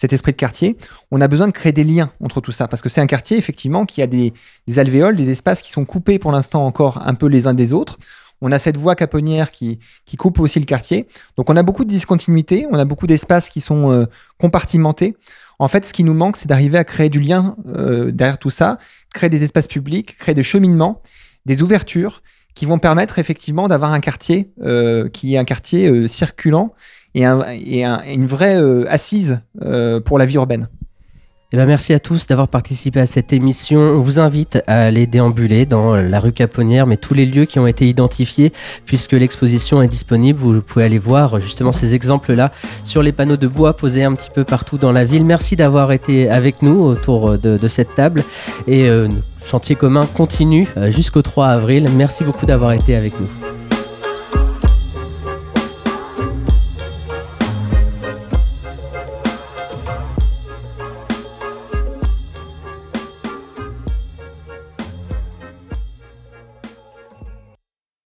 cet 0.00 0.14
esprit 0.14 0.32
de 0.32 0.38
quartier, 0.38 0.78
on 1.10 1.20
a 1.20 1.28
besoin 1.28 1.46
de 1.46 1.52
créer 1.52 1.72
des 1.72 1.84
liens 1.84 2.10
entre 2.24 2.40
tout 2.40 2.52
ça, 2.52 2.68
parce 2.68 2.80
que 2.80 2.88
c'est 2.88 3.02
un 3.02 3.06
quartier, 3.06 3.36
effectivement, 3.36 3.84
qui 3.84 4.00
a 4.00 4.06
des, 4.06 4.32
alvéoles, 4.78 5.14
des 5.14 5.28
espaces 5.28 5.60
qui 5.60 5.70
sont 5.70 5.84
coupés 5.84 6.18
pour 6.18 6.32
l'instant 6.32 6.64
encore 6.64 7.06
un 7.06 7.12
peu 7.12 7.26
les 7.26 7.46
uns 7.46 7.52
des 7.52 7.74
autres. 7.74 7.98
On 8.40 8.50
a 8.50 8.58
cette 8.58 8.78
voie 8.78 8.94
caponnière 8.94 9.50
qui, 9.50 9.78
qui 10.06 10.16
coupe 10.16 10.40
aussi 10.40 10.58
le 10.58 10.64
quartier. 10.64 11.06
Donc 11.36 11.50
on 11.50 11.56
a 11.56 11.62
beaucoup 11.62 11.84
de 11.84 11.90
discontinuité, 11.90 12.66
on 12.70 12.78
a 12.78 12.86
beaucoup 12.86 13.06
d'espaces 13.06 13.50
qui 13.50 13.60
sont 13.60 13.92
euh, 13.92 14.06
compartimentés. 14.38 15.16
En 15.58 15.68
fait, 15.68 15.84
ce 15.84 15.92
qui 15.92 16.02
nous 16.02 16.14
manque, 16.14 16.38
c'est 16.38 16.48
d'arriver 16.48 16.78
à 16.78 16.84
créer 16.84 17.10
du 17.10 17.20
lien 17.20 17.54
euh, 17.68 18.10
derrière 18.10 18.38
tout 18.38 18.48
ça, 18.48 18.78
créer 19.12 19.28
des 19.28 19.44
espaces 19.44 19.68
publics, 19.68 20.16
créer 20.16 20.34
des 20.34 20.42
cheminements, 20.42 21.02
des 21.44 21.62
ouvertures 21.62 22.22
qui 22.54 22.64
vont 22.64 22.78
permettre 22.78 23.18
effectivement 23.18 23.68
d'avoir 23.68 23.92
un 23.92 24.00
quartier 24.00 24.50
euh, 24.62 25.10
qui 25.10 25.34
est 25.34 25.38
un 25.38 25.44
quartier 25.44 26.08
circulant 26.08 26.72
et, 27.14 27.24
une 27.24 28.26
vraie 28.26 28.56
euh, 28.56 28.84
assise 28.88 29.40
euh, 29.62 30.00
pour 30.00 30.18
la 30.18 30.26
vie 30.26 30.36
urbaine. 30.36 30.68
Eh 31.52 31.56
ben 31.56 31.66
merci 31.66 31.92
à 31.92 31.98
tous 31.98 32.28
d'avoir 32.28 32.46
participé 32.46 33.00
à 33.00 33.06
cette 33.06 33.32
émission. 33.32 33.80
On 33.80 34.00
vous 34.00 34.20
invite 34.20 34.62
à 34.68 34.82
aller 34.82 35.08
déambuler 35.08 35.66
dans 35.66 35.96
la 35.96 36.20
rue 36.20 36.30
Caponnière, 36.30 36.86
mais 36.86 36.96
tous 36.96 37.12
les 37.12 37.26
lieux 37.26 37.44
qui 37.44 37.58
ont 37.58 37.66
été 37.66 37.88
identifiés, 37.88 38.52
puisque 38.86 39.14
l'exposition 39.14 39.82
est 39.82 39.88
disponible. 39.88 40.38
Vous 40.38 40.62
pouvez 40.62 40.84
aller 40.84 41.00
voir 41.00 41.40
justement 41.40 41.72
ces 41.72 41.96
exemples-là 41.96 42.52
sur 42.84 43.02
les 43.02 43.10
panneaux 43.10 43.36
de 43.36 43.48
bois 43.48 43.76
posés 43.76 44.04
un 44.04 44.14
petit 44.14 44.30
peu 44.32 44.44
partout 44.44 44.78
dans 44.78 44.92
la 44.92 45.04
ville. 45.04 45.24
Merci 45.24 45.56
d'avoir 45.56 45.90
été 45.90 46.30
avec 46.30 46.62
nous 46.62 46.84
autour 46.84 47.36
de, 47.36 47.66
cette 47.66 47.96
table. 47.96 48.22
Et 48.68 48.88
euh, 48.88 49.08
Chantier 49.44 49.74
commun 49.74 50.06
continue 50.14 50.68
jusqu'au 50.90 51.22
3 51.22 51.48
avril. 51.48 51.88
Merci 51.96 52.22
beaucoup 52.22 52.46
d'avoir 52.46 52.72
été 52.72 52.94
avec 52.94 53.18
nous. 53.18 53.59